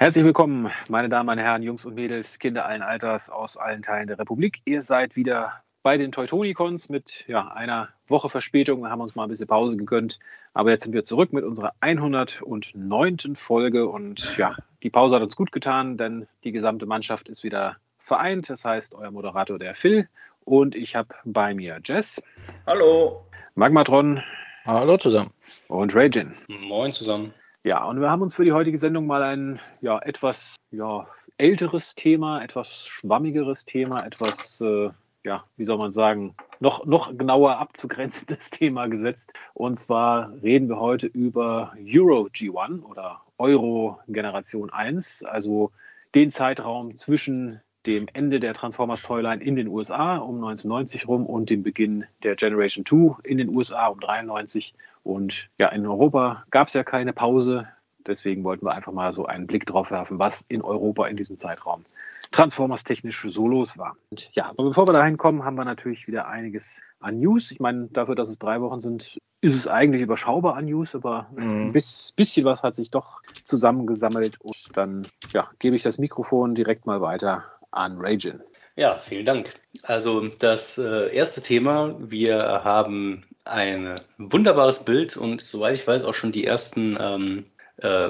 Herzlich 0.00 0.24
willkommen, 0.24 0.70
meine 0.88 1.08
Damen, 1.08 1.26
meine 1.26 1.42
Herren, 1.42 1.64
Jungs 1.64 1.84
und 1.84 1.96
Mädels, 1.96 2.38
Kinder 2.38 2.66
allen 2.66 2.82
Alters 2.82 3.30
aus 3.30 3.56
allen 3.56 3.82
Teilen 3.82 4.06
der 4.06 4.16
Republik. 4.16 4.60
Ihr 4.64 4.82
seid 4.82 5.16
wieder 5.16 5.54
bei 5.82 5.96
den 5.96 6.12
Teutonicons 6.12 6.88
mit 6.88 7.24
ja, 7.26 7.48
einer 7.48 7.88
Woche 8.06 8.30
Verspätung. 8.30 8.82
Wir 8.82 8.90
haben 8.90 9.00
uns 9.00 9.16
mal 9.16 9.24
ein 9.24 9.28
bisschen 9.28 9.48
Pause 9.48 9.76
gegönnt. 9.76 10.20
Aber 10.54 10.70
jetzt 10.70 10.84
sind 10.84 10.92
wir 10.92 11.02
zurück 11.02 11.32
mit 11.32 11.42
unserer 11.42 11.72
109. 11.80 13.34
Folge. 13.34 13.88
Und 13.88 14.36
ja, 14.38 14.54
die 14.84 14.90
Pause 14.90 15.16
hat 15.16 15.22
uns 15.24 15.34
gut 15.34 15.50
getan, 15.50 15.96
denn 15.96 16.28
die 16.44 16.52
gesamte 16.52 16.86
Mannschaft 16.86 17.28
ist 17.28 17.42
wieder 17.42 17.78
vereint. 17.98 18.48
Das 18.50 18.64
heißt, 18.64 18.94
euer 18.94 19.10
Moderator, 19.10 19.58
der 19.58 19.74
Phil. 19.74 20.08
Und 20.44 20.76
ich 20.76 20.94
habe 20.94 21.08
bei 21.24 21.54
mir 21.54 21.80
Jess. 21.82 22.22
Hallo. 22.68 23.26
Magmatron. 23.56 24.22
Hallo 24.64 24.96
zusammen. 24.96 25.32
Und 25.66 25.92
Ragin. 25.92 26.30
Moin 26.46 26.92
zusammen. 26.92 27.34
Ja, 27.68 27.84
und 27.84 28.00
wir 28.00 28.08
haben 28.08 28.22
uns 28.22 28.34
für 28.34 28.46
die 28.46 28.52
heutige 28.54 28.78
Sendung 28.78 29.06
mal 29.06 29.22
ein 29.22 29.60
ja, 29.82 29.98
etwas 29.98 30.56
ja, 30.70 31.06
älteres 31.36 31.94
Thema, 31.94 32.42
etwas 32.42 32.86
schwammigeres 32.86 33.66
Thema, 33.66 34.06
etwas 34.06 34.62
äh, 34.62 34.88
ja, 35.22 35.44
wie 35.58 35.66
soll 35.66 35.76
man 35.76 35.92
sagen, 35.92 36.34
noch, 36.60 36.86
noch 36.86 37.14
genauer 37.18 37.58
abzugrenzendes 37.58 38.48
Thema 38.50 38.86
gesetzt. 38.86 39.34
Und 39.52 39.78
zwar 39.78 40.32
reden 40.42 40.70
wir 40.70 40.80
heute 40.80 41.08
über 41.08 41.74
Euro 41.76 42.28
G1 42.32 42.82
oder 42.84 43.20
Euro 43.36 43.98
Generation 44.08 44.70
1, 44.70 45.24
also 45.24 45.70
den 46.14 46.30
Zeitraum 46.30 46.96
zwischen 46.96 47.60
dem 47.88 48.06
Ende 48.12 48.38
der 48.38 48.52
Transformers 48.52 49.02
Toyline 49.02 49.42
in 49.42 49.56
den 49.56 49.66
USA 49.66 50.18
um 50.18 50.36
1990 50.36 51.08
rum 51.08 51.24
und 51.24 51.48
dem 51.48 51.62
Beginn 51.62 52.04
der 52.22 52.36
Generation 52.36 52.84
2 52.84 53.22
in 53.24 53.38
den 53.38 53.48
USA 53.48 53.86
um 53.86 53.98
93. 53.98 54.74
Und 55.04 55.48
ja, 55.58 55.68
in 55.68 55.86
Europa 55.86 56.44
gab 56.50 56.68
es 56.68 56.74
ja 56.74 56.84
keine 56.84 57.14
Pause. 57.14 57.66
Deswegen 58.06 58.44
wollten 58.44 58.66
wir 58.66 58.74
einfach 58.74 58.92
mal 58.92 59.14
so 59.14 59.24
einen 59.24 59.46
Blick 59.46 59.64
drauf 59.64 59.90
werfen, 59.90 60.18
was 60.18 60.44
in 60.48 60.60
Europa 60.60 61.06
in 61.06 61.16
diesem 61.16 61.38
Zeitraum 61.38 61.86
Transformers 62.30 62.84
technisch 62.84 63.26
so 63.30 63.48
los 63.48 63.78
war. 63.78 63.96
Und 64.10 64.28
ja, 64.34 64.50
aber 64.50 64.64
bevor 64.64 64.86
wir 64.86 64.92
dahin 64.92 65.16
kommen, 65.16 65.44
haben 65.44 65.56
wir 65.56 65.64
natürlich 65.64 66.06
wieder 66.06 66.28
einiges 66.28 66.82
an 67.00 67.20
News. 67.20 67.50
Ich 67.50 67.58
meine, 67.58 67.86
dafür, 67.86 68.16
dass 68.16 68.28
es 68.28 68.38
drei 68.38 68.60
Wochen 68.60 68.82
sind, 68.82 69.18
ist 69.40 69.54
es 69.54 69.66
eigentlich 69.66 70.02
überschaubar 70.02 70.56
an 70.56 70.66
News, 70.66 70.94
aber 70.94 71.28
mhm. 71.34 71.68
ein 71.68 71.72
bisschen 71.72 72.44
was 72.44 72.62
hat 72.62 72.76
sich 72.76 72.90
doch 72.90 73.22
zusammengesammelt. 73.44 74.38
Und 74.42 74.76
dann 74.76 75.06
ja, 75.32 75.48
gebe 75.58 75.74
ich 75.74 75.82
das 75.82 75.96
Mikrofon 75.96 76.54
direkt 76.54 76.84
mal 76.84 77.00
weiter 77.00 77.44
an 77.70 77.96
Ragin. 77.98 78.40
Ja, 78.76 78.98
vielen 78.98 79.26
Dank. 79.26 79.54
Also 79.82 80.28
das 80.28 80.78
äh, 80.78 81.12
erste 81.14 81.42
Thema, 81.42 81.96
wir 81.98 82.38
haben 82.62 83.22
ein 83.44 83.96
wunderbares 84.18 84.84
Bild 84.84 85.16
und 85.16 85.40
soweit 85.40 85.74
ich 85.74 85.86
weiß 85.86 86.04
auch 86.04 86.14
schon 86.14 86.30
die 86.30 86.44
ersten 86.44 86.96
ähm, 87.00 87.44
äh, 87.78 88.08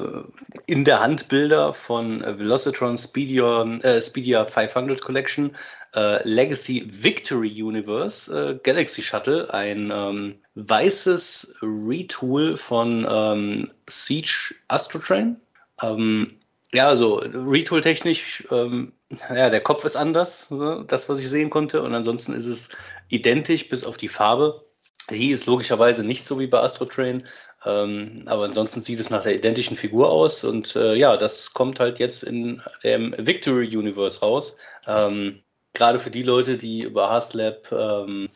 in 0.66 0.84
der 0.84 1.00
Hand 1.00 1.28
Bilder 1.28 1.72
von 1.72 2.20
Velocitron 2.20 2.98
Speedion, 2.98 3.80
äh, 3.82 4.02
Speedia 4.02 4.44
500 4.44 5.00
Collection, 5.00 5.56
äh, 5.94 6.26
Legacy 6.28 6.86
Victory 6.90 7.62
Universe, 7.62 8.30
äh, 8.30 8.58
Galaxy 8.62 9.02
Shuttle, 9.02 9.52
ein 9.52 9.90
ähm, 9.90 10.34
weißes 10.54 11.56
Retool 11.62 12.56
von 12.56 13.06
ähm, 13.08 13.70
Siege 13.88 14.54
Astrotrain. 14.68 15.40
Ähm, 15.82 16.38
ja, 16.72 16.88
also 16.88 17.16
Retool-technisch, 17.16 18.44
ähm, 18.50 18.92
ja, 19.30 19.48
der 19.50 19.60
Kopf 19.60 19.84
ist 19.84 19.96
anders, 19.96 20.50
ne, 20.50 20.84
das, 20.86 21.08
was 21.08 21.18
ich 21.18 21.28
sehen 21.28 21.50
konnte, 21.50 21.82
und 21.82 21.94
ansonsten 21.94 22.34
ist 22.34 22.46
es 22.46 22.68
identisch 23.08 23.68
bis 23.68 23.84
auf 23.84 23.96
die 23.96 24.08
Farbe. 24.08 24.64
Hier 25.08 25.32
ist 25.34 25.46
logischerweise 25.46 26.04
nicht 26.04 26.24
so 26.24 26.38
wie 26.38 26.46
bei 26.46 26.60
Astrotrain, 26.60 27.26
ähm, 27.64 28.22
aber 28.26 28.44
ansonsten 28.44 28.82
sieht 28.82 29.00
es 29.00 29.08
nach 29.10 29.22
der 29.22 29.34
identischen 29.34 29.76
Figur 29.76 30.10
aus 30.10 30.44
und 30.44 30.76
äh, 30.76 30.94
ja, 30.96 31.16
das 31.16 31.54
kommt 31.54 31.80
halt 31.80 31.98
jetzt 31.98 32.22
in 32.22 32.62
dem 32.84 33.14
Victory 33.16 33.74
Universe 33.74 34.20
raus. 34.20 34.56
Ähm, 34.86 35.42
Gerade 35.74 35.98
für 35.98 36.10
die 36.10 36.22
Leute, 36.22 36.58
die 36.58 36.82
über 36.82 37.10
Haslab 37.10 37.70
ähm, 37.72 38.28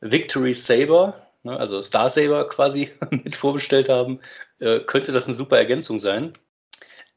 Victory 0.00 0.52
Saber, 0.54 1.26
ne, 1.42 1.58
also 1.58 1.80
Star 1.82 2.10
Saber 2.10 2.48
quasi 2.48 2.90
mit 3.10 3.34
vorbestellt 3.34 3.88
haben, 3.88 4.20
äh, 4.58 4.80
könnte 4.80 5.12
das 5.12 5.26
eine 5.26 5.34
super 5.34 5.56
Ergänzung 5.56 5.98
sein. 5.98 6.34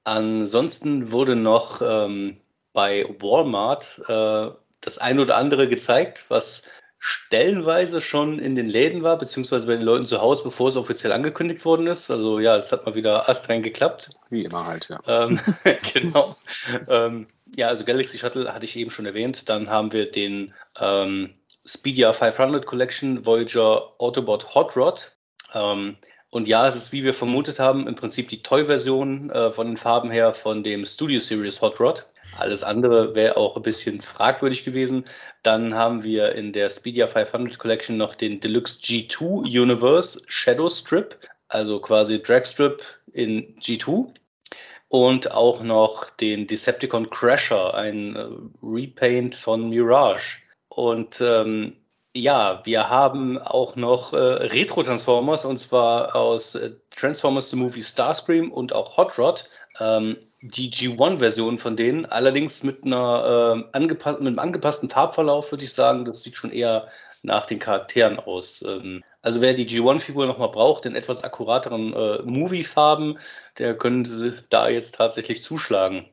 Ansonsten 0.06 1.12
wurde 1.12 1.36
noch 1.36 1.82
ähm, 1.84 2.38
bei 2.74 3.06
Walmart 3.20 4.02
äh, 4.08 4.56
das 4.82 4.98
ein 5.00 5.20
oder 5.20 5.36
andere 5.36 5.68
gezeigt, 5.68 6.26
was 6.30 6.64
stellenweise 7.00 8.02
schon 8.02 8.40
in 8.40 8.56
den 8.56 8.68
Läden 8.68 9.04
war, 9.04 9.18
beziehungsweise 9.18 9.68
bei 9.68 9.74
den 9.74 9.84
Leuten 9.84 10.06
zu 10.06 10.22
Hause, 10.22 10.44
bevor 10.44 10.70
es 10.70 10.76
offiziell 10.76 11.12
angekündigt 11.12 11.66
worden 11.66 11.88
ist. 11.88 12.10
Also 12.10 12.40
ja, 12.40 12.56
es 12.56 12.72
hat 12.72 12.86
mal 12.86 12.96
wieder 12.96 13.28
astrein 13.30 13.62
geklappt. 13.62 14.10
Wie 14.30 14.44
immer 14.44 14.66
halt, 14.66 14.90
ja. 14.90 15.00
Ähm, 15.08 15.40
genau. 15.94 16.36
ähm, 16.88 17.28
ja, 17.56 17.68
also 17.68 17.84
Galaxy 17.84 18.18
Shuttle 18.18 18.54
hatte 18.54 18.66
ich 18.66 18.76
eben 18.76 18.92
schon 18.92 19.06
erwähnt. 19.06 19.50
Dann 19.50 19.70
haben 19.70 19.92
wir 19.92 20.12
den 20.12 20.54
ähm, 20.80 21.34
Speedia 21.66 22.14
500 22.14 22.66
Collection 22.66 23.26
Voyager 23.26 23.94
Autobot 24.00 24.54
Hot 24.54 24.76
Rod. 24.76 25.12
Und 26.36 26.50
ja, 26.50 26.68
es 26.68 26.76
ist, 26.76 26.92
wie 26.92 27.06
wir 27.06 27.14
vermutet 27.14 27.60
haben, 27.60 27.88
im 27.88 27.96
Prinzip 27.96 28.28
die 28.28 28.44
Toy-Version 28.44 29.30
äh, 29.30 29.52
von 29.52 29.68
den 29.68 29.78
Farben 29.78 30.12
her 30.12 30.34
von 30.34 30.66
dem 30.66 30.86
Studio 30.86 31.22
Series 31.22 31.62
Hot 31.62 31.80
Rod. 31.80 32.06
Alles 32.38 32.62
andere 32.62 33.16
wäre 33.16 33.38
auch 33.38 33.56
ein 33.56 33.62
bisschen 33.62 34.02
fragwürdig 34.02 34.66
gewesen. 34.66 35.06
Dann 35.44 35.76
haben 35.76 36.04
wir 36.04 36.36
in 36.36 36.52
der 36.52 36.70
Speedia 36.70 37.08
500 37.08 37.58
Collection 37.58 37.96
noch 37.96 38.16
den 38.16 38.42
Deluxe 38.42 38.82
G2 38.82 39.44
Universe 39.62 40.24
Shadow 40.28 40.70
Strip, 40.70 41.18
also 41.48 41.80
quasi 41.80 42.22
Dragstrip 42.22 42.84
in 43.14 43.56
G2. 43.60 44.14
Und 44.90 45.32
auch 45.32 45.64
noch 45.64 46.10
den 46.10 46.48
Decepticon 46.48 47.10
Crasher, 47.12 47.74
ein 47.76 48.18
äh, 48.18 48.28
Repaint 48.62 49.36
von 49.36 49.70
Mirage. 49.70 50.40
Und 50.68 51.22
ähm, 51.22 51.78
ja, 52.16 52.62
wir 52.64 52.90
haben 52.90 53.38
auch 53.38 53.76
noch 53.76 54.14
äh, 54.14 54.18
Retro-Transformers 54.18 55.44
und 55.44 55.58
zwar 55.60 56.16
aus 56.16 56.56
äh, 56.56 56.72
Transformers 56.96 57.50
The 57.50 57.58
Movie 57.58 57.84
Starscream 57.84 58.52
und 58.52 58.74
auch 58.74 58.96
Hot 58.96 59.18
Rod. 59.18 59.50
Ähm, 59.80 60.16
die 60.42 60.72
G1-Version 60.72 61.58
von 61.58 61.76
denen, 61.76 62.06
allerdings 62.06 62.64
mit, 62.64 62.86
einer, 62.86 63.66
äh, 63.74 63.80
mit 63.80 64.06
einem 64.06 64.40
angepassten 64.40 64.90
Farbverlauf, 64.90 65.52
würde 65.52 65.66
ich 65.66 65.74
sagen. 65.74 66.06
Das 66.06 66.22
sieht 66.22 66.38
schon 66.38 66.52
eher 66.52 66.88
nach 67.24 67.46
den 67.48 67.60
Charakteren 67.60 68.20
aus. 68.20 68.64
Ähm, 68.66 69.04
also 69.22 69.42
wer 69.42 69.54
die 69.54 69.68
G1-Figur 69.68 70.26
nochmal 70.26 70.52
braucht, 70.52 70.86
in 70.86 70.96
etwas 70.96 71.24
akkurateren 71.24 71.94
äh, 71.94 72.22
Movie-Farben, 72.24 73.20
der 73.58 73.76
könnte 73.78 74.44
da 74.50 74.70
jetzt 74.70 74.96
tatsächlich 74.96 75.44
zuschlagen. 75.44 76.06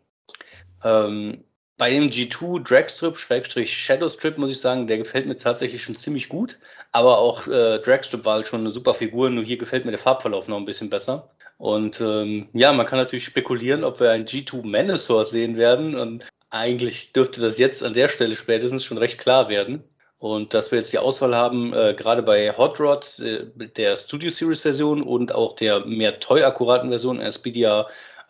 Ähm, 0.83 1.45
bei 1.79 1.91
dem 1.91 2.11
G2 2.11 2.63
Dragstrip, 2.63 3.19
Schrägstrich 3.19 3.77
Shadowstrip, 3.77 4.39
muss 4.39 4.51
ich 4.51 4.61
sagen, 4.61 4.87
der 4.87 4.99
gefällt 4.99 5.27
mir 5.27 5.37
tatsächlich 5.37 5.83
schon 5.83 5.97
ziemlich 5.97 6.29
gut. 6.29 6.59
Aber 6.93 7.19
auch 7.19 7.47
äh, 7.47 7.79
Dragstrip 7.79 8.25
war 8.25 8.35
halt 8.35 8.47
schon 8.47 8.61
eine 8.61 8.71
super 8.71 8.95
Figur, 8.95 9.31
nur 9.31 9.45
hier 9.45 9.57
gefällt 9.57 9.85
mir 9.85 9.91
der 9.91 10.01
Farbverlauf 10.01 10.49
noch 10.49 10.59
ein 10.59 10.65
bisschen 10.65 10.91
besser. 10.91 11.29
Und 11.59 12.01
ähm, 12.01 12.49
ja, 12.53 12.73
man 12.73 12.87
kann 12.87 12.99
natürlich 12.99 13.25
spekulieren, 13.25 13.85
ob 13.85 14.01
wir 14.01 14.11
ein 14.11 14.27
G2 14.27 14.67
Manosaur 14.67 15.25
sehen 15.25 15.57
werden. 15.57 15.95
Und 15.95 16.25
eigentlich 16.51 17.13
dürfte 17.13 17.41
das 17.41 17.59
jetzt 17.59 17.83
an 17.83 17.95
der 17.95 18.09
Stelle 18.09 18.37
spätestens 18.37 18.85
schon 18.85 18.99
recht 18.99 19.19
klar 19.19 19.49
werden. 19.49 19.85
Und 20.19 20.55
dass 20.55 20.71
wir 20.71 20.79
jetzt 20.79 20.93
die 20.93 20.99
Auswahl 20.99 21.35
haben, 21.35 21.73
äh, 21.73 21.95
gerade 21.95 22.23
bei 22.23 22.57
Hot 22.57 22.79
Rod, 22.79 23.19
äh, 23.19 23.47
der 23.77 23.97
Studio 23.97 24.31
Series 24.31 24.61
Version 24.61 25.03
und 25.03 25.35
auch 25.35 25.57
der 25.57 25.85
mehr 25.85 26.21
toy-akkuraten 26.21 26.91
Version, 26.91 27.21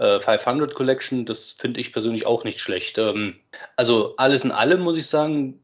Speedia 0.03 0.21
500 0.21 0.71
äh, 0.71 0.75
Collection, 0.75 1.27
das 1.27 1.53
finde 1.53 1.81
ich 1.81 1.93
persönlich 1.93 2.27
auch 2.27 2.45
nicht 2.45 2.61
schlecht. 2.61 2.99
Ähm, 2.99 3.37
also 3.77 4.17
alles 4.17 4.45
in 4.45 4.51
allem 4.51 4.81
muss 4.81 4.97
ich 4.97 5.07
sagen, 5.07 5.63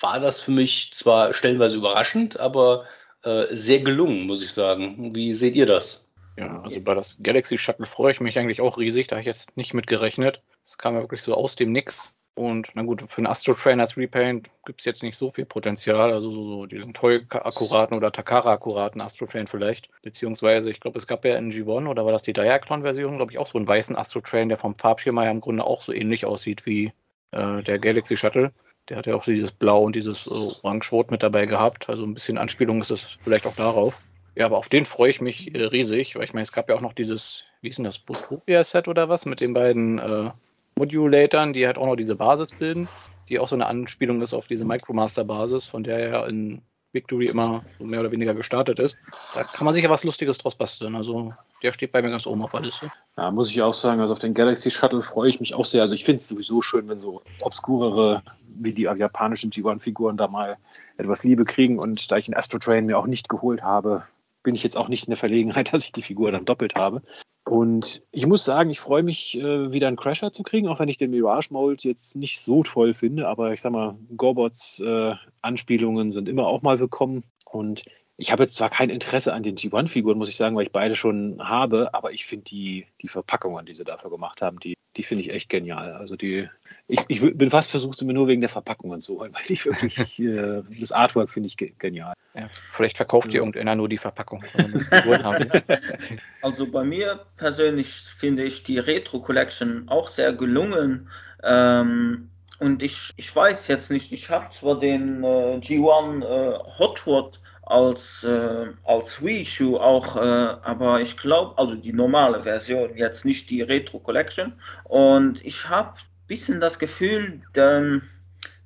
war 0.00 0.20
das 0.20 0.40
für 0.40 0.50
mich 0.50 0.92
zwar 0.92 1.32
stellenweise 1.32 1.76
überraschend, 1.76 2.38
aber 2.38 2.84
äh, 3.22 3.46
sehr 3.50 3.80
gelungen, 3.80 4.26
muss 4.26 4.42
ich 4.42 4.52
sagen. 4.52 5.14
Wie 5.14 5.34
seht 5.34 5.54
ihr 5.54 5.66
das? 5.66 6.12
Ja, 6.36 6.60
also 6.62 6.80
bei 6.80 6.94
das 6.94 7.16
Galaxy 7.20 7.58
Shuttle 7.58 7.86
freue 7.86 8.12
ich 8.12 8.20
mich 8.20 8.38
eigentlich 8.38 8.60
auch 8.60 8.78
riesig, 8.78 9.08
da 9.08 9.16
habe 9.16 9.22
ich 9.22 9.26
jetzt 9.26 9.56
nicht 9.56 9.74
mit 9.74 9.88
gerechnet. 9.88 10.40
Es 10.64 10.78
kam 10.78 10.94
ja 10.94 11.00
wirklich 11.00 11.22
so 11.22 11.34
aus 11.34 11.56
dem 11.56 11.72
Nix. 11.72 12.14
Und 12.38 12.68
na 12.74 12.82
gut, 12.82 13.02
für 13.08 13.18
einen 13.18 13.26
Astro 13.26 13.52
Train 13.52 13.80
als 13.80 13.96
Repaint 13.96 14.48
gibt 14.64 14.80
es 14.80 14.84
jetzt 14.84 15.02
nicht 15.02 15.18
so 15.18 15.32
viel 15.32 15.44
Potenzial. 15.44 16.12
Also 16.12 16.30
so, 16.30 16.48
so 16.48 16.66
diesen 16.66 16.94
Toy-akkuraten 16.94 17.96
oder 17.96 18.12
Takara-akkuraten 18.12 19.02
Astro 19.02 19.26
Train 19.26 19.48
vielleicht. 19.48 19.88
Beziehungsweise, 20.02 20.70
ich 20.70 20.78
glaube, 20.78 20.98
es 20.98 21.08
gab 21.08 21.24
ja 21.24 21.36
in 21.36 21.50
G1 21.50 21.88
oder 21.88 22.04
war 22.04 22.12
das 22.12 22.22
die 22.22 22.32
Diaclon-Version, 22.32 23.16
glaube 23.16 23.32
ich, 23.32 23.38
auch 23.38 23.48
so 23.48 23.58
einen 23.58 23.66
weißen 23.66 23.96
Astro 23.96 24.20
Train, 24.20 24.48
der 24.48 24.56
vom 24.56 24.76
Farbschema 24.76 25.24
ja 25.24 25.32
im 25.32 25.40
Grunde 25.40 25.64
auch 25.64 25.82
so 25.82 25.92
ähnlich 25.92 26.26
aussieht 26.26 26.64
wie 26.64 26.92
äh, 27.32 27.62
der 27.64 27.80
Galaxy 27.80 28.16
Shuttle. 28.16 28.52
Der 28.88 28.98
hat 28.98 29.06
ja 29.06 29.16
auch 29.16 29.24
dieses 29.24 29.50
Blau 29.50 29.82
und 29.82 29.96
dieses 29.96 30.28
äh, 30.28 30.64
Orange-Rot 30.64 31.10
mit 31.10 31.24
dabei 31.24 31.46
gehabt. 31.46 31.88
Also 31.88 32.04
ein 32.04 32.14
bisschen 32.14 32.38
Anspielung 32.38 32.80
ist 32.80 32.92
es 32.92 33.18
vielleicht 33.20 33.46
auch 33.46 33.56
darauf. 33.56 34.00
Ja, 34.36 34.46
aber 34.46 34.58
auf 34.58 34.68
den 34.68 34.84
freue 34.84 35.10
ich 35.10 35.20
mich 35.20 35.52
äh, 35.56 35.64
riesig, 35.64 36.14
weil 36.14 36.22
ich 36.22 36.34
meine, 36.34 36.44
es 36.44 36.52
gab 36.52 36.68
ja 36.68 36.76
auch 36.76 36.80
noch 36.80 36.92
dieses, 36.92 37.42
wie 37.62 37.68
ist 37.68 37.78
denn 37.78 37.84
das, 37.84 37.98
Butopia-Set 37.98 38.86
oder 38.86 39.08
was, 39.08 39.26
mit 39.26 39.40
den 39.40 39.52
beiden 39.52 39.98
äh, 39.98 40.30
Modulatoren, 40.78 41.52
die 41.52 41.66
halt 41.66 41.78
auch 41.78 41.86
noch 41.86 41.96
diese 41.96 42.16
Basis 42.16 42.52
bilden, 42.52 42.88
die 43.28 43.38
auch 43.38 43.48
so 43.48 43.54
eine 43.54 43.66
Anspielung 43.66 44.22
ist 44.22 44.32
auf 44.32 44.46
diese 44.46 44.64
Micromaster-Basis, 44.64 45.66
von 45.66 45.82
der 45.82 46.08
ja 46.08 46.26
in 46.26 46.62
Victory 46.92 47.26
immer 47.26 47.64
so 47.78 47.84
mehr 47.84 48.00
oder 48.00 48.10
weniger 48.10 48.34
gestartet 48.34 48.78
ist. 48.78 48.96
Da 49.34 49.42
kann 49.42 49.64
man 49.64 49.74
sich 49.74 49.84
ja 49.84 49.90
was 49.90 50.04
Lustiges 50.04 50.38
draus 50.38 50.54
basteln. 50.54 50.94
Also 50.94 51.34
der 51.62 51.72
steht 51.72 51.92
bei 51.92 52.00
mir 52.00 52.10
ganz 52.10 52.26
oben 52.26 52.42
auf 52.42 52.52
der 52.52 52.60
Liste. 52.60 52.90
Ja, 53.16 53.30
muss 53.30 53.50
ich 53.50 53.60
auch 53.60 53.74
sagen, 53.74 54.00
also 54.00 54.14
auf 54.14 54.18
den 54.20 54.34
Galaxy 54.34 54.70
Shuttle 54.70 55.02
freue 55.02 55.28
ich 55.28 55.40
mich 55.40 55.54
auch 55.54 55.66
sehr. 55.66 55.82
Also 55.82 55.94
ich 55.94 56.04
finde 56.04 56.18
es 56.18 56.28
sowieso 56.28 56.62
schön, 56.62 56.88
wenn 56.88 56.98
so 56.98 57.22
obskurere, 57.40 58.22
wie 58.46 58.72
die 58.72 58.82
japanischen 58.82 59.50
G1-Figuren 59.50 60.16
da 60.16 60.28
mal 60.28 60.56
etwas 60.96 61.24
Liebe 61.24 61.44
kriegen. 61.44 61.78
Und 61.78 62.10
da 62.10 62.16
ich 62.16 62.24
den 62.24 62.34
Astro 62.34 62.58
Train 62.58 62.86
mir 62.86 62.98
auch 62.98 63.06
nicht 63.06 63.28
geholt 63.28 63.62
habe, 63.62 64.04
bin 64.42 64.54
ich 64.54 64.62
jetzt 64.62 64.76
auch 64.76 64.88
nicht 64.88 65.04
in 65.04 65.10
der 65.10 65.18
Verlegenheit, 65.18 65.72
dass 65.72 65.84
ich 65.84 65.92
die 65.92 66.02
Figur 66.02 66.32
dann 66.32 66.46
doppelt 66.46 66.74
habe. 66.74 67.02
Und 67.48 68.02
ich 68.12 68.26
muss 68.26 68.44
sagen, 68.44 68.68
ich 68.68 68.78
freue 68.78 69.02
mich, 69.02 69.38
äh, 69.38 69.72
wieder 69.72 69.88
einen 69.88 69.96
Crasher 69.96 70.32
zu 70.32 70.42
kriegen, 70.42 70.68
auch 70.68 70.80
wenn 70.80 70.88
ich 70.88 70.98
den 70.98 71.10
Mirage 71.10 71.48
Mold 71.50 71.82
jetzt 71.82 72.14
nicht 72.14 72.40
so 72.40 72.62
toll 72.62 72.92
finde. 72.92 73.26
Aber 73.26 73.52
ich 73.54 73.62
sag 73.62 73.72
mal, 73.72 73.96
Gorbots 74.16 74.80
äh, 74.80 75.14
Anspielungen 75.40 76.10
sind 76.10 76.28
immer 76.28 76.46
auch 76.46 76.60
mal 76.60 76.78
willkommen. 76.78 77.24
Und 77.46 77.84
ich 78.18 78.32
habe 78.32 78.42
jetzt 78.42 78.56
zwar 78.56 78.68
kein 78.68 78.90
Interesse 78.90 79.32
an 79.32 79.42
den 79.42 79.56
G1-Figuren, 79.56 80.18
muss 80.18 80.28
ich 80.28 80.36
sagen, 80.36 80.56
weil 80.56 80.66
ich 80.66 80.72
beide 80.72 80.94
schon 80.94 81.38
habe, 81.40 81.94
aber 81.94 82.12
ich 82.12 82.26
finde 82.26 82.44
die, 82.44 82.86
die 83.00 83.08
Verpackungen, 83.08 83.64
die 83.64 83.74
sie 83.74 83.84
dafür 83.84 84.10
gemacht 84.10 84.42
haben, 84.42 84.60
die, 84.60 84.74
die 84.96 85.02
finde 85.02 85.24
ich 85.24 85.30
echt 85.30 85.48
genial. 85.48 85.92
Also 85.92 86.16
die, 86.16 86.48
ich, 86.88 87.04
ich 87.08 87.20
bin 87.20 87.50
fast 87.50 87.70
versucht, 87.70 87.98
sie 87.98 88.06
mir 88.06 88.14
nur 88.14 88.26
wegen 88.28 88.40
der 88.40 88.48
Verpackungen 88.48 89.00
zu 89.00 89.20
holen, 89.20 89.32
weil 89.34 89.42
ich 89.48 89.66
wirklich, 89.66 90.18
äh, 90.18 90.62
das 90.80 90.90
Artwork 90.90 91.30
finde 91.30 91.48
ich 91.48 91.56
genial. 91.78 92.14
Ja, 92.34 92.48
vielleicht 92.72 92.96
verkauft 92.96 93.28
ja. 93.28 93.34
ihr 93.34 93.40
irgendeiner 93.40 93.74
nur 93.74 93.88
die 93.88 93.98
Verpackung. 93.98 94.42
also 96.42 96.66
bei 96.66 96.84
mir 96.84 97.20
persönlich 97.36 97.88
finde 98.18 98.44
ich 98.44 98.62
die 98.64 98.78
Retro 98.78 99.20
Collection 99.20 99.88
auch 99.88 100.12
sehr 100.12 100.32
gelungen. 100.32 101.10
Ähm, 101.42 102.30
und 102.58 102.82
ich, 102.82 103.12
ich 103.16 103.34
weiß 103.34 103.68
jetzt 103.68 103.90
nicht, 103.90 104.12
ich 104.12 104.30
habe 104.30 104.50
zwar 104.50 104.80
den 104.80 105.22
äh, 105.22 105.58
G1 105.58 106.24
äh, 106.24 106.58
Hot 106.78 107.06
Rod 107.06 107.40
als, 107.62 108.24
äh, 108.24 108.66
als 108.84 109.22
Reissue 109.22 109.78
auch, 109.80 110.16
äh, 110.16 110.20
aber 110.20 111.00
ich 111.00 111.16
glaube, 111.16 111.56
also 111.58 111.74
die 111.74 111.92
normale 111.92 112.42
Version, 112.42 112.96
jetzt 112.96 113.24
nicht 113.24 113.50
die 113.50 113.62
Retro 113.62 113.98
Collection. 113.98 114.54
Und 114.84 115.44
ich 115.44 115.68
habe 115.68 115.94
bisschen 116.28 116.60
das 116.60 116.78
Gefühl, 116.78 117.40
denn 117.56 118.02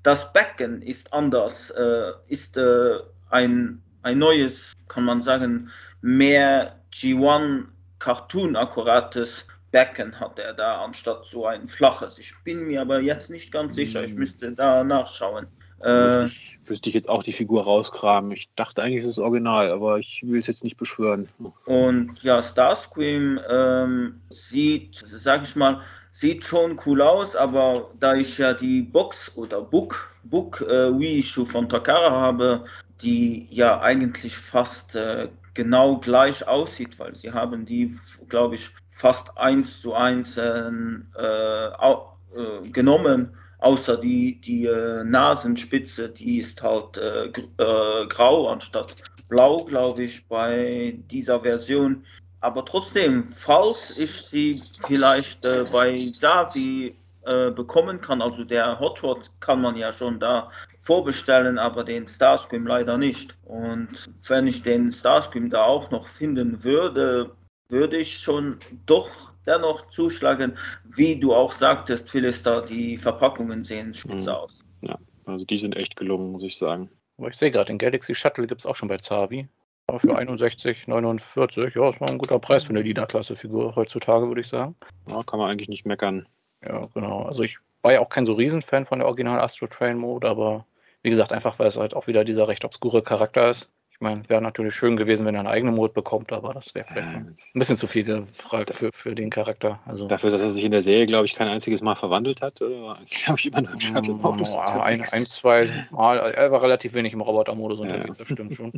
das 0.02 0.32
Becken 0.32 0.82
ist 0.82 1.12
anders, 1.12 1.70
äh, 1.70 2.12
ist 2.28 2.56
äh, 2.56 2.98
ein, 3.30 3.82
ein 4.02 4.18
neues, 4.18 4.72
kann 4.88 5.04
man 5.04 5.22
sagen, 5.22 5.70
mehr 6.02 6.76
G1 6.92 7.64
Cartoon-akkurates 8.00 9.46
Becken 9.70 10.18
hat 10.18 10.38
er 10.38 10.52
da, 10.52 10.84
anstatt 10.84 11.24
so 11.24 11.46
ein 11.46 11.68
flaches. 11.68 12.18
Ich 12.18 12.34
bin 12.44 12.66
mir 12.66 12.82
aber 12.82 13.00
jetzt 13.00 13.30
nicht 13.30 13.52
ganz 13.52 13.76
sicher, 13.76 14.04
ich 14.04 14.12
mm. 14.12 14.18
müsste 14.18 14.52
da 14.52 14.84
nachschauen. 14.84 15.46
Äh, 15.82 16.26
ich, 16.26 16.58
wüsste 16.66 16.88
ich 16.90 16.94
jetzt 16.94 17.08
auch 17.08 17.22
die 17.22 17.32
Figur 17.32 17.64
rauskramen. 17.64 18.32
Ich 18.32 18.48
dachte 18.54 18.82
eigentlich, 18.82 19.02
es 19.02 19.10
ist 19.10 19.18
original, 19.18 19.70
aber 19.70 19.98
ich 19.98 20.22
will 20.26 20.40
es 20.40 20.46
jetzt 20.46 20.62
nicht 20.62 20.76
beschwören. 20.76 21.28
Und 21.64 22.22
ja, 22.22 22.42
Starscream 22.42 23.40
ähm, 23.48 24.20
sieht, 24.28 25.02
sag 25.06 25.44
ich 25.44 25.56
mal, 25.56 25.80
sieht 26.12 26.44
schon 26.44 26.80
cool 26.86 27.02
aus, 27.02 27.36
aber 27.36 27.90
da 27.98 28.14
ich 28.14 28.38
ja 28.38 28.54
die 28.54 28.82
Box 28.82 29.32
oder 29.34 29.62
Book, 29.62 30.14
Book 30.24 30.60
äh, 30.60 30.90
Reissue 30.92 31.46
von 31.46 31.68
Takara 31.68 32.10
habe, 32.10 32.64
die 33.00 33.48
ja 33.50 33.80
eigentlich 33.80 34.36
fast 34.36 34.94
äh, 34.94 35.28
genau 35.54 35.98
gleich 35.98 36.46
aussieht, 36.46 36.98
weil 36.98 37.16
sie 37.16 37.32
haben 37.32 37.66
die, 37.66 37.96
glaube 38.28 38.54
ich, 38.54 38.70
fast 38.92 39.36
eins 39.36 39.80
zu 39.80 39.94
eins 39.94 40.36
äh, 40.36 40.68
äh, 40.68 42.70
genommen 42.70 43.36
außer 43.62 43.96
die, 43.96 44.40
die 44.40 44.66
äh, 44.66 45.04
Nasenspitze, 45.04 46.08
die 46.08 46.38
ist 46.38 46.62
halt 46.62 46.98
äh, 46.98 47.26
äh, 47.26 48.06
grau 48.08 48.48
anstatt 48.48 48.94
blau, 49.28 49.64
glaube 49.64 50.02
ich, 50.02 50.26
bei 50.26 50.98
dieser 51.10 51.40
Version. 51.40 52.04
Aber 52.42 52.64
trotzdem, 52.64 53.28
falls 53.36 53.98
ich 53.98 54.10
sie 54.22 54.60
vielleicht 54.86 55.46
äh, 55.46 55.64
bei 55.72 55.96
Davi 56.20 56.94
äh, 57.24 57.50
bekommen 57.52 58.00
kann, 58.00 58.20
also 58.20 58.42
der 58.42 58.80
Hot 58.80 59.00
Rod 59.04 59.30
kann 59.38 59.60
man 59.60 59.76
ja 59.76 59.92
schon 59.92 60.18
da 60.18 60.50
vorbestellen, 60.80 61.56
aber 61.56 61.84
den 61.84 62.08
Starscream 62.08 62.66
leider 62.66 62.98
nicht. 62.98 63.36
Und 63.44 64.10
wenn 64.26 64.48
ich 64.48 64.64
den 64.64 64.90
Starscream 64.90 65.50
da 65.50 65.62
auch 65.64 65.92
noch 65.92 66.08
finden 66.08 66.64
würde, 66.64 67.30
würde 67.68 67.98
ich 67.98 68.18
schon 68.18 68.58
doch 68.86 69.08
dennoch 69.46 69.88
zuschlagen. 69.90 70.58
Wie 70.96 71.14
du 71.14 71.32
auch 71.32 71.52
sagtest, 71.52 72.10
Philister, 72.10 72.62
die 72.62 72.98
Verpackungen 72.98 73.62
sehen 73.62 73.94
spitze 73.94 74.30
mhm. 74.30 74.36
aus. 74.36 74.64
Ja, 74.80 74.98
also 75.26 75.44
die 75.44 75.58
sind 75.58 75.76
echt 75.76 75.96
gelungen, 75.96 76.32
muss 76.32 76.42
ich 76.42 76.56
sagen. 76.56 76.90
Aber 77.18 77.28
ich 77.28 77.36
sehe 77.36 77.52
gerade, 77.52 77.66
den 77.66 77.78
Galaxy 77.78 78.16
Shuttle 78.16 78.48
gibt 78.48 78.62
es 78.62 78.66
auch 78.66 78.74
schon 78.74 78.88
bei 78.88 78.96
Zavi. 78.96 79.46
Aber 79.92 80.00
für 80.00 80.16
61, 80.16 80.88
49, 80.88 81.74
ja, 81.74 81.90
das 81.90 82.00
war 82.00 82.08
ein 82.08 82.16
guter 82.16 82.38
Preis 82.38 82.64
für 82.64 82.70
eine 82.70 82.80
Leader-Klasse-Figur 82.80 83.76
heutzutage, 83.76 84.26
würde 84.26 84.40
ich 84.40 84.48
sagen. 84.48 84.74
Ja, 85.06 85.22
kann 85.22 85.38
man 85.38 85.50
eigentlich 85.50 85.68
nicht 85.68 85.84
meckern. 85.84 86.26
Ja, 86.66 86.88
genau. 86.94 87.24
Also 87.24 87.42
ich 87.42 87.58
war 87.82 87.92
ja 87.92 88.00
auch 88.00 88.08
kein 88.08 88.24
so 88.24 88.32
Riesenfan 88.32 88.86
von 88.86 89.00
der 89.00 89.06
Original 89.06 89.38
Astro 89.38 89.66
Train 89.66 89.98
Mode, 89.98 90.26
aber 90.26 90.64
wie 91.02 91.10
gesagt, 91.10 91.30
einfach 91.30 91.58
weil 91.58 91.66
es 91.66 91.76
halt 91.76 91.92
auch 91.92 92.06
wieder 92.06 92.24
dieser 92.24 92.48
recht 92.48 92.64
obskure 92.64 93.02
Charakter 93.02 93.50
ist 93.50 93.68
meine, 94.02 94.28
wäre 94.28 94.42
natürlich 94.42 94.74
schön 94.74 94.96
gewesen, 94.96 95.24
wenn 95.24 95.34
er 95.34 95.40
einen 95.40 95.48
eigenen 95.48 95.74
Mode 95.74 95.92
bekommt, 95.92 96.32
aber 96.32 96.52
das 96.52 96.74
wäre 96.74 96.86
vielleicht 96.88 97.08
ein 97.14 97.36
bisschen 97.54 97.76
zu 97.76 97.86
viel 97.86 98.04
gefragt 98.04 98.74
für, 98.74 98.90
für 98.92 99.14
den 99.14 99.30
Charakter. 99.30 99.80
Also, 99.86 100.06
Dafür, 100.06 100.30
dass 100.30 100.40
er 100.40 100.50
sich 100.50 100.64
in 100.64 100.72
der 100.72 100.82
Serie, 100.82 101.06
glaube 101.06 101.26
ich, 101.26 101.34
kein 101.34 101.48
einziges 101.48 101.80
Mal 101.80 101.94
verwandelt 101.94 102.42
hat, 102.42 102.58
glaube 102.58 103.38
ich, 103.38 103.46
immer 103.46 103.62
nur 103.62 103.72
im 103.72 103.80
Shuttle-Modus. 103.80 104.56
Ein, 104.56 105.00
ein, 105.00 105.26
zwei 105.26 105.86
Mal. 105.90 106.18
Er 106.18 106.52
war 106.52 106.62
relativ 106.62 106.94
wenig 106.94 107.12
im 107.12 107.20
Roboter-Modus 107.20 107.80
unterwegs, 107.80 108.18
ja. 108.18 108.24
das 108.24 108.32
stimmt 108.32 108.54
schon. 108.54 108.72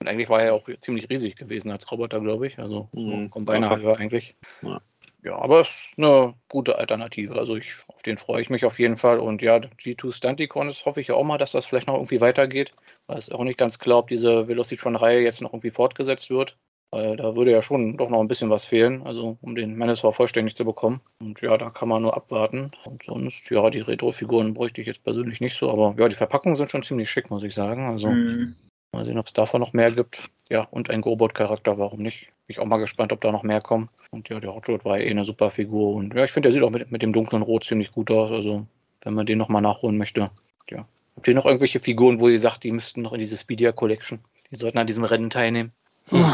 Und 0.00 0.06
eigentlich 0.06 0.28
war 0.28 0.42
er 0.42 0.54
auch 0.54 0.68
ziemlich 0.80 1.10
riesig 1.10 1.36
gewesen 1.36 1.70
als 1.70 1.90
Roboter, 1.90 2.20
glaube 2.20 2.46
ich. 2.46 2.58
Also, 2.58 2.88
mhm. 2.92 3.28
Combiner 3.28 3.82
war 3.82 3.98
eigentlich. 3.98 4.36
Ja 4.62 4.80
ja, 5.22 5.36
aber 5.36 5.60
es 5.62 5.68
ist 5.68 5.98
eine 5.98 6.34
gute 6.48 6.78
Alternative. 6.78 7.36
Also 7.36 7.56
ich, 7.56 7.72
auf 7.88 8.02
den 8.02 8.18
freue 8.18 8.40
ich 8.40 8.50
mich 8.50 8.64
auf 8.64 8.78
jeden 8.78 8.96
Fall. 8.96 9.18
Und 9.18 9.42
ja, 9.42 9.56
G2 9.56 10.12
Stunticon 10.12 10.68
ist 10.68 10.86
hoffe 10.86 11.00
ich 11.00 11.08
ja 11.08 11.14
auch 11.14 11.24
mal, 11.24 11.38
dass 11.38 11.52
das 11.52 11.66
vielleicht 11.66 11.88
noch 11.88 11.94
irgendwie 11.94 12.20
weitergeht. 12.20 12.70
Weil 13.06 13.18
es 13.18 13.30
auch 13.30 13.44
nicht 13.44 13.58
ganz 13.58 13.78
klar, 13.78 13.98
ob 13.98 14.08
diese 14.08 14.46
Velocitron-Reihe 14.46 15.20
jetzt 15.20 15.40
noch 15.40 15.52
irgendwie 15.52 15.70
fortgesetzt 15.70 16.30
wird. 16.30 16.56
Weil 16.90 17.16
da 17.16 17.36
würde 17.36 17.50
ja 17.50 17.60
schon 17.60 17.98
doch 17.98 18.08
noch 18.08 18.20
ein 18.20 18.28
bisschen 18.28 18.48
was 18.48 18.64
fehlen, 18.64 19.02
also 19.06 19.36
um 19.42 19.54
den 19.54 19.76
Manowar 19.76 20.14
vollständig 20.14 20.56
zu 20.56 20.64
bekommen. 20.64 21.02
Und 21.20 21.42
ja, 21.42 21.58
da 21.58 21.68
kann 21.68 21.88
man 21.88 22.00
nur 22.00 22.16
abwarten. 22.16 22.70
Und 22.84 23.02
sonst, 23.04 23.50
ja, 23.50 23.68
die 23.68 23.80
Retro-Figuren 23.80 24.54
bräuchte 24.54 24.80
ich 24.80 24.86
jetzt 24.86 25.04
persönlich 25.04 25.40
nicht 25.40 25.58
so, 25.58 25.70
aber 25.70 25.94
ja, 25.98 26.08
die 26.08 26.14
Verpackungen 26.14 26.56
sind 26.56 26.70
schon 26.70 26.82
ziemlich 26.82 27.10
schick, 27.10 27.28
muss 27.28 27.42
ich 27.42 27.54
sagen. 27.54 27.88
Also 27.88 28.08
mhm. 28.08 28.54
Mal 28.92 29.04
sehen, 29.04 29.18
ob 29.18 29.26
es 29.26 29.32
davon 29.32 29.60
noch 29.60 29.72
mehr 29.72 29.90
gibt. 29.90 30.30
Ja, 30.50 30.62
und 30.70 30.90
ein 30.90 31.02
Gobot-Charakter, 31.02 31.78
warum 31.78 32.00
nicht? 32.00 32.28
Bin 32.46 32.54
ich 32.54 32.58
auch 32.58 32.66
mal 32.66 32.78
gespannt, 32.78 33.12
ob 33.12 33.20
da 33.20 33.30
noch 33.30 33.42
mehr 33.42 33.60
kommen. 33.60 33.88
Und 34.10 34.28
ja, 34.28 34.40
der 34.40 34.54
Hot 34.54 34.68
war 34.84 34.98
eh 34.98 35.10
eine 35.10 35.24
super 35.24 35.50
Figur. 35.50 35.94
Und 35.94 36.14
ja, 36.14 36.24
ich 36.24 36.32
finde, 36.32 36.48
der 36.48 36.54
sieht 36.54 36.62
auch 36.62 36.70
mit, 36.70 36.90
mit 36.90 37.02
dem 37.02 37.12
dunklen 37.12 37.42
Rot 37.42 37.64
ziemlich 37.64 37.92
gut 37.92 38.10
aus. 38.10 38.30
Also, 38.30 38.66
wenn 39.02 39.14
man 39.14 39.26
den 39.26 39.38
nochmal 39.38 39.62
nachholen 39.62 39.98
möchte. 39.98 40.30
Ja. 40.70 40.86
Habt 41.16 41.28
ihr 41.28 41.34
noch 41.34 41.44
irgendwelche 41.44 41.80
Figuren, 41.80 42.20
wo 42.20 42.28
ihr 42.28 42.38
sagt, 42.38 42.64
die 42.64 42.72
müssten 42.72 43.02
noch 43.02 43.12
in 43.12 43.18
diese 43.18 43.36
Speedia 43.36 43.72
Collection? 43.72 44.20
Die 44.50 44.56
sollten 44.56 44.78
an 44.78 44.86
diesem 44.86 45.04
Rennen 45.04 45.30
teilnehmen? 45.30 45.72
Hm. 46.08 46.24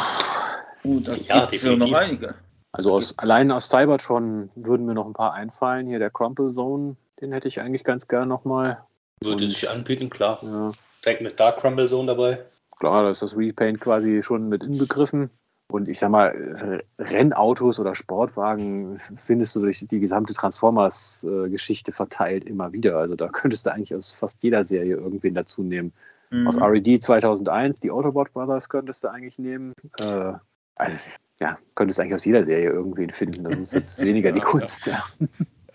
Uh, 0.85 1.01
das 1.01 1.27
ja, 1.27 1.47
definitiv. 1.47 1.91
noch 1.91 1.99
einige. 1.99 2.35
Also 2.71 2.93
aus, 2.93 3.19
allein 3.19 3.51
aus 3.51 3.69
Cybertron 3.69 4.51
würden 4.55 4.87
mir 4.87 4.95
noch 4.95 5.07
ein 5.07 5.13
paar 5.13 5.33
einfallen. 5.33 5.87
Hier 5.87 5.99
der 5.99 6.11
Crumple 6.11 6.49
Zone, 6.49 6.97
den 7.21 7.33
hätte 7.33 7.49
ich 7.49 7.61
eigentlich 7.61 7.85
ganz 7.85 8.07
gern 8.07 8.29
nochmal. 8.29 8.79
Würde 9.21 9.47
sich 9.47 9.71
anbieten, 9.71 10.11
klar. 10.11 10.41
Ja. 10.43 10.73
Direkt 11.05 11.23
mit 11.23 11.39
Dark 11.39 11.59
Crumble 11.59 11.89
Zone 11.89 12.07
dabei. 12.07 12.39
Klar, 12.79 13.03
da 13.05 13.11
ist 13.11 13.23
das 13.23 13.37
Repaint 13.37 13.81
quasi 13.81 14.23
schon 14.23 14.49
mit 14.49 14.63
inbegriffen. 14.63 15.31
Und 15.69 15.89
ich 15.89 15.99
sag 15.99 16.11
mal, 16.11 16.83
Rennautos 16.99 17.81
oder 17.81 17.95
Sportwagen 17.95 18.99
findest 19.25 19.57
du 19.57 19.61
durch 19.61 19.85
die 19.87 19.99
gesamte 19.99 20.35
Transformers-Geschichte 20.35 21.93
verteilt 21.93 22.45
immer 22.45 22.73
wieder. 22.73 22.99
Also 22.99 23.17
da 23.17 23.29
könntest 23.29 23.67
du 23.67 23.73
eigentlich 23.73 23.95
aus 23.95 24.13
fast 24.13 24.43
jeder 24.43 24.63
Serie 24.63 24.97
irgendwen 24.97 25.35
dazu 25.35 25.63
nehmen. 25.63 25.93
Mhm. 26.31 26.47
Aus 26.47 26.61
RED 26.61 27.03
2001, 27.03 27.81
die 27.81 27.91
Autobot 27.91 28.33
Brothers 28.33 28.69
könntest 28.69 29.05
du 29.05 29.09
eigentlich 29.09 29.39
nehmen. 29.39 29.73
Äh, 29.99 30.33
also, 30.77 30.99
ja, 31.41 31.59
könntest 31.75 31.99
du 31.99 32.03
eigentlich 32.03 32.15
aus 32.15 32.25
jeder 32.25 32.45
Serie 32.45 32.71
irgendwen 32.71 33.11
finden. 33.11 33.45
Das 33.45 33.59
ist 33.59 33.75
jetzt 33.75 34.01
weniger 34.05 34.33
die 34.33 34.41
Kunst, 34.41 34.87
ja. 34.87 35.05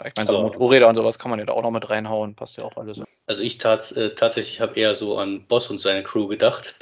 Ich 0.06 0.14
meine, 0.16 0.30
so 0.30 0.42
Motorräder 0.42 0.88
und 0.88 0.96
sowas 0.96 1.20
kann 1.20 1.30
man 1.30 1.40
ja 1.40 1.46
da 1.46 1.54
auch 1.54 1.62
noch 1.62 1.72
mit 1.72 1.90
reinhauen, 1.90 2.36
passt 2.36 2.58
ja 2.58 2.64
auch 2.64 2.78
alles. 2.78 3.02
Also 3.28 3.42
ich 3.42 3.58
tat, 3.58 3.92
äh, 3.94 4.16
tatsächlich 4.16 4.62
habe 4.62 4.80
eher 4.80 4.96
so 4.96 5.18
an 5.18 5.46
Boss 5.48 5.70
und 5.70 5.82
seine 5.82 6.04
Crew 6.04 6.28
gedacht. 6.28 6.76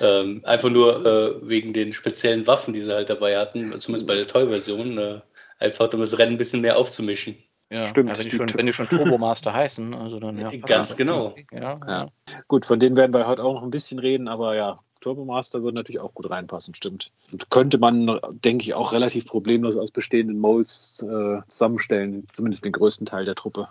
Ähm, 0.00 0.40
einfach 0.44 0.70
nur 0.70 1.04
äh, 1.04 1.48
wegen 1.48 1.72
den 1.72 1.92
speziellen 1.92 2.46
Waffen, 2.46 2.72
die 2.72 2.82
sie 2.82 2.94
halt 2.94 3.10
dabei 3.10 3.38
hatten, 3.38 3.78
zumindest 3.80 4.06
bei 4.06 4.14
der 4.14 4.26
Toy-Version, 4.26 4.98
äh, 4.98 5.20
einfach 5.58 5.92
um 5.92 6.00
das 6.00 6.16
Rennen 6.16 6.32
ein 6.32 6.38
bisschen 6.38 6.60
mehr 6.60 6.78
aufzumischen. 6.78 7.36
Ja, 7.70 7.86
stimmt. 7.86 8.10
Ja, 8.10 8.18
wenn, 8.18 8.24
die 8.24 8.30
schon, 8.36 8.54
wenn 8.54 8.66
die 8.66 8.72
schon 8.72 8.88
Turbomaster 8.88 9.52
heißen, 9.54 9.94
also 9.94 10.18
dann 10.18 10.38
ja. 10.38 10.48
Ganz 10.66 10.96
genau. 10.96 11.34
Ja, 11.52 11.76
ja. 11.86 12.08
Gut, 12.48 12.66
von 12.66 12.80
denen 12.80 12.96
werden 12.96 13.14
wir 13.14 13.26
heute 13.26 13.44
auch 13.44 13.54
noch 13.54 13.62
ein 13.62 13.70
bisschen 13.70 13.98
reden, 13.98 14.28
aber 14.28 14.56
ja, 14.56 14.80
Turbomaster 15.00 15.62
würde 15.62 15.76
natürlich 15.76 16.00
auch 16.00 16.14
gut 16.14 16.30
reinpassen, 16.30 16.74
stimmt. 16.74 17.10
Und 17.32 17.50
könnte 17.50 17.78
man, 17.78 18.20
denke 18.30 18.64
ich, 18.64 18.74
auch 18.74 18.92
relativ 18.92 19.26
problemlos 19.26 19.76
aus 19.76 19.90
bestehenden 19.90 20.38
Molds 20.38 21.02
äh, 21.02 21.40
zusammenstellen, 21.48 22.26
zumindest 22.32 22.64
den 22.64 22.72
größten 22.72 23.06
Teil 23.06 23.24
der 23.24 23.34
Truppe. 23.34 23.68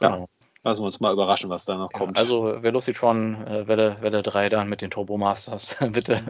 Ja. 0.00 0.10
Genau. 0.10 0.28
Lassen 0.64 0.82
wir 0.82 0.86
uns 0.86 1.00
mal 1.00 1.12
überraschen, 1.12 1.50
was 1.50 1.64
da 1.64 1.76
noch 1.76 1.92
Ja, 1.92 1.98
kommt. 1.98 2.18
also 2.18 2.62
Velocitron 2.62 3.46
äh, 3.46 3.66
Welle, 3.68 3.96
Welle 4.00 4.22
3 4.22 4.48
dann 4.48 4.68
mit 4.68 4.80
den 4.82 4.90
Turbo 4.90 5.16
Masters. 5.16 5.76
Bitte. 5.92 6.22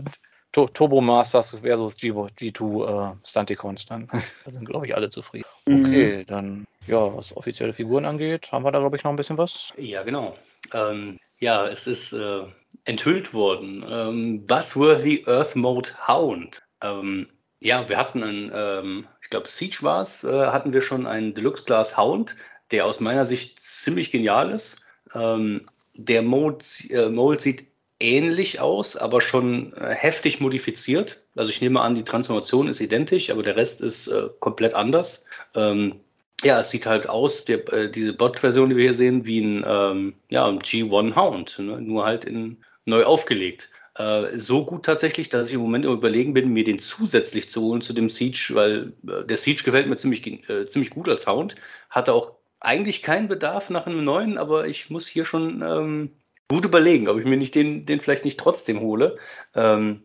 Tu- 0.52 0.66
Turbo 0.68 1.00
Masters 1.00 1.56
versus 1.62 1.96
G 1.96 2.10
G2 2.10 3.12
äh, 3.12 3.16
Stunticons 3.24 3.86
dann. 3.86 4.06
Da 4.44 4.50
sind, 4.50 4.64
glaube 4.64 4.86
ich, 4.86 4.94
alle 4.94 5.10
zufrieden. 5.10 5.46
Mhm. 5.66 5.84
Okay, 5.84 6.24
dann, 6.24 6.64
ja, 6.86 7.14
was 7.14 7.36
offizielle 7.36 7.72
Figuren 7.74 8.04
angeht, 8.04 8.50
haben 8.50 8.64
wir 8.64 8.72
da, 8.72 8.78
glaube 8.78 8.96
ich, 8.96 9.04
noch 9.04 9.10
ein 9.10 9.16
bisschen 9.16 9.38
was. 9.38 9.72
Ja, 9.76 10.02
genau. 10.02 10.34
Ähm, 10.72 11.18
ja, 11.38 11.66
es 11.68 11.86
ist 11.86 12.12
äh, 12.12 12.42
enthüllt 12.84 13.34
worden. 13.34 13.84
Ähm, 13.88 14.46
Buzzworthy 14.46 15.24
Earth 15.26 15.54
Mode 15.54 15.90
Hound. 16.06 16.62
Ähm, 16.82 17.28
ja, 17.60 17.88
wir 17.88 17.96
hatten 17.96 18.22
einen, 18.22 18.50
ähm, 18.54 19.06
ich 19.20 19.30
glaube, 19.30 19.48
Siege 19.48 19.78
war 19.82 20.02
es, 20.02 20.24
äh, 20.24 20.46
hatten 20.46 20.72
wir 20.72 20.80
schon 20.80 21.06
einen 21.06 21.34
Deluxe 21.34 21.64
Class 21.64 21.96
Hound, 21.96 22.36
der 22.70 22.86
aus 22.86 23.00
meiner 23.00 23.24
Sicht 23.24 23.60
ziemlich 23.60 24.10
genial 24.10 24.50
ist. 24.50 24.80
Ähm, 25.14 25.66
der 25.94 26.22
Mode, 26.22 26.64
äh, 26.90 27.08
Mold 27.08 27.42
sieht 27.42 27.66
ähnlich 28.00 28.60
aus, 28.60 28.96
aber 28.96 29.20
schon 29.20 29.72
äh, 29.74 29.94
heftig 29.94 30.40
modifiziert. 30.40 31.20
Also 31.36 31.50
ich 31.50 31.60
nehme 31.60 31.80
an, 31.80 31.94
die 31.94 32.04
Transformation 32.04 32.68
ist 32.68 32.80
identisch, 32.80 33.30
aber 33.30 33.42
der 33.42 33.56
Rest 33.56 33.80
ist 33.80 34.08
äh, 34.08 34.28
komplett 34.40 34.74
anders. 34.74 35.24
Ähm, 35.54 36.00
ja, 36.44 36.60
es 36.60 36.70
sieht 36.70 36.86
halt 36.86 37.08
aus, 37.08 37.44
der, 37.44 37.70
äh, 37.72 37.90
diese 37.90 38.12
Bot-Version, 38.12 38.70
die 38.70 38.76
wir 38.76 38.84
hier 38.84 38.94
sehen, 38.94 39.26
wie 39.26 39.40
ein, 39.40 39.64
ähm, 39.66 40.14
ja, 40.28 40.46
ein 40.46 40.60
G1 40.60 41.16
Hound, 41.16 41.58
ne? 41.58 41.80
nur 41.80 42.04
halt 42.04 42.24
in, 42.24 42.58
neu 42.84 43.04
aufgelegt. 43.04 43.70
Äh, 43.96 44.38
so 44.38 44.64
gut 44.64 44.84
tatsächlich, 44.84 45.28
dass 45.28 45.48
ich 45.48 45.54
im 45.54 45.60
Moment 45.60 45.84
überlegen 45.84 46.34
bin, 46.34 46.52
mir 46.52 46.62
den 46.62 46.78
zusätzlich 46.78 47.50
zu 47.50 47.62
holen 47.62 47.82
zu 47.82 47.92
dem 47.92 48.08
Siege, 48.08 48.50
weil 48.52 48.92
äh, 49.08 49.24
der 49.26 49.36
Siege 49.36 49.64
gefällt 49.64 49.88
mir 49.88 49.96
ziemlich, 49.96 50.48
äh, 50.48 50.68
ziemlich 50.68 50.90
gut 50.90 51.08
als 51.08 51.26
Hound. 51.26 51.56
Hatte 51.90 52.12
auch 52.12 52.32
eigentlich 52.60 53.02
keinen 53.02 53.26
Bedarf 53.26 53.70
nach 53.70 53.86
einem 53.86 54.04
neuen, 54.04 54.38
aber 54.38 54.68
ich 54.68 54.90
muss 54.90 55.08
hier 55.08 55.24
schon 55.24 55.62
ähm, 55.62 56.10
gut 56.48 56.64
überlegen, 56.64 57.08
ob 57.08 57.18
ich 57.18 57.26
mir 57.26 57.36
nicht 57.36 57.54
den, 57.54 57.86
den 57.86 58.00
vielleicht 58.00 58.24
nicht 58.24 58.40
trotzdem 58.40 58.80
hole. 58.80 59.16
Ähm, 59.54 60.02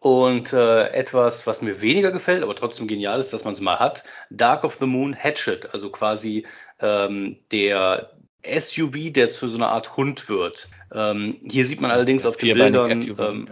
und 0.00 0.52
äh, 0.52 0.88
etwas, 0.88 1.46
was 1.46 1.62
mir 1.62 1.80
weniger 1.80 2.10
gefällt, 2.10 2.42
aber 2.42 2.56
trotzdem 2.56 2.88
genial 2.88 3.20
ist, 3.20 3.32
dass 3.32 3.44
man 3.44 3.52
es 3.54 3.60
mal 3.60 3.78
hat, 3.78 4.02
Dark 4.30 4.64
of 4.64 4.74
the 4.80 4.86
Moon 4.86 5.14
Hatchet, 5.14 5.72
also 5.72 5.90
quasi 5.90 6.44
ähm, 6.80 7.36
der 7.52 8.10
SUV, 8.44 9.12
der 9.12 9.30
zu 9.30 9.48
so 9.48 9.56
einer 9.56 9.68
Art 9.68 9.96
Hund 9.96 10.28
wird. 10.28 10.68
Ähm, 10.92 11.36
hier 11.44 11.64
sieht 11.64 11.80
man 11.80 11.92
allerdings 11.92 12.26
auf 12.26 12.36
den 12.36 12.54
Bildern, 12.54 13.16
ähm, 13.18 13.48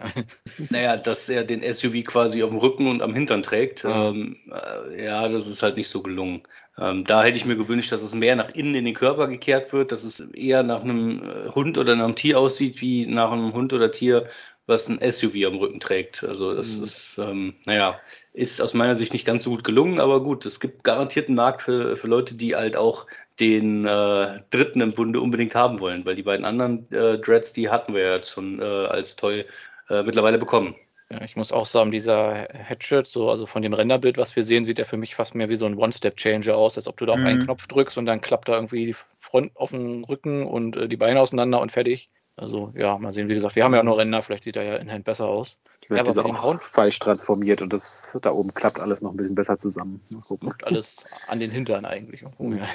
naja, 0.71 0.97
dass 0.97 1.29
er 1.29 1.45
den 1.45 1.63
SUV 1.63 2.05
quasi 2.05 2.43
auf 2.43 2.51
dem 2.51 2.59
Rücken 2.59 2.89
und 2.89 3.01
am 3.01 3.15
Hintern 3.15 3.45
trägt. 3.45 3.85
Ja. 3.85 4.09
Ähm, 4.09 4.37
äh, 4.51 5.05
ja, 5.05 5.29
das 5.29 5.49
ist 5.49 5.63
halt 5.63 5.77
nicht 5.77 5.89
so 5.89 6.03
gelungen. 6.03 6.43
Ähm, 6.81 7.05
da 7.05 7.23
hätte 7.23 7.37
ich 7.39 7.45
mir 7.45 7.57
gewünscht, 7.57 7.93
dass 7.93 8.03
es 8.03 8.15
mehr 8.15 8.37
nach 8.37 8.51
innen 8.55 8.75
in 8.75 8.87
den 8.87 8.95
Körper 8.95 9.29
gekehrt 9.29 9.73
wird, 9.73 9.93
dass 9.93 10.03
es 10.05 10.21
eher 10.21 10.63
nach 10.63 10.83
einem 10.83 11.23
äh, 11.23 11.51
Hund 11.51 11.77
oder 11.79 11.93
einem 11.93 12.17
Tier 12.17 12.39
aussieht, 12.39 12.81
wie 12.81 13.07
nach 13.07 13.31
einem 13.33 13.53
Hund 13.53 13.73
oder 13.75 13.93
Tier, 13.93 14.29
was 14.67 14.89
ein 14.89 14.99
SUV 15.01 15.47
am 15.47 15.57
Rücken 15.57 15.81
trägt. 15.81 16.25
Also 16.25 16.55
das 16.55 16.79
Mhm. 16.79 16.85
ist, 16.85 17.19
ähm, 17.19 17.55
naja, 17.67 18.01
ist 18.33 18.61
aus 18.63 18.73
meiner 18.75 18.97
Sicht 18.97 19.13
nicht 19.13 19.27
ganz 19.27 19.45
so 19.45 19.51
gut 19.51 19.65
gelungen, 19.65 20.01
aber 20.01 20.23
gut, 20.23 20.47
es 20.47 20.61
gibt 20.61 20.85
garantiert 20.85 21.29
einen 21.29 21.37
Markt 21.37 21.63
für, 21.63 21.97
für 21.97 22.07
Leute, 22.07 22.35
die 22.35 22.55
halt 22.57 22.77
auch 22.77 23.07
den 23.41 23.87
äh, 23.87 24.41
dritten 24.51 24.81
im 24.81 24.95
Bunde 24.95 25.21
unbedingt 25.21 25.55
haben 25.55 25.81
wollen, 25.81 26.05
weil 26.07 26.17
die 26.17 26.23
beiden 26.23 26.45
anderen 26.47 26.91
äh, 26.93 27.19
Dreads, 27.19 27.53
die 27.53 27.69
hatten 27.71 27.95
wir 27.95 28.03
ja 28.03 28.15
jetzt 28.17 28.31
schon 28.31 28.61
äh, 28.61 28.65
als 28.65 29.17
toll 29.17 29.45
äh, 29.89 30.03
mittlerweile 30.03 30.39
bekommen. 30.39 30.75
Ja, 31.13 31.23
ich 31.23 31.35
muss 31.35 31.51
auch 31.51 31.67
sagen, 31.67 31.91
dieser 31.91 32.47
Hatchet, 32.53 33.07
so, 33.07 33.31
also 33.31 33.47
von 33.47 33.63
dem 33.63 33.73
Renderbild, 33.73 34.17
was 34.17 34.37
wir 34.37 34.45
sehen, 34.45 34.65
sieht 34.65 34.79
er 34.79 34.85
für 34.85 34.97
mich 34.97 35.17
fast 35.17 35.35
mehr 35.35 35.49
wie 35.49 35.57
so 35.57 35.67
ein 35.67 35.77
One-Step-Changer 35.77 36.55
aus, 36.57 36.77
als 36.77 36.87
ob 36.87 36.97
du 36.99 37.07
da 37.07 37.15
auf 37.15 37.19
einen 37.25 37.41
Mhm. 37.41 37.45
Knopf 37.47 37.67
drückst 37.67 37.99
und 37.99 38.07
dann 38.07 38.21
klappt 38.21 38.49
da 38.49 38.55
irgendwie 38.55 38.87
die 38.87 38.95
Front 39.19 39.57
auf 39.57 39.71
den 39.71 40.05
Rücken 40.05 40.47
und 40.47 40.77
äh, 40.77 40.89
die 40.89 40.97
Beine 40.97 41.21
auseinander 41.21 41.61
und 41.61 41.73
fertig. 41.73 42.11
Also 42.37 42.73
ja, 42.77 42.97
mal 42.97 43.11
sehen, 43.11 43.29
wie 43.29 43.35
gesagt, 43.35 43.57
wir 43.57 43.65
haben 43.65 43.75
ja 43.75 43.81
auch 43.81 43.85
nur 43.85 43.99
Render, 43.99 44.23
vielleicht 44.23 44.45
sieht 44.45 44.57
er 44.57 44.63
ja 44.63 44.77
in 44.77 44.91
Hand 44.91 45.05
besser 45.05 45.27
aus. 45.27 45.59
Vielleicht 45.85 46.01
aber 46.03 46.11
ist 46.11 46.19
auch 46.19 46.43
Hound- 46.45 46.63
falsch 46.63 47.01
transformiert 47.01 47.61
und 47.61 47.73
das 47.73 48.17
da 48.23 48.31
oben 48.31 48.55
klappt 48.55 48.79
alles 48.81 49.03
noch 49.03 49.11
ein 49.11 49.17
bisschen 49.17 49.35
besser 49.35 49.59
zusammen. 49.59 50.01
Mal 50.11 50.21
gucken. 50.23 50.55
Alles 50.63 51.05
an 51.27 51.41
den 51.41 51.51
Hintern 51.51 51.85
eigentlich. 51.85 52.25
Oh, 52.39 52.53
ja. 52.53 52.67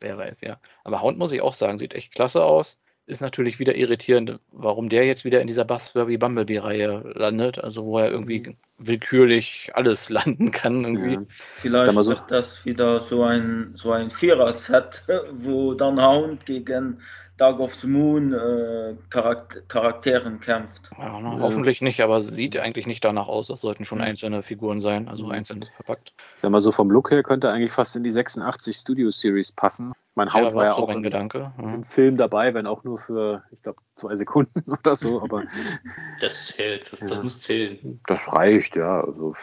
Wer 0.00 0.18
weiß, 0.18 0.40
ja. 0.40 0.58
Aber 0.82 1.00
Hound 1.00 1.16
muss 1.16 1.30
ich 1.30 1.40
auch 1.40 1.54
sagen, 1.54 1.78
sieht 1.78 1.94
echt 1.94 2.12
klasse 2.12 2.42
aus. 2.44 2.76
Ist 3.06 3.20
natürlich 3.20 3.58
wieder 3.58 3.74
irritierend, 3.74 4.38
warum 4.52 4.88
der 4.88 5.04
jetzt 5.06 5.24
wieder 5.24 5.40
in 5.40 5.48
dieser 5.48 5.64
Buzzworthy 5.64 6.18
Bumblebee-Reihe 6.18 7.12
landet, 7.16 7.58
also 7.58 7.84
wo 7.84 7.98
er 7.98 8.10
irgendwie 8.10 8.56
willkürlich 8.78 9.70
alles 9.74 10.08
landen 10.10 10.52
kann 10.52 10.84
irgendwie. 10.84 11.14
Ja. 11.14 11.22
Vielleicht 11.56 11.92
so. 11.92 12.06
wird 12.10 12.22
das 12.28 12.64
wieder 12.64 13.00
so 13.00 13.24
ein, 13.24 13.72
so 13.74 13.90
ein 13.92 14.10
Vierer-Set, 14.10 15.04
wo 15.32 15.74
dann 15.74 16.00
Hound 16.00 16.46
gegen 16.46 17.00
Dark 17.38 17.58
of 17.58 17.74
the 17.76 17.88
Moon 17.88 18.32
äh, 18.34 18.94
Charakter 19.10 19.62
Charakteren 19.62 20.38
kämpft. 20.38 20.90
Ja, 20.96 21.18
na, 21.20 21.34
Ja. 21.34 21.40
Hoffentlich 21.40 21.80
nicht, 21.82 22.00
aber 22.02 22.20
sieht 22.20 22.56
eigentlich 22.56 22.86
nicht 22.86 23.04
danach 23.04 23.26
aus. 23.26 23.48
Das 23.48 23.62
sollten 23.62 23.84
schon 23.84 23.98
Mhm. 23.98 24.04
einzelne 24.04 24.42
Figuren 24.42 24.80
sein, 24.80 25.08
also 25.08 25.24
Mhm. 25.26 25.32
einzeln 25.32 25.64
verpackt. 25.76 26.12
Ich 26.36 26.40
sag 26.42 26.50
mal 26.52 26.60
so, 26.60 26.70
vom 26.70 26.90
Look 26.90 27.10
her 27.10 27.24
könnte 27.24 27.48
er 27.48 27.54
eigentlich 27.54 27.72
fast 27.72 27.96
in 27.96 28.04
die 28.04 28.10
86 28.12 28.76
Studio 28.76 29.10
Series 29.10 29.50
passen. 29.50 29.92
Mein 30.14 30.32
Haut 30.32 30.42
Ja, 30.44 30.54
war 30.54 30.64
ja 30.64 30.74
so 30.74 30.82
auch 30.82 30.88
im, 30.90 31.02
Gedanke. 31.02 31.52
im 31.58 31.80
Ja. 31.80 31.82
Film 31.84 32.16
dabei, 32.18 32.52
wenn 32.52 32.66
auch 32.66 32.84
nur 32.84 32.98
für, 32.98 33.42
ich 33.50 33.62
glaube, 33.62 33.80
zwei 33.96 34.14
Sekunden 34.16 34.62
oder 34.70 34.94
so, 34.94 35.22
aber 35.22 35.44
Das 36.20 36.46
zählt, 36.48 36.92
das, 36.92 37.00
das 37.00 37.10
Ja. 37.10 37.22
muss 37.22 37.40
zählen. 37.40 38.00
das 38.06 38.20
reicht, 38.32 38.76
ja. 38.76 39.00
Also, 39.00 39.34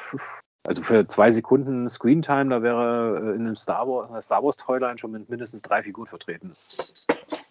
also 0.67 0.81
für 0.83 1.07
zwei 1.07 1.31
Sekunden 1.31 1.89
Screentime, 1.89 2.49
da 2.49 2.61
wäre 2.61 3.17
äh, 3.17 3.35
in 3.35 3.41
einem 3.47 3.55
Star 3.55 3.87
Wars, 3.87 4.07
in 4.07 4.13
einer 4.13 4.21
Star 4.21 4.43
Wars 4.43 4.57
Toyline 4.57 4.97
schon 4.99 5.11
mit 5.11 5.27
mindestens 5.29 5.61
drei 5.63 5.81
Figuren 5.81 6.07
vertreten. 6.07 6.55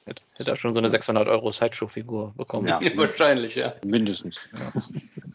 Hätte, 0.09 0.23
hätte 0.35 0.51
er 0.51 0.57
schon 0.57 0.73
so 0.73 0.81
eine 0.81 0.89
600 0.89 1.29
Euro 1.29 1.53
Sideshow-Figur 1.53 2.33
bekommen. 2.37 2.67
Ja. 2.67 2.81
Wahrscheinlich, 2.97 3.55
ja. 3.55 3.75
Mindestens. 3.85 4.49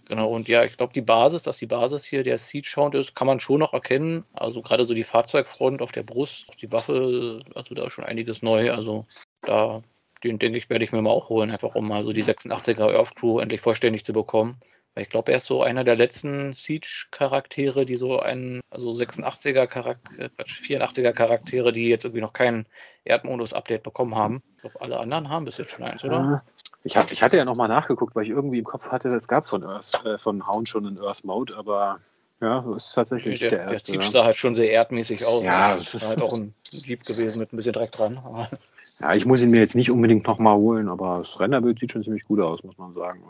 Genau, 0.08 0.32
und 0.32 0.48
ja, 0.48 0.64
ich 0.64 0.76
glaube, 0.78 0.94
die 0.94 1.02
Basis, 1.02 1.44
dass 1.44 1.58
die 1.58 1.68
Basis 1.68 2.04
hier 2.04 2.24
der 2.24 2.38
Siege 2.38 2.74
Hound 2.76 2.96
ist, 2.96 3.16
kann 3.16 3.28
man 3.28 3.40
schon 3.40 3.60
noch 3.60 3.74
erkennen. 3.74 4.26
Also 4.34 4.62
gerade 4.62 4.84
so 4.84 4.94
die 4.94 5.04
Fahrzeugfront 5.04 5.82
auf 5.82 5.92
der 5.92 6.04
Brust, 6.04 6.48
die 6.62 6.72
Waffe, 6.72 7.42
also 7.54 7.76
da 7.76 7.86
ist 7.86 7.94
schon 7.94 8.04
einiges 8.04 8.42
neu. 8.42 8.72
Also 8.72 9.06
da, 9.42 9.84
den 10.24 10.40
denke 10.40 10.58
ich, 10.58 10.70
werde 10.70 10.84
ich 10.84 10.92
mir 10.92 11.02
mal 11.02 11.12
auch 11.12 11.30
holen, 11.30 11.52
einfach 11.52 11.76
um 11.76 11.88
mal 11.88 12.04
so 12.04 12.14
die 12.14 12.24
86er 12.24 12.96
Earth 12.96 13.16
Crew 13.16 13.40
endlich 13.40 13.62
vollständig 13.62 14.04
zu 14.04 14.14
bekommen. 14.14 14.60
Weil 14.96 15.04
ich 15.04 15.10
glaube, 15.10 15.32
er 15.32 15.38
ist 15.38 15.46
so 15.46 15.64
einer 15.64 15.84
der 15.84 15.96
letzten 15.96 16.54
Siege-Charaktere, 16.54 17.86
die 17.86 17.96
so 17.96 18.20
einen, 18.20 18.62
also 18.70 18.92
86er 18.92 19.66
Charakter, 19.66 20.30
Quatsch, 20.30 20.62
84er 20.62 21.14
Charaktere, 21.14 21.74
die 21.74 21.88
jetzt 21.88 22.06
irgendwie 22.06 22.22
noch 22.22 22.34
keinen 22.34 22.68
Erdmodus-Update 23.06 23.84
bekommen 23.84 24.16
haben. 24.16 24.44
Ich 24.64 24.72
glaube, 24.72 24.82
alle 24.82 25.00
anderen 25.00 25.28
haben 25.28 25.44
bis 25.44 25.58
jetzt 25.58 25.72
schon 25.72 25.84
eins, 25.84 26.04
oder? 26.06 26.42
Ich, 26.86 26.96
hab, 26.96 27.12
ich 27.12 27.22
hatte 27.22 27.36
ja 27.36 27.44
nochmal 27.44 27.68
nachgeguckt, 27.68 28.16
weil 28.16 28.24
ich 28.24 28.30
irgendwie 28.30 28.60
im 28.60 28.64
Kopf 28.64 28.90
hatte, 28.90 29.10
es 29.10 29.28
gab 29.28 29.48
von, 29.48 29.64
Earth, 29.64 30.06
äh, 30.06 30.18
von 30.18 30.48
Hound 30.48 30.70
schon 30.70 30.88
einen 30.88 31.00
Earth 31.00 31.24
Mode, 31.26 31.56
aber 31.58 32.00
ja, 32.40 32.62
das 32.62 32.88
ist 32.88 32.94
tatsächlich 32.94 33.40
der, 33.40 33.50
der, 33.50 33.60
der 33.60 33.74
erste. 33.74 33.92
Siege 33.92 34.04
ja. 34.04 34.12
sah 34.12 34.24
halt 34.24 34.38
schon 34.38 34.56
sehr 34.56 34.72
erdmäßig 34.72 35.26
aus. 35.26 35.44
Ja, 35.44 35.76
das 35.76 35.94
ist 35.94 36.08
halt 36.08 36.22
auch 36.22 36.34
ein 36.34 36.54
Jeep 36.72 37.04
gewesen 37.04 37.40
mit 37.40 37.52
ein 37.52 37.58
bisschen 37.58 37.74
Dreck 37.74 37.92
dran. 37.92 38.20
Ja, 39.00 39.14
ich 39.14 39.26
muss 39.26 39.40
ihn 39.42 39.50
mir 39.50 39.62
jetzt 39.62 39.76
nicht 39.76 39.92
unbedingt 39.92 40.28
nochmal 40.28 40.58
holen, 40.58 40.90
aber 40.90 41.24
das 41.26 41.40
Renderbild 41.40 41.80
sieht 41.80 41.92
schon 41.92 42.04
ziemlich 42.04 42.24
gut 42.24 42.42
aus, 42.42 42.64
muss 42.64 42.78
man 42.78 42.94
sagen. 42.94 43.24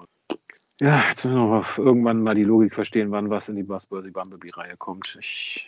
Ja, 0.84 1.06
jetzt 1.08 1.24
müssen 1.24 1.38
wir 1.38 1.60
noch 1.60 1.78
irgendwann 1.78 2.24
mal 2.24 2.36
die 2.36 2.44
Logik 2.44 2.76
verstehen, 2.76 3.10
wann 3.12 3.30
was 3.30 3.48
in 3.48 3.56
die 3.56 3.64
Buzzworthy 3.64 4.12
Bumblebee-Reihe 4.12 4.76
kommt. 4.76 5.18
Ich, 5.18 5.66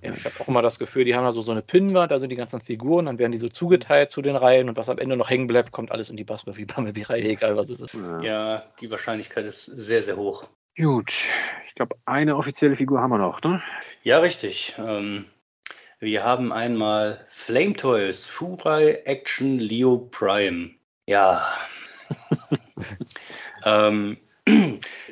ja, 0.00 0.14
ich 0.14 0.24
habe 0.24 0.40
auch 0.40 0.48
immer 0.48 0.62
das 0.62 0.78
Gefühl, 0.78 1.04
die 1.04 1.14
haben 1.14 1.24
da 1.24 1.32
so, 1.32 1.42
so 1.42 1.52
eine 1.52 1.60
Pinnwand, 1.60 2.10
da 2.10 2.18
sind 2.18 2.30
die 2.30 2.36
ganzen 2.36 2.62
Figuren, 2.62 3.04
dann 3.04 3.18
werden 3.18 3.32
die 3.32 3.36
so 3.36 3.50
zugeteilt 3.50 4.10
zu 4.10 4.22
den 4.22 4.36
Reihen 4.36 4.70
und 4.70 4.78
was 4.78 4.88
am 4.88 4.96
Ende 4.96 5.18
noch 5.18 5.28
hängen 5.28 5.48
bleibt, 5.48 5.70
kommt 5.70 5.92
alles 5.92 6.08
in 6.08 6.16
die 6.16 6.24
Buzzworthy 6.24 6.64
Bumblebee-Reihe, 6.64 7.24
egal 7.24 7.58
was 7.58 7.68
es 7.68 7.82
ist. 7.82 7.92
ja. 7.92 8.22
Ja, 8.22 8.62
die 8.80 8.90
Wahrscheinlichkeit 8.90 9.44
ist 9.44 9.66
sehr, 9.66 10.02
sehr 10.02 10.16
hoch. 10.16 10.48
Gut, 10.78 11.12
ich 11.68 11.74
glaube, 11.74 11.96
eine 12.06 12.34
offizielle 12.34 12.74
Figur 12.74 13.02
haben 13.02 13.10
wir 13.10 13.18
noch, 13.18 13.42
ne? 13.42 13.62
Ja, 14.02 14.20
richtig. 14.20 14.74
Ähm, 14.78 15.26
wir 15.98 16.24
haben 16.24 16.54
einmal 16.54 17.26
Flame 17.28 17.74
Toys, 17.74 18.26
Furai 18.26 19.02
Action 19.04 19.58
Leo 19.58 20.08
Prime. 20.10 20.70
Ja. 21.04 21.52
ähm, 23.66 24.16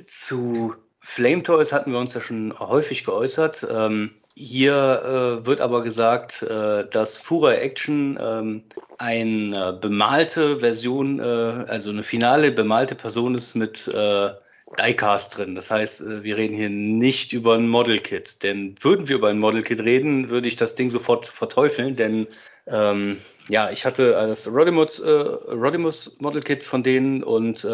zu 0.06 0.74
Flame 1.00 1.42
Toys 1.42 1.72
hatten 1.72 1.92
wir 1.92 1.98
uns 1.98 2.14
ja 2.14 2.20
schon 2.20 2.58
häufig 2.58 3.04
geäußert. 3.04 3.66
Ähm, 3.70 4.12
hier 4.34 5.40
äh, 5.42 5.46
wird 5.46 5.60
aber 5.60 5.82
gesagt, 5.82 6.42
äh, 6.42 6.88
dass 6.88 7.18
Furai 7.18 7.56
Action 7.56 8.18
ähm, 8.20 8.62
eine 8.98 9.74
bemalte 9.74 10.60
Version, 10.60 11.18
äh, 11.20 11.22
also 11.22 11.90
eine 11.90 12.02
finale 12.02 12.50
bemalte 12.50 12.94
Person 12.94 13.34
ist 13.34 13.54
mit 13.54 13.88
äh, 13.88 14.30
Diecast 14.78 15.36
drin. 15.36 15.54
Das 15.54 15.70
heißt, 15.70 16.00
äh, 16.00 16.22
wir 16.22 16.36
reden 16.36 16.54
hier 16.56 16.70
nicht 16.70 17.32
über 17.32 17.56
ein 17.56 17.68
Model 17.68 17.98
Kit. 17.98 18.42
Denn 18.42 18.74
würden 18.80 19.08
wir 19.08 19.16
über 19.16 19.28
ein 19.28 19.38
Model 19.38 19.62
Kit 19.62 19.80
reden, 19.80 20.30
würde 20.30 20.48
ich 20.48 20.56
das 20.56 20.76
Ding 20.76 20.88
sofort 20.88 21.26
verteufeln. 21.26 21.96
Denn 21.96 22.26
ähm, 22.68 23.18
ja, 23.48 23.70
ich 23.70 23.84
hatte 23.84 24.12
das 24.12 24.46
Rodimus, 24.48 24.98
äh, 25.00 25.10
Rodimus 25.10 26.18
Model 26.20 26.42
Kit 26.42 26.62
von 26.62 26.82
denen 26.82 27.22
und 27.22 27.66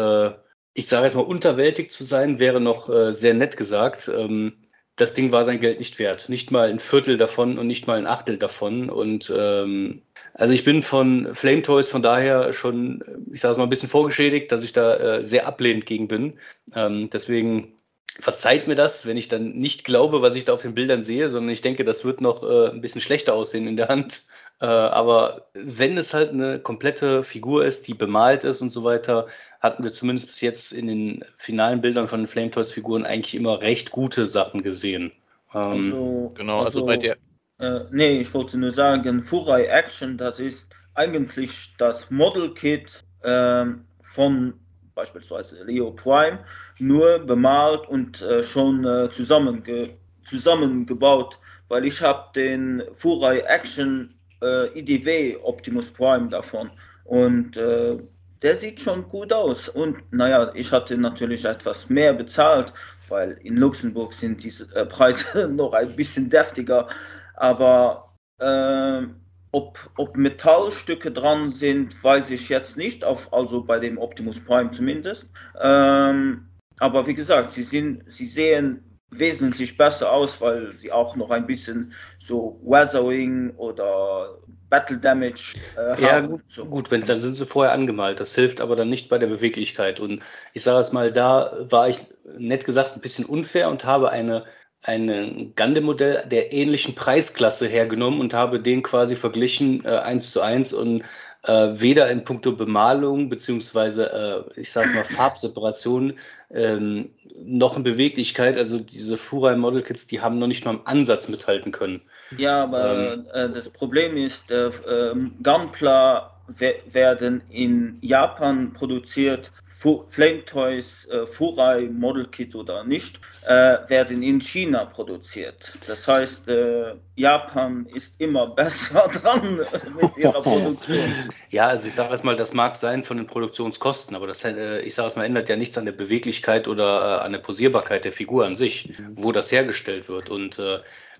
ich 0.73 0.87
sage 0.87 1.05
jetzt 1.05 1.15
mal, 1.15 1.21
unterwältigt 1.21 1.91
zu 1.91 2.03
sein, 2.03 2.39
wäre 2.39 2.59
noch 2.61 2.89
äh, 2.89 3.13
sehr 3.13 3.33
nett 3.33 3.57
gesagt. 3.57 4.09
Ähm, 4.13 4.53
das 4.95 5.13
Ding 5.13 5.31
war 5.31 5.45
sein 5.45 5.59
Geld 5.61 5.79
nicht 5.79 5.99
wert. 5.99 6.29
Nicht 6.29 6.51
mal 6.51 6.69
ein 6.69 6.79
Viertel 6.79 7.17
davon 7.17 7.57
und 7.57 7.67
nicht 7.67 7.87
mal 7.87 7.97
ein 7.97 8.07
Achtel 8.07 8.37
davon. 8.37 8.89
Und 8.89 9.31
ähm, 9.35 10.03
Also 10.33 10.53
ich 10.53 10.63
bin 10.63 10.83
von 10.83 11.33
Flame 11.35 11.61
Toys 11.63 11.89
von 11.89 12.01
daher 12.01 12.53
schon, 12.53 13.03
ich 13.31 13.41
sage 13.41 13.53
es 13.53 13.57
mal, 13.57 13.63
ein 13.63 13.69
bisschen 13.69 13.89
vorgeschädigt, 13.89 14.51
dass 14.51 14.63
ich 14.63 14.73
da 14.73 14.95
äh, 15.17 15.23
sehr 15.23 15.47
ablehnend 15.47 15.85
gegen 15.85 16.07
bin. 16.07 16.39
Ähm, 16.75 17.09
deswegen 17.09 17.73
verzeiht 18.19 18.67
mir 18.67 18.75
das, 18.75 19.05
wenn 19.05 19.17
ich 19.17 19.27
dann 19.29 19.53
nicht 19.53 19.83
glaube, 19.85 20.21
was 20.21 20.35
ich 20.35 20.45
da 20.45 20.53
auf 20.53 20.61
den 20.61 20.73
Bildern 20.73 21.03
sehe, 21.03 21.29
sondern 21.29 21.51
ich 21.51 21.61
denke, 21.61 21.85
das 21.85 22.03
wird 22.05 22.21
noch 22.21 22.43
äh, 22.43 22.69
ein 22.69 22.81
bisschen 22.81 23.01
schlechter 23.01 23.33
aussehen 23.33 23.67
in 23.67 23.77
der 23.77 23.87
Hand. 23.87 24.23
Äh, 24.61 24.65
aber 24.65 25.49
wenn 25.53 25.97
es 25.97 26.13
halt 26.13 26.31
eine 26.31 26.59
komplette 26.59 27.23
Figur 27.23 27.65
ist, 27.65 27.87
die 27.87 27.93
bemalt 27.93 28.43
ist 28.43 28.61
und 28.61 28.71
so 28.71 28.83
weiter, 28.83 29.27
hatten 29.59 29.83
wir 29.83 29.93
zumindest 29.93 30.27
bis 30.27 30.41
jetzt 30.41 30.71
in 30.71 30.87
den 30.87 31.25
finalen 31.35 31.81
Bildern 31.81 32.07
von 32.07 32.21
den 32.21 32.27
Flame 32.27 32.51
Toys 32.51 32.71
Figuren 32.71 33.05
eigentlich 33.05 33.35
immer 33.35 33.61
recht 33.61 33.91
gute 33.91 34.25
Sachen 34.25 34.63
gesehen. 34.63 35.11
Ähm, 35.53 35.93
also, 35.93 36.29
genau, 36.35 36.63
also, 36.63 36.79
also 36.79 36.85
bei 36.85 36.97
der. 36.97 37.17
Äh, 37.59 37.85
nee, 37.91 38.19
ich 38.19 38.33
wollte 38.33 38.57
nur 38.57 38.71
sagen, 38.71 39.23
Furai 39.23 39.65
Action, 39.65 40.17
das 40.17 40.39
ist 40.39 40.67
eigentlich 40.95 41.73
das 41.77 42.09
Model 42.09 42.53
Kit 42.53 43.03
äh, 43.23 43.65
von 44.03 44.53
beispielsweise 44.95 45.63
Leo 45.63 45.91
Prime, 45.91 46.39
nur 46.79 47.19
bemalt 47.19 47.87
und 47.87 48.21
äh, 48.21 48.43
schon 48.43 48.85
äh, 48.85 49.09
zusammenge 49.11 49.91
zusammengebaut, 50.25 51.37
weil 51.69 51.85
ich 51.85 52.01
habe 52.01 52.29
den 52.35 52.83
Furai 52.97 53.39
Action 53.39 54.13
äh, 54.41 54.77
IDW 54.77 55.37
Optimus 55.43 55.89
Prime 55.91 56.29
davon 56.29 56.69
und 57.05 57.55
äh, 57.57 57.97
der 58.41 58.57
sieht 58.57 58.79
schon 58.79 59.07
gut 59.09 59.33
aus. 59.33 59.69
Und 59.69 59.97
naja, 60.11 60.51
ich 60.53 60.71
hatte 60.71 60.97
natürlich 60.97 61.45
etwas 61.45 61.89
mehr 61.89 62.13
bezahlt, 62.13 62.73
weil 63.09 63.39
in 63.43 63.57
Luxemburg 63.57 64.13
sind 64.13 64.43
diese 64.43 64.73
äh, 64.75 64.85
Preise 64.85 65.47
noch 65.53 65.73
ein 65.73 65.95
bisschen 65.95 66.29
deftiger. 66.29 66.87
Aber 67.35 68.13
äh, 68.39 69.03
ob, 69.51 69.89
ob 69.97 70.15
Metallstücke 70.15 71.11
dran 71.11 71.51
sind, 71.51 72.01
weiß 72.03 72.29
ich 72.29 72.49
jetzt 72.49 72.77
nicht, 72.77 73.03
auf, 73.03 73.33
also 73.33 73.63
bei 73.63 73.79
dem 73.79 73.97
Optimus 73.97 74.39
Prime 74.39 74.71
zumindest. 74.71 75.25
Ähm, 75.59 76.47
aber 76.79 77.07
wie 77.07 77.15
gesagt, 77.15 77.53
sie, 77.53 77.63
sind, 77.63 78.03
sie 78.07 78.27
sehen 78.27 78.83
wesentlich 79.11 79.75
besser 79.75 80.11
aus, 80.11 80.39
weil 80.39 80.77
sie 80.77 80.91
auch 80.91 81.15
noch 81.15 81.31
ein 81.31 81.47
bisschen 81.47 81.93
so 82.19 82.61
Weathering 82.63 83.51
oder 83.55 84.37
Battle 84.69 84.97
Damage 84.97 85.55
äh, 85.77 86.01
ja, 86.01 86.13
haben. 86.13 86.29
Gut, 86.29 86.41
so. 86.49 86.65
gut 86.65 86.91
wenn 86.91 87.01
dann 87.01 87.21
sind 87.21 87.35
sie 87.35 87.45
vorher 87.45 87.73
angemalt. 87.73 88.19
Das 88.19 88.35
hilft 88.35 88.61
aber 88.61 88.75
dann 88.75 88.89
nicht 88.89 89.09
bei 89.09 89.17
der 89.17 89.27
Beweglichkeit. 89.27 89.99
Und 89.99 90.21
ich 90.53 90.63
sage 90.63 90.81
es 90.81 90.91
mal, 90.91 91.11
da 91.11 91.57
war 91.69 91.89
ich 91.89 91.99
nett 92.37 92.65
gesagt 92.65 92.95
ein 92.95 93.01
bisschen 93.01 93.25
unfair 93.25 93.69
und 93.69 93.85
habe 93.85 94.11
eine 94.11 94.45
ein 94.81 95.53
Gundam-Modell 95.57 96.23
der 96.31 96.53
ähnlichen 96.53 96.95
Preisklasse 96.95 97.67
hergenommen 97.67 98.21
und 98.21 98.33
habe 98.33 98.61
den 98.61 98.81
quasi 98.81 99.17
verglichen 99.17 99.83
äh, 99.83 99.89
eins 99.89 100.31
zu 100.31 100.39
eins 100.39 100.71
und 100.71 101.03
äh, 101.43 101.69
weder 101.81 102.09
in 102.09 102.23
puncto 102.23 102.53
Bemalung 102.53 103.29
beziehungsweise 103.29 104.45
äh, 104.55 104.59
ich 104.59 104.71
sage 104.71 104.89
mal 104.91 105.03
Farbseparation 105.03 106.13
ähm, 106.51 107.11
noch 107.35 107.75
in 107.77 107.83
Beweglichkeit. 107.83 108.57
Also 108.57 108.79
diese 108.79 109.17
Furai 109.17 109.55
Model 109.55 109.81
Kits, 109.81 110.07
die 110.07 110.21
haben 110.21 110.39
noch 110.39 110.47
nicht 110.47 110.65
mal 110.65 110.75
im 110.75 110.85
Ansatz 110.87 111.27
mithalten 111.27 111.71
können. 111.71 112.01
Ja, 112.37 112.63
aber 112.63 113.13
ähm, 113.13 113.25
äh, 113.33 113.49
das 113.49 113.69
Problem 113.69 114.17
ist, 114.17 114.49
äh, 114.51 114.69
ähm, 114.87 115.33
Gunpla 115.43 116.31
werden 116.57 117.41
in 117.49 117.97
Japan 118.01 118.73
produziert 118.73 119.51
Flame 119.79 120.43
Toys, 120.45 121.07
äh, 121.09 121.25
Furai 121.25 121.87
Model 121.89 122.25
Kit 122.25 122.53
oder 122.53 122.83
nicht, 122.83 123.17
äh, 123.47 123.77
werden 123.87 124.21
in 124.21 124.41
China 124.41 124.83
produziert. 124.83 125.71
Das 125.87 126.05
heißt, 126.05 126.49
äh, 126.49 126.95
Japan 127.15 127.87
ist 127.93 128.13
immer 128.17 128.47
besser 128.55 129.09
dran 129.21 129.57
mit 130.01 130.17
ihrer 130.17 130.41
Produktion. 130.41 131.33
Ja, 131.49 131.67
also 131.67 131.87
ich 131.87 131.93
sage 131.93 132.09
erstmal, 132.09 132.35
das 132.35 132.53
mag 132.53 132.75
sein 132.75 133.05
von 133.05 133.15
den 133.17 133.25
Produktionskosten, 133.25 134.17
aber 134.17 134.27
das, 134.27 134.43
ich 134.43 134.95
sage 134.95 135.05
erstmal, 135.05 135.25
ändert 135.25 135.47
ja 135.47 135.55
nichts 135.55 135.77
an 135.77 135.85
der 135.85 135.93
Beweglichkeit 135.93 136.67
oder 136.67 137.21
an 137.21 137.31
der 137.31 137.39
Posierbarkeit 137.39 138.03
der 138.03 138.11
Figur 138.11 138.45
an 138.45 138.57
sich, 138.57 138.91
wo 139.15 139.31
das 139.31 139.49
hergestellt 139.49 140.09
wird. 140.09 140.29
Und 140.29 140.59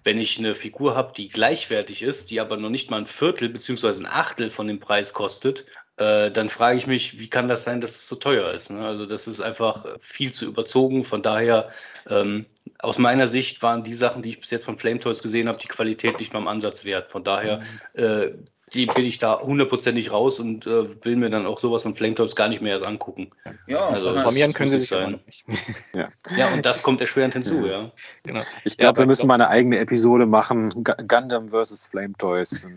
wenn 0.03 0.19
ich 0.19 0.37
eine 0.37 0.55
Figur 0.55 0.95
habe, 0.95 1.13
die 1.15 1.29
gleichwertig 1.29 2.01
ist, 2.01 2.31
die 2.31 2.39
aber 2.39 2.57
noch 2.57 2.69
nicht 2.69 2.89
mal 2.89 2.97
ein 2.97 3.05
Viertel 3.05 3.49
bzw. 3.49 3.87
ein 3.87 4.05
Achtel 4.05 4.49
von 4.49 4.67
dem 4.67 4.79
Preis 4.79 5.13
kostet, 5.13 5.65
äh, 5.99 6.31
dann 6.31 6.47
frage 6.47 6.77
ich 6.77 6.87
mich, 6.87 7.19
wie 7.19 7.29
kann 7.29 7.49
das 7.49 7.63
sein, 7.63 7.81
dass 7.81 7.91
es 7.91 8.07
so 8.07 8.15
teuer 8.15 8.53
ist? 8.53 8.71
Ne? 8.71 8.85
Also 8.85 9.05
das 9.05 9.27
ist 9.27 9.41
einfach 9.41 9.85
viel 9.99 10.31
zu 10.31 10.45
überzogen. 10.45 11.03
Von 11.03 11.21
daher, 11.21 11.69
ähm, 12.09 12.45
aus 12.79 12.97
meiner 12.97 13.27
Sicht 13.27 13.61
waren 13.61 13.83
die 13.83 13.93
Sachen, 13.93 14.21
die 14.21 14.29
ich 14.29 14.39
bis 14.39 14.49
jetzt 14.49 14.63
von 14.63 14.77
Flame 14.77 14.99
Toys 15.01 15.21
gesehen 15.21 15.49
habe, 15.49 15.57
die 15.57 15.67
Qualität 15.67 16.17
nicht 16.19 16.31
mal 16.31 16.39
im 16.39 16.47
Ansatz 16.47 16.85
wert. 16.85 17.11
Von 17.11 17.25
daher 17.25 17.61
mhm. 17.93 18.01
äh, 18.01 18.31
die 18.73 18.85
bin 18.85 19.05
ich 19.05 19.17
da 19.19 19.39
hundertprozentig 19.39 20.11
raus 20.11 20.39
und 20.39 20.65
äh, 20.65 21.03
will 21.03 21.15
mir 21.15 21.29
dann 21.29 21.45
auch 21.45 21.59
sowas 21.59 21.83
von 21.83 21.95
Flametops 21.95 22.35
gar 22.35 22.49
nicht 22.49 22.61
mehr 22.61 22.73
erst 22.73 22.85
angucken. 22.85 23.31
Ja, 23.67 23.87
also 23.87 24.11
informieren 24.11 24.53
können 24.53 24.71
sie 24.71 24.79
sich 24.79 24.89
sein. 24.89 25.19
Ja. 25.93 26.09
ja, 26.37 26.53
und 26.53 26.65
das 26.65 26.83
kommt 26.83 27.01
erschwerend 27.01 27.33
hinzu, 27.33 27.65
ja. 27.65 27.83
ja. 27.83 27.91
Genau. 28.23 28.41
Ich 28.63 28.77
glaube, 28.77 28.99
ja, 28.99 29.03
wir 29.03 29.07
müssen 29.07 29.27
mal 29.27 29.35
eine 29.35 29.49
eigene 29.49 29.79
Episode 29.79 30.25
machen, 30.25 30.83
Gundam 30.83 31.49
versus 31.49 31.85
Flame 31.85 32.13
Toys. 32.17 32.67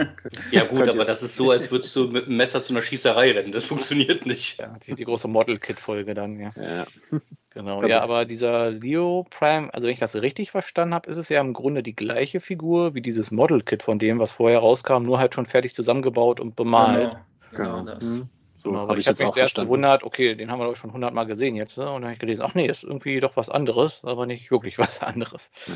ja 0.50 0.64
gut, 0.64 0.86
aber 0.86 1.04
das 1.04 1.22
ist 1.22 1.36
so, 1.36 1.50
als 1.50 1.70
würdest 1.70 1.96
du 1.96 2.08
mit 2.08 2.26
einem 2.26 2.36
Messer 2.36 2.62
zu 2.62 2.72
einer 2.72 2.82
Schießerei 2.82 3.32
rennen. 3.32 3.52
Das 3.52 3.64
funktioniert 3.64 4.26
nicht. 4.26 4.60
Ja, 4.60 4.76
die, 4.86 4.94
die 4.94 5.04
große 5.04 5.28
Model-Kit-Folge 5.28 6.14
dann, 6.14 6.38
ja. 6.38 6.52
ja. 6.56 6.86
Genau, 7.50 7.82
ja, 7.82 8.02
aber 8.02 8.24
dieser 8.26 8.70
Leo 8.70 9.26
Prime, 9.30 9.72
also 9.72 9.86
wenn 9.86 9.94
ich 9.94 10.00
das 10.00 10.14
richtig 10.14 10.50
verstanden 10.50 10.94
habe, 10.94 11.10
ist 11.10 11.16
es 11.16 11.28
ja 11.30 11.40
im 11.40 11.54
Grunde 11.54 11.82
die 11.82 11.96
gleiche 11.96 12.40
Figur 12.40 12.94
wie 12.94 13.00
dieses 13.00 13.30
Model-Kit 13.30 13.82
von 13.82 13.98
dem, 13.98 14.18
was 14.18 14.32
vorher 14.32 14.58
rauskam, 14.58 15.04
nur 15.04 15.18
halt 15.18 15.34
schon 15.34 15.46
fertig 15.46 15.74
zusammengebaut 15.74 16.40
und 16.40 16.56
bemalt. 16.56 17.16
Genau. 17.52 17.84
genau. 17.84 18.00
Mhm. 18.00 18.28
So 18.62 18.70
genau, 18.70 18.88
habe 18.88 19.00
ich, 19.00 19.06
ich 19.06 19.18
mich 19.18 19.36
erst 19.36 19.54
gewundert, 19.54 20.02
okay, 20.02 20.34
den 20.34 20.50
haben 20.50 20.58
wir 20.58 20.66
doch 20.66 20.76
schon 20.76 20.92
hundertmal 20.92 21.26
gesehen 21.26 21.54
jetzt. 21.54 21.78
Ne? 21.78 21.84
Und 21.84 22.02
dann 22.02 22.04
habe 22.04 22.12
ich 22.14 22.18
gelesen, 22.18 22.42
ach 22.42 22.54
nee, 22.54 22.66
ist 22.66 22.82
irgendwie 22.82 23.18
doch 23.20 23.36
was 23.36 23.48
anderes, 23.48 24.00
aber 24.02 24.26
nicht 24.26 24.50
wirklich 24.50 24.78
was 24.78 25.00
anderes. 25.00 25.50
Nee. 25.66 25.74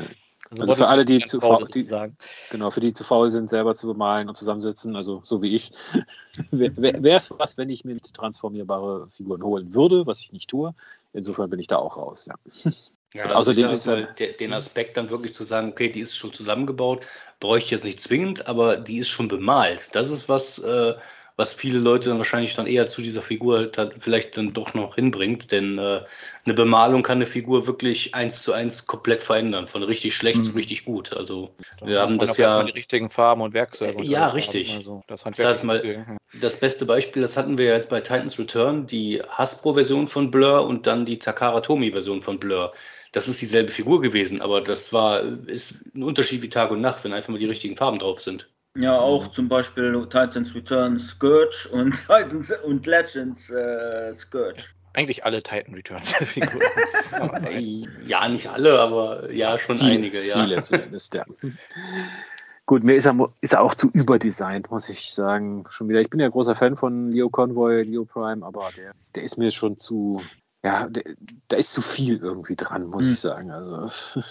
Also, 0.51 0.63
also 0.63 0.75
für 0.75 0.87
alle, 0.87 1.05
die 1.05 1.23
zu 1.23 1.39
faul, 1.39 1.65
die, 1.73 1.87
genau, 2.51 2.69
für 2.69 2.81
die 2.81 2.93
zu 2.93 3.03
faul 3.05 3.29
sind, 3.29 3.49
selber 3.49 3.75
zu 3.75 3.87
bemalen 3.87 4.27
und 4.27 4.35
zusammensetzen, 4.35 4.95
also 4.95 5.21
so 5.23 5.41
wie 5.41 5.55
ich, 5.55 5.71
wäre 6.51 7.17
es 7.17 7.31
was, 7.31 7.57
wenn 7.57 7.69
ich 7.69 7.85
mir 7.85 7.97
transformierbare 7.99 9.07
Figuren 9.11 9.41
holen 9.41 9.73
würde, 9.73 10.05
was 10.05 10.19
ich 10.19 10.33
nicht 10.33 10.49
tue. 10.49 10.75
Insofern 11.13 11.49
bin 11.49 11.59
ich 11.59 11.67
da 11.67 11.77
auch 11.77 11.97
raus, 11.97 12.25
ja. 12.25 12.35
Ja, 13.13 13.25
also 13.25 13.51
außerdem 13.51 13.69
ist 13.69 13.85
halt 13.85 14.39
den 14.39 14.53
Aspekt 14.53 14.97
dann 14.97 15.11
wirklich 15.11 15.35
zu 15.35 15.43
sagen, 15.43 15.69
okay, 15.69 15.89
die 15.89 15.99
ist 15.99 16.17
schon 16.17 16.33
zusammengebaut, 16.33 17.05
bräuchte 17.39 17.65
ich 17.65 17.71
jetzt 17.71 17.83
nicht 17.83 18.01
zwingend, 18.01 18.47
aber 18.47 18.77
die 18.77 18.97
ist 18.97 19.09
schon 19.09 19.27
bemalt. 19.27 19.89
Das 19.93 20.09
ist 20.09 20.29
was, 20.29 20.57
äh, 20.57 20.95
was 21.35 21.53
viele 21.53 21.79
Leute 21.79 22.09
dann 22.09 22.19
wahrscheinlich 22.19 22.55
dann 22.55 22.67
eher 22.67 22.87
zu 22.87 23.01
dieser 23.01 23.21
Figur 23.21 23.71
halt 23.75 23.95
vielleicht 23.99 24.37
dann 24.37 24.53
doch 24.53 24.73
noch 24.73 24.95
hinbringt. 24.95 25.51
Denn 25.51 25.79
äh, 25.79 26.01
eine 26.45 26.53
Bemalung 26.53 27.01
kann 27.01 27.17
eine 27.17 27.27
Figur 27.27 27.65
wirklich 27.65 28.13
eins 28.13 28.43
zu 28.43 28.53
eins 28.53 28.85
komplett 28.85 29.23
verändern, 29.23 29.67
von 29.67 29.83
richtig 29.83 30.15
schlecht 30.15 30.39
mhm. 30.39 30.43
zu 30.43 30.51
richtig 30.51 30.85
gut. 30.85 31.13
Also 31.13 31.55
Dann 31.79 31.89
wir 31.89 31.99
haben 31.99 32.19
das 32.19 32.37
ja. 32.37 32.63
Die 32.63 32.71
richtigen 32.71 33.09
Farben 33.09 33.41
und 33.41 33.53
Werkzeuge. 33.53 33.97
Und 33.97 34.03
ja, 34.03 34.27
richtig. 34.27 34.75
Also, 34.75 35.03
das, 35.07 35.23
das, 35.23 35.45
heißt 35.45 35.63
mal, 35.63 36.05
das 36.39 36.59
beste 36.59 36.85
Beispiel, 36.85 37.21
das 37.21 37.35
hatten 37.35 37.57
wir 37.57 37.65
jetzt 37.65 37.89
bei 37.89 37.99
Titans 37.99 38.37
Return, 38.37 38.85
die 38.85 39.21
Hasbro-Version 39.27 40.07
von 40.07 40.29
Blur 40.29 40.65
und 40.67 40.85
dann 40.85 41.05
die 41.05 41.19
Takara 41.19 41.61
Tomy-Version 41.61 42.21
von 42.21 42.39
Blur 42.39 42.73
das 43.13 43.27
ist 43.27 43.41
dieselbe 43.41 43.71
Figur 43.71 44.01
gewesen, 44.01 44.41
aber 44.41 44.59
das 44.59 44.91
war 44.91 45.21
ist 45.21 45.75
ein 45.95 46.03
Unterschied 46.03 46.41
wie 46.41 46.49
Tag 46.49 46.71
und 46.71 46.81
Nacht, 46.81 47.03
wenn 47.03 47.13
einfach 47.13 47.29
mal 47.29 47.37
die 47.37 47.45
richtigen 47.45 47.77
Farben 47.77 47.99
drauf 47.99 48.19
sind. 48.19 48.49
Ja, 48.75 48.97
auch 48.97 49.27
zum 49.27 49.47
Beispiel 49.47 49.93
Titans 50.09 50.55
Return 50.55 50.97
Scourge 50.97 51.69
und 51.71 51.95
Titans 52.07 52.51
und 52.63 52.85
Legends 52.85 53.49
äh, 53.49 54.13
Scourge. 54.13 54.63
Eigentlich 54.93 55.25
alle 55.25 55.41
Titan 55.41 55.73
Returns 55.73 56.13
Figuren. 56.13 56.61
ja, 58.05 58.27
nicht 58.27 58.47
alle, 58.47 58.79
aber 58.79 59.31
ja, 59.31 59.57
schon 59.57 59.79
Viel, 59.79 59.91
einige. 59.91 60.23
Ja. 60.23 60.43
Viele 60.43 60.61
zumindest, 60.61 61.13
ja. 61.13 61.25
Gut, 62.65 62.83
mir 62.83 62.95
ist 62.95 63.05
er, 63.05 63.29
ist 63.41 63.53
er 63.53 63.61
auch 63.61 63.75
zu 63.75 63.89
überdesignt, 63.91 64.71
muss 64.71 64.87
ich 64.87 65.13
sagen. 65.13 65.65
Schon 65.69 65.89
wieder. 65.89 65.99
Ich 65.99 66.09
bin 66.09 66.19
ja 66.19 66.29
großer 66.29 66.55
Fan 66.55 66.77
von 66.77 67.11
Leo 67.11 67.29
Convoy, 67.29 67.83
Leo 67.83 68.05
Prime, 68.05 68.45
aber 68.45 68.69
der, 68.77 68.93
der 69.15 69.23
ist 69.23 69.37
mir 69.37 69.51
schon 69.51 69.77
zu, 69.77 70.21
ja, 70.63 70.87
da 71.49 71.57
ist 71.57 71.73
zu 71.73 71.81
viel 71.81 72.17
irgendwie 72.19 72.55
dran, 72.55 72.85
muss 72.87 73.05
hm. 73.05 73.13
ich 73.13 73.19
sagen. 73.19 73.51
Also, 73.51 74.21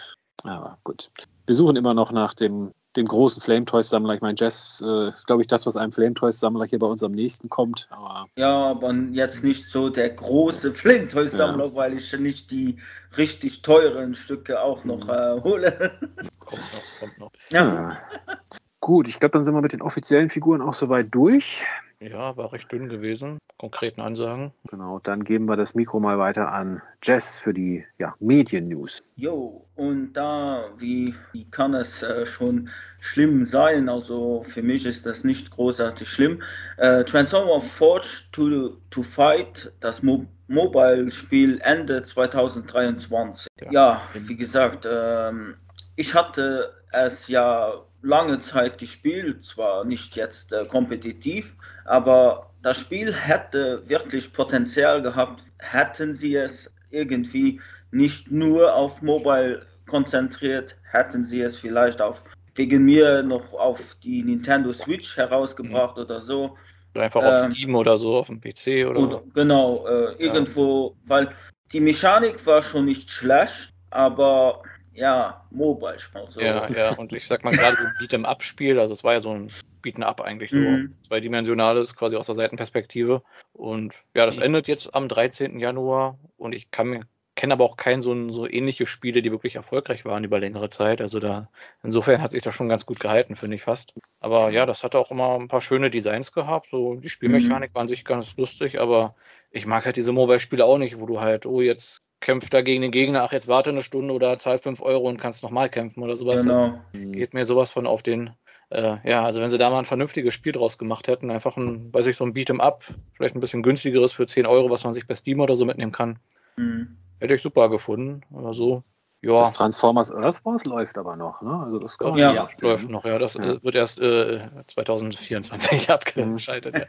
aber 0.44 0.78
gut. 0.83 1.11
Wir 1.46 1.55
suchen 1.55 1.76
immer 1.76 1.92
noch 1.92 2.11
nach 2.11 2.35
dem 2.35 2.72
dem 2.96 3.07
großen 3.07 3.40
Flame 3.42 3.64
Toys 3.64 3.88
Sammler. 3.88 4.14
Ich 4.14 4.20
meine, 4.20 4.37
Jazz 4.38 4.83
äh, 4.85 5.09
ist, 5.09 5.26
glaube 5.26 5.42
ich, 5.42 5.48
das, 5.48 5.66
was 5.66 5.76
einem 5.76 5.92
Flame 5.92 6.14
Toys 6.14 6.38
Sammler 6.40 6.66
hier 6.66 6.78
bei 6.78 6.87
uns 6.87 7.02
am 7.02 7.12
nächsten 7.12 7.48
kommt. 7.48 7.88
Aber 7.90 8.26
ja, 8.37 8.70
aber 8.70 8.92
jetzt 9.12 9.42
nicht 9.42 9.70
so 9.70 9.88
der 9.88 10.11
große 10.11 10.72
Flame 10.74 11.09
Toys 11.09 11.33
Sammler, 11.33 11.66
ja. 11.66 11.74
weil 11.74 11.96
ich 11.96 12.12
nicht 12.18 12.50
die 12.50 12.78
richtig 13.16 13.62
teuren 13.62 14.14
Stücke 14.14 14.61
auch 14.61 14.85
noch 14.85 15.05
mhm. 15.05 15.11
äh, 15.11 15.42
hole. 15.42 15.92
kommt 16.38 16.62
noch, 16.62 17.00
kommt 17.00 17.18
noch. 17.18 17.33
Ja. 17.50 17.74
ja. 17.74 17.98
Gut, 18.83 19.07
ich 19.07 19.21
glaube, 19.21 19.35
dann 19.35 19.45
sind 19.45 19.55
wir 19.55 19.62
mit 19.62 19.73
den 19.73 19.81
offiziellen 19.81 20.29
Figuren 20.29 20.61
auch 20.61 20.75
soweit 20.75 21.07
durch. 21.12 21.62
Ja, 22.01 22.37
war 22.37 22.53
recht 22.53 22.73
dünn 22.73 22.88
gewesen. 22.88 23.38
Konkreten 23.57 24.01
Ansagen. 24.01 24.53
Genau, 24.68 24.99
dann 24.99 25.23
geben 25.23 25.47
wir 25.47 25.55
das 25.55 25.77
Mikro 25.77 26.01
mal 26.01 26.18
weiter 26.18 26.51
an 26.51 26.83
Jess 27.01 27.38
für 27.38 27.55
die 27.55 27.85
ja, 28.01 28.16
Medien-News. 28.18 29.01
Jo, 29.14 29.64
und 29.77 30.14
da, 30.14 30.64
wie, 30.79 31.14
wie 31.31 31.49
kann 31.49 31.75
es 31.75 32.03
äh, 32.03 32.27
schon 32.27 32.68
schlimm 32.99 33.47
sein? 33.47 33.88
Also 33.88 34.45
für 34.49 34.62
mich 34.62 34.85
ist 34.85 35.07
das 35.07 35.23
nicht 35.23 35.53
großartig 35.53 36.09
schlimm. 36.09 36.42
Äh, 36.79 37.05
Transformer 37.05 37.62
Forged 37.62 38.33
to, 38.33 38.79
to 38.90 39.05
Fight, 39.05 39.73
das 39.79 40.03
Mo 40.03 40.27
Mobile-Spiel 40.49 41.61
Ende 41.62 42.03
2023. 42.03 43.47
Ja, 43.61 43.71
ja 43.71 44.03
wie 44.14 44.37
gesagt, 44.37 44.88
ähm, 44.90 45.55
ich 45.95 46.12
hatte 46.16 46.75
es 46.90 47.29
ja 47.29 47.75
lange 48.03 48.41
Zeit 48.41 48.79
gespielt, 48.79 49.45
zwar 49.45 49.85
nicht 49.85 50.17
jetzt 50.17 50.53
äh, 50.53 50.65
kompetitiv, 50.67 51.55
aber 51.85 52.51
das 52.62 52.79
Spiel 52.79 53.12
hätte 53.12 53.83
wirklich 53.88 54.33
Potenzial 54.33 55.03
gehabt, 55.03 55.43
hätten 55.59 56.15
sie 56.15 56.37
es 56.37 56.73
irgendwie 56.91 57.61
nicht 57.91 58.31
nur 58.31 58.75
auf 58.75 59.03
Mobile 59.03 59.67
konzentriert, 59.87 60.77
hätten 60.91 61.25
sie 61.25 61.41
es 61.41 61.57
vielleicht 61.57 62.01
auf 62.01 62.23
wegen 62.55 62.85
mir 62.85 63.23
noch 63.23 63.55
auf 63.55 63.81
die 64.03 64.23
Nintendo 64.23 64.73
Switch 64.73 65.17
herausgebracht 65.17 65.97
mhm. 65.97 66.03
oder 66.03 66.21
so. 66.21 66.57
Oder 66.95 67.05
einfach 67.05 67.23
auf 67.23 67.45
ähm, 67.45 67.53
Steam 67.53 67.75
oder 67.75 67.97
so, 67.97 68.17
auf 68.17 68.27
dem 68.27 68.41
PC 68.41 68.87
oder, 68.88 69.01
oder 69.01 69.23
Genau, 69.35 69.87
äh, 69.87 70.15
irgendwo, 70.19 70.88
ja. 70.88 71.09
weil 71.09 71.29
die 71.73 71.81
Mechanik 71.81 72.45
war 72.47 72.61
schon 72.61 72.85
nicht 72.85 73.11
schlecht, 73.11 73.73
aber 73.91 74.62
ja, 74.94 75.44
Mobile 75.50 75.98
Spiel. 75.98 76.24
So. 76.28 76.40
Ja, 76.40 76.68
ja, 76.70 76.90
und 76.94 77.12
ich 77.12 77.26
sag 77.26 77.44
mal 77.44 77.52
gerade 77.52 77.76
so 77.76 77.83
ein 77.83 77.94
Beat'em-up-Spiel, 77.98 78.78
also 78.78 78.92
es 78.92 79.05
war 79.05 79.14
ja 79.14 79.20
so 79.20 79.31
ein 79.31 79.50
Beat'em-up 79.83 80.20
eigentlich 80.20 80.50
so, 80.50 80.57
mhm. 80.57 80.94
zweidimensionales, 81.00 81.94
quasi 81.96 82.16
aus 82.16 82.26
der 82.26 82.35
Seitenperspektive. 82.35 83.22
Und 83.52 83.94
ja, 84.14 84.26
das 84.26 84.37
mhm. 84.37 84.42
endet 84.42 84.68
jetzt 84.68 84.94
am 84.94 85.09
13. 85.09 85.59
Januar 85.59 86.18
und 86.37 86.55
ich 86.55 86.70
kann 86.70 86.88
mir 86.88 87.07
kenne 87.35 87.55
aber 87.55 87.64
auch 87.64 87.76
keinen 87.76 88.02
so, 88.02 88.31
so 88.31 88.46
ähnliche 88.46 88.87
Spiele, 88.87 89.22
die 89.22 89.31
wirklich 89.31 89.55
erfolgreich 89.55 90.05
waren 90.05 90.24
über 90.24 90.38
längere 90.38 90.68
Zeit. 90.68 91.00
Also 91.00 91.18
da, 91.18 91.48
insofern 91.83 92.20
hat 92.20 92.33
sich 92.33 92.42
das 92.42 92.55
schon 92.55 92.68
ganz 92.68 92.85
gut 92.85 93.00
gehalten, 93.00 93.37
finde 93.37 93.57
ich 93.57 93.62
fast. 93.62 93.94
Aber 94.20 94.50
ja, 94.50 94.66
das 94.66 94.83
hatte 94.83 94.98
auch 94.98 95.11
immer 95.11 95.38
ein 95.38 95.48
paar 95.48 95.62
schöne 95.62 95.90
Designs 95.90 96.33
gehabt. 96.33 96.68
So 96.70 96.96
die 96.96 97.09
Spielmechanik 97.09 97.70
mhm. 97.70 97.74
war 97.74 97.83
an 97.83 97.88
sich 97.88 98.05
ganz 98.05 98.37
lustig, 98.37 98.78
aber 98.78 99.14
ich 99.50 99.66
mag 99.66 99.87
halt 99.87 99.96
diese 99.96 100.12
Mobile-Spiele 100.12 100.64
auch 100.64 100.78
nicht, 100.78 100.98
wo 100.98 101.07
du 101.07 101.20
halt, 101.20 101.46
oh, 101.46 101.61
jetzt 101.61 102.02
kämpft 102.22 102.54
da 102.54 102.62
gegen 102.62 102.80
den 102.80 102.90
Gegner, 102.90 103.22
ach, 103.24 103.32
jetzt 103.32 103.48
warte 103.48 103.70
eine 103.70 103.82
Stunde 103.82 104.14
oder 104.14 104.38
zahl 104.38 104.58
5 104.58 104.80
Euro 104.80 105.08
und 105.08 105.18
kannst 105.18 105.42
nochmal 105.42 105.68
kämpfen 105.68 106.02
oder 106.02 106.16
sowas. 106.16 106.42
Genau. 106.42 106.80
Das 106.92 107.02
geht 107.12 107.35
mir 107.35 107.44
sowas 107.44 107.70
von 107.70 107.87
auf 107.87 108.02
den, 108.02 108.30
äh, 108.70 108.96
ja, 109.08 109.24
also 109.24 109.42
wenn 109.42 109.50
sie 109.50 109.58
da 109.58 109.68
mal 109.68 109.80
ein 109.80 109.85
vernünftiges 109.85 110.32
Spiel 110.32 110.52
draus 110.52 110.78
gemacht 110.78 111.08
hätten, 111.08 111.30
einfach 111.30 111.56
ein, 111.58 111.92
weiß 111.92 112.06
ich, 112.06 112.16
so 112.16 112.24
ein 112.24 112.32
Beat'em 112.32 112.61
Up, 112.61 112.85
vielleicht 113.12 113.35
ein 113.35 113.40
bisschen 113.40 113.62
günstigeres 113.62 114.12
für 114.12 114.26
10 114.26 114.46
Euro, 114.46 114.70
was 114.70 114.85
man 114.85 114.94
sich 114.94 115.06
bei 115.06 115.14
Steam 115.14 115.40
oder 115.40 115.56
so 115.56 115.66
mitnehmen 115.66 115.92
kann. 115.92 116.18
Mhm. 116.56 116.96
Hätte 117.20 117.35
ich 117.35 117.42
super 117.42 117.68
gefunden, 117.68 118.22
aber 118.32 118.54
so. 118.54 118.82
Ja. 119.22 119.38
Das 119.38 119.52
Transformers 119.52 120.11
Earthwars 120.11 120.64
läuft 120.64 120.98
aber 120.98 121.14
noch, 121.14 121.42
ne? 121.42 121.62
Also 121.64 121.78
das 121.78 121.96
kann 121.96 122.16
ja, 122.16 122.32
ja 122.32 122.46
läuft 122.61 122.88
noch, 122.88 123.04
ja. 123.04 123.18
Das 123.18 123.35
ja. 123.35 123.52
Äh, 123.52 123.62
wird 123.62 123.76
erst 123.76 124.00
äh, 124.00 124.37
2024 124.66 125.90
abgeschaltet. 125.90 126.88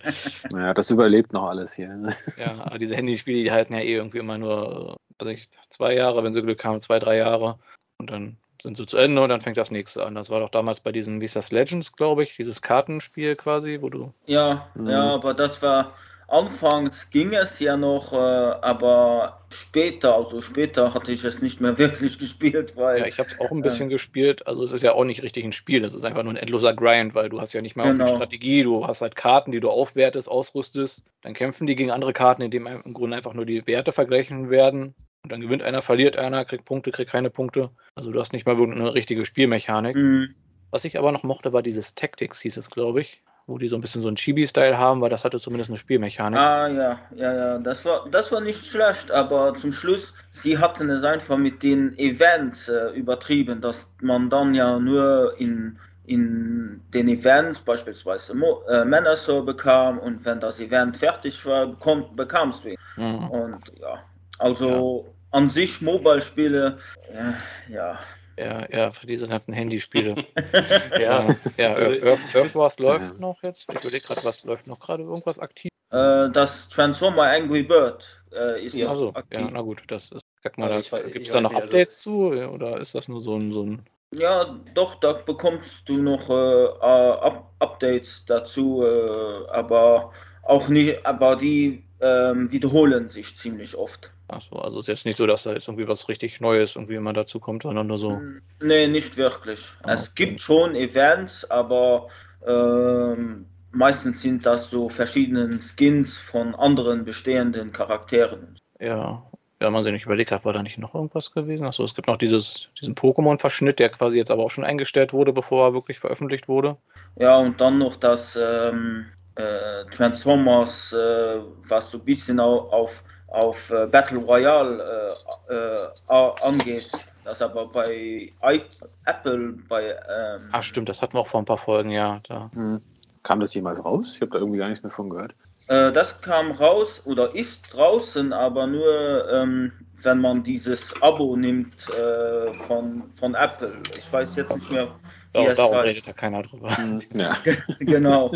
Ja. 0.51 0.59
ja, 0.59 0.73
das 0.73 0.89
überlebt 0.89 1.31
noch 1.31 1.47
alles 1.47 1.73
hier. 1.73 1.89
Ne? 1.89 2.15
Ja, 2.37 2.75
diese 2.77 2.95
Handyspiele, 2.95 3.43
die 3.43 3.51
halten 3.51 3.73
ja 3.73 3.81
eh 3.81 3.93
irgendwie 3.93 4.17
immer 4.17 4.39
nur 4.39 4.97
also 5.17 5.31
ich, 5.31 5.49
zwei 5.69 5.93
Jahre, 5.95 6.23
wenn 6.23 6.33
sie 6.33 6.41
Glück 6.41 6.63
haben, 6.63 6.81
zwei, 6.81 6.99
drei 6.99 7.17
Jahre. 7.17 7.59
Und 7.97 8.09
dann 8.09 8.37
sind 8.61 8.77
sie 8.77 8.85
zu 8.85 8.97
Ende 8.97 9.21
und 9.21 9.29
dann 9.29 9.41
fängt 9.41 9.57
das 9.57 9.71
nächste 9.71 10.05
an. 10.05 10.15
Das 10.15 10.29
war 10.29 10.39
doch 10.39 10.49
damals 10.49 10.79
bei 10.79 10.91
diesem, 10.91 11.21
wie 11.21 11.25
ist 11.25 11.35
das, 11.35 11.51
Legends, 11.51 11.93
glaube 11.93 12.23
ich, 12.23 12.35
dieses 12.35 12.61
Kartenspiel 12.61 13.35
quasi, 13.35 13.79
wo 13.81 13.89
du. 13.89 14.13
Ja, 14.25 14.67
mhm. 14.75 14.89
ja, 14.89 15.13
aber 15.13 15.33
das 15.33 15.61
war. 15.61 15.93
Anfangs 16.33 17.11
ging 17.11 17.33
es 17.33 17.59
ja 17.59 17.77
noch, 17.77 18.11
äh, 18.11 18.15
aber 18.15 19.41
später, 19.49 20.15
also 20.15 20.41
später 20.41 20.95
hatte 20.95 21.11
ich 21.11 21.23
es 21.23 21.43
nicht 21.43 21.61
mehr 21.61 21.77
wirklich 21.77 22.17
gespielt, 22.17 22.75
weil. 22.75 23.01
Ja, 23.01 23.05
ich 23.05 23.19
habe 23.19 23.29
es 23.29 23.39
auch 23.39 23.51
ein 23.51 23.61
bisschen 23.61 23.87
äh, 23.87 23.93
gespielt. 23.93 24.47
Also 24.47 24.63
es 24.63 24.71
ist 24.71 24.81
ja 24.81 24.93
auch 24.93 25.03
nicht 25.03 25.21
richtig 25.21 25.45
ein 25.45 25.51
Spiel, 25.51 25.85
es 25.85 25.93
ist 25.93 26.03
einfach 26.03 26.23
nur 26.23 26.33
ein 26.33 26.37
endloser 26.37 26.73
Grind, 26.73 27.13
weil 27.13 27.29
du 27.29 27.39
hast 27.39 27.53
ja 27.53 27.61
nicht 27.61 27.75
mal 27.75 27.91
genau. 27.91 28.05
eine 28.05 28.15
Strategie, 28.15 28.63
du 28.63 28.87
hast 28.87 29.01
halt 29.01 29.15
Karten, 29.15 29.51
die 29.51 29.59
du 29.59 29.69
aufwertest, 29.69 30.27
ausrüstest. 30.27 31.03
Dann 31.21 31.35
kämpfen 31.35 31.67
die 31.67 31.75
gegen 31.75 31.91
andere 31.91 32.13
Karten, 32.13 32.41
indem 32.41 32.65
im 32.65 32.93
Grunde 32.95 33.15
einfach 33.15 33.35
nur 33.35 33.45
die 33.45 33.67
Werte 33.67 33.91
vergleichen 33.91 34.49
werden. 34.49 34.95
Und 35.21 35.31
dann 35.31 35.39
gewinnt 35.39 35.61
einer, 35.61 35.83
verliert 35.83 36.17
einer, 36.17 36.45
kriegt 36.45 36.65
Punkte, 36.65 36.91
kriegt 36.91 37.11
keine 37.11 37.29
Punkte. 37.29 37.69
Also 37.93 38.11
du 38.11 38.19
hast 38.19 38.33
nicht 38.33 38.47
mal 38.47 38.57
wirklich 38.57 38.79
eine 38.79 38.93
richtige 38.93 39.25
Spielmechanik. 39.25 39.95
Mhm. 39.95 40.33
Was 40.71 40.83
ich 40.83 40.97
aber 40.97 41.11
noch 41.11 41.21
mochte, 41.21 41.53
war 41.53 41.61
dieses 41.61 41.93
Tactics, 41.93 42.41
hieß 42.41 42.57
es, 42.57 42.71
glaube 42.71 43.01
ich. 43.01 43.21
Wo 43.45 43.58
die 43.58 43.67
so 43.67 43.75
ein 43.75 43.82
bisschen 43.82 44.01
so 44.01 44.08
einen 44.08 44.15
Chibi-Style 44.15 44.77
haben, 44.77 45.01
weil 45.01 45.10
das 45.10 45.25
hatte 45.25 45.38
zumindest 45.38 45.69
eine 45.69 45.77
Spielmechanik. 45.77 46.39
Ah, 46.39 46.67
ja, 46.67 46.99
ja, 47.15 47.34
ja. 47.34 47.58
Das 47.58 47.84
war, 47.84 48.08
das 48.10 48.32
war 48.32 48.39
nicht 48.39 48.65
schlecht, 48.65 49.12
aber 49.12 49.56
zum 49.56 49.73
Schluss, 49.73 50.13
sie 50.32 50.58
hatten 50.58 50.89
es 50.89 51.03
einfach 51.03 51.38
mit 51.38 51.62
den 51.62 51.97
Events 51.97 52.69
äh, 52.69 52.91
übertrieben, 52.91 53.60
dass 53.60 53.88
man 54.01 54.29
dann 54.29 54.53
ja 54.53 54.79
nur 54.79 55.36
in, 55.38 55.77
in 56.06 56.82
den 56.93 57.10
Events 57.10 57.60
beispielsweise 57.60 58.34
Mo 58.34 58.62
äh, 58.69 58.86
Männer 58.86 59.17
so 59.17 59.43
bekam 59.43 59.99
und 59.99 60.23
wenn 60.23 60.39
das 60.39 60.62
Event 60.62 60.95
fertig 60.95 61.45
war, 61.45 61.67
bekomm, 61.67 62.15
bekamst 62.15 62.63
du 62.63 62.69
ihn. 62.69 62.77
Mhm. 62.95 63.29
Und 63.29 63.60
ja, 63.82 63.99
also 64.39 65.06
ja. 65.06 65.38
an 65.38 65.49
sich 65.49 65.82
Mobile-Spiele, 65.82 66.77
äh, 67.12 67.73
ja. 67.73 67.99
Ja, 68.37 68.67
ja, 68.69 68.91
für 68.91 69.05
diese 69.05 69.27
ganzen 69.27 69.53
Handyspiele. 69.53 70.15
ja, 70.99 71.35
ja, 71.57 71.77
Earthwars 71.77 72.79
läuft 72.79 73.19
noch 73.19 73.41
jetzt. 73.43 73.67
Ich 73.69 73.83
überlege 73.83 74.05
gerade, 74.05 74.23
was 74.23 74.43
läuft 74.45 74.67
noch 74.67 74.79
gerade 74.79 75.03
irgendwas 75.03 75.39
aktiv? 75.39 75.71
Äh, 75.91 76.29
das 76.31 76.69
Transformer 76.69 77.23
Angry 77.23 77.63
Bird 77.63 78.23
äh, 78.31 78.65
ist 78.65 78.73
ja, 78.73 78.87
noch 78.87 78.95
so, 78.95 79.13
aktiv. 79.13 79.39
Ja, 79.39 79.49
na 79.51 79.61
gut, 79.61 79.83
das 79.87 80.11
ist, 80.11 80.25
sag 80.41 80.57
mal, 80.57 80.81
gibt 80.81 81.27
es 81.27 81.31
da 81.31 81.41
noch 81.41 81.51
nicht, 81.51 81.61
also 81.61 81.75
Updates 81.75 82.07
also... 82.07 82.31
zu 82.31 82.51
oder 82.51 82.79
ist 82.79 82.95
das 82.95 83.07
nur 83.07 83.21
so 83.21 83.35
ein, 83.35 83.51
so 83.51 83.63
ein 83.63 83.83
ja, 84.15 84.59
doch, 84.75 84.95
da 84.95 85.13
bekommst 85.13 85.87
du 85.89 85.97
noch 85.97 86.29
äh, 86.29 86.67
Up 86.81 87.51
Updates 87.59 88.23
dazu, 88.27 88.83
äh, 88.83 89.47
aber 89.49 90.11
auch 90.43 90.67
nicht, 90.67 91.03
aber 91.05 91.35
die 91.35 91.83
ähm, 91.99 92.51
wiederholen 92.51 93.09
sich 93.09 93.37
ziemlich 93.37 93.75
oft. 93.75 94.12
Achso, 94.27 94.57
also 94.57 94.79
ist 94.79 94.88
jetzt 94.88 95.05
nicht 95.05 95.17
so, 95.17 95.27
dass 95.27 95.43
da 95.43 95.53
jetzt 95.53 95.67
irgendwie 95.67 95.88
was 95.88 96.07
richtig 96.07 96.39
Neues 96.39 96.75
irgendwie 96.75 96.95
immer 96.95 97.13
dazu 97.13 97.39
kommt, 97.39 97.63
sondern 97.63 97.88
nur 97.88 97.97
so. 97.97 98.19
Nee, 98.62 98.88
nicht 98.88 99.17
wirklich. 99.17 99.65
Ah, 99.83 99.93
es 99.93 100.15
gibt 100.15 100.41
schon 100.41 100.75
Events, 100.75 101.49
aber 101.51 102.07
ähm, 102.45 103.45
meistens 103.71 104.21
sind 104.21 104.45
das 104.45 104.69
so 104.69 104.89
verschiedene 104.89 105.59
Skins 105.62 106.17
von 106.17 106.55
anderen 106.55 107.03
bestehenden 107.03 107.71
Charakteren. 107.71 108.57
Ja, 108.79 109.23
ja, 109.63 109.69
man 109.69 109.83
sich 109.83 109.93
nicht 109.93 110.05
überlegt 110.05 110.31
hat, 110.31 110.43
war 110.43 110.53
da 110.53 110.62
nicht 110.62 110.77
noch 110.77 110.93
irgendwas 110.93 111.31
gewesen? 111.31 111.65
Achso, 111.65 111.83
es 111.83 111.95
gibt 111.95 112.07
noch 112.07 112.17
dieses, 112.17 112.69
diesen 112.81 112.95
Pokémon-Verschnitt, 112.95 113.79
der 113.79 113.89
quasi 113.89 114.17
jetzt 114.17 114.29
aber 114.29 114.43
auch 114.43 114.51
schon 114.51 114.65
eingestellt 114.65 115.13
wurde, 115.13 115.31
bevor 115.31 115.67
er 115.67 115.73
wirklich 115.73 115.99
veröffentlicht 115.99 116.47
wurde. 116.47 116.77
Ja, 117.15 117.38
und 117.38 117.62
dann 117.62 117.77
noch 117.77 117.95
das 117.95 118.38
ähm, 118.39 119.05
äh, 119.36 119.86
Transformers, 119.91 120.91
äh, 120.91 121.39
was 121.67 121.91
so 121.91 121.97
ein 121.97 122.03
bisschen 122.03 122.39
auf, 122.39 123.03
auf 123.33 123.69
äh, 123.71 123.87
Battle 123.87 124.19
Royale 124.19 125.09
äh, 125.49 125.53
äh, 125.53 126.31
angeht. 126.41 126.91
Das 127.25 127.41
aber 127.41 127.67
bei 127.67 128.31
I 128.43 128.61
Apple, 129.05 129.55
bei. 129.67 129.89
Ähm, 129.89 130.49
Ach, 130.51 130.63
stimmt, 130.63 130.89
das 130.89 131.01
hatten 131.01 131.13
wir 131.13 131.21
auch 131.21 131.27
vor 131.27 131.41
ein 131.41 131.45
paar 131.45 131.57
Folgen, 131.57 131.89
ja. 131.89 132.19
Da. 132.27 132.49
Hm. 132.53 132.81
Kam 133.23 133.39
das 133.39 133.53
jemals 133.53 133.83
raus? 133.83 134.13
Ich 134.15 134.21
habe 134.21 134.31
da 134.31 134.37
irgendwie 134.37 134.59
gar 134.59 134.67
nichts 134.67 134.83
mehr 134.83 134.91
von 134.91 135.09
gehört. 135.09 135.33
Äh, 135.67 135.93
das 135.93 136.21
kam 136.21 136.51
raus 136.51 137.01
oder 137.05 137.33
ist 137.33 137.73
draußen, 137.73 138.33
aber 138.33 138.67
nur, 138.67 139.29
ähm, 139.31 139.71
wenn 140.01 140.19
man 140.19 140.43
dieses 140.43 140.93
Abo 141.01 141.37
nimmt 141.37 141.75
äh, 141.97 142.53
von, 142.67 143.03
von 143.15 143.33
Apple. 143.35 143.77
Ich 143.97 144.11
weiß 144.11 144.35
jetzt 144.35 144.53
nicht 144.53 144.69
mehr. 144.69 144.87
Wie 145.31 145.39
oh, 145.39 145.53
darum 145.55 145.75
heißt. 145.77 145.85
redet 145.85 146.07
da 146.07 146.13
keiner 146.13 146.43
drüber. 146.43 146.75
Hm, 146.77 147.01
ja. 147.13 147.35
genau. 147.79 148.33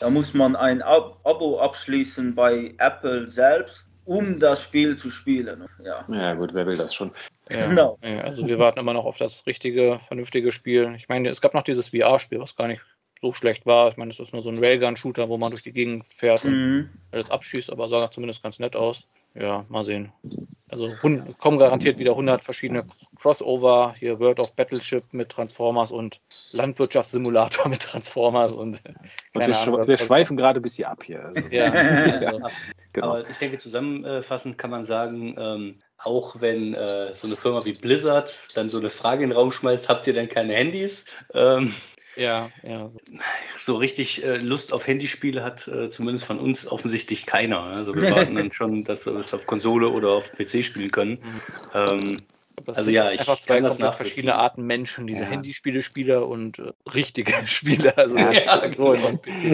Da 0.00 0.08
muss 0.08 0.32
man 0.32 0.54
ein 0.54 0.80
Ab 0.80 1.18
Abo 1.24 1.58
abschließen 1.58 2.34
bei 2.34 2.74
Apple 2.78 3.28
selbst 3.28 3.86
um 4.04 4.38
das 4.38 4.62
Spiel 4.62 4.96
zu 4.96 5.10
spielen. 5.10 5.64
Ja, 5.82 6.04
ja 6.08 6.34
gut, 6.34 6.54
wer 6.54 6.66
will 6.66 6.76
das 6.76 6.94
schon? 6.94 7.10
Ja, 7.50 7.66
genau. 7.68 7.98
also 8.22 8.46
wir 8.46 8.58
warten 8.58 8.78
immer 8.78 8.94
noch 8.94 9.04
auf 9.04 9.18
das 9.18 9.46
richtige, 9.46 10.00
vernünftige 10.08 10.52
Spiel. 10.52 10.94
Ich 10.96 11.08
meine, 11.08 11.28
es 11.28 11.40
gab 11.40 11.54
noch 11.54 11.62
dieses 11.62 11.88
VR-Spiel, 11.88 12.40
was 12.40 12.56
gar 12.56 12.68
nicht 12.68 12.82
so 13.20 13.32
schlecht 13.32 13.66
war. 13.66 13.88
Ich 13.90 13.96
meine, 13.96 14.12
es 14.12 14.18
ist 14.18 14.32
nur 14.32 14.42
so 14.42 14.50
ein 14.50 14.58
Railgun-Shooter, 14.58 15.28
wo 15.28 15.38
man 15.38 15.50
durch 15.50 15.62
die 15.62 15.72
Gegend 15.72 16.04
fährt 16.16 16.44
und 16.44 16.52
mhm. 16.52 16.90
alles 17.10 17.30
abschießt, 17.30 17.70
aber 17.70 17.88
sah 17.88 18.10
zumindest 18.10 18.42
ganz 18.42 18.58
nett 18.58 18.76
aus. 18.76 19.04
Ja, 19.34 19.64
mal 19.68 19.84
sehen. 19.84 20.12
Also 20.74 20.88
es 20.88 21.38
kommen 21.38 21.58
garantiert 21.58 21.98
wieder 21.98 22.10
100 22.10 22.42
verschiedene 22.42 22.84
Crossover. 23.20 23.94
Hier 23.96 24.18
World 24.18 24.40
of 24.40 24.56
Battleship 24.56 25.04
mit 25.12 25.28
Transformers 25.28 25.92
und 25.92 26.20
Landwirtschaftssimulator 26.52 27.68
mit 27.68 27.80
Transformers. 27.80 28.50
Und, 28.50 28.80
und 29.34 29.46
wir, 29.46 29.56
Ahnung, 29.56 29.86
wir 29.86 29.96
schweifen 29.96 30.36
gerade 30.36 30.58
ein 30.58 30.62
bisschen 30.62 30.86
ab 30.86 31.04
hier. 31.04 31.26
Also. 31.26 31.48
Ja, 31.50 31.64
also, 31.72 32.40
genau. 32.92 33.06
Aber 33.06 33.30
ich 33.30 33.36
denke, 33.36 33.58
zusammenfassend 33.58 34.58
kann 34.58 34.70
man 34.70 34.84
sagen, 34.84 35.36
ähm, 35.38 35.80
auch 35.98 36.40
wenn 36.40 36.74
äh, 36.74 37.14
so 37.14 37.28
eine 37.28 37.36
Firma 37.36 37.64
wie 37.64 37.74
Blizzard 37.74 38.42
dann 38.56 38.68
so 38.68 38.78
eine 38.78 38.90
Frage 38.90 39.22
in 39.22 39.30
den 39.30 39.36
Raum 39.36 39.52
schmeißt, 39.52 39.88
habt 39.88 40.08
ihr 40.08 40.12
denn 40.12 40.28
keine 40.28 40.54
Handys? 40.54 41.04
Ähm, 41.34 41.72
Ja, 42.16 42.50
ja. 42.62 42.90
So, 43.58 43.76
richtig 43.76 44.24
äh, 44.24 44.36
Lust 44.36 44.72
auf 44.72 44.86
Handyspiele 44.86 45.42
hat 45.42 45.66
äh, 45.68 45.88
zumindest 45.90 46.24
von 46.24 46.38
uns 46.38 46.66
offensichtlich 46.66 47.26
keiner. 47.26 47.60
Also 47.60 47.94
wir 47.94 48.10
warten 48.10 48.36
dann 48.36 48.52
schon, 48.52 48.84
dass 48.84 49.06
wir 49.06 49.12
das 49.14 49.34
auf 49.34 49.46
Konsole 49.46 49.88
oder 49.88 50.10
auf 50.10 50.32
PC 50.32 50.64
spielen 50.64 50.90
können. 50.90 51.18
Mhm. 51.22 51.40
Ähm, 51.74 52.16
das 52.64 52.78
also 52.78 52.90
ja, 52.90 53.10
ich 53.10 53.20
einfach 53.20 53.40
zwei 53.40 53.60
komplett 53.60 53.96
verschiedene 53.96 54.36
Arten 54.36 54.62
Menschen, 54.62 55.06
diese 55.06 55.24
ja. 55.24 55.28
Handyspiele-Spieler 55.28 56.26
und 56.26 56.60
äh, 56.60 56.72
richtige 56.88 57.32
Spieler. 57.46 57.98
Also 57.98 58.16
ja, 58.16 58.72
so 58.76 58.96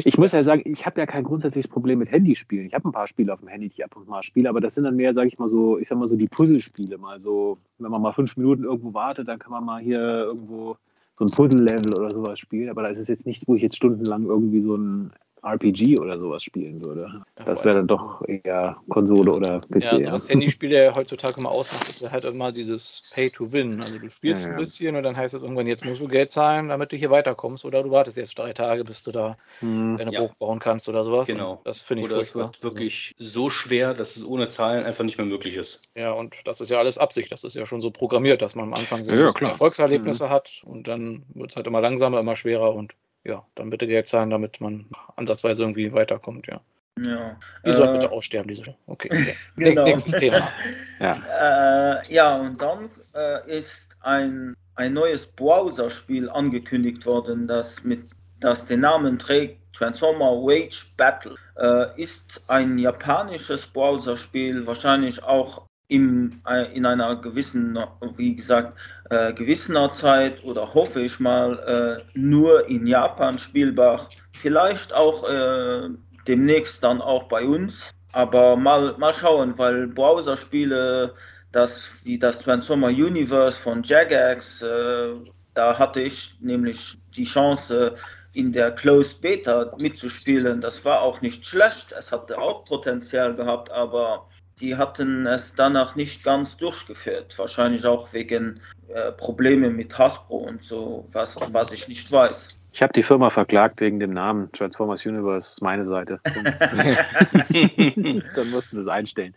ich 0.04 0.18
muss 0.18 0.32
ja 0.32 0.44
sagen, 0.44 0.62
ich 0.66 0.84
habe 0.84 1.00
ja 1.00 1.06
kein 1.06 1.24
grundsätzliches 1.24 1.70
Problem 1.70 1.98
mit 1.98 2.10
Handyspielen. 2.10 2.66
Ich 2.66 2.74
habe 2.74 2.88
ein 2.88 2.92
paar 2.92 3.08
Spiele 3.08 3.32
auf 3.32 3.40
dem 3.40 3.48
Handy, 3.48 3.68
die 3.68 3.74
ich 3.76 3.84
ab 3.84 3.96
und 3.96 4.08
mal 4.08 4.22
spiele, 4.22 4.48
aber 4.48 4.60
das 4.60 4.74
sind 4.74 4.84
dann 4.84 4.96
mehr, 4.96 5.14
sage 5.14 5.28
ich 5.28 5.38
mal 5.38 5.48
so, 5.48 5.78
ich 5.78 5.88
sag 5.88 5.98
mal 5.98 6.08
so 6.08 6.16
die 6.16 6.28
Puzzlespiele. 6.28 6.98
Mal 6.98 7.20
so, 7.20 7.58
wenn 7.78 7.90
man 7.90 8.02
mal 8.02 8.12
fünf 8.12 8.36
Minuten 8.36 8.64
irgendwo 8.64 8.92
wartet, 8.92 9.28
dann 9.28 9.38
kann 9.38 9.52
man 9.52 9.64
mal 9.64 9.80
hier 9.80 9.98
irgendwo 9.98 10.76
so 11.20 11.26
ein 11.26 11.30
Puzzle-Level 11.30 11.98
oder 11.98 12.10
sowas 12.10 12.38
spielen. 12.38 12.70
Aber 12.70 12.82
da 12.82 12.88
ist 12.88 12.98
es 12.98 13.08
jetzt 13.08 13.26
nichts, 13.26 13.46
wo 13.46 13.54
ich 13.54 13.62
jetzt 13.62 13.76
stundenlang 13.76 14.24
irgendwie 14.24 14.62
so 14.62 14.74
ein 14.74 15.12
RPG 15.42 15.98
oder 15.98 16.18
sowas 16.18 16.42
spielen 16.42 16.84
würde. 16.84 17.22
Das 17.34 17.64
wäre 17.64 17.76
dann 17.76 17.86
doch 17.86 18.22
eher 18.26 18.76
Konsole 18.88 19.32
oder 19.32 19.60
PC. 19.60 19.82
Ja, 19.82 19.90
also 19.90 20.12
was 20.12 20.28
Handyspiele 20.28 20.84
ja 20.84 20.94
heutzutage 20.94 21.40
immer 21.40 21.50
ausmacht, 21.50 21.88
ist 21.88 22.10
halt 22.10 22.24
immer 22.24 22.52
dieses 22.52 23.10
Pay 23.14 23.30
to 23.30 23.52
Win. 23.52 23.80
Also 23.80 23.98
du 23.98 24.10
spielst 24.10 24.44
ja, 24.44 24.50
ein 24.50 24.56
bisschen 24.56 24.96
und 24.96 25.02
dann 25.02 25.16
heißt 25.16 25.34
es 25.34 25.42
irgendwann, 25.42 25.66
jetzt 25.66 25.84
musst 25.84 26.00
du 26.00 26.08
Geld 26.08 26.30
zahlen, 26.30 26.68
damit 26.68 26.92
du 26.92 26.96
hier 26.96 27.10
weiterkommst. 27.10 27.64
Oder 27.64 27.82
du 27.82 27.90
wartest 27.90 28.16
jetzt 28.16 28.38
drei 28.38 28.52
Tage, 28.52 28.84
bis 28.84 29.02
du 29.02 29.12
da 29.12 29.36
hm. 29.60 29.96
deine 29.96 30.12
ja. 30.12 30.20
Burg 30.20 30.38
bauen 30.38 30.58
kannst 30.58 30.88
oder 30.88 31.04
sowas. 31.04 31.26
Genau. 31.26 31.52
Und 31.52 31.66
das 31.66 31.80
finde 31.80 32.04
ich 32.04 32.10
Oder 32.10 32.20
es 32.20 32.34
wird 32.34 32.62
wirklich 32.62 33.14
so 33.18 33.50
schwer, 33.50 33.94
dass 33.94 34.16
es 34.16 34.24
ohne 34.24 34.48
Zahlen 34.48 34.84
einfach 34.84 35.04
nicht 35.04 35.18
mehr 35.18 35.26
möglich 35.26 35.56
ist. 35.56 35.80
Ja, 35.94 36.12
und 36.12 36.34
das 36.44 36.60
ist 36.60 36.70
ja 36.70 36.78
alles 36.78 36.98
Absicht. 36.98 37.32
Das 37.32 37.44
ist 37.44 37.54
ja 37.54 37.66
schon 37.66 37.80
so 37.80 37.90
programmiert, 37.90 38.42
dass 38.42 38.54
man 38.54 38.66
am 38.66 38.74
Anfang 38.74 39.04
so 39.04 39.16
ja, 39.16 39.30
Erfolgserlebnisse 39.30 40.26
mhm. 40.26 40.30
hat 40.30 40.62
und 40.64 40.86
dann 40.86 41.24
wird 41.34 41.50
es 41.50 41.56
halt 41.56 41.66
immer 41.66 41.80
langsamer, 41.80 42.20
immer 42.20 42.36
schwerer 42.36 42.74
und 42.74 42.94
ja, 43.24 43.44
dann 43.54 43.70
bitte 43.70 43.86
Geld 43.86 44.08
zahlen, 44.08 44.30
damit 44.30 44.60
man 44.60 44.86
ansatzweise 45.16 45.62
irgendwie 45.62 45.92
weiterkommt, 45.92 46.46
ja. 46.46 46.60
Ja. 46.98 47.36
Die 47.64 47.72
soll 47.72 47.88
äh, 47.88 47.92
bitte 47.92 48.10
aussterben, 48.10 48.48
diese. 48.48 48.74
Okay. 48.86 49.08
okay. 49.12 49.36
genau. 49.56 49.84
Nächstes 49.84 50.14
Thema. 50.14 50.52
ja. 51.00 51.96
Äh, 51.98 52.12
ja, 52.12 52.36
und 52.36 52.60
dann 52.60 52.88
äh, 53.14 53.58
ist 53.58 53.96
ein, 54.00 54.54
ein 54.74 54.92
neues 54.92 55.26
Browser-Spiel 55.26 56.28
angekündigt 56.28 57.06
worden, 57.06 57.46
das 57.46 57.82
mit 57.84 58.10
das 58.40 58.64
den 58.64 58.80
Namen 58.80 59.18
trägt 59.18 59.60
Transformer 59.74 60.32
Wage 60.42 60.86
Battle. 60.96 61.36
Äh, 61.56 62.02
ist 62.02 62.50
ein 62.50 62.78
japanisches 62.78 63.66
Browser-Spiel, 63.66 64.66
wahrscheinlich 64.66 65.22
auch 65.22 65.66
im, 65.90 66.40
äh, 66.48 66.72
in 66.74 66.86
einer 66.86 67.16
gewissen, 67.16 67.78
wie 68.16 68.36
gesagt, 68.36 68.78
äh, 69.10 69.32
gewisser 69.32 69.92
Zeit 69.92 70.42
oder 70.44 70.72
hoffe 70.72 71.00
ich 71.00 71.18
mal 71.18 71.58
äh, 72.06 72.18
nur 72.18 72.68
in 72.68 72.86
Japan 72.86 73.38
spielbar. 73.38 74.08
Vielleicht 74.40 74.94
auch 74.94 75.28
äh, 75.28 75.88
demnächst 76.26 76.82
dann 76.84 77.02
auch 77.02 77.24
bei 77.24 77.44
uns. 77.44 77.92
Aber 78.12 78.56
mal, 78.56 78.96
mal 78.98 79.14
schauen, 79.14 79.58
weil 79.58 79.88
Browser-Spiele, 79.88 81.14
das, 81.52 81.90
wie 82.04 82.18
das 82.18 82.38
Transformer 82.38 82.88
Universe 82.88 83.60
von 83.60 83.82
Jagex, 83.82 84.62
äh, 84.62 85.14
da 85.54 85.78
hatte 85.78 86.00
ich 86.00 86.36
nämlich 86.40 86.98
die 87.16 87.24
Chance, 87.24 87.96
in 88.32 88.52
der 88.52 88.70
Closed 88.70 89.20
Beta 89.20 89.72
mitzuspielen. 89.80 90.60
Das 90.60 90.84
war 90.84 91.02
auch 91.02 91.20
nicht 91.20 91.44
schlecht. 91.44 91.92
Es 91.98 92.12
hatte 92.12 92.38
auch 92.38 92.64
Potenzial 92.64 93.34
gehabt, 93.34 93.72
aber 93.72 94.28
die 94.60 94.76
hatten 94.76 95.26
es 95.26 95.52
danach 95.56 95.96
nicht 95.96 96.22
ganz 96.22 96.56
durchgeführt. 96.56 97.38
Wahrscheinlich 97.38 97.84
auch 97.86 98.12
wegen 98.12 98.60
äh, 98.88 99.12
Probleme 99.12 99.70
mit 99.70 99.96
Hasbro 99.98 100.36
und 100.36 100.62
so, 100.62 101.08
was, 101.12 101.36
was 101.52 101.72
ich 101.72 101.88
nicht 101.88 102.10
weiß. 102.10 102.58
Ich 102.72 102.82
habe 102.82 102.92
die 102.92 103.02
Firma 103.02 103.30
verklagt 103.30 103.80
wegen 103.80 103.98
dem 103.98 104.12
Namen 104.12 104.50
Transformers 104.52 105.04
Universe, 105.04 105.50
ist 105.50 105.62
meine 105.62 105.86
Seite. 105.86 106.20
Dann 108.34 108.50
mussten 108.50 108.76
sie 108.76 108.82
es 108.82 108.88
einstellen. 108.88 109.34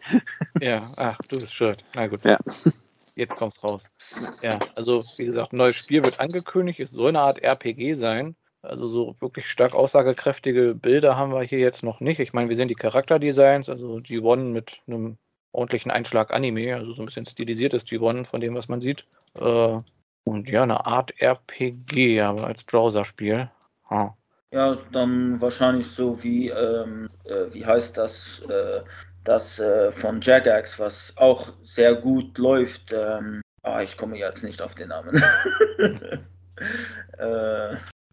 Ja, 0.62 0.86
ach, 0.98 1.18
du 1.30 1.40
bist 1.40 1.54
schuld. 1.54 1.84
Na 1.96 2.08
gut. 2.08 2.24
Ja. 2.24 2.38
Jetzt 3.16 3.36
kommt's 3.36 3.64
raus. 3.64 3.90
Ja, 4.42 4.60
also 4.76 5.04
wie 5.18 5.26
gesagt, 5.26 5.54
ein 5.54 5.58
neues 5.58 5.76
Spiel 5.76 6.04
wird 6.04 6.20
angekündigt. 6.20 6.80
Es 6.80 6.92
soll 6.92 7.10
eine 7.10 7.22
Art 7.22 7.40
RPG 7.40 7.94
sein. 7.94 8.36
Also 8.64 8.88
so 8.88 9.16
wirklich 9.20 9.50
stark 9.50 9.76
aussagekräftige 9.76 10.74
Bilder 10.74 11.18
haben 11.18 11.34
wir 11.34 11.42
hier 11.42 11.60
jetzt 11.60 11.84
noch 11.84 12.00
nicht. 12.00 12.20
Ich 12.20 12.32
meine, 12.32 12.48
wir 12.48 12.56
sehen 12.56 12.70
die 12.70 12.76
Charakterdesigns, 12.76 13.68
also 13.68 13.98
G1 13.98 14.52
mit 14.52 14.82
einem 14.88 15.18
ordentlichen 15.52 15.92
Einschlag 15.92 16.32
Anime, 16.32 16.76
also 16.76 16.94
so 16.94 17.02
ein 17.02 17.06
bisschen 17.06 17.26
stilisiertes 17.26 17.86
G1 17.86 18.28
von 18.28 18.40
dem, 18.40 18.56
was 18.56 18.70
man 18.70 18.80
sieht. 18.80 19.06
Äh, 19.36 19.78
und 20.24 20.50
ja, 20.50 20.64
eine 20.64 20.86
Art 20.86 21.14
RPG, 21.20 22.22
aber 22.22 22.48
als 22.48 22.64
Browserspiel. 22.64 23.52
Huh. 23.90 24.12
Ja, 24.52 24.78
dann 24.94 25.42
wahrscheinlich 25.42 25.88
so 25.88 26.24
wie, 26.24 26.50
ähm, 26.50 27.10
äh, 27.26 27.54
wie 27.54 27.66
heißt 27.66 27.98
das, 27.98 28.44
äh, 28.48 28.82
das 29.26 29.60
äh, 29.60 29.92
von 29.92 30.22
Jagax, 30.22 30.80
was 30.80 31.14
auch 31.18 31.52
sehr 31.64 31.96
gut 31.96 32.38
läuft. 32.38 32.94
Ähm, 32.94 33.42
ah, 33.64 33.82
ich 33.82 33.98
komme 33.98 34.18
jetzt 34.18 34.44
nicht 34.44 34.62
auf 34.62 34.76
den 34.76 34.90
Namen. 34.90 35.22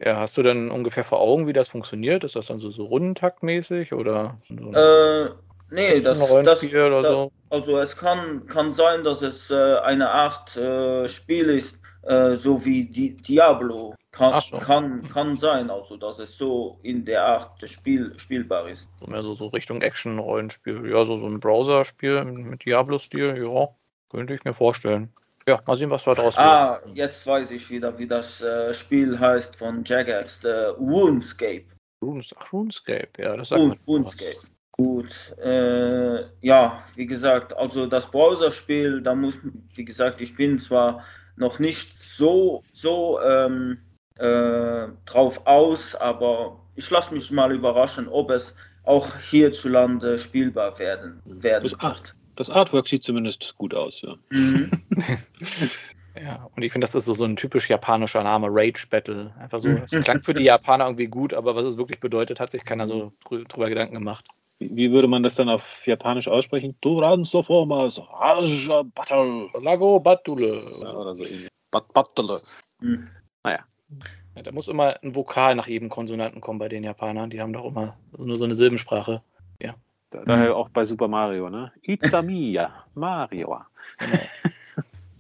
ja, 0.02 0.16
hast 0.16 0.36
du 0.36 0.42
denn 0.42 0.70
ungefähr 0.70 1.04
vor 1.04 1.20
Augen, 1.20 1.46
wie 1.46 1.52
das 1.52 1.68
funktioniert? 1.68 2.24
Ist 2.24 2.36
das 2.36 2.46
dann 2.46 2.58
so, 2.58 2.70
so 2.70 2.86
rundentaktmäßig 2.86 3.92
oder 3.92 4.38
so 4.48 4.72
äh, 4.72 5.30
nee, 5.70 6.00
das, 6.00 6.18
das, 6.18 6.62
oder 6.64 7.04
so? 7.04 7.32
Also 7.50 7.78
es 7.78 7.96
kann, 7.96 8.46
kann 8.46 8.74
sein, 8.74 9.04
dass 9.04 9.20
es 9.20 9.50
äh, 9.50 9.76
eine 9.78 10.08
Art 10.08 10.56
äh, 10.56 11.06
Spiel 11.08 11.50
ist, 11.50 11.78
äh, 12.02 12.36
so 12.36 12.64
wie 12.64 12.84
Di 12.84 13.14
Diablo. 13.16 13.94
Kann, 14.12 14.42
so. 14.50 14.56
kann, 14.56 15.02
kann 15.12 15.36
sein, 15.36 15.70
also 15.70 15.96
dass 15.96 16.18
es 16.18 16.36
so 16.36 16.80
in 16.82 17.04
der 17.04 17.24
Art 17.24 17.62
Spiel 17.68 18.18
spielbar 18.18 18.68
ist. 18.68 18.88
So 18.98 19.06
mehr 19.06 19.22
so, 19.22 19.34
so 19.34 19.48
Richtung 19.48 19.82
Action-Rollenspiel. 19.82 20.90
Ja, 20.90 21.04
so, 21.04 21.20
so 21.20 21.26
ein 21.26 21.40
Browser-Spiel 21.40 22.24
mit 22.24 22.64
Diablo-Stil, 22.64 23.40
ja, 23.40 23.68
könnte 24.10 24.34
ich 24.34 24.44
mir 24.44 24.54
vorstellen. 24.54 25.12
Ja, 25.46 25.60
mal 25.66 25.76
sehen, 25.76 25.90
was 25.90 26.06
wir 26.06 26.14
daraus 26.14 26.36
Ah, 26.36 26.80
wird. 26.84 26.96
jetzt 26.96 27.26
weiß 27.26 27.50
ich 27.50 27.68
wieder, 27.70 27.98
wie 27.98 28.06
das 28.06 28.40
äh, 28.40 28.72
Spiel 28.74 29.18
heißt 29.18 29.56
von 29.56 29.84
Jagax, 29.84 30.40
der 30.40 30.70
RuneScape. 30.72 31.64
Runes, 32.02 32.30
ach, 32.38 32.52
RuneScape, 32.52 33.10
ja, 33.18 33.36
das 33.36 33.48
sagt 33.48 33.60
Rune, 33.60 33.76
RuneScape. 33.86 34.36
Gut, 34.72 35.14
äh, 35.42 36.24
ja, 36.40 36.82
wie 36.94 37.06
gesagt, 37.06 37.54
also 37.56 37.86
das 37.86 38.10
Browser-Spiel, 38.10 39.02
da 39.02 39.14
muss, 39.14 39.34
wie 39.74 39.84
gesagt, 39.84 40.20
ich 40.20 40.34
bin 40.36 40.58
zwar 40.60 41.04
noch 41.36 41.58
nicht 41.58 41.98
so, 41.98 42.62
so 42.72 43.20
ähm, 43.20 43.78
äh, 44.18 44.88
drauf 45.04 45.46
aus, 45.46 45.94
aber 45.96 46.60
ich 46.76 46.88
lasse 46.90 47.12
mich 47.12 47.30
mal 47.30 47.52
überraschen, 47.52 48.08
ob 48.08 48.30
es 48.30 48.54
auch 48.84 49.14
hierzulande 49.18 50.18
spielbar 50.18 50.78
werden, 50.78 51.20
werden 51.24 51.64
das 51.64 51.82
wird. 51.82 52.14
Das 52.40 52.48
Artwork 52.48 52.88
sieht 52.88 53.04
zumindest 53.04 53.54
gut 53.58 53.74
aus, 53.74 54.00
ja. 54.00 54.14
Mhm. 54.30 54.70
ja, 56.18 56.48
und 56.56 56.62
ich 56.62 56.72
finde, 56.72 56.86
das 56.86 56.94
ist 56.94 57.04
so, 57.04 57.12
so 57.12 57.26
ein 57.26 57.36
typisch 57.36 57.68
japanischer 57.68 58.22
Name, 58.22 58.46
Rage 58.50 58.86
Battle. 58.88 59.34
Einfach 59.38 59.58
so, 59.58 59.68
es 59.68 59.90
klang 59.90 60.22
für 60.22 60.32
die 60.32 60.44
Japaner 60.44 60.86
irgendwie 60.86 61.06
gut, 61.06 61.34
aber 61.34 61.54
was 61.54 61.66
es 61.66 61.76
wirklich 61.76 62.00
bedeutet, 62.00 62.40
hat 62.40 62.50
sich 62.50 62.64
keiner 62.64 62.86
so 62.86 63.12
drüber 63.28 63.68
Gedanken 63.68 63.92
gemacht. 63.92 64.26
Wie 64.58 64.90
würde 64.90 65.06
man 65.06 65.22
das 65.22 65.34
dann 65.34 65.50
auf 65.50 65.86
Japanisch 65.86 66.28
aussprechen? 66.28 66.74
Transformers, 66.80 68.00
Raja 68.10 68.84
Battle. 68.94 69.48
Lago 69.60 70.00
Battle. 70.00 70.62
Ja, 70.80 70.94
oder 70.94 71.14
so 71.16 71.24
ähnlich. 71.24 71.48
Bat 71.70 71.92
Battle. 71.92 72.40
Naja. 73.44 73.66
Ja, 74.34 74.42
da 74.42 74.52
muss 74.52 74.66
immer 74.66 74.96
ein 75.02 75.14
Vokal 75.14 75.56
nach 75.56 75.68
jedem 75.68 75.90
Konsonanten 75.90 76.40
kommen 76.40 76.58
bei 76.58 76.70
den 76.70 76.84
Japanern. 76.84 77.28
Die 77.28 77.42
haben 77.42 77.52
doch 77.52 77.66
immer 77.66 77.96
nur 78.16 78.36
so 78.36 78.46
eine 78.46 78.54
Silbensprache. 78.54 79.20
Ja. 79.60 79.74
Daher 80.10 80.56
auch 80.56 80.68
bei 80.70 80.84
Super 80.84 81.08
Mario, 81.08 81.50
ne? 81.50 81.72
Itamiya, 81.82 82.84
Mario. 82.94 83.60
Genau. 83.98 84.18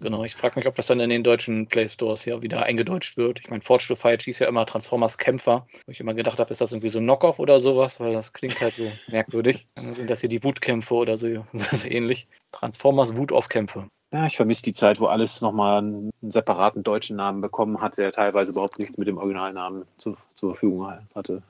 genau, 0.00 0.24
ich 0.24 0.34
frage 0.34 0.56
mich, 0.56 0.66
ob 0.66 0.74
das 0.74 0.86
dann 0.86 1.00
in 1.00 1.10
den 1.10 1.22
deutschen 1.22 1.66
Play 1.66 1.88
Stores 1.88 2.24
hier 2.24 2.42
wieder 2.42 2.64
eingedeutscht 2.64 3.16
wird. 3.16 3.40
Ich 3.40 3.50
meine, 3.50 3.62
Forge 3.62 3.84
to 3.88 3.94
Fight 3.94 4.22
hieß 4.22 4.40
ja 4.40 4.48
immer 4.48 4.66
Transformers 4.66 5.18
Kämpfer. 5.18 5.66
Wo 5.86 5.92
ich 5.92 6.00
immer 6.00 6.14
gedacht 6.14 6.40
habe, 6.40 6.50
ist 6.50 6.60
das 6.60 6.72
irgendwie 6.72 6.88
so 6.88 6.98
ein 6.98 7.04
Knockoff 7.04 7.38
oder 7.38 7.60
sowas, 7.60 8.00
weil 8.00 8.12
das 8.12 8.32
klingt 8.32 8.60
halt 8.60 8.74
so 8.74 8.90
merkwürdig. 9.08 9.66
Dann 9.76 9.92
sind 9.94 10.10
das 10.10 10.20
hier 10.20 10.28
die 10.28 10.42
Wutkämpfe 10.42 10.94
oder 10.94 11.16
so, 11.16 11.46
so 11.52 11.88
ähnlich. 11.88 12.26
Transformers 12.52 13.16
Wutaufkämpfe. 13.16 13.88
Ja, 14.12 14.26
ich 14.26 14.36
vermisse 14.36 14.64
die 14.64 14.72
Zeit, 14.72 14.98
wo 14.98 15.06
alles 15.06 15.40
nochmal 15.40 15.78
einen 15.78 16.10
separaten 16.22 16.82
deutschen 16.82 17.16
Namen 17.16 17.40
bekommen 17.40 17.80
hat, 17.80 17.96
der 17.96 18.10
teilweise 18.10 18.50
überhaupt 18.50 18.78
nichts 18.80 18.98
mit 18.98 19.06
dem 19.06 19.18
Originalnamen 19.18 19.84
zu, 19.98 20.16
zur 20.34 20.54
Verfügung 20.54 20.92
hatte. 21.14 21.42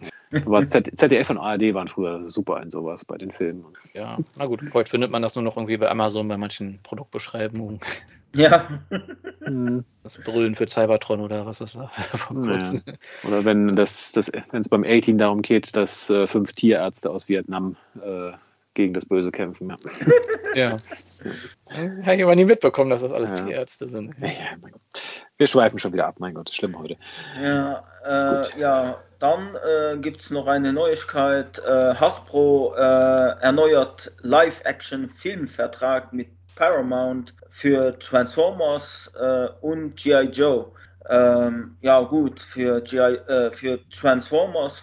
Aber 0.45 0.67
ZDF 0.97 1.31
und 1.31 1.39
ARD 1.39 1.73
waren 1.73 1.89
früher 1.89 2.31
super 2.31 2.63
in 2.63 2.71
sowas 2.71 3.05
bei 3.07 3.17
den 3.17 3.33
Filmen. 3.33 3.65
Ja, 3.95 4.19
na 4.37 4.45
gut, 4.45 4.61
heute 4.75 4.91
findet 4.91 5.11
man 5.11 5.23
das 5.23 5.37
nur 5.37 5.45
noch 5.45 5.57
irgendwie 5.57 5.79
bei 5.79 5.91
Amazon 5.91 6.29
bei 6.29 6.37
manchen 6.37 6.81
Produktbeschreibungen. 6.83 7.81
Ja. 8.35 8.69
Hm. 9.43 9.85
Das 10.03 10.19
Brüllen 10.19 10.55
für 10.55 10.69
Cybertron 10.69 11.21
oder 11.21 11.47
was 11.47 11.61
ist 11.61 11.77
da? 11.77 11.91
Ja. 12.33 12.97
Oder 13.27 13.45
wenn 13.45 13.75
das, 13.75 14.13
das 14.13 14.31
wenn 14.51 14.61
es 14.61 14.69
beim 14.69 14.85
A-Team 14.85 15.19
darum 15.19 15.43
geht, 15.43 15.75
dass 15.75 16.11
äh, 16.11 16.29
fünf 16.29 16.53
Tierärzte 16.53 17.11
aus 17.11 17.29
Vietnam 17.29 17.77
äh, 18.01 18.33
gegen 18.75 18.95
das 18.95 19.05
Böse 19.05 19.31
kämpfen. 19.31 19.75
Ja. 20.55 20.77
Habe 22.05 22.17
ich 22.17 22.23
aber 22.23 22.37
nie 22.37 22.45
mitbekommen, 22.45 22.91
dass 22.91 23.03
das 23.03 23.13
alles 23.13 23.31
Ja. 23.31 23.47
Tierärzte 23.47 23.89
sind. 23.89 24.15
Ja, 24.21 24.27
ja, 24.27 24.57
mein 24.61 24.73
Gott. 24.73 24.81
Wir 25.37 25.47
schweifen 25.47 25.79
schon 25.79 25.93
wieder 25.93 26.07
ab, 26.07 26.17
mein 26.19 26.35
Gott, 26.35 26.49
ist 26.49 26.57
schlimm 26.57 26.79
heute. 26.79 26.97
Ja, 27.41 27.85
äh, 28.05 28.61
ja 28.61 28.99
dann 29.19 29.55
äh, 29.55 29.99
gibt 29.99 30.23
es 30.23 30.31
noch 30.31 30.47
eine 30.47 30.73
Neuigkeit. 30.73 31.59
Äh, 31.59 31.95
Hasbro 31.95 32.75
äh, 32.77 32.81
erneuert 32.81 34.13
Live-Action-Filmvertrag 34.23 36.13
mit 36.13 36.29
Paramount 36.57 37.35
für 37.51 37.99
Transformers 37.99 39.11
äh, 39.19 39.49
und 39.61 39.97
G.I. 39.97 40.29
Joe. 40.31 40.73
Ähm, 41.09 41.77
ja 41.81 42.01
gut, 42.03 42.41
für, 42.41 42.81
GI, 42.83 42.99
äh, 42.99 43.51
für 43.51 43.81
Transformers 43.91 44.81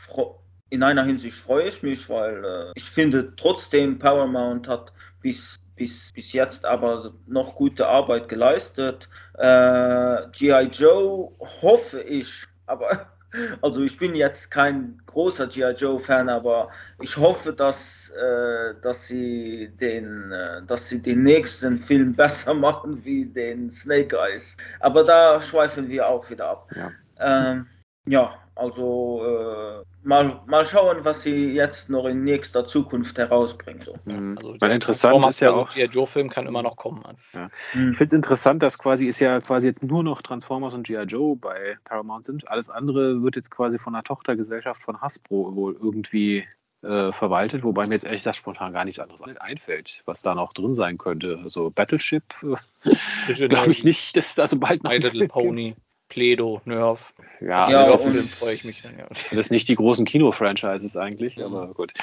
in 0.70 0.84
einer 0.84 1.04
Hinsicht 1.04 1.38
freue 1.38 1.68
ich 1.68 1.84
mich, 1.84 2.10
weil 2.10 2.44
äh, 2.44 2.72
ich 2.76 2.90
finde 2.90 3.34
trotzdem 3.36 4.00
Paramount 4.00 4.68
hat 4.68 4.92
bis, 5.22 5.58
bis, 5.76 6.12
bis 6.12 6.34
jetzt 6.34 6.66
aber 6.66 7.14
noch 7.26 7.56
gute 7.56 7.88
Arbeit 7.88 8.28
geleistet. 8.28 9.10
Äh, 9.38 10.28
G.I. 10.32 10.70
Joe 10.72 11.32
hoffe 11.62 12.02
ich, 12.02 12.46
aber 12.66 13.08
also 13.62 13.82
ich 13.84 13.98
bin 13.98 14.16
jetzt 14.16 14.52
kein 14.52 15.02
großer 15.06 15.48
G.I. 15.48 15.72
Joe-Fan, 15.72 16.28
aber 16.28 16.70
ich 17.02 17.16
hoffe, 17.16 17.54
dass, 17.54 18.10
äh, 18.10 18.76
dass, 18.82 19.08
sie 19.08 19.70
den, 19.80 20.32
äh, 20.32 20.64
dass 20.64 20.90
sie 20.90 21.02
den 21.02 21.24
nächsten 21.24 21.78
Film 21.78 22.14
besser 22.16 22.54
machen 22.54 23.04
wie 23.06 23.26
den 23.26 23.72
Snake 23.72 24.18
Eyes. 24.18 24.58
Aber 24.82 25.04
da 25.04 25.42
schweifen 25.42 25.88
wir 25.88 26.10
auch 26.10 26.30
wieder 26.30 26.50
ab. 26.50 26.70
Ja. 26.76 26.92
Ähm, 27.20 27.68
ja, 28.06 28.38
also 28.58 29.24
äh, 29.24 30.08
mal, 30.08 30.42
mal 30.46 30.66
schauen, 30.66 31.04
was 31.04 31.22
sie 31.22 31.54
jetzt 31.54 31.90
noch 31.90 32.06
in 32.06 32.24
nächster 32.24 32.66
Zukunft 32.68 33.18
herausbringen. 33.18 33.82
So. 33.84 33.96
Mhm. 34.06 34.38
Also 34.38 34.50
Weil 34.60 34.70
der 34.70 34.72
interessant 34.72 35.12
Transformers 35.14 35.36
ist 35.36 35.42
ja 35.42 35.52
auch, 35.52 35.70
G.I. 35.70 35.86
Joe-Film 35.86 36.30
kann 36.30 36.48
immer 36.48 36.64
noch 36.64 36.76
kommen. 36.76 37.06
Also, 37.06 37.38
Ja. 37.38 37.50
Hm. 37.72 37.92
ich 37.92 37.98
finde 37.98 38.06
es 38.06 38.14
interessant, 38.14 38.64
dass 38.64 38.78
quasi 38.78 39.08
ist 39.08 39.20
ja 39.20 39.40
quasi 39.40 39.68
jetzt 39.68 39.84
nur 39.84 40.04
noch 40.04 40.22
Transformers 40.22 40.74
und 40.74 40.88
G.I. 40.88 41.04
Joe 41.04 41.36
bei 41.36 41.78
Paramount 41.86 42.26
sind. 42.26 42.48
Alles 42.48 42.70
andere 42.70 43.22
wird 43.22 43.36
jetzt 43.36 43.52
quasi 43.52 43.78
von 43.78 43.96
einer 43.96 44.04
Tochtergesellschaft 44.04 44.82
von 44.82 45.02
Hasbro 45.02 45.56
wohl 45.56 45.78
irgendwie 45.82 46.46
äh, 46.84 47.12
verwaltet, 47.14 47.64
wobei 47.64 47.88
mir 47.88 47.96
jetzt 47.96 48.06
ehrlich 48.06 48.20
gesagt 48.20 48.38
spontan 48.38 48.74
gar 48.74 48.86
nichts 48.86 49.00
anderes 49.00 49.22
einfällt, 49.38 50.04
was 50.06 50.22
da 50.22 50.36
noch 50.36 50.54
drin 50.54 50.74
sein 50.74 50.98
könnte. 50.98 51.40
Also 51.44 51.70
Battleship, 51.70 52.24
äh, 52.44 53.48
glaube 53.48 53.72
ich 53.72 53.84
nicht, 53.84 54.16
dass 54.16 54.36
da 54.36 54.48
so 54.48 54.58
bald 54.58 54.84
noch 54.84 54.92
My 54.92 54.98
ein 54.98 55.02
Little 55.02 55.28
Film 55.34 55.56
gibt. 55.56 55.82
Pledo, 56.10 56.62
Nerf. 56.66 57.14
Ja, 57.42 57.70
Ja, 57.70 57.92
und- 57.92 58.12
Film 58.14 58.28
freue 58.30 58.54
ich 58.56 58.64
mich 58.64 58.82
dann, 58.82 58.98
ja. 58.98 59.08
das 59.32 59.50
nicht 59.50 59.68
die 59.70 59.76
großen 59.76 60.06
Kino-Franchises 60.06 60.96
eigentlich, 60.98 61.44
aber 61.44 61.74
gut. 61.74 61.94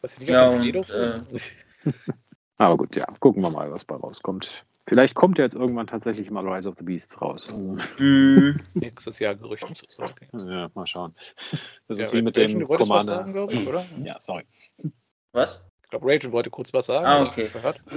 Was 0.00 0.16
ich 0.18 0.28
Ja, 0.28 0.48
auf 0.48 0.50
den 0.50 0.56
und, 0.56 0.62
Pledo-Film? 0.62 1.26
Aber 2.58 2.76
gut, 2.76 2.94
ja, 2.94 3.06
gucken 3.18 3.42
wir 3.42 3.50
mal, 3.50 3.72
was 3.72 3.84
bei 3.84 3.96
rauskommt. 3.96 4.64
Vielleicht 4.86 5.16
kommt 5.16 5.38
ja 5.38 5.44
jetzt 5.44 5.54
irgendwann 5.56 5.88
tatsächlich 5.88 6.30
mal 6.30 6.46
Rise 6.48 6.68
of 6.68 6.76
the 6.78 6.84
Beasts 6.84 7.20
raus. 7.20 7.48
Hm. 7.96 8.60
Nächstes 8.74 9.18
Jahr 9.18 9.34
Gerüchten 9.34 9.74
zu. 9.74 9.84
Okay. 10.00 10.28
ja, 10.46 10.70
mal 10.74 10.86
schauen. 10.86 11.14
Das 11.88 11.98
Ja, 11.98 12.04
ist 12.04 12.12
wie 12.12 12.22
mit 12.22 12.36
dem 12.36 12.64
Commander. 12.68 13.24
sagen, 13.26 13.48
ich, 13.50 13.66
oder? 13.66 13.84
Ja, 14.04 14.20
sorry. 14.20 14.44
Was? 15.32 15.60
Ich 15.92 15.98
glaube, 15.98 16.10
Rachel 16.10 16.32
wollte 16.32 16.48
kurz 16.48 16.72
was 16.72 16.86
sagen. 16.86 17.04
Ah, 17.04 17.22
okay. 17.22 17.50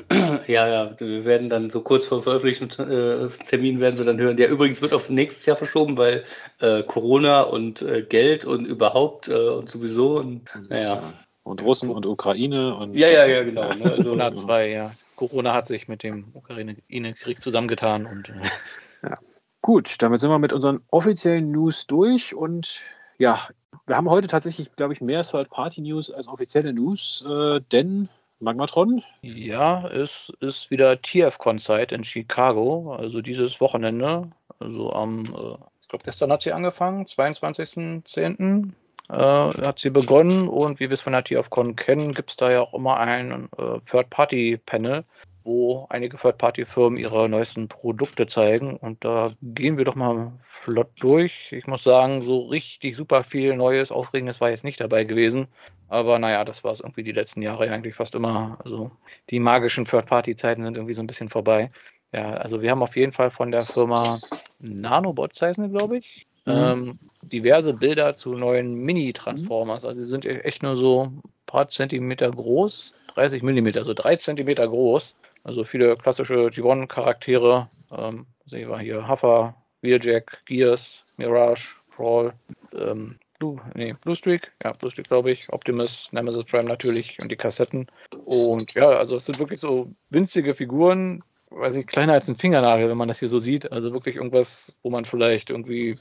Ja, 0.47 0.67
ja, 0.67 0.99
wir 0.99 1.23
werden 1.23 1.49
dann 1.49 1.69
so 1.69 1.79
kurz 1.79 2.03
vor 2.03 2.21
veröffentlichten 2.21 2.67
äh, 2.91 3.29
Termin 3.47 3.79
werden 3.79 3.97
wir 3.97 4.03
dann 4.03 4.19
hören. 4.19 4.35
Der 4.35 4.49
übrigens 4.49 4.81
wird 4.81 4.91
auf 4.91 5.09
nächstes 5.09 5.45
Jahr 5.45 5.55
verschoben, 5.55 5.95
weil 5.95 6.25
äh, 6.59 6.83
Corona 6.83 7.43
und 7.43 7.81
äh, 7.83 8.01
Geld 8.01 8.43
und 8.43 8.65
überhaupt 8.65 9.29
äh, 9.29 9.33
und 9.33 9.69
sowieso 9.69 10.17
und 10.19 10.49
naja. 10.67 11.01
und 11.43 11.61
Russen 11.61 11.89
und 11.89 12.05
Ukraine 12.05 12.75
und 12.75 12.95
Ja, 12.95 13.07
ja, 13.07 13.27
ja, 13.27 13.43
genau. 13.43 13.69
Ne? 13.69 13.83
Also, 13.85 14.03
Corona 14.03 14.35
2, 14.35 14.69
ja. 14.71 14.91
Corona 15.15 15.53
hat 15.53 15.67
sich 15.67 15.87
mit 15.87 16.03
dem 16.03 16.25
Ukraine-Krieg 16.33 17.41
zusammengetan 17.41 18.07
und 18.07 18.27
äh, 18.27 19.15
Gut, 19.61 20.01
damit 20.01 20.19
sind 20.19 20.31
wir 20.31 20.39
mit 20.39 20.51
unseren 20.51 20.81
offiziellen 20.91 21.49
News 21.49 21.87
durch 21.87 22.35
und 22.35 22.81
ja, 23.17 23.47
wir 23.85 23.95
haben 23.95 24.09
heute 24.09 24.27
tatsächlich, 24.27 24.75
glaube 24.75 24.93
ich, 24.93 25.01
mehr 25.01 25.23
Third-Party-News 25.23 26.11
als 26.11 26.27
offizielle 26.27 26.73
News, 26.73 27.23
äh, 27.27 27.61
denn 27.71 28.09
Magmatron, 28.39 29.01
ja, 29.21 29.87
es 29.87 30.31
ist 30.39 30.69
wieder 30.69 31.01
TFCon-Zeit 31.01 31.91
in 31.91 32.03
Chicago, 32.03 32.93
also 32.95 33.21
dieses 33.21 33.61
Wochenende. 33.61 34.29
Also 34.59 34.91
am, 34.93 35.25
äh, 35.25 35.57
ich 35.81 35.87
glaube, 35.87 36.03
gestern 36.03 36.31
hat 36.31 36.41
sie 36.41 36.51
angefangen, 36.51 37.05
22.10. 37.05 38.73
Äh, 39.09 39.15
hat 39.15 39.79
sie 39.79 39.91
begonnen 39.91 40.47
und 40.47 40.79
wie 40.79 40.89
wir 40.89 40.93
es 40.93 41.01
von 41.01 41.13
der 41.13 41.23
TFCon 41.23 41.75
kennen, 41.75 42.13
gibt 42.13 42.31
es 42.31 42.37
da 42.37 42.51
ja 42.51 42.61
auch 42.61 42.73
immer 42.73 42.97
ein 42.97 43.49
äh, 43.57 43.79
Third-Party-Panel, 43.89 45.03
wo 45.43 45.85
einige 45.89 46.17
Third-Party-Firmen 46.17 46.97
ihre 46.97 47.29
neuesten 47.29 47.67
Produkte 47.67 48.25
zeigen. 48.25 48.77
Und 48.77 49.05
da 49.05 49.33
gehen 49.43 49.77
wir 49.77 49.85
doch 49.85 49.93
mal 49.93 50.31
flott 50.41 50.89
durch. 50.99 51.51
Ich 51.51 51.67
muss 51.67 51.83
sagen, 51.83 52.23
so 52.23 52.47
richtig 52.47 52.95
super 52.95 53.23
viel 53.23 53.55
Neues, 53.55 53.91
Aufregendes 53.91 54.41
war 54.41 54.49
jetzt 54.49 54.63
nicht 54.63 54.81
dabei 54.81 55.03
gewesen. 55.03 55.47
Aber 55.87 56.17
naja, 56.17 56.43
das 56.43 56.63
war 56.63 56.71
es 56.71 56.79
irgendwie 56.79 57.03
die 57.03 57.11
letzten 57.11 57.43
Jahre 57.43 57.69
eigentlich 57.69 57.93
fast 57.93 58.15
immer. 58.15 58.57
Also 58.63 58.89
die 59.29 59.39
magischen 59.39 59.85
Third-Party-Zeiten 59.85 60.63
sind 60.63 60.77
irgendwie 60.77 60.95
so 60.95 61.03
ein 61.03 61.07
bisschen 61.07 61.29
vorbei. 61.29 61.69
Ja, 62.11 62.31
also 62.37 62.63
wir 62.63 62.71
haben 62.71 62.81
auf 62.81 62.95
jeden 62.95 63.11
Fall 63.11 63.29
von 63.29 63.51
der 63.51 63.61
Firma 63.61 64.17
Nanobots 64.59 65.41
heißen 65.41 65.69
glaube 65.69 65.97
ich. 65.99 66.25
Mhm. 66.45 66.53
Ähm, 66.53 66.93
diverse 67.23 67.73
Bilder 67.73 68.13
zu 68.13 68.33
neuen 68.33 68.75
Mini-Transformers. 68.75 69.83
Also 69.85 70.01
die 70.01 70.05
sind 70.05 70.25
echt 70.25 70.63
nur 70.63 70.75
so 70.75 71.05
ein 71.05 71.21
paar 71.47 71.67
Zentimeter 71.69 72.29
groß, 72.29 72.93
30 73.15 73.43
Millimeter, 73.43 73.79
also 73.79 73.93
drei 73.93 74.15
Zentimeter 74.15 74.67
groß. 74.67 75.15
Also 75.43 75.63
viele 75.63 75.95
klassische 75.95 76.47
G1-Charaktere. 76.47 77.69
Ähm, 77.91 78.25
sehen 78.45 78.69
wir 78.69 78.79
hier 78.79 79.07
Huffer, 79.07 79.55
Wheeljack, 79.81 80.39
Gears, 80.45 81.03
Mirage, 81.17 81.75
Crawl, 81.95 82.33
ähm, 82.73 83.17
Blue, 83.39 83.59
nee, 83.73 83.93
Blue 84.01 84.15
Streak, 84.15 84.51
ja, 84.63 84.71
Blue 84.73 84.89
Streak 84.89 85.07
glaube 85.07 85.31
ich, 85.31 85.51
Optimus, 85.51 86.09
Nemesis 86.11 86.45
Prime 86.45 86.65
natürlich 86.65 87.17
und 87.21 87.29
die 87.29 87.35
Kassetten. 87.35 87.87
Und 88.25 88.73
ja, 88.73 88.89
also 88.89 89.17
es 89.17 89.25
sind 89.25 89.39
wirklich 89.39 89.59
so 89.59 89.91
winzige 90.09 90.53
Figuren, 90.53 91.23
weiß 91.49 91.75
ich, 91.75 91.87
kleiner 91.87 92.13
als 92.13 92.29
ein 92.29 92.37
Fingernagel, 92.37 92.89
wenn 92.89 92.97
man 92.97 93.07
das 93.07 93.19
hier 93.19 93.27
so 93.27 93.39
sieht. 93.39 93.71
Also 93.71 93.91
wirklich 93.93 94.15
irgendwas, 94.15 94.73
wo 94.83 94.89
man 94.89 95.05
vielleicht 95.05 95.49
irgendwie 95.49 95.97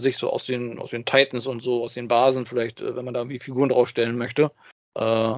sich 0.00 0.16
so 0.16 0.30
aus 0.30 0.46
den, 0.46 0.78
aus 0.78 0.90
den 0.90 1.04
Titans 1.04 1.46
und 1.46 1.62
so, 1.62 1.82
aus 1.82 1.94
den 1.94 2.08
Basen 2.08 2.46
vielleicht, 2.46 2.80
äh, 2.80 2.96
wenn 2.96 3.04
man 3.04 3.14
da 3.14 3.20
irgendwie 3.20 3.40
Figuren 3.40 3.68
draufstellen 3.68 4.16
möchte. 4.16 4.50
Äh, 4.94 5.34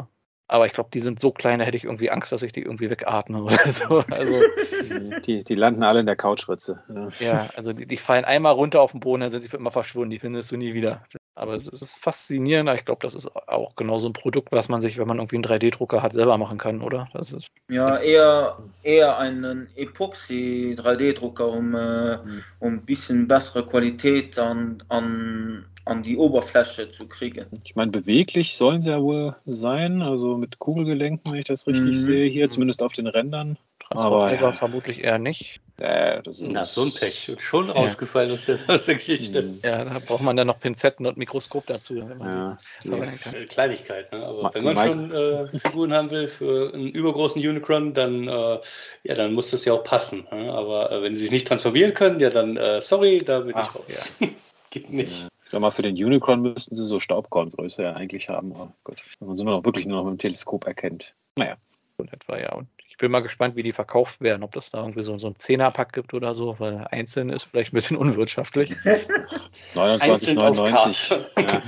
aber 0.50 0.66
ich 0.66 0.72
glaube, 0.72 0.90
die 0.92 0.98
sind 0.98 1.20
so 1.20 1.30
klein, 1.30 1.60
da 1.60 1.64
hätte 1.64 1.76
ich 1.76 1.84
irgendwie 1.84 2.10
Angst, 2.10 2.32
dass 2.32 2.42
ich 2.42 2.50
die 2.50 2.62
irgendwie 2.62 2.90
wegatme 2.90 3.42
oder 3.44 3.58
so. 3.72 4.02
Also, 4.10 4.40
die, 5.26 5.44
die 5.44 5.54
landen 5.54 5.84
alle 5.84 6.00
in 6.00 6.06
der 6.06 6.16
Couchritze. 6.16 6.82
Ja. 6.92 7.08
ja, 7.20 7.50
also 7.54 7.72
die, 7.72 7.86
die 7.86 7.96
fallen 7.96 8.24
einmal 8.24 8.54
runter 8.54 8.80
auf 8.80 8.90
den 8.90 9.00
Boden, 9.00 9.20
dann 9.20 9.30
sind 9.30 9.42
sie 9.42 9.48
für 9.48 9.58
immer 9.58 9.70
verschwunden, 9.70 10.10
die 10.10 10.18
findest 10.18 10.50
du 10.50 10.56
nie 10.56 10.74
wieder. 10.74 11.04
Aber 11.40 11.54
es 11.54 11.66
ist 11.68 11.94
faszinierend, 11.94 12.68
ich 12.74 12.84
glaube, 12.84 13.00
das 13.00 13.14
ist 13.14 13.34
auch 13.34 13.74
genau 13.74 13.98
so 13.98 14.06
ein 14.06 14.12
Produkt, 14.12 14.52
was 14.52 14.68
man 14.68 14.82
sich, 14.82 14.98
wenn 14.98 15.08
man 15.08 15.18
irgendwie 15.18 15.36
einen 15.36 15.42
3D-Drucker 15.42 16.02
hat, 16.02 16.12
selber 16.12 16.36
machen 16.36 16.58
kann, 16.58 16.82
oder? 16.82 17.08
Das 17.14 17.32
ist, 17.32 17.48
Ja, 17.70 17.96
eher, 17.96 18.58
eher 18.82 19.16
einen 19.16 19.68
Epoxy 19.74 20.74
3D-Drucker, 20.76 21.48
um, 21.48 21.74
äh, 21.74 22.16
Mhm. 22.18 22.42
um 22.58 22.72
ein 22.74 22.84
bisschen 22.84 23.26
bessere 23.26 23.66
Qualität 23.66 24.38
an, 24.38 24.82
an, 24.90 25.64
an 25.86 26.02
die 26.02 26.18
Oberfläche 26.18 26.92
zu 26.92 27.08
kriegen. 27.08 27.46
Ich 27.64 27.74
meine, 27.74 27.90
beweglich 27.90 28.54
sollen 28.54 28.82
sie 28.82 28.90
ja 28.90 29.00
wohl 29.00 29.34
sein, 29.46 30.02
also 30.02 30.36
mit 30.36 30.58
Kugelgelenken, 30.58 31.32
wenn 31.32 31.38
ich 31.38 31.46
das 31.46 31.66
richtig 31.66 31.96
Mhm. 31.96 32.04
sehe, 32.04 32.28
hier, 32.28 32.50
zumindest 32.50 32.82
auf 32.82 32.92
den 32.92 33.06
Rändern. 33.06 33.56
Aber 33.92 34.32
ja. 34.32 34.52
vermutlich 34.52 35.02
eher 35.02 35.18
nicht. 35.18 35.60
Äh, 35.78 36.22
das 36.22 36.38
ist, 36.38 36.46
na, 36.48 36.64
so 36.64 36.82
ein 36.82 36.92
Pech. 36.94 37.34
Schon 37.38 37.66
Ja. 37.66 37.72
rausgefallen 37.72 38.30
aus 38.30 38.44
der, 38.46 38.58
aus 38.68 38.86
der 38.86 38.94
Geschichte. 38.94 39.42
Mhm. 39.42 39.58
Ja, 39.64 39.84
da 39.84 39.98
braucht 39.98 40.22
man 40.22 40.36
dann 40.36 40.46
noch 40.46 40.60
Pinzetten 40.60 41.06
und 41.06 41.16
Mikroskop 41.16 41.66
dazu. 41.66 41.96
Wenn 41.96 42.18
man 42.18 42.58
Ja. 42.84 42.92
Äh, 43.32 43.46
Kleinigkeit, 43.46 44.12
ne? 44.12 44.24
aber 44.24 44.42
Ma- 44.44 44.50
wenn 44.54 44.62
man 44.64 44.74
Mike- 44.76 44.88
schon 44.88 45.12
äh, 45.56 45.58
Figuren 45.58 45.92
haben 45.92 46.10
will 46.10 46.28
für 46.28 46.72
einen 46.72 46.88
übergroßen 46.88 47.40
Unicron, 47.46 47.92
dann, 47.94 48.28
äh, 48.28 48.58
ja, 49.04 49.14
dann 49.14 49.32
muss 49.32 49.50
das 49.50 49.64
ja 49.64 49.72
auch 49.72 49.82
passen. 49.82 50.26
Ne? 50.30 50.52
Aber 50.52 50.92
äh, 50.92 51.02
wenn 51.02 51.16
sie 51.16 51.22
sich 51.22 51.32
nicht 51.32 51.48
transformieren 51.48 51.92
können, 51.94 52.20
ja 52.20 52.30
dann, 52.30 52.56
äh, 52.56 52.80
sorry, 52.82 53.18
da 53.18 53.40
bin 53.40 53.52
Ach, 53.56 53.70
ich 53.70 53.96
raus. 53.96 54.16
Geht 54.70 54.90
nicht. 54.90 55.22
Ja. 55.22 55.28
Ich 55.46 55.50
sag 55.50 55.60
mal, 55.62 55.72
für 55.72 55.82
den 55.82 55.96
Unicron 55.96 56.42
müssten 56.42 56.76
sie 56.76 56.86
so 56.86 57.00
Staubkorngröße 57.00 57.82
ja 57.82 57.94
eigentlich 57.94 58.28
haben. 58.28 58.52
Oh 58.52 58.68
Gott, 58.84 59.02
wenn 59.18 59.26
man 59.26 59.36
sie 59.36 59.42
nur 59.42 59.56
noch 59.56 59.64
wirklich 59.64 59.84
nur 59.84 59.96
noch 59.96 60.04
mit 60.04 60.12
dem 60.12 60.18
Teleskop 60.18 60.64
erkennt. 60.64 61.12
Naja. 61.34 61.56
So 61.98 62.04
in 62.04 62.12
etwa, 62.12 62.38
ja. 62.38 62.52
Und 62.52 62.68
bin 63.00 63.10
mal 63.10 63.20
gespannt, 63.20 63.56
wie 63.56 63.62
die 63.62 63.72
verkauft 63.72 64.20
werden, 64.20 64.42
ob 64.42 64.52
das 64.52 64.70
da 64.70 64.78
irgendwie 64.78 65.02
so, 65.02 65.18
so 65.18 65.26
ein 65.26 65.36
Zehnerpack 65.36 65.92
gibt 65.92 66.14
oder 66.14 66.34
so, 66.34 66.56
weil 66.58 66.86
einzeln 66.90 67.30
ist 67.30 67.44
vielleicht 67.44 67.72
ein 67.72 67.76
bisschen 67.76 67.96
unwirtschaftlich. 67.96 68.72
29,99. 69.74 71.24
Ja. 71.38 71.62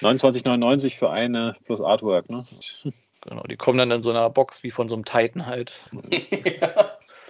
29,99 0.10 0.98
für 0.98 1.10
eine 1.10 1.56
plus 1.64 1.80
Artwork, 1.80 2.28
ne? 2.28 2.44
Genau, 3.22 3.42
die 3.44 3.56
kommen 3.56 3.78
dann 3.78 3.90
in 3.90 4.02
so 4.02 4.10
einer 4.10 4.28
Box 4.28 4.62
wie 4.62 4.70
von 4.70 4.88
so 4.88 4.96
einem 4.96 5.04
Titan 5.04 5.46
halt. 5.46 5.72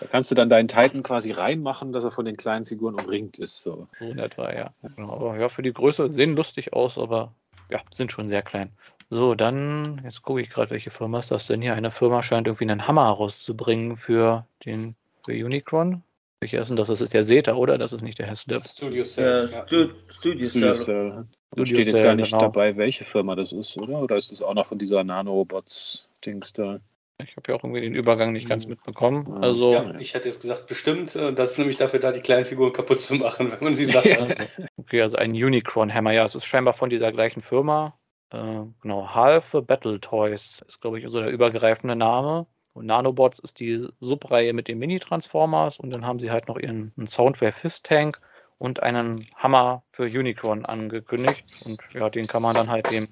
Da 0.00 0.08
kannst 0.08 0.28
du 0.28 0.34
dann 0.34 0.50
deinen 0.50 0.66
Titan 0.66 1.04
quasi 1.04 1.30
reinmachen, 1.30 1.92
dass 1.92 2.02
er 2.02 2.10
von 2.10 2.24
den 2.24 2.36
kleinen 2.36 2.66
Figuren 2.66 2.94
umringt 2.94 3.38
ist. 3.38 3.62
So. 3.62 3.86
So 3.96 4.04
in 4.04 4.18
etwa, 4.18 4.52
ja. 4.52 4.74
Genau, 4.96 5.12
aber 5.12 5.38
ja, 5.38 5.48
für 5.48 5.62
die 5.62 5.72
Größe 5.72 6.10
sehen 6.10 6.34
lustig 6.34 6.72
aus, 6.72 6.98
aber 6.98 7.32
ja, 7.70 7.80
sind 7.92 8.10
schon 8.10 8.28
sehr 8.28 8.42
klein. 8.42 8.72
So, 9.10 9.34
dann, 9.34 10.00
jetzt 10.04 10.22
gucke 10.22 10.40
ich 10.40 10.50
gerade, 10.50 10.70
welche 10.70 10.90
Firma 10.90 11.18
ist 11.20 11.30
das 11.30 11.46
denn 11.46 11.62
hier? 11.62 11.74
Eine 11.74 11.90
Firma 11.90 12.22
scheint 12.22 12.46
irgendwie 12.46 12.64
einen 12.70 12.86
Hammer 12.88 13.08
rauszubringen 13.08 13.96
für 13.96 14.46
den 14.64 14.96
für 15.24 15.32
Unicron. 15.32 16.02
Welcher 16.40 16.60
ist 16.60 16.68
denn 16.68 16.76
das? 16.76 16.88
Das 16.88 17.00
ist 17.00 17.14
ja 17.14 17.22
Zeta, 17.22 17.54
oder? 17.54 17.78
Das 17.78 17.92
ist 17.92 18.02
nicht 18.02 18.18
der 18.18 18.28
Haslip. 18.28 18.62
Studio 18.66 19.04
Ja, 19.04 19.04
Cell. 19.04 19.48
Ja. 19.52 19.66
Stu 19.66 19.88
Studio 20.12 20.48
Studio 20.48 20.74
Cell. 20.74 20.84
Cell. 20.84 21.10
Da 21.10 21.24
Studio 21.64 21.64
steht 21.76 21.86
jetzt 21.94 22.02
gar 22.02 22.14
nicht 22.14 22.30
genau. 22.30 22.42
dabei, 22.42 22.76
welche 22.76 23.04
Firma 23.04 23.36
das 23.36 23.52
ist, 23.52 23.76
oder? 23.78 24.00
Oder 24.00 24.16
ist 24.16 24.32
das 24.32 24.42
auch 24.42 24.54
noch 24.54 24.66
von 24.66 24.78
dieser 24.78 25.04
Nanobots-Dings 25.04 26.52
da? 26.54 26.80
Ich 27.22 27.36
habe 27.36 27.52
ja 27.52 27.54
auch 27.56 27.62
irgendwie 27.62 27.80
den 27.82 27.94
Übergang 27.94 28.32
nicht 28.32 28.48
ganz 28.48 28.64
Mhm. 28.64 28.70
mitbekommen. 28.70 29.26
Ja. 29.28 29.36
Also, 29.40 29.72
Ja, 29.72 29.94
ich 30.00 30.14
hätte 30.14 30.28
jetzt 30.28 30.40
gesagt, 30.42 30.66
bestimmt. 30.66 31.14
äh, 31.14 31.32
Das 31.32 31.52
ist 31.52 31.58
nämlich 31.58 31.76
dafür 31.76 32.00
da, 32.00 32.10
die 32.10 32.20
kleinen 32.20 32.44
Figuren 32.44 32.72
kaputt 32.72 33.00
zu 33.02 33.14
machen, 33.14 33.50
wenn 33.52 33.62
man 33.62 33.76
sie 33.76 33.84
sagt. 33.86 34.04
Okay, 34.76 35.00
also 35.00 35.16
ein 35.16 35.30
Unicron-Hammer. 35.30 36.12
Ja, 36.12 36.24
es 36.24 36.34
ist 36.34 36.44
scheinbar 36.44 36.74
von 36.74 36.90
dieser 36.90 37.10
gleichen 37.12 37.40
Firma. 37.40 37.96
Äh, 38.34 38.66
genau, 38.82 39.14
Half 39.14 39.52
Battle 39.66 40.00
Toys 40.00 40.64
ist, 40.66 40.80
glaube 40.80 40.98
ich, 40.98 41.06
so 41.08 41.20
der 41.20 41.30
übergreifende 41.30 41.94
Name. 41.94 42.46
Und 42.72 42.86
Nanobots 42.86 43.38
ist 43.38 43.60
die 43.60 43.86
Subreihe 44.00 44.52
mit 44.52 44.66
den 44.66 44.78
Mini-Transformers. 44.78 45.78
Und 45.78 45.90
dann 45.90 46.04
haben 46.04 46.18
sie 46.18 46.32
halt 46.32 46.48
noch 46.48 46.58
ihren 46.58 46.92
einen 46.96 47.06
Soundwave 47.06 47.52
Fist 47.52 47.86
Tank 47.86 48.20
und 48.58 48.82
einen 48.82 49.28
Hammer 49.36 49.84
für 49.92 50.04
Unicron 50.04 50.66
angekündigt. 50.66 51.44
Und 51.64 51.78
ja, 51.92 52.10
den 52.10 52.26
kann 52.26 52.42
man 52.42 52.54
dann 52.54 52.70
halt 52.70 52.90
dem, 52.90 53.08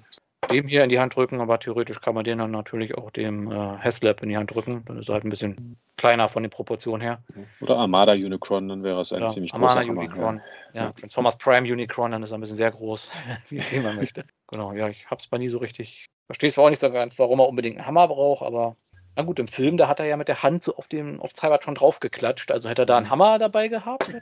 dem 0.53 0.67
hier 0.67 0.83
in 0.83 0.89
die 0.89 0.99
Hand 0.99 1.15
drücken. 1.15 1.41
Aber 1.41 1.59
theoretisch 1.59 1.99
kann 2.01 2.15
man 2.15 2.23
den 2.23 2.37
dann 2.37 2.51
natürlich 2.51 2.97
auch 2.97 3.11
dem 3.11 3.51
äh, 3.51 3.55
Haslab 3.55 4.23
in 4.23 4.29
die 4.29 4.37
Hand 4.37 4.53
drücken. 4.53 4.83
Dann 4.85 4.97
ist 4.97 5.09
er 5.09 5.15
halt 5.15 5.25
ein 5.25 5.29
bisschen 5.29 5.77
kleiner 5.97 6.29
von 6.29 6.43
den 6.43 6.49
Proportionen 6.49 7.01
her. 7.01 7.23
Oder 7.61 7.77
Armada 7.77 8.13
Unicron, 8.13 8.67
dann 8.69 8.83
wäre 8.83 9.01
es 9.01 9.11
ein 9.11 9.21
Oder 9.21 9.29
ziemlich 9.29 9.53
Amana 9.53 9.83
großer. 9.83 9.91
Unicron. 9.91 10.41
Ja. 10.73 10.91
Transformers 10.91 11.37
Prime 11.37 11.71
Unicron, 11.71 12.11
dann 12.11 12.23
ist 12.23 12.31
er 12.31 12.37
ein 12.37 12.41
bisschen 12.41 12.57
sehr 12.57 12.71
groß, 12.71 13.07
wie 13.49 13.79
man 13.79 13.95
möchte. 13.95 14.25
Genau, 14.47 14.73
ja, 14.73 14.89
ich 14.89 15.05
hab's 15.09 15.29
mal 15.31 15.37
nie 15.37 15.49
so 15.49 15.57
richtig. 15.57 16.07
Verstehe 16.27 16.51
zwar 16.51 16.65
auch 16.65 16.69
nicht 16.69 16.79
so 16.79 16.91
ganz, 16.91 17.19
warum 17.19 17.39
er 17.39 17.47
unbedingt 17.47 17.77
einen 17.77 17.87
Hammer 17.87 18.07
braucht, 18.07 18.43
aber 18.43 18.75
na 19.15 19.23
gut, 19.23 19.39
im 19.39 19.47
Film, 19.47 19.77
da 19.77 19.87
hat 19.87 19.99
er 19.99 20.05
ja 20.05 20.17
mit 20.17 20.27
der 20.27 20.43
Hand 20.43 20.63
so 20.63 20.75
auf 20.75 20.87
dem 20.87 21.19
auf 21.21 21.31
Cybertron 21.35 21.75
draufgeklatscht. 21.75 22.51
Also 22.51 22.69
hätte 22.69 22.83
er 22.83 22.85
da 22.85 22.97
einen 22.97 23.09
Hammer 23.09 23.39
dabei 23.39 23.67
gehabt, 23.67 24.07
hätte 24.07 24.21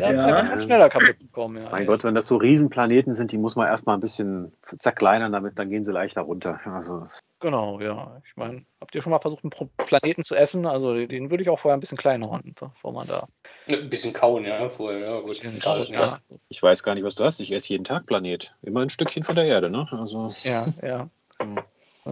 er 0.00 0.12
Ja. 0.12 0.20
Cybertron 0.20 0.60
schneller 0.60 0.88
kaputt 0.88 1.16
bekommen. 1.20 1.62
Ja. 1.62 1.70
Mein 1.70 1.86
Gott, 1.86 2.04
wenn 2.04 2.14
das 2.14 2.26
so 2.26 2.36
Riesenplaneten 2.36 3.14
sind, 3.14 3.32
die 3.32 3.38
muss 3.38 3.56
man 3.56 3.66
erstmal 3.68 3.96
ein 3.96 4.00
bisschen 4.00 4.52
zerkleinern, 4.78 5.32
damit 5.32 5.58
dann 5.58 5.70
gehen 5.70 5.84
sie 5.84 5.92
leichter 5.92 6.22
runter. 6.22 6.60
Also, 6.64 7.04
Genau, 7.42 7.80
ja. 7.80 8.22
Ich 8.24 8.36
meine, 8.36 8.64
habt 8.80 8.94
ihr 8.94 9.02
schon 9.02 9.10
mal 9.10 9.18
versucht, 9.18 9.42
einen 9.42 9.70
Planeten 9.76 10.22
zu 10.22 10.36
essen? 10.36 10.64
Also 10.64 10.94
den 10.94 11.28
würde 11.28 11.42
ich 11.42 11.50
auch 11.50 11.58
vorher 11.58 11.76
ein 11.76 11.80
bisschen 11.80 11.98
kleiner 11.98 12.30
hauen, 12.30 12.54
bevor 12.54 12.92
man 12.92 13.08
da 13.08 13.26
Ein 13.66 13.90
bisschen 13.90 14.12
kauen, 14.12 14.44
ja, 14.44 14.68
vorher. 14.68 15.00
Ja, 15.00 15.20
gut. 15.20 15.40
kaut, 15.60 15.88
ja. 15.88 16.20
ich 16.48 16.62
weiß 16.62 16.84
gar 16.84 16.94
nicht, 16.94 17.02
was 17.02 17.16
du 17.16 17.24
hast. 17.24 17.40
Ich 17.40 17.50
esse 17.50 17.70
jeden 17.70 17.82
Tag 17.82 18.06
Planet. 18.06 18.54
Immer 18.62 18.82
ein 18.82 18.90
Stückchen 18.90 19.24
von 19.24 19.34
der 19.34 19.46
Erde, 19.46 19.70
ne? 19.70 19.88
Also, 19.90 20.28
Ja, 20.44 20.64
ja. 20.82 21.08
hm, 21.40 21.58
Eine 21.58 21.64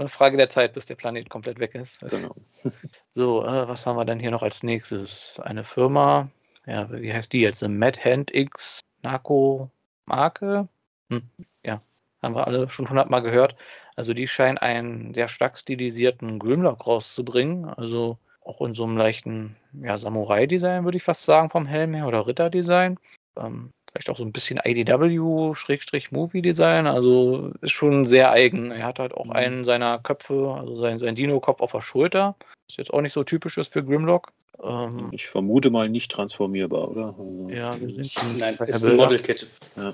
Frage 0.09 0.37
der 0.37 0.51
Zeit, 0.51 0.75
bis 0.75 0.87
der 0.87 0.95
Planet 0.95 1.29
komplett 1.29 1.59
weg 1.59 1.75
ist. 1.75 2.01
genau. 2.01 2.35
So, 3.13 3.45
äh, 3.45 3.69
was 3.69 3.87
haben 3.87 3.97
wir 3.97 4.05
denn 4.05 4.21
hier 4.21 4.31
noch 4.31 4.43
als 4.43 4.63
nächstes? 4.63 5.41
Eine 5.43 5.65
Firma, 5.65 6.31
ja, 6.67 6.91
wie 6.93 7.13
heißt 7.13 7.33
die 7.33 7.41
jetzt? 7.41 7.63
Mad 7.63 8.01
Hand 8.05 8.33
X 8.33 8.81
Narco 9.03 9.71
Marke? 10.07 10.69
Hm, 11.09 11.29
ja, 11.65 11.83
haben 12.23 12.35
wir 12.35 12.47
alle 12.47 12.69
schon 12.69 12.89
hundertmal 12.89 13.23
gehört. 13.23 13.57
Also 13.97 14.15
die 14.15 14.29
scheinen 14.29 14.59
einen 14.59 15.13
sehr 15.15 15.29
stark 15.29 15.59
stilisierten 15.59 16.39
Grimlock 16.39 16.87
rauszubringen. 16.87 17.67
Also 17.67 18.19
auch 18.45 18.61
in 18.63 18.75
so 18.75 18.85
einem 18.85 18.97
leichten 18.97 19.57
ja, 19.73 19.99
Samurai-Design, 19.99 20.85
würde 20.85 20.97
ich 20.97 21.05
fast 21.05 21.25
sagen, 21.25 21.51
vom 21.51 21.67
Helm 21.67 21.95
her 21.95 22.07
oder 22.07 22.27
Ritter-Design. 22.27 22.99
Ähm, 23.37 23.71
vielleicht 23.91 24.11
auch 24.11 24.17
so 24.17 24.25
ein 24.25 24.33
bisschen 24.33 24.61
IDW-Movie-Design. 24.65 26.87
Also 26.87 27.53
ist 27.61 27.73
schon 27.73 28.07
sehr 28.07 28.31
eigen. 28.31 28.71
Er 28.71 28.87
hat 28.87 28.99
halt 28.99 29.15
auch 29.15 29.27
Mhm. 29.27 29.33
einen 29.33 29.65
seiner 29.65 29.99
Köpfe, 29.99 30.55
also 30.59 30.77
sein, 30.77 30.99
sein 30.99 31.15
Dino-Kopf 31.15 31.61
auf 31.61 31.73
der 31.73 31.81
Schulter. 31.81 32.37
Ist 32.69 32.79
jetzt 32.79 32.93
auch 32.93 33.01
nicht 33.01 33.13
so 33.13 33.25
typisch 33.25 33.59
ist 33.59 33.73
für 33.73 33.85
Grimlock. 33.85 34.33
Ähm, 34.63 35.09
Ich 35.13 35.27
vermute 35.29 35.71
mal 35.71 35.89
nicht 35.89 36.11
transformierbar, 36.11 36.89
oder? 36.91 37.07
Also, 37.07 37.49
ja, 37.51 37.81
wir 37.81 38.05
sind 38.05 38.39
Nein, 38.39 38.57
ist 38.67 38.85
ein. 38.85 38.97
Model-Kit. 38.97 39.47
ja. 39.77 39.93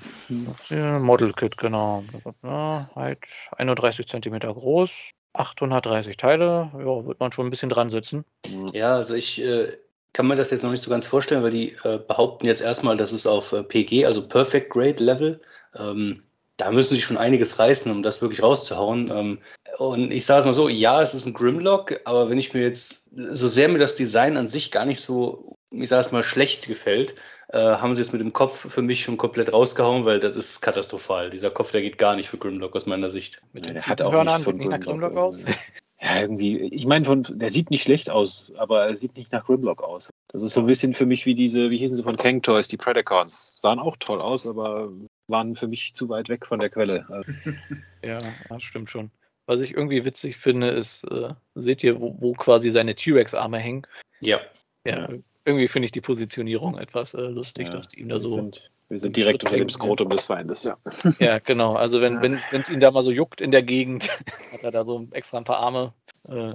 Ja, 0.69 0.99
Model 0.99 1.33
Kit, 1.33 1.57
genau. 1.57 2.03
Ja, 2.43 2.89
halt 2.95 3.19
31 3.55 4.07
cm 4.07 4.39
groß, 4.39 4.91
830 5.33 6.17
Teile. 6.17 6.71
Ja, 6.77 7.05
wird 7.05 7.19
man 7.19 7.31
schon 7.31 7.47
ein 7.47 7.49
bisschen 7.49 7.69
dran 7.69 7.89
sitzen. 7.89 8.25
Ja, 8.73 8.95
also 8.95 9.13
ich 9.13 9.41
äh, 9.41 9.71
kann 10.17 10.25
mir 10.25 10.35
das 10.35 10.49
jetzt 10.49 10.63
noch 10.63 10.71
nicht 10.71 10.83
so 10.83 10.89
ganz 10.89 11.05
vorstellen, 11.05 11.43
weil 11.43 11.51
die 11.51 11.75
äh, 11.83 11.99
behaupten 11.99 12.47
jetzt 12.47 12.61
erstmal, 12.61 12.97
das 12.97 13.13
ist 13.13 13.27
auf 13.27 13.53
äh, 13.53 13.61
PG, 13.61 14.03
also 14.03 14.27
Perfect 14.27 14.71
Grade 14.71 15.03
Level. 15.03 15.39
Ähm, 15.75 16.23
da 16.57 16.71
müssen 16.71 16.95
sie 16.95 17.01
schon 17.03 17.17
einiges 17.17 17.59
reißen, 17.59 17.91
um 17.91 18.01
das 18.01 18.19
wirklich 18.23 18.41
rauszuhauen. 18.41 19.11
Ähm, 19.11 19.37
und 19.77 20.09
ich 20.09 20.25
sage 20.25 20.47
mal 20.47 20.55
so, 20.55 20.69
ja, 20.69 21.03
es 21.03 21.13
ist 21.13 21.27
ein 21.27 21.35
Grimlock, 21.35 21.99
aber 22.05 22.31
wenn 22.31 22.39
ich 22.39 22.51
mir 22.55 22.63
jetzt, 22.63 23.03
so 23.11 23.47
sehr 23.47 23.69
mir 23.69 23.77
das 23.77 23.93
Design 23.93 24.37
an 24.37 24.47
sich 24.47 24.71
gar 24.71 24.85
nicht 24.85 25.01
so, 25.01 25.55
ich 25.69 25.87
sage 25.87 26.07
es 26.07 26.11
mal, 26.11 26.23
schlecht 26.23 26.65
gefällt, 26.65 27.13
äh, 27.49 27.59
haben 27.59 27.95
sie 27.95 28.01
es 28.01 28.11
mit 28.11 28.19
dem 28.19 28.33
Kopf 28.33 28.71
für 28.71 28.81
mich 28.81 29.03
schon 29.03 29.17
komplett 29.17 29.53
rausgehauen, 29.53 30.05
weil 30.05 30.19
das 30.19 30.35
ist 30.35 30.61
katastrophal. 30.61 31.29
Dieser 31.29 31.51
Kopf, 31.51 31.71
der 31.71 31.83
geht 31.83 31.99
gar 31.99 32.15
nicht 32.15 32.27
für 32.27 32.39
Grimlock 32.39 32.75
aus 32.75 32.87
meiner 32.87 33.11
Sicht. 33.11 33.39
Mit 33.53 33.65
Ja, 33.65 33.69
den 33.69 33.75
der 33.75 33.85
hat 33.85 34.01
auch 34.01 34.05
Ziegenhörnern 34.05 34.33
nichts 34.33 34.41
von 34.41 34.53
sieht 34.53 34.59
nicht 34.61 34.69
nach 34.71 34.79
Grimlock 34.79 35.11
Grimlock 35.11 35.15
aus. 35.15 35.43
Ja, 35.99 36.21
irgendwie, 36.21 36.59
ich 36.59 36.85
meine, 36.85 37.05
von, 37.05 37.23
der 37.23 37.49
sieht 37.49 37.71
nicht 37.71 37.81
schlecht 37.81 38.09
aus, 38.09 38.53
aber 38.57 38.85
er 38.85 38.95
sieht 38.95 39.17
nicht 39.17 39.31
nach 39.31 39.45
Grimlock 39.45 39.81
aus. 39.81 40.11
Das 40.27 40.43
ist 40.43 40.53
so 40.53 40.59
ein 40.59 40.67
bisschen 40.67 40.93
für 40.93 41.07
mich 41.07 41.25
wie 41.25 41.33
diese, 41.33 41.71
wie 41.71 41.77
hießen 41.77 41.97
sie 41.97 42.03
von 42.03 42.17
Kang 42.17 42.41
Toys, 42.43 42.67
die 42.67 42.77
Predacons. 42.77 43.57
Sahen 43.61 43.79
auch 43.79 43.95
toll 43.97 44.19
aus, 44.19 44.47
aber 44.47 44.91
waren 45.27 45.55
für 45.55 45.67
mich 45.67 45.93
zu 45.93 46.07
weit 46.09 46.29
weg 46.29 46.45
von 46.45 46.59
der 46.59 46.69
Quelle. 46.69 47.05
Ja, 48.03 48.21
das 48.47 48.63
stimmt 48.63 48.89
schon. 48.89 49.09
Was 49.47 49.59
ich 49.59 49.73
irgendwie 49.73 50.05
witzig 50.05 50.37
finde, 50.37 50.69
ist, 50.69 51.03
äh, 51.05 51.33
seht 51.55 51.83
ihr, 51.83 51.99
wo, 51.99 52.15
wo 52.19 52.33
quasi 52.33 52.69
seine 52.69 52.95
T-Rex-Arme 52.95 53.57
hängen? 53.57 53.87
Ja. 54.21 54.39
Ja, 54.85 55.09
irgendwie 55.43 55.67
finde 55.67 55.87
ich 55.87 55.91
die 55.91 55.99
Positionierung 55.99 56.77
etwas 56.77 57.13
äh, 57.13 57.21
lustig, 57.21 57.67
ja, 57.67 57.73
dass 57.73 57.87
die 57.87 57.99
ihm 57.99 58.09
da 58.09 58.19
so. 58.19 58.29
sind, 58.29 58.71
wir 58.89 58.99
sind 58.99 59.15
direkt 59.17 59.43
unter 59.43 59.57
dem 59.57 59.69
Skrotum 59.69 60.09
des 60.09 60.25
Feindes, 60.25 60.63
ja. 60.63 60.77
Ja, 61.19 61.39
genau. 61.39 61.75
Also 61.75 61.99
wenn 62.01 62.15
Ja. 62.15 62.21
wenn 62.21 62.39
wenn, 62.51 62.61
es 62.61 62.69
ihn 62.69 62.79
da 62.79 62.91
mal 62.91 63.03
so 63.03 63.11
juckt 63.11 63.41
in 63.41 63.51
der 63.51 63.63
Gegend, 63.63 64.09
hat 64.53 64.63
er 64.63 64.71
da 64.71 64.85
so 64.85 65.07
extra 65.11 65.37
ein 65.37 65.43
paar 65.43 65.57
Arme. 65.57 65.93
Äh, 66.29 66.53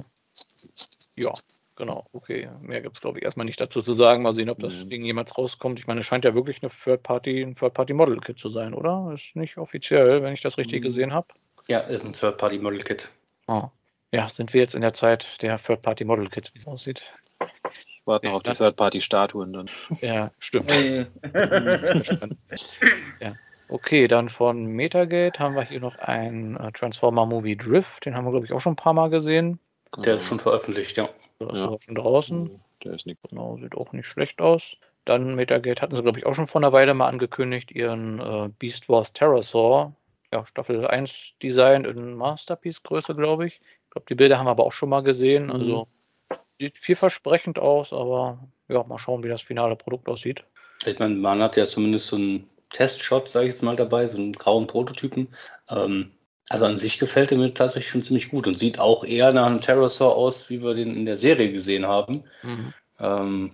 ja, 1.16 1.33
genau. 1.76 2.07
Okay. 2.12 2.49
Mehr 2.61 2.80
gibt 2.80 2.97
es, 2.97 3.01
glaube 3.03 3.18
ich, 3.18 3.24
erstmal 3.24 3.45
nicht 3.47 3.61
dazu 3.61 3.83
zu 3.83 3.93
sagen. 3.95 4.22
Mal 4.22 4.33
sehen, 4.33 4.49
ob 4.51 4.59
das 4.61 4.72
Mhm. 4.74 4.89
Ding 4.91 5.05
jemals 5.05 5.37
rauskommt. 5.37 5.78
Ich 5.78 5.87
meine, 5.87 6.01
es 6.01 6.07
scheint 6.07 6.24
ja 6.24 6.35
wirklich 6.35 6.62
eine 6.62 6.70
Third-Party, 6.85 7.43
ein 7.43 7.55
Third-Party-Model-Kit 7.57 8.39
zu 8.39 8.49
sein, 8.49 8.72
oder? 8.74 9.12
Ist 9.14 9.37
nicht 9.37 9.59
offiziell, 9.59 10.22
wenn 10.22 10.33
ich 10.33 10.41
das 10.41 10.57
richtig 10.59 10.80
Mhm. 10.80 10.85
gesehen 10.85 11.12
habe. 11.12 11.26
Ja, 11.68 11.80
ist 11.80 12.05
ein 12.05 12.12
Third-Party-Model-Kit. 12.14 13.11
Oh. 13.49 13.64
Ja, 14.11 14.28
sind 14.28 14.53
wir 14.53 14.61
jetzt 14.61 14.74
in 14.74 14.83
der 14.83 14.95
Zeit 14.95 15.41
der 15.43 15.59
Third-Party-Model-Kits, 15.59 16.55
wie 16.55 16.59
es 16.59 16.66
aussieht. 16.66 17.03
Ich 18.03 18.07
warte 18.09 18.26
noch 18.26 18.34
auf 18.34 18.42
die 18.42 18.50
Third-Party-Statuen 18.50 19.53
dann. 19.53 19.70
Ja, 20.00 20.32
stimmt. 20.40 20.68
Äh, 20.72 21.07
ja. 23.20 23.34
Okay, 23.68 24.09
dann 24.09 24.28
von 24.28 24.66
Metagate 24.66 25.38
haben 25.38 25.55
wir 25.55 25.62
hier 25.62 25.78
noch 25.78 25.96
ein 25.98 26.57
äh, 26.57 26.72
Transformer 26.72 27.26
Movie 27.26 27.57
Drift. 27.57 28.05
Den 28.05 28.16
haben 28.16 28.24
wir, 28.24 28.32
glaube 28.32 28.44
ich, 28.44 28.53
auch 28.53 28.61
schon 28.61 28.72
ein 28.72 28.76
paar 28.76 28.92
Mal 28.92 29.09
gesehen. 29.09 29.61
Der 30.05 30.16
ist 30.16 30.24
schon 30.24 30.40
veröffentlicht, 30.40 30.96
ja. 30.96 31.09
Der 31.40 31.50
ist 31.50 31.57
Ja. 31.59 31.68
auch 31.68 31.80
schon 31.80 31.94
draußen. 31.94 32.61
Der 32.82 32.94
ist 32.94 33.07
nicht. 33.07 33.20
Genau, 33.30 33.57
sieht 33.59 33.76
auch 33.76 33.92
nicht 33.92 34.07
schlecht 34.09 34.40
aus. 34.40 34.62
Dann 35.05 35.36
Metagate 35.36 35.80
hatten 35.80 35.94
sie, 35.94 36.03
glaube 36.03 36.18
ich, 36.18 36.26
auch 36.26 36.34
schon 36.34 36.48
vor 36.48 36.61
einer 36.61 36.72
Weile 36.72 36.94
mal 36.94 37.07
angekündigt, 37.07 37.70
ihren 37.70 38.18
äh, 38.18 38.48
Beast 38.59 38.88
Wars 38.88 39.12
Terrorsaur. 39.12 39.94
Ja, 40.32 40.44
Staffel 40.44 40.84
1 40.88 41.34
Design 41.40 41.84
in 41.84 42.14
Masterpiece-Größe, 42.16 43.14
glaube 43.14 43.46
ich. 43.46 43.61
Ich 43.84 43.90
glaube, 43.90 44.07
die 44.09 44.16
Bilder 44.16 44.38
haben 44.38 44.46
wir 44.46 44.50
aber 44.50 44.64
auch 44.64 44.72
schon 44.72 44.88
mal 44.88 45.03
gesehen. 45.05 45.46
Mhm. 45.46 45.84
Sieht 46.62 46.78
vielversprechend 46.78 47.58
aus, 47.58 47.92
aber 47.92 48.38
ja, 48.68 48.84
mal 48.84 48.96
schauen, 48.96 49.24
wie 49.24 49.28
das 49.28 49.42
finale 49.42 49.74
Produkt 49.74 50.08
aussieht. 50.08 50.44
Ich 50.86 50.96
meine, 50.96 51.16
man 51.16 51.42
hat 51.42 51.56
ja 51.56 51.66
zumindest 51.66 52.06
so 52.06 52.14
einen 52.14 52.48
Testshot, 52.70 53.28
sage 53.28 53.48
ich 53.48 53.54
jetzt 53.54 53.64
mal, 53.64 53.74
dabei, 53.74 54.06
so 54.06 54.16
einen 54.16 54.32
grauen 54.32 54.68
Prototypen. 54.68 55.26
Ähm, 55.68 56.12
also 56.50 56.66
an 56.66 56.78
sich 56.78 57.00
gefällt 57.00 57.32
er 57.32 57.38
mir 57.38 57.52
tatsächlich 57.52 57.90
schon 57.90 58.04
ziemlich 58.04 58.30
gut 58.30 58.46
und 58.46 58.60
sieht 58.60 58.78
auch 58.78 59.02
eher 59.02 59.32
nach 59.32 59.46
einem 59.46 59.60
Terrorsaur 59.60 60.14
aus, 60.14 60.50
wie 60.50 60.62
wir 60.62 60.74
den 60.74 60.94
in 60.94 61.04
der 61.04 61.16
Serie 61.16 61.50
gesehen 61.50 61.84
haben. 61.84 62.22
Mhm. 62.44 62.72
Ähm, 63.00 63.50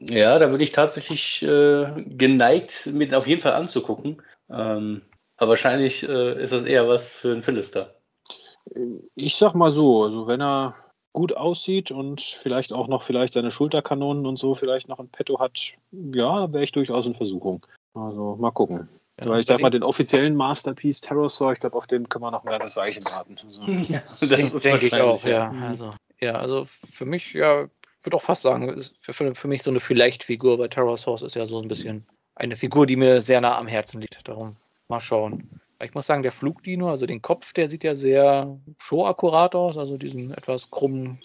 ja, 0.00 0.38
da 0.38 0.46
bin 0.48 0.60
ich 0.60 0.72
tatsächlich 0.72 1.42
äh, 1.42 2.04
geneigt, 2.04 2.86
mir 2.92 3.08
den 3.08 3.14
auf 3.14 3.28
jeden 3.28 3.40
Fall 3.40 3.54
anzugucken. 3.54 4.20
Ähm, 4.50 5.00
aber 5.38 5.52
wahrscheinlich 5.52 6.06
äh, 6.06 6.44
ist 6.44 6.52
das 6.52 6.64
eher 6.64 6.86
was 6.86 7.12
für 7.14 7.32
einen 7.32 7.42
Philister. 7.42 7.94
Ich 9.14 9.36
sag 9.36 9.54
mal 9.54 9.72
so, 9.72 10.04
also 10.04 10.26
wenn 10.26 10.42
er 10.42 10.74
gut 11.12 11.36
aussieht 11.36 11.90
und 11.90 12.20
vielleicht 12.20 12.72
auch 12.72 12.88
noch 12.88 13.02
vielleicht 13.02 13.32
seine 13.32 13.50
Schulterkanonen 13.50 14.26
und 14.26 14.38
so 14.38 14.54
vielleicht 14.54 14.88
noch 14.88 15.00
in 15.00 15.08
petto 15.08 15.40
hat, 15.40 15.74
ja, 15.90 16.52
wäre 16.52 16.64
ich 16.64 16.72
durchaus 16.72 17.06
in 17.06 17.14
Versuchung. 17.14 17.66
Also 17.94 18.36
mal 18.36 18.52
gucken. 18.52 18.88
Ja, 19.20 19.28
Weil 19.28 19.40
ich 19.40 19.46
sag 19.46 19.60
mal, 19.60 19.70
den 19.70 19.82
offiziellen 19.82 20.34
Masterpiece 20.34 21.00
Terrorsaur, 21.00 21.52
ich 21.52 21.60
glaube, 21.60 21.76
auf 21.76 21.86
den 21.86 22.08
können 22.08 22.24
wir 22.24 22.30
noch 22.30 22.44
ein 22.44 22.50
ganzes 22.50 22.76
Weilchen 22.76 23.04
warten. 23.04 23.36
Also, 23.44 23.62
Ja, 23.92 24.02
Das 24.20 24.62
denke 24.62 24.86
ich 24.86 24.94
auch, 24.94 25.24
ja. 25.24 25.50
Mhm. 25.50 25.62
Also, 25.64 25.94
ja, 26.20 26.34
also 26.34 26.66
für 26.92 27.04
mich, 27.04 27.32
ja, 27.32 27.64
ich 27.64 28.06
würde 28.06 28.16
auch 28.16 28.22
fast 28.22 28.42
sagen, 28.42 28.68
ist 28.68 28.94
für, 29.00 29.12
für, 29.12 29.34
für 29.34 29.48
mich 29.48 29.62
so 29.62 29.70
eine 29.70 29.80
Vielleicht-Figur, 29.80 30.58
weil 30.58 30.68
Terror 30.68 30.96
Source 30.96 31.22
ist 31.22 31.34
ja 31.34 31.46
so 31.46 31.60
ein 31.60 31.68
bisschen 31.68 32.06
eine 32.34 32.56
Figur, 32.56 32.86
die 32.86 32.96
mir 32.96 33.20
sehr 33.20 33.40
nah 33.40 33.58
am 33.58 33.66
Herzen 33.66 34.00
liegt. 34.00 34.26
Darum 34.26 34.56
mal 34.88 35.00
schauen. 35.00 35.60
Ich 35.82 35.94
muss 35.94 36.06
sagen, 36.06 36.22
der 36.22 36.32
Flugdino, 36.32 36.90
also 36.90 37.06
den 37.06 37.22
Kopf, 37.22 37.52
der 37.54 37.68
sieht 37.68 37.84
ja 37.84 37.94
sehr 37.94 38.58
showakkurat 38.78 39.54
aus, 39.54 39.78
also 39.78 39.96
diesen 39.96 40.32
etwas 40.32 40.70
krummen 40.70 41.18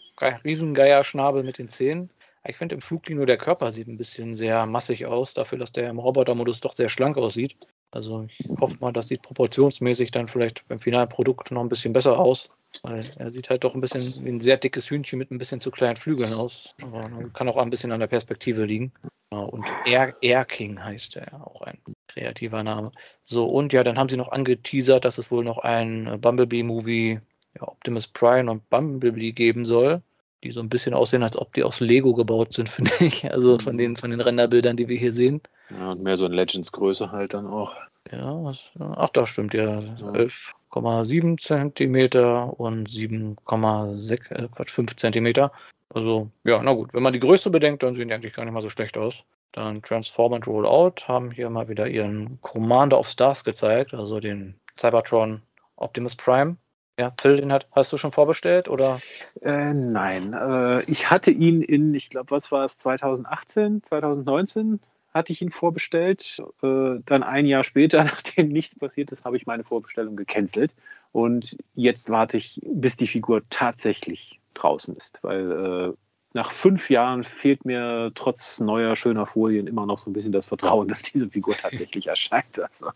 Riesengeierschnabel 0.45 1.43
mit 1.43 1.57
den 1.57 1.69
Zähnen. 1.69 2.09
Ich 2.47 2.57
finde 2.57 2.75
im 2.75 2.81
Flugdino 2.81 3.25
der 3.25 3.37
Körper 3.37 3.71
sieht 3.71 3.87
ein 3.87 3.97
bisschen 3.97 4.35
sehr 4.35 4.65
massig 4.65 5.05
aus, 5.07 5.33
dafür, 5.33 5.57
dass 5.57 5.71
der 5.71 5.89
im 5.89 5.99
Robotermodus 5.99 6.61
doch 6.61 6.73
sehr 6.73 6.89
schlank 6.89 7.17
aussieht. 7.17 7.57
Also 7.91 8.27
ich 8.27 8.47
hoffe 8.59 8.77
mal, 8.79 8.93
das 8.93 9.07
sieht 9.07 9.23
proportionsmäßig 9.23 10.11
dann 10.11 10.27
vielleicht 10.27 10.65
beim 10.67 10.79
finalen 10.79 11.09
Produkt 11.09 11.51
noch 11.51 11.61
ein 11.61 11.69
bisschen 11.69 11.93
besser 11.93 12.17
aus. 12.19 12.49
Weil 12.83 13.03
er 13.17 13.31
sieht 13.31 13.49
halt 13.49 13.63
doch 13.63 13.73
ein 13.73 13.81
bisschen 13.81 14.25
wie 14.25 14.29
ein 14.29 14.41
sehr 14.41 14.57
dickes 14.57 14.89
Hühnchen 14.89 15.19
mit 15.19 15.31
ein 15.31 15.37
bisschen 15.37 15.59
zu 15.59 15.71
kleinen 15.71 15.97
Flügeln 15.97 16.33
aus. 16.33 16.73
Aber 16.81 17.09
kann 17.33 17.49
auch 17.49 17.57
ein 17.57 17.69
bisschen 17.69 17.91
an 17.91 17.99
der 17.99 18.07
Perspektive 18.07 18.65
liegen. 18.65 18.91
Und 19.29 19.65
Air, 19.85 20.15
Air 20.21 20.45
King 20.45 20.81
heißt 20.81 21.15
er, 21.17 21.45
auch 21.45 21.61
ein 21.61 21.77
kreativer 22.07 22.63
Name. 22.63 22.91
So, 23.25 23.45
und 23.45 23.73
ja, 23.73 23.83
dann 23.83 23.97
haben 23.97 24.09
sie 24.09 24.17
noch 24.17 24.31
angeteasert, 24.31 25.03
dass 25.03 25.17
es 25.17 25.31
wohl 25.31 25.43
noch 25.43 25.57
ein 25.57 26.19
Bumblebee-Movie, 26.21 27.19
ja, 27.55 27.67
Optimus 27.67 28.07
Prime 28.07 28.49
und 28.49 28.69
Bumblebee 28.69 29.31
geben 29.31 29.65
soll, 29.65 30.01
die 30.43 30.51
so 30.51 30.61
ein 30.61 30.69
bisschen 30.69 30.93
aussehen, 30.93 31.23
als 31.23 31.37
ob 31.37 31.53
die 31.53 31.63
aus 31.63 31.79
Lego 31.79 32.13
gebaut 32.13 32.53
sind, 32.53 32.69
finde 32.69 32.91
ich. 32.99 33.29
Also 33.29 33.59
von 33.59 33.77
den, 33.77 33.97
von 33.97 34.11
den 34.11 34.21
Renderbildern, 34.21 34.77
die 34.77 34.87
wir 34.87 34.97
hier 34.97 35.11
sehen. 35.11 35.41
Ja, 35.69 35.91
und 35.91 36.03
mehr 36.03 36.17
so 36.17 36.25
in 36.25 36.33
Legends-Größe 36.33 37.11
halt 37.11 37.33
dann 37.33 37.47
auch. 37.47 37.73
Ja, 38.11 38.43
was, 38.43 38.59
ach, 38.79 39.09
da 39.09 39.25
stimmt 39.25 39.55
ja. 39.55 39.81
11,7 40.75 41.41
Zentimeter 41.41 42.59
und 42.59 42.89
7,6, 42.89 44.31
äh, 44.31 44.47
Quatsch, 44.53 44.71
5 44.71 44.95
Zentimeter. 44.95 45.51
Also, 45.89 46.29
ja, 46.43 46.61
na 46.61 46.73
gut, 46.73 46.93
wenn 46.93 47.03
man 47.03 47.13
die 47.13 47.19
Größe 47.19 47.49
bedenkt, 47.49 47.83
dann 47.83 47.95
sehen 47.95 48.09
die 48.09 48.13
eigentlich 48.13 48.33
gar 48.33 48.43
nicht 48.43 48.53
mal 48.53 48.61
so 48.61 48.69
schlecht 48.69 48.97
aus. 48.97 49.23
Dann 49.51 49.81
Transform 49.81 50.33
and 50.33 50.47
Rollout 50.47 51.07
haben 51.07 51.31
hier 51.31 51.49
mal 51.49 51.69
wieder 51.69 51.87
ihren 51.87 52.39
Commander 52.41 52.99
of 52.99 53.07
Stars 53.07 53.43
gezeigt, 53.43 53.93
also 53.93 54.19
den 54.19 54.55
Cybertron 54.77 55.41
Optimus 55.77 56.15
Prime. 56.15 56.57
Ja, 56.99 57.13
Phil, 57.19 57.37
den 57.37 57.51
hat, 57.51 57.67
hast 57.71 57.91
du 57.91 57.97
schon 57.97 58.11
vorbestellt 58.11 58.69
oder? 58.69 59.01
Äh, 59.41 59.73
nein, 59.73 60.33
äh, 60.33 60.81
ich 60.89 61.09
hatte 61.09 61.31
ihn 61.31 61.61
in, 61.61 61.93
ich 61.93 62.09
glaube, 62.09 62.31
was 62.31 62.51
war 62.51 62.65
es, 62.65 62.77
2018, 62.77 63.83
2019 63.83 64.79
hatte 65.15 65.31
ich 65.31 65.41
ihn 65.41 65.51
vorbestellt. 65.51 66.43
Äh, 66.61 66.99
dann 67.05 67.23
ein 67.23 67.47
Jahr 67.47 67.63
später, 67.63 68.03
nachdem 68.03 68.49
nichts 68.49 68.75
passiert 68.77 69.11
ist, 69.11 69.25
habe 69.25 69.37
ich 69.37 69.47
meine 69.47 69.63
Vorbestellung 69.63 70.15
gecancelt. 70.15 70.71
Und 71.11 71.57
jetzt 71.73 72.09
warte 72.09 72.37
ich, 72.37 72.59
bis 72.63 72.97
die 72.97 73.07
Figur 73.07 73.41
tatsächlich 73.49 74.41
draußen 74.53 74.95
ist, 74.95 75.19
weil 75.21 75.51
äh, 75.51 75.93
nach 76.33 76.51
fünf 76.51 76.89
Jahren 76.89 77.23
fehlt 77.23 77.63
mir 77.63 78.11
trotz 78.13 78.59
neuer 78.59 78.97
schöner 78.97 79.25
Folien 79.25 79.67
immer 79.67 79.85
noch 79.85 79.99
so 79.99 80.09
ein 80.09 80.13
bisschen 80.13 80.33
das 80.33 80.45
Vertrauen, 80.45 80.89
dass 80.89 81.01
diese 81.01 81.29
Figur 81.29 81.55
tatsächlich 81.55 82.07
erscheint. 82.07 82.59
Also. 82.59 82.89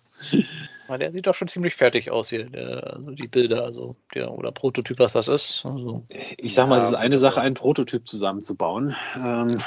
Ja, 0.89 0.97
der 0.97 1.13
sieht 1.13 1.25
doch 1.25 1.35
schon 1.35 1.47
ziemlich 1.47 1.75
fertig 1.75 2.11
aus 2.11 2.29
hier, 2.29 2.49
der, 2.49 2.95
also 2.95 3.11
die 3.11 3.27
Bilder, 3.27 3.63
also 3.63 3.95
der 4.13 4.29
oder 4.33 4.51
Prototyp, 4.51 4.99
was 4.99 5.13
das 5.13 5.29
ist. 5.29 5.65
Also, 5.65 6.03
ich 6.37 6.53
sag 6.53 6.67
mal, 6.67 6.79
es 6.79 6.89
ist 6.89 6.95
eine 6.95 7.17
Sache, 7.17 7.39
einen 7.39 7.55
Prototyp 7.55 8.05
zusammenzubauen. 8.05 8.93
Ähm, 9.15 9.61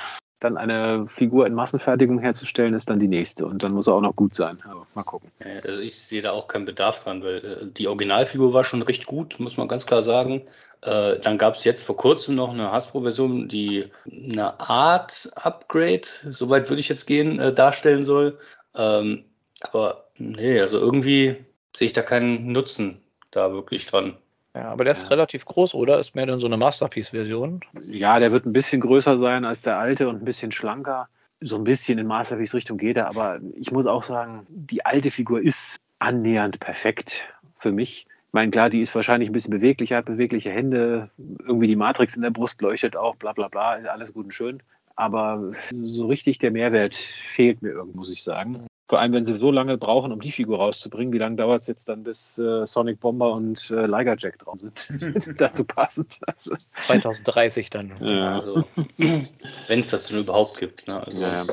dann 0.45 0.57
eine 0.57 1.07
Figur 1.17 1.47
in 1.47 1.55
Massenfertigung 1.55 2.19
herzustellen, 2.19 2.75
ist 2.75 2.91
dann 2.91 3.01
die 3.01 3.09
nächste. 3.09 3.47
Und 3.47 3.63
dann 3.63 3.73
muss 3.73 3.87
er 3.87 3.95
auch 3.95 4.01
noch 4.01 4.17
gut 4.17 4.35
sein. 4.35 4.59
Aber 4.65 4.87
mal 4.95 5.03
gucken. 5.05 5.31
Also 5.65 5.81
ich 5.81 5.99
sehe 5.99 6.23
da 6.23 6.33
auch 6.33 6.49
keinen 6.49 6.65
Bedarf 6.65 7.03
dran, 7.03 7.23
weil 7.23 7.37
äh, 7.37 7.67
die 7.67 7.89
Originalfigur 7.89 8.53
war 8.53 8.65
schon 8.65 8.83
recht 8.83 9.07
gut, 9.07 9.39
muss 9.39 9.57
man 9.57 9.69
ganz 9.69 9.87
klar 9.87 10.03
sagen. 10.03 10.43
Äh, 10.83 11.19
dann 11.21 11.39
gab 11.39 11.55
es 11.55 11.65
jetzt 11.65 11.85
vor 11.85 11.97
kurzem 11.97 12.35
noch 12.35 12.51
eine 12.51 12.73
Hasbro-Version, 12.73 13.49
die 13.49 13.87
eine 14.11 14.59
Art 14.59 15.31
Upgrade, 15.37 16.03
soweit 16.31 16.69
würde 16.69 16.81
ich 16.81 16.89
jetzt 16.89 17.07
gehen, 17.07 17.39
äh, 17.39 17.55
darstellen 17.55 18.05
soll. 18.05 18.39
Ähm, 18.75 19.25
aber 19.61 20.09
nee, 20.17 20.61
also 20.61 20.79
irgendwie 20.79 21.37
sehe 21.77 21.87
ich 21.87 21.93
da 21.93 22.03
keinen 22.03 22.51
Nutzen 22.51 23.01
da 23.31 23.53
wirklich 23.53 23.87
dran. 23.87 24.17
Ja, 24.55 24.71
aber 24.71 24.85
der 24.85 24.93
ist 24.93 25.05
ja. 25.05 25.09
relativ 25.09 25.45
groß, 25.47 25.75
oder? 25.75 25.99
Ist 25.99 26.15
mehr 26.15 26.27
dann 26.27 26.39
so 26.39 26.47
eine 26.47 26.59
Masterpiece-Version? 26.59 27.61
Ja, 27.81 28.19
der 28.19 28.33
wird 28.33 28.45
ein 28.45 28.53
bisschen 28.53 28.81
größer 28.81 29.19
sein 29.19 29.45
als 29.45 29.63
der 29.63 29.79
alte 29.79 30.09
und 30.09 30.23
ein 30.23 30.25
bisschen 30.25 30.53
schlanker. 30.53 31.09
So 31.41 31.57
ein 31.57 31.65
bisschen 31.65 31.99
in 31.99 32.07
Masterpiece-Richtung 32.07 32.79
geht 32.79 32.97
er, 32.97 33.09
aber 33.09 33.41
ich 33.57 33.73
muss 33.73 33.87
auch 33.87 34.03
sagen, 34.03 34.47
die 34.49 34.85
alte 34.85 35.11
Figur 35.11 35.41
ist 35.41 35.81
annähernd 35.99 36.61
perfekt 36.61 37.25
für 37.59 37.73
mich. 37.73 38.07
Ich 38.33 38.33
meine, 38.33 38.51
klar, 38.51 38.71
die 38.71 38.83
ist 38.83 38.95
wahrscheinlich 38.95 39.29
ein 39.29 39.33
bisschen 39.33 39.51
beweglicher, 39.51 39.97
hat 39.97 40.05
bewegliche 40.05 40.51
Hände, 40.51 41.11
irgendwie 41.47 41.67
die 41.67 41.77
Matrix 41.77 42.17
in 42.17 42.23
der 42.23 42.31
Brust 42.31 42.61
leuchtet 42.61 42.97
auch, 42.97 43.17
bla 43.17 43.33
bla 43.33 43.49
bla, 43.49 43.75
ist 43.75 43.87
alles 43.87 44.13
gut 44.13 44.27
und 44.27 44.35
schön. 44.35 44.63
Aber 44.97 45.53
so 45.83 46.07
richtig 46.07 46.39
der 46.39 46.51
Mehrwert 46.51 46.95
fehlt 46.95 47.63
mir 47.63 47.71
irgendwo, 47.71 48.01
muss 48.01 48.13
ich 48.13 48.23
sagen. 48.23 48.67
Vor 48.93 49.01
allem, 49.01 49.15
wenn 49.15 49.25
sie 49.25 49.33
so 49.33 49.51
lange 49.51 49.79
brauchen, 49.79 50.13
um 50.13 50.21
die 50.21 50.33
Figur 50.33 50.59
rauszubringen, 50.59 51.15
wie 51.15 51.19
lange 51.19 51.37
dauert 51.37 51.63
es 51.63 51.67
jetzt 51.67 51.89
dann, 51.89 52.03
bis 52.03 52.37
äh, 52.37 52.67
Sonic 52.67 53.01
Bomber 53.01 53.33
und 53.33 53.71
äh, 53.71 53.87
Liger 53.87 54.17
Jack 54.19 54.39
drauf 54.39 54.59
sind? 54.59 54.87
Dazu 55.41 55.65
passend. 55.65 56.19
Also. 56.27 56.55
2030 56.75 57.71
dann. 57.71 57.95
Ja. 58.03 58.35
Also, 58.35 58.65
wenn 58.99 59.81
es 59.81 59.89
das 59.89 60.09
denn 60.09 60.19
überhaupt 60.19 60.59
gibt. 60.59 60.87
Ne? 60.89 61.03
Also. 61.03 61.23
Ja, 61.23 61.45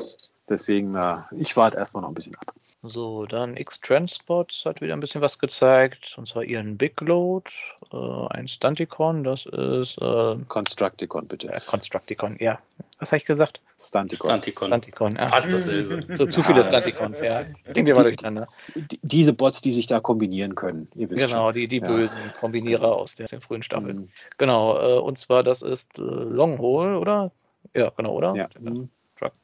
deswegen, 0.50 0.92
na, 0.92 1.30
ich 1.34 1.56
warte 1.56 1.78
erstmal 1.78 2.02
noch 2.02 2.10
ein 2.10 2.14
bisschen 2.14 2.34
ab. 2.34 2.52
So, 2.82 3.26
dann 3.26 3.58
X-Transports 3.58 4.64
hat 4.64 4.80
wieder 4.80 4.94
ein 4.94 5.00
bisschen 5.00 5.20
was 5.20 5.38
gezeigt, 5.38 6.14
und 6.16 6.26
zwar 6.26 6.44
ihren 6.44 6.78
Big 6.78 6.98
Load, 7.02 7.50
äh, 7.92 8.26
ein 8.30 8.48
Stunticon, 8.48 9.22
das 9.22 9.44
ist. 9.44 10.00
Äh, 10.00 10.36
Constructicon, 10.48 11.28
bitte. 11.28 11.52
Äh, 11.52 11.60
Constructicon, 11.66 12.38
ja. 12.40 12.58
Was 12.98 13.12
habe 13.12 13.18
ich 13.18 13.26
gesagt? 13.26 13.60
Stunticon. 13.78 14.30
Stunticon. 14.30 14.68
Stunticon 14.68 15.16
ja. 15.16 15.28
Fast 15.28 15.52
dasselbe. 15.52 16.06
So, 16.16 16.26
zu 16.26 16.42
viele 16.42 16.64
Stunticons, 16.64 17.20
ja. 17.20 17.44
Bringt 17.70 17.86
ihr 17.88 17.94
mal 17.94 18.04
durcheinander. 18.04 18.48
Die, 18.74 18.98
diese 19.02 19.34
Bots, 19.34 19.60
die 19.60 19.72
sich 19.72 19.86
da 19.86 20.00
kombinieren 20.00 20.54
können. 20.54 20.88
genau, 20.94 21.28
schon. 21.28 21.54
die, 21.54 21.68
die 21.68 21.78
ja. 21.78 21.86
bösen 21.86 22.18
Kombinierer 22.40 22.96
aus 22.96 23.14
den, 23.14 23.26
den 23.26 23.42
frühen 23.42 23.62
Staffeln. 23.62 23.96
Mhm. 23.98 24.08
Genau, 24.38 24.78
äh, 24.78 24.98
und 24.98 25.18
zwar, 25.18 25.42
das 25.42 25.60
ist 25.60 25.98
äh, 25.98 26.02
Longhole, 26.02 26.98
oder? 26.98 27.30
Ja, 27.74 27.90
genau, 27.90 28.14
oder? 28.14 28.34
Ja. 28.34 28.48
Mhm. 28.58 28.88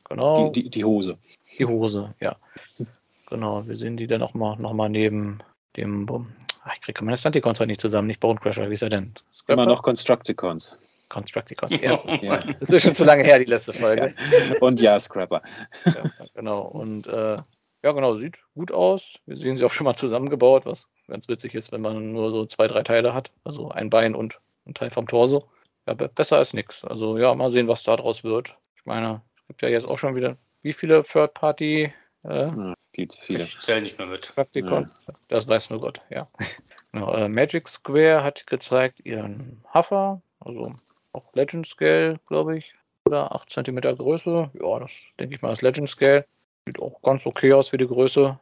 Genau. 0.08 0.50
Die, 0.50 0.62
die, 0.62 0.70
die 0.70 0.84
Hose. 0.84 1.18
Die 1.58 1.66
Hose, 1.66 2.14
ja. 2.18 2.36
Genau, 3.26 3.66
wir 3.66 3.76
sehen 3.76 3.96
die 3.96 4.06
dann 4.06 4.20
nochmal 4.20 4.56
noch 4.58 4.72
mal 4.72 4.88
neben 4.88 5.38
dem. 5.76 6.06
Ach, 6.64 6.74
ich 6.74 6.80
kriege 6.80 7.04
meine 7.04 7.16
Stunticons 7.16 7.60
halt 7.60 7.68
nicht 7.68 7.80
zusammen, 7.80 8.08
nicht 8.08 8.20
Bone 8.20 8.38
Crusher, 8.40 8.68
wie 8.70 8.74
ist 8.74 8.82
er 8.82 8.88
denn? 8.88 9.14
Scrapper? 9.32 9.62
Immer 9.62 9.66
noch 9.66 9.82
Constructicons. 9.82 10.82
Constructicons, 11.08 11.78
ja. 11.80 12.00
ja. 12.20 12.38
Das 12.60 12.70
ist 12.70 12.82
schon 12.82 12.94
zu 12.94 13.04
lange 13.04 13.22
her, 13.22 13.38
die 13.38 13.44
letzte 13.44 13.72
Folge. 13.72 14.14
Ja. 14.30 14.56
Und 14.60 14.80
ja, 14.80 14.98
Scrapper. 14.98 15.42
Ja, 15.84 16.10
genau, 16.34 16.62
und 16.62 17.06
äh, 17.06 17.36
ja, 17.82 17.92
genau, 17.92 18.16
sieht 18.16 18.38
gut 18.54 18.72
aus. 18.72 19.14
Wir 19.26 19.36
sehen 19.36 19.56
sie 19.56 19.64
auch 19.64 19.70
schon 19.70 19.84
mal 19.84 19.94
zusammengebaut, 19.94 20.66
was 20.66 20.88
ganz 21.06 21.28
witzig 21.28 21.54
ist, 21.54 21.70
wenn 21.70 21.80
man 21.80 22.12
nur 22.12 22.30
so 22.30 22.44
zwei, 22.46 22.66
drei 22.66 22.82
Teile 22.82 23.14
hat. 23.14 23.30
Also 23.44 23.70
ein 23.70 23.90
Bein 23.90 24.16
und 24.16 24.40
ein 24.66 24.74
Teil 24.74 24.90
vom 24.90 25.06
Torso. 25.06 25.44
Ja, 25.86 25.94
besser 25.94 26.38
als 26.38 26.52
nichts. 26.52 26.84
Also 26.84 27.16
ja, 27.16 27.32
mal 27.34 27.52
sehen, 27.52 27.68
was 27.68 27.84
da 27.84 27.94
draus 27.94 28.24
wird. 28.24 28.56
Ich 28.76 28.84
meine, 28.86 29.22
es 29.36 29.46
gibt 29.46 29.62
ja 29.62 29.68
jetzt 29.68 29.88
auch 29.88 29.98
schon 29.98 30.16
wieder, 30.16 30.36
wie 30.62 30.72
viele 30.72 31.04
Third-Party 31.04 31.92
äh, 32.24 32.50
viel 32.96 33.08
zu 33.08 33.20
viele. 33.20 33.44
Ich 33.44 33.58
zähle 33.58 33.82
nicht 33.82 33.98
mehr 33.98 34.06
mit. 34.06 34.34
Praktikons, 34.34 35.06
ja. 35.06 35.14
das 35.28 35.46
weiß 35.46 35.70
nur 35.70 35.80
Gott, 35.80 36.00
ja. 36.10 36.28
Genau, 36.92 37.12
äh, 37.12 37.28
Magic 37.28 37.68
Square 37.68 38.24
hat 38.24 38.46
gezeigt 38.46 39.00
ihren 39.04 39.62
Huffer, 39.74 40.22
also 40.40 40.74
auch 41.12 41.34
Legend 41.34 41.66
Scale, 41.66 42.18
glaube 42.26 42.56
ich, 42.56 42.74
oder 43.04 43.34
8 43.34 43.50
cm 43.50 43.80
Größe. 43.96 44.50
Ja, 44.54 44.78
das 44.78 44.90
denke 45.20 45.34
ich 45.34 45.42
mal 45.42 45.50
als 45.50 45.60
Legend 45.60 45.90
Scale. 45.90 46.24
Sieht 46.64 46.80
auch 46.80 47.02
ganz 47.02 47.26
okay 47.26 47.52
aus 47.52 47.68
für 47.68 47.76
die 47.76 47.86
Größe. 47.86 48.38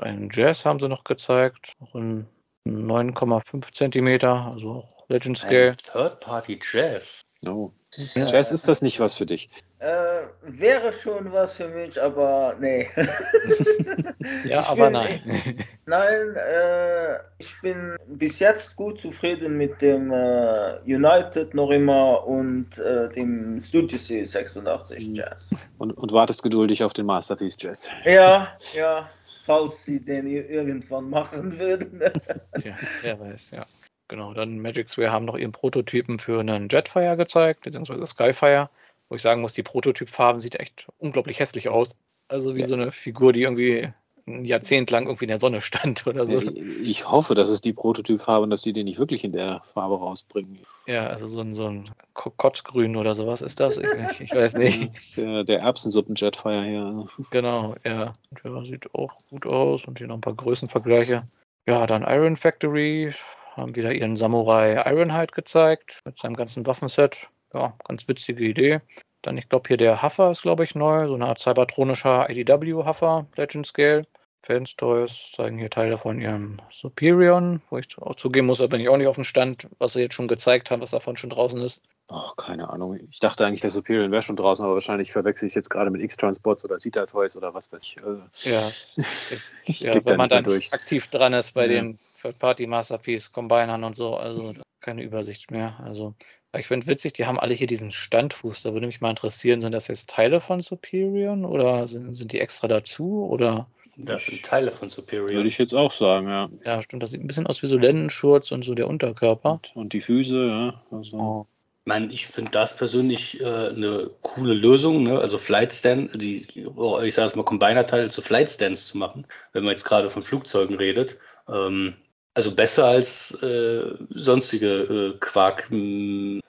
Einen 0.00 0.30
Jazz 0.32 0.64
haben 0.64 0.80
sie 0.80 0.88
noch 0.88 1.04
gezeigt, 1.04 1.74
auch 1.80 1.94
in 1.94 2.26
9,5 2.66 3.72
cm, 3.72 4.24
also 4.24 4.70
auch 4.70 4.88
Legend 5.08 5.38
Scale. 5.38 5.76
Third-Party 5.76 6.58
Jazz. 6.72 7.22
No. 7.42 7.72
Ja. 8.14 8.26
Jazz 8.26 8.50
ist 8.50 8.66
das 8.68 8.82
nicht 8.82 9.00
was 9.00 9.14
für 9.14 9.26
dich? 9.26 9.48
Äh, 9.78 10.22
wäre 10.42 10.92
schon 10.92 11.30
was 11.32 11.54
für 11.54 11.68
mich, 11.68 12.00
aber 12.00 12.56
nee. 12.58 12.88
ja, 14.44 14.60
ich 14.60 14.66
aber 14.66 14.84
bin, 14.84 14.92
nein. 14.92 15.64
nein, 15.86 16.34
äh, 16.34 17.16
ich 17.38 17.54
bin 17.60 17.94
bis 18.06 18.38
jetzt 18.38 18.74
gut 18.74 19.00
zufrieden 19.00 19.56
mit 19.58 19.80
dem 19.82 20.10
äh, 20.12 20.78
United 20.86 21.54
noch 21.54 21.70
immer 21.70 22.26
und 22.26 22.78
äh, 22.78 23.10
dem 23.10 23.60
Studio 23.60 23.98
C86 23.98 25.08
mhm. 25.08 25.14
Jazz. 25.14 25.46
Und, 25.78 25.92
und 25.92 26.10
wartest 26.10 26.42
geduldig 26.42 26.82
auf 26.82 26.94
den 26.94 27.04
Masterpiece 27.04 27.56
Jazz. 27.60 27.88
Ja, 28.04 28.48
ja, 28.74 29.10
falls 29.46 29.84
sie 29.84 30.04
den 30.04 30.26
irgendwann 30.26 31.08
machen 31.08 31.58
würden. 31.58 32.00
ja, 32.64 32.76
wer 33.02 33.20
weiß, 33.20 33.52
ja. 33.52 33.64
Genau, 34.08 34.34
dann 34.34 34.60
Magic 34.60 34.88
Sphere 34.88 35.10
haben 35.10 35.24
noch 35.24 35.36
ihren 35.36 35.52
Prototypen 35.52 36.18
für 36.18 36.40
einen 36.40 36.68
Jetfire 36.68 37.16
gezeigt, 37.16 37.62
beziehungsweise 37.62 38.06
Skyfire 38.06 38.68
wo 39.08 39.16
ich 39.16 39.22
sagen 39.22 39.40
muss, 39.40 39.54
die 39.54 39.62
Prototypfarben 39.62 40.40
sieht 40.40 40.56
echt 40.56 40.88
unglaublich 40.98 41.40
hässlich 41.40 41.68
aus. 41.68 41.96
Also 42.28 42.56
wie 42.56 42.62
ja. 42.62 42.66
so 42.66 42.74
eine 42.74 42.92
Figur, 42.92 43.32
die 43.32 43.42
irgendwie 43.42 43.92
ein 44.26 44.44
Jahrzehnt 44.44 44.90
lang 44.90 45.06
irgendwie 45.06 45.24
in 45.24 45.30
der 45.30 45.40
Sonne 45.40 45.60
stand 45.60 46.06
oder 46.06 46.26
so. 46.26 46.40
Ich 46.40 47.08
hoffe, 47.08 47.34
dass 47.34 47.48
es 47.48 47.60
die 47.60 47.72
Prototypfarbe 47.72 48.42
und 48.42 48.50
dass 48.50 48.62
sie 48.62 48.72
den 48.72 48.86
nicht 48.86 48.98
wirklich 48.98 49.22
in 49.22 49.32
der 49.32 49.62
Farbe 49.72 49.98
rausbringen. 49.98 50.58
Ja, 50.86 51.06
also 51.06 51.28
so 51.28 51.40
ein, 51.40 51.54
so 51.54 51.66
ein 51.66 51.90
Kokottgrün 52.14 52.96
oder 52.96 53.14
sowas 53.14 53.40
ist 53.40 53.60
das. 53.60 53.78
Ich, 53.78 54.20
ich 54.20 54.34
weiß 54.34 54.54
nicht. 54.54 54.90
Der, 55.16 55.44
der 55.44 55.60
Erbsensuppen-Jetfire 55.60 56.64
hier. 56.64 57.06
Genau, 57.30 57.74
ja. 57.84 58.12
Der 58.44 58.62
sieht 58.64 58.94
auch 58.94 59.12
gut 59.30 59.46
aus 59.46 59.84
und 59.84 59.98
hier 59.98 60.06
noch 60.08 60.16
ein 60.16 60.20
paar 60.20 60.34
Größenvergleiche. 60.34 61.26
Ja, 61.66 61.86
dann 61.86 62.02
Iron 62.02 62.36
Factory 62.36 63.14
haben 63.56 63.74
wieder 63.74 63.92
ihren 63.92 64.16
Samurai 64.16 64.74
Ironhide 64.86 65.32
gezeigt 65.32 66.02
mit 66.04 66.18
seinem 66.18 66.36
ganzen 66.36 66.66
Waffenset. 66.66 67.16
Ja, 67.54 67.74
ganz 67.86 68.06
witzige 68.06 68.44
Idee. 68.44 68.80
Dann, 69.22 69.38
ich 69.38 69.48
glaube, 69.48 69.68
hier 69.68 69.76
der 69.76 70.02
Huffer 70.02 70.30
ist, 70.30 70.42
glaube 70.42 70.64
ich, 70.64 70.74
neu. 70.74 71.08
So 71.08 71.14
eine 71.14 71.26
Art 71.26 71.40
cybertronischer 71.40 72.28
IDW-Huffer, 72.30 73.26
Legend 73.36 73.66
Scale. 73.66 74.02
Fans 74.46 74.76
Toys 74.76 75.32
zeigen 75.34 75.58
hier 75.58 75.70
Teile 75.70 75.98
von 75.98 76.20
ihrem 76.20 76.58
Superion, 76.70 77.60
wo 77.68 77.78
ich 77.78 77.98
auch 77.98 78.14
zugeben 78.14 78.46
muss, 78.46 78.58
da 78.58 78.68
bin 78.68 78.80
ich 78.80 78.88
auch 78.88 78.96
nicht 78.96 79.08
auf 79.08 79.16
dem 79.16 79.24
Stand, 79.24 79.66
was 79.78 79.94
sie 79.94 80.02
jetzt 80.02 80.14
schon 80.14 80.28
gezeigt 80.28 80.70
haben, 80.70 80.80
was 80.80 80.92
davon 80.92 81.16
schon 81.16 81.30
draußen 81.30 81.60
ist. 81.62 81.82
Oh, 82.08 82.30
keine 82.36 82.70
Ahnung. 82.70 82.96
Ich 83.10 83.18
dachte 83.18 83.44
eigentlich, 83.44 83.62
der 83.62 83.72
Superior 83.72 84.08
wäre 84.12 84.22
schon 84.22 84.36
draußen, 84.36 84.64
aber 84.64 84.74
wahrscheinlich 84.74 85.10
verwechsel 85.10 85.46
ich 85.46 85.50
es 85.50 85.56
jetzt 85.56 85.70
gerade 85.70 85.90
mit 85.90 86.00
X-Transports 86.00 86.64
oder 86.64 86.78
Sita 86.78 87.06
Toys 87.06 87.36
oder 87.36 87.54
was 87.54 87.72
weiß 87.72 87.80
ich. 87.82 87.96
Also, 88.04 88.22
Ja, 88.44 88.70
ich 89.66 89.80
ja 89.80 90.04
wenn 90.04 90.16
man 90.16 90.28
dann 90.28 90.44
durch. 90.44 90.72
aktiv 90.72 91.08
dran 91.08 91.32
ist 91.32 91.52
bei 91.52 91.62
Ja. 91.62 91.72
den 91.72 91.98
Third-Party 92.22 92.68
Masterpiece 92.68 93.32
Combinern 93.32 93.82
und 93.82 93.96
so, 93.96 94.16
also 94.16 94.54
keine 94.80 95.02
Übersicht 95.02 95.50
mehr. 95.50 95.80
Also 95.82 96.14
ich 96.56 96.68
finde 96.68 96.86
witzig, 96.86 97.14
die 97.14 97.26
haben 97.26 97.40
alle 97.40 97.54
hier 97.54 97.66
diesen 97.66 97.90
Standfuß. 97.90 98.62
Da 98.62 98.72
würde 98.72 98.86
mich 98.86 99.00
mal 99.00 99.10
interessieren, 99.10 99.60
sind 99.60 99.72
das 99.72 99.88
jetzt 99.88 100.08
Teile 100.08 100.40
von 100.40 100.60
Superion 100.60 101.44
oder 101.44 101.88
sind, 101.88 102.14
sind 102.14 102.30
die 102.30 102.38
extra 102.38 102.68
dazu? 102.68 103.26
Oder 103.28 103.66
Das 103.96 104.26
sind 104.26 104.44
Teile 104.44 104.70
von 104.70 104.90
Superior. 104.90 105.30
Würde 105.30 105.48
ich 105.48 105.58
jetzt 105.58 105.74
auch 105.74 105.92
sagen, 105.92 106.28
ja. 106.28 106.50
ja, 106.64 106.82
stimmt, 106.82 107.02
das 107.02 107.10
sieht 107.10 107.22
ein 107.22 107.26
bisschen 107.26 107.46
aus 107.46 107.62
wie 107.62 107.66
so 107.66 107.78
Lendenschurz 107.78 108.50
und 108.50 108.64
so 108.64 108.74
der 108.74 108.88
Unterkörper. 108.88 109.60
Und, 109.74 109.92
die 109.92 110.00
Füße, 110.00 110.46
ja. 110.46 110.82
Also, 110.90 111.16
Oh. 111.16 111.46
Ich 111.84 111.88
meine, 111.88 112.12
ich 112.12 112.26
finde 112.26 112.50
das 112.50 112.76
persönlich 112.76 113.40
äh, 113.40 113.44
eine 113.44 114.10
coole 114.22 114.54
Lösung, 114.54 115.04
ne? 115.04 115.20
also 115.20 115.38
Flight 115.38 115.72
Stand, 115.72 116.20
die, 116.20 116.44
oh, 116.74 116.98
ich 117.00 117.14
sage 117.14 117.28
es 117.28 117.36
mal, 117.36 117.44
Combiner-Teile 117.44 118.10
zu 118.10 118.22
Flight 118.22 118.50
Stands 118.50 118.88
zu 118.88 118.98
machen, 118.98 119.24
wenn 119.52 119.62
man 119.62 119.70
jetzt 119.70 119.84
gerade 119.84 120.10
von 120.10 120.24
Flugzeugen 120.24 120.76
redet. 120.76 121.16
Ähm, 121.48 121.94
also 122.34 122.52
besser 122.52 122.86
als 122.86 123.40
äh, 123.40 123.94
sonstige 124.10 125.14
äh, 125.14 125.18
Quark, 125.20 125.68
mh, 125.70 126.40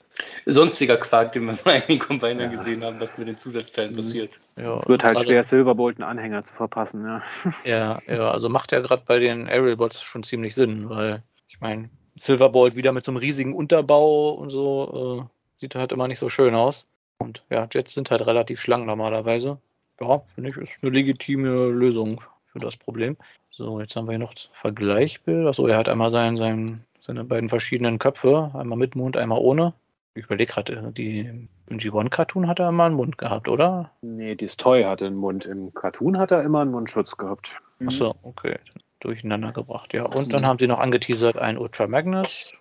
sonstiger 0.45 0.97
Quark, 0.97 1.31
den 1.33 1.45
wir 1.45 1.57
bei 1.63 1.83
einigen 1.83 1.99
Combinern 1.99 2.39
Ja. 2.51 2.57
gesehen 2.57 2.83
haben, 2.83 2.99
was 2.99 3.17
mit 3.17 3.27
den 3.27 3.37
Zusatzteilen 3.37 3.91
Mhm. 3.93 3.97
passiert. 3.97 4.31
Ja, 4.57 4.75
es 4.75 4.87
wird 4.87 5.03
halt 5.03 5.21
schwer, 5.21 5.43
Silverbolt 5.43 5.97
einen 5.97 6.09
Anhänger 6.09 6.43
zu 6.43 6.53
verpassen, 6.53 7.05
ja. 7.05 7.21
Ja, 7.65 8.01
ja, 8.07 8.31
also 8.31 8.49
macht 8.49 8.71
ja 8.71 8.79
gerade 8.79 9.03
bei 9.05 9.19
den 9.19 9.47
Aerial-Bots 9.47 10.01
schon 10.03 10.23
ziemlich 10.23 10.55
Sinn, 10.55 10.89
weil 10.89 11.23
ich 11.47 11.59
meine, 11.59 11.89
Silverbolt 12.15 12.75
wieder 12.75 12.93
mit 12.93 13.03
so 13.03 13.11
einem 13.11 13.17
riesigen 13.17 13.53
Unterbau 13.53 14.31
und 14.31 14.49
so 14.49 15.27
äh, 15.27 15.29
sieht 15.57 15.75
halt 15.75 15.91
immer 15.91 16.07
nicht 16.07 16.19
so 16.19 16.29
schön 16.29 16.55
aus. 16.55 16.85
Und 17.19 17.43
ja, 17.49 17.67
Jets 17.71 17.93
sind 17.93 18.11
halt 18.11 18.25
relativ 18.25 18.59
schlank 18.59 18.85
normalerweise. 18.85 19.59
Ja, 19.99 20.21
finde 20.35 20.49
ich, 20.51 20.57
ist 20.57 20.71
eine 20.81 20.91
legitime 20.91 21.67
Lösung 21.69 22.21
für 22.51 22.59
das 22.59 22.77
Problem. 22.77 23.17
So, 23.49 23.79
jetzt 23.79 23.95
haben 23.95 24.05
wir 24.05 24.11
hier 24.11 24.19
noch 24.19 24.33
das 24.35 24.49
Vergleichbild. 24.53 25.47
Achso, 25.47 25.65
er 25.67 25.77
hat 25.77 25.89
einmal 25.89 26.11
sein, 26.11 26.37
sein, 26.37 26.83
seine 26.99 27.23
beiden 27.23 27.49
verschiedenen 27.49 27.97
Köpfe, 27.97 28.51
einmal 28.53 28.77
mit 28.77 28.95
Mund, 28.95 29.17
einmal 29.17 29.39
ohne. 29.39 29.73
Ich 30.17 30.25
überlege 30.25 30.51
gerade, 30.51 30.91
die 30.91 31.19
im 31.67 31.77
G1-Cartoon 31.77 32.47
hat 32.47 32.59
er 32.59 32.69
immer 32.69 32.85
einen 32.85 32.95
Mund 32.95 33.17
gehabt, 33.17 33.47
oder? 33.47 33.91
Nee, 34.01 34.35
das 34.35 34.57
Toy 34.57 34.83
hatte 34.83 35.05
einen 35.05 35.15
Mund. 35.15 35.45
Im 35.45 35.73
Cartoon 35.73 36.17
hat 36.17 36.31
er 36.31 36.41
immer 36.43 36.61
einen 36.61 36.71
Mundschutz 36.71 37.17
gehabt. 37.17 37.59
Achso, 37.85 38.15
okay. 38.23 38.55
Durcheinander 38.99 39.51
gebracht, 39.51 39.93
ja. 39.93 40.03
Und 40.03 40.33
dann 40.33 40.41
Mhm. 40.41 40.45
haben 40.47 40.59
sie 40.59 40.67
noch 40.67 40.79
angeteasert 40.79 41.37
ein 41.37 41.57
Ultra 41.59 41.85
Magnus, 41.87 42.53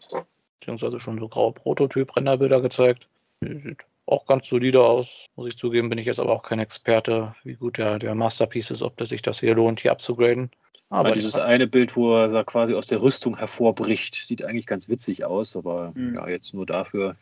beziehungsweise 0.61 1.01
schon 1.01 1.19
so 1.19 1.29
graue 1.29 1.53
Prototyp-Renderbilder 1.53 2.61
gezeigt. 2.61 3.09
Sieht 3.41 3.79
auch 4.05 4.27
ganz 4.27 4.47
solide 4.47 4.83
aus, 4.83 5.09
muss 5.35 5.49
ich 5.49 5.57
zugeben, 5.57 5.89
bin 5.89 5.99
ich 5.99 6.07
jetzt 6.07 6.21
aber 6.21 6.33
auch 6.33 6.43
kein 6.43 6.59
Experte, 6.59 7.35
wie 7.43 7.55
gut 7.55 7.79
der, 7.79 7.99
der 7.99 8.15
Masterpiece 8.15 8.71
ist, 8.71 8.83
ob 8.83 8.97
das 8.99 9.09
sich 9.09 9.23
das 9.23 9.41
hier 9.41 9.55
lohnt, 9.55 9.81
hier 9.81 9.93
abzugraden. 9.93 10.51
Aber 10.89 11.01
Aber 11.09 11.13
dieses 11.13 11.35
eine 11.35 11.67
Bild, 11.67 11.97
wo 11.97 12.15
er 12.17 12.29
da 12.29 12.45
quasi 12.45 12.75
aus 12.75 12.87
der 12.87 13.03
Rüstung 13.03 13.37
hervorbricht, 13.39 14.15
sieht 14.15 14.45
eigentlich 14.45 14.67
ganz 14.67 14.89
witzig 14.89 15.25
aus, 15.25 15.57
aber 15.57 15.93
Mhm. 15.95 16.15
ja, 16.15 16.29
jetzt 16.29 16.55
nur 16.55 16.65
dafür. 16.67 17.17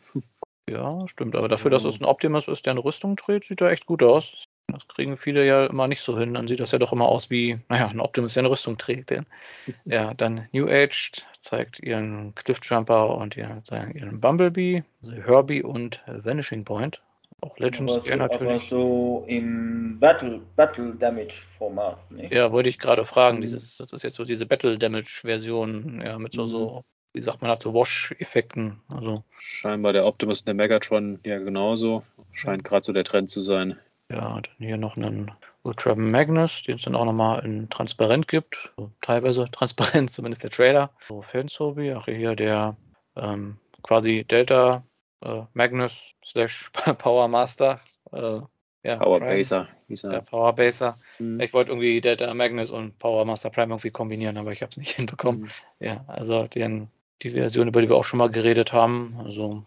ja, 0.69 1.07
stimmt. 1.07 1.35
Aber 1.35 1.47
dafür, 1.47 1.71
dass 1.71 1.83
Ja. 1.83 1.89
es 1.89 1.99
ein 1.99 2.05
Optimus 2.05 2.47
ist, 2.47 2.65
der 2.65 2.71
eine 2.71 2.83
Rüstung 2.83 3.17
trägt, 3.17 3.47
sieht 3.47 3.61
er 3.61 3.71
echt 3.71 3.85
gut 3.85 4.03
aus. 4.03 4.31
Das 4.67 4.87
kriegen 4.87 5.15
viele 5.17 5.45
ja 5.45 5.65
immer 5.67 5.87
nicht 5.87 6.01
so 6.01 6.17
hin. 6.17 6.33
Dann 6.33 6.47
sieht 6.47 6.59
das 6.59 6.71
ja 6.71 6.79
doch 6.79 6.91
immer 6.91 7.07
aus 7.07 7.29
wie, 7.29 7.59
naja, 7.69 7.87
ein 7.87 7.99
Optimus, 7.99 8.33
der 8.33 8.41
eine 8.41 8.49
Rüstung 8.49 8.77
trägt. 8.77 9.09
Denn. 9.09 9.25
Ja, 9.85 10.13
dann 10.13 10.47
New 10.51 10.67
Age 10.67 11.11
zeigt 11.39 11.79
ihren 11.79 12.33
Cliffjumper 12.35 13.15
und 13.15 13.37
ihren, 13.37 13.61
ihren 13.93 14.19
Bumblebee, 14.19 14.83
also 15.01 15.13
Herbie 15.13 15.63
und 15.63 16.01
Vanishing 16.07 16.65
Point. 16.65 17.01
Auch 17.45 17.57
Legends 17.59 17.93
aber, 17.93 18.01
so, 18.03 18.09
ja, 18.09 18.15
aber 18.15 18.23
natürlich. 18.27 18.69
so 18.69 19.23
im 19.27 19.99
Battle, 19.99 20.41
Battle 20.55 20.95
Damage 20.95 21.35
Format. 21.57 22.11
Ne? 22.11 22.27
Ja, 22.33 22.51
wollte 22.51 22.69
ich 22.69 22.79
gerade 22.79 23.05
fragen. 23.05 23.37
Mhm. 23.37 23.41
Dieses, 23.41 23.77
das 23.77 23.93
ist 23.93 24.03
jetzt 24.03 24.15
so 24.15 24.23
diese 24.25 24.45
Battle 24.45 24.77
Damage 24.79 25.19
Version, 25.21 26.01
ja, 26.03 26.17
mit 26.17 26.33
so, 26.33 26.45
Mhm. 26.45 26.49
so 26.49 26.83
wie 27.13 27.21
sagt 27.21 27.41
man, 27.41 27.49
dazu 27.49 27.73
Wash-Effekten. 27.73 28.81
Also, 28.89 29.23
Scheinbar 29.37 29.93
der 29.93 30.05
Optimus 30.05 30.39
und 30.41 30.47
der 30.47 30.55
Megatron 30.55 31.19
ja 31.23 31.37
genauso. 31.39 32.03
Scheint 32.33 32.63
gerade 32.63 32.83
so 32.83 32.91
der 32.93 33.03
Trend 33.05 33.29
zu 33.29 33.39
sein. 33.41 33.77
ja, 34.09 34.19
dann 34.41 34.43
hier 34.57 34.77
noch 34.77 34.97
einen 34.97 35.31
Ultra 35.63 35.95
Magnus, 35.95 36.61
den 36.63 36.75
es 36.75 36.81
dann 36.83 36.95
auch 36.95 37.05
nochmal 37.05 37.43
in 37.45 37.69
transparent 37.69 38.27
gibt. 38.27 38.71
So, 38.77 38.91
teilweise 39.01 39.45
transparent, 39.51 40.11
zumindest 40.11 40.43
der 40.43 40.51
Trailer. 40.51 40.89
So, 41.07 41.21
Fansobi, 41.21 41.91
ach 41.91 42.05
hier 42.05 42.35
der 42.35 42.75
ähm, 43.15 43.57
quasi 43.83 44.25
Delta 44.29 44.83
äh, 45.21 45.41
Magnus 45.53 45.95
slash 46.25 46.71
Power 46.97 47.27
Master. 47.27 47.79
Äh, 48.11 48.41
ja, 48.83 48.97
Power 48.97 49.19
Prime. 49.19 49.37
Baser 49.37 49.67
er. 49.89 50.11
Ja, 50.11 50.21
Power 50.21 50.53
Baser. 50.53 50.97
Mhm. 51.19 51.39
Ich 51.39 51.53
wollte 51.53 51.71
irgendwie 51.71 52.01
Delta 52.01 52.33
Magnus 52.33 52.71
und 52.71 52.97
Power 52.99 53.25
Master 53.25 53.49
Prime 53.49 53.73
irgendwie 53.73 53.91
kombinieren, 53.91 54.37
aber 54.37 54.51
ich 54.51 54.61
habe 54.61 54.71
es 54.71 54.77
nicht 54.77 54.91
hinbekommen. 54.95 55.41
Mhm. 55.41 55.49
Ja, 55.79 56.05
also 56.07 56.47
den, 56.47 56.89
die 57.21 57.31
Version, 57.31 57.67
über 57.67 57.81
die 57.81 57.89
wir 57.89 57.95
auch 57.95 58.03
schon 58.03 58.19
mal 58.19 58.29
geredet 58.29 58.73
haben. 58.73 59.15
Also, 59.23 59.63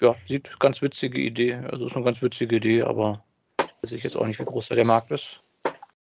ja, 0.00 0.14
sieht 0.26 0.58
ganz 0.60 0.82
witzige 0.82 1.18
Idee. 1.20 1.54
Also 1.54 1.86
ist 1.86 1.96
eine 1.96 2.04
ganz 2.04 2.20
witzige 2.22 2.56
Idee, 2.56 2.82
aber 2.82 3.24
weiß 3.82 3.92
ich 3.92 4.02
jetzt 4.02 4.16
auch 4.16 4.26
nicht, 4.26 4.38
wie 4.38 4.44
groß 4.44 4.68
da 4.68 4.74
der 4.74 4.86
Markt 4.86 5.10
ist. 5.10 5.40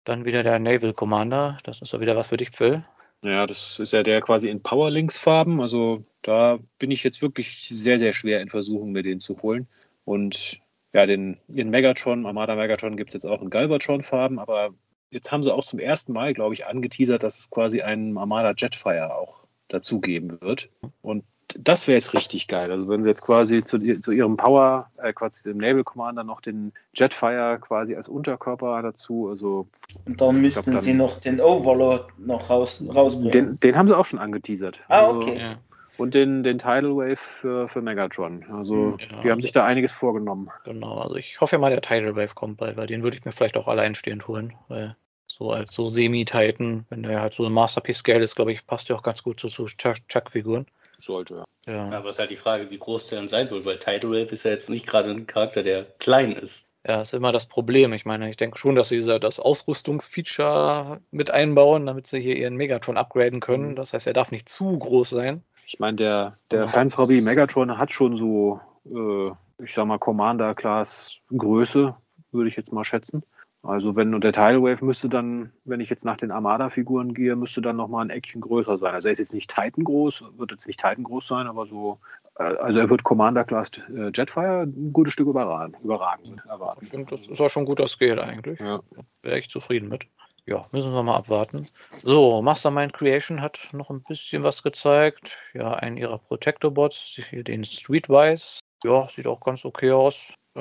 Dann 0.04 0.24
wieder 0.24 0.42
der 0.42 0.58
Naval 0.58 0.92
Commander. 0.92 1.58
Das 1.64 1.82
ist 1.82 1.92
ja 1.92 2.00
wieder 2.00 2.16
was 2.16 2.28
für 2.28 2.36
dich, 2.36 2.50
Phil. 2.50 2.84
Ja, 3.24 3.46
das 3.46 3.78
ist 3.80 3.92
ja 3.92 4.02
der 4.02 4.20
quasi 4.20 4.48
in 4.48 4.62
Powerlinks-Farben. 4.62 5.60
Also 5.60 6.04
da 6.22 6.58
bin 6.78 6.90
ich 6.90 7.02
jetzt 7.02 7.22
wirklich 7.22 7.68
sehr, 7.68 7.98
sehr 7.98 8.12
schwer 8.12 8.40
in 8.40 8.50
Versuchung, 8.50 8.92
mir 8.92 9.02
den 9.02 9.20
zu 9.20 9.40
holen. 9.42 9.66
Und 10.04 10.60
ja, 10.92 11.06
den 11.06 11.38
ihren 11.48 11.70
Megatron, 11.70 12.26
Armada 12.26 12.54
Megatron 12.54 12.96
gibt 12.96 13.10
es 13.10 13.14
jetzt 13.14 13.30
auch 13.30 13.42
in 13.42 13.50
Galvatron-Farben, 13.50 14.38
aber 14.38 14.70
jetzt 15.10 15.32
haben 15.32 15.42
sie 15.42 15.52
auch 15.52 15.64
zum 15.64 15.78
ersten 15.78 16.12
Mal, 16.12 16.34
glaube 16.34 16.54
ich, 16.54 16.66
angeteasert, 16.66 17.22
dass 17.22 17.38
es 17.38 17.50
quasi 17.50 17.82
einen 17.82 18.16
Armada 18.16 18.54
Jetfire 18.56 19.14
auch 19.14 19.44
dazugeben 19.68 20.40
wird. 20.40 20.70
Und 21.02 21.24
das 21.56 21.86
wäre 21.86 21.96
jetzt 21.96 22.12
richtig 22.14 22.48
geil. 22.48 22.70
Also 22.72 22.88
wenn 22.88 23.02
sie 23.02 23.08
jetzt 23.08 23.22
quasi 23.22 23.62
zu, 23.62 23.78
zu 24.00 24.10
ihrem 24.12 24.36
Power, 24.36 24.90
äh, 24.98 25.12
quasi 25.12 25.48
dem 25.48 25.58
Naval 25.58 25.84
Commander 25.84 26.24
noch 26.24 26.40
den 26.40 26.72
Jetfire 26.94 27.58
quasi 27.60 27.94
als 27.94 28.08
Unterkörper 28.08 28.82
dazu, 28.82 29.28
also 29.28 29.66
Und 30.06 30.20
dann 30.20 30.40
müssten 30.40 30.72
dann- 30.72 30.80
sie 30.80 30.94
noch 30.94 31.20
den 31.20 31.40
Overlord 31.40 32.10
noch 32.18 32.50
raus, 32.50 32.82
rausbringen. 32.92 33.30
den, 33.32 33.60
den 33.60 33.76
haben 33.76 33.88
sie 33.88 33.96
auch 33.96 34.06
schon 34.06 34.18
angeteasert. 34.18 34.80
Ah, 34.88 35.06
Also- 35.06 35.16
okay. 35.20 35.38
Ja, 35.38 35.56
Und 35.98 36.12
den, 36.14 36.42
den 36.42 36.58
Tidal 36.58 36.94
Wave 36.94 37.16
für, 37.40 37.68
für 37.68 37.80
Megatron. 37.80 38.44
Also 38.50 38.98
Ja, 38.98 39.22
die 39.22 39.30
haben 39.30 39.40
sich 39.40 39.52
da 39.52 39.64
einiges 39.64 39.92
vorgenommen. 39.92 40.50
genau. 40.64 40.98
Also 40.98 41.16
ich 41.16 41.40
hoffe 41.40 41.56
ja 41.56 41.58
mal, 41.60 41.70
der 41.70 41.80
Tidal 41.80 42.16
Wave 42.16 42.34
kommt 42.34 42.58
bald, 42.58 42.76
weil 42.76 42.86
den 42.86 43.02
würde 43.02 43.16
ich 43.16 43.24
mir 43.24 43.32
vielleicht 43.32 43.56
auch 43.56 43.66
alleinstehend 43.68 44.28
holen. 44.28 44.52
Weil 44.68 44.94
so 45.26 45.52
als 45.52 45.72
so 45.72 45.88
Semi-Titan, 45.90 46.84
wenn 46.90 47.02
der 47.02 47.20
halt 47.22 47.32
so 47.34 47.46
ein 47.46 47.52
Masterpiece-Scale 47.52 48.22
ist, 48.24 48.34
glaube 48.36 48.52
ich, 48.52 48.66
passt 48.66 48.88
ja 48.90 48.96
auch 48.96 49.02
ganz 49.02 49.22
gut 49.22 49.40
zu, 49.40 49.48
zu 49.48 49.64
Chuck- 49.66 50.06
Chuck-Figuren. 50.08 50.66
Sollte. 50.98 51.44
Ja. 51.66 51.90
Aber 51.90 52.08
es 52.08 52.16
ist 52.16 52.18
halt 52.20 52.30
die 52.30 52.36
Frage, 52.36 52.70
wie 52.70 52.78
groß 52.78 53.06
der 53.06 53.18
dann 53.18 53.28
sein 53.28 53.50
wird, 53.50 53.64
weil 53.64 53.78
Tidal 53.78 54.10
Wave 54.10 54.32
ist 54.32 54.44
ja 54.44 54.52
jetzt 54.52 54.70
nicht 54.70 54.86
gerade 54.86 55.10
ein 55.10 55.26
Charakter, 55.26 55.62
der 55.62 55.84
klein 55.98 56.32
ist. 56.32 56.68
Ja, 56.86 57.02
ist 57.02 57.14
immer 57.14 57.32
das 57.32 57.46
Problem. 57.46 57.92
Ich 57.92 58.04
meine, 58.04 58.30
ich 58.30 58.36
denke 58.36 58.58
schon, 58.58 58.76
dass 58.76 58.88
sie 58.90 59.00
das 59.18 59.40
Ausrüstungsfeature 59.40 61.00
mit 61.10 61.30
einbauen, 61.30 61.86
damit 61.86 62.06
sie 62.06 62.20
hier 62.20 62.36
ihren 62.36 62.54
Megatron 62.54 62.96
upgraden 62.96 63.40
können. 63.40 63.70
Mhm. 63.70 63.76
Das 63.76 63.92
heißt, 63.92 64.06
er 64.06 64.12
darf 64.12 64.30
nicht 64.30 64.48
zu 64.48 64.78
groß 64.78 65.10
sein. 65.10 65.42
Ich 65.66 65.80
meine, 65.80 65.96
der, 65.96 66.38
der 66.52 66.60
Ja. 66.60 66.66
Fans 66.68 66.96
Hobby 66.96 67.20
Megatron 67.20 67.76
hat 67.76 67.92
schon 67.92 68.16
so, 68.16 68.60
äh, 68.84 69.64
ich 69.64 69.74
sag 69.74 69.86
mal, 69.86 69.98
Commander-Class 69.98 71.16
Größe, 71.36 71.96
würde 72.30 72.48
ich 72.48 72.56
jetzt 72.56 72.72
mal 72.72 72.84
schätzen. 72.84 73.24
Also 73.66 73.96
wenn 73.96 74.18
der 74.20 74.32
Tidal 74.32 74.62
Wave 74.62 74.84
müsste 74.84 75.08
dann, 75.08 75.52
wenn 75.64 75.80
ich 75.80 75.90
jetzt 75.90 76.04
nach 76.04 76.16
den 76.16 76.30
Armada-Figuren 76.30 77.14
gehe, 77.14 77.34
müsste 77.36 77.60
dann 77.60 77.76
nochmal 77.76 78.04
ein 78.04 78.10
Eckchen 78.10 78.40
größer 78.40 78.78
sein. 78.78 78.94
Also 78.94 79.08
er 79.08 79.12
ist 79.12 79.18
jetzt 79.18 79.34
nicht 79.34 79.50
Titan 79.50 79.84
groß, 79.84 80.24
wird 80.36 80.52
jetzt 80.52 80.66
nicht 80.66 80.80
Titan 80.80 81.04
groß 81.04 81.26
sein, 81.26 81.46
aber 81.46 81.66
so, 81.66 81.98
äh, 82.38 82.44
also 82.44 82.78
er 82.78 82.88
wird 82.88 83.02
Commander-Class 83.02 83.72
äh, 83.94 84.10
Jetfire 84.14 84.62
ein 84.62 84.92
gutes 84.92 85.14
Stück 85.14 85.28
überragen, 85.28 85.74
überragen 85.82 86.40
erwarten. 86.48 86.84
Ich 86.84 86.90
finde, 86.90 87.16
das 87.16 87.26
ist 87.26 87.40
auch 87.40 87.48
schon 87.48 87.64
ein 87.64 87.66
guter 87.66 87.88
Scale 87.88 88.22
eigentlich. 88.22 88.60
Ja. 88.60 88.80
Wäre 89.22 89.38
ich 89.38 89.50
zufrieden 89.50 89.88
mit. 89.88 90.06
Ja, 90.46 90.62
müssen 90.70 90.92
wir 90.92 91.02
mal 91.02 91.16
abwarten. 91.16 91.66
So, 91.90 92.40
Mastermind 92.40 92.92
Creation 92.92 93.40
hat 93.40 93.58
noch 93.72 93.90
ein 93.90 94.04
bisschen 94.04 94.44
was 94.44 94.62
gezeigt. 94.62 95.36
Ja, 95.54 95.74
einen 95.74 95.96
ihrer 95.96 96.18
Protector-Bots, 96.18 97.20
den 97.32 97.64
Streetwise. 97.64 98.60
Ja, 98.84 99.08
sieht 99.08 99.26
auch 99.26 99.40
ganz 99.40 99.64
okay 99.64 99.90
aus. 99.90 100.14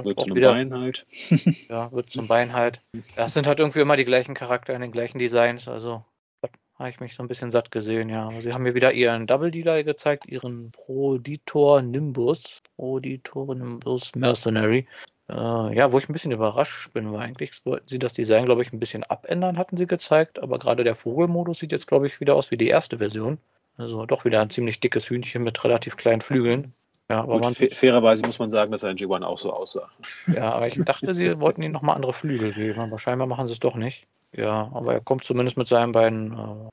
Wird 0.03 0.17
auch 0.17 0.23
zu 0.23 0.27
einem 0.27 0.35
wieder, 0.35 0.53
Bein 0.53 0.73
halt. 0.73 1.05
ja, 1.69 1.91
wird 1.91 2.09
zum 2.09 2.27
Bein 2.27 2.53
halt. 2.53 2.81
Das 3.15 3.33
sind 3.33 3.47
halt 3.47 3.59
irgendwie 3.59 3.79
immer 3.79 3.95
die 3.95 4.05
gleichen 4.05 4.35
Charakter 4.35 4.73
in 4.73 4.81
den 4.81 4.91
gleichen 4.91 5.19
Designs. 5.19 5.67
Also, 5.67 6.03
habe 6.77 6.89
ich 6.89 6.99
mich 6.99 7.15
so 7.15 7.23
ein 7.23 7.29
bisschen 7.29 7.51
satt 7.51 7.71
gesehen, 7.71 8.09
ja. 8.09 8.29
Sie 8.41 8.51
haben 8.51 8.63
mir 8.63 8.75
wieder 8.75 8.91
ihren 8.91 9.27
Double 9.27 9.51
Dealer 9.51 9.83
gezeigt, 9.83 10.25
ihren 10.27 10.71
Proditor 10.71 11.81
Nimbus. 11.81 12.61
Proditor 12.75 13.55
Nimbus 13.55 14.13
Mercenary. 14.15 14.85
Äh, 15.29 15.33
ja, 15.33 15.91
wo 15.91 15.97
ich 15.97 16.09
ein 16.09 16.13
bisschen 16.13 16.33
überrascht 16.33 16.91
bin, 16.93 17.11
war 17.11 17.21
eigentlich, 17.21 17.65
wollten 17.65 17.87
sie 17.87 17.97
das 17.97 18.13
Design, 18.13 18.45
glaube 18.45 18.61
ich, 18.61 18.73
ein 18.73 18.79
bisschen 18.79 19.03
abändern, 19.05 19.57
hatten 19.57 19.77
sie 19.77 19.87
gezeigt. 19.87 20.39
Aber 20.39 20.59
gerade 20.59 20.83
der 20.83 20.95
Vogelmodus 20.95 21.59
sieht 21.59 21.71
jetzt, 21.71 21.87
glaube 21.87 22.07
ich, 22.07 22.19
wieder 22.19 22.35
aus 22.35 22.51
wie 22.51 22.57
die 22.57 22.67
erste 22.67 22.97
Version. 22.97 23.37
Also 23.77 24.05
doch 24.05 24.25
wieder 24.25 24.41
ein 24.41 24.49
ziemlich 24.49 24.79
dickes 24.79 25.09
Hühnchen 25.09 25.43
mit 25.43 25.63
relativ 25.63 25.95
kleinen 25.97 26.21
Flügeln. 26.21 26.73
Ja, 27.09 27.21
aber 27.21 27.39
Gut, 27.39 27.73
fairerweise 27.73 28.25
muss 28.25 28.39
man 28.39 28.49
sagen, 28.49 28.71
dass 28.71 28.83
ein 28.83 28.97
G1 28.97 29.23
auch 29.23 29.37
so 29.37 29.53
aussah. 29.53 29.89
Ja, 30.27 30.53
aber 30.53 30.67
ich 30.67 30.83
dachte, 30.83 31.13
sie 31.13 31.39
wollten 31.39 31.61
ihm 31.61 31.71
nochmal 31.71 31.95
andere 31.95 32.13
Flügel 32.13 32.53
geben, 32.53 32.79
aber 32.79 32.97
scheinbar 32.97 33.27
machen 33.27 33.47
sie 33.47 33.53
es 33.53 33.59
doch 33.59 33.75
nicht. 33.75 34.07
Ja, 34.33 34.71
aber 34.73 34.93
er 34.93 35.01
kommt 35.01 35.23
zumindest 35.23 35.55
mit 35.55 35.67
seinen 35.67 35.91
beiden 35.91 36.33
äh, 36.33 36.69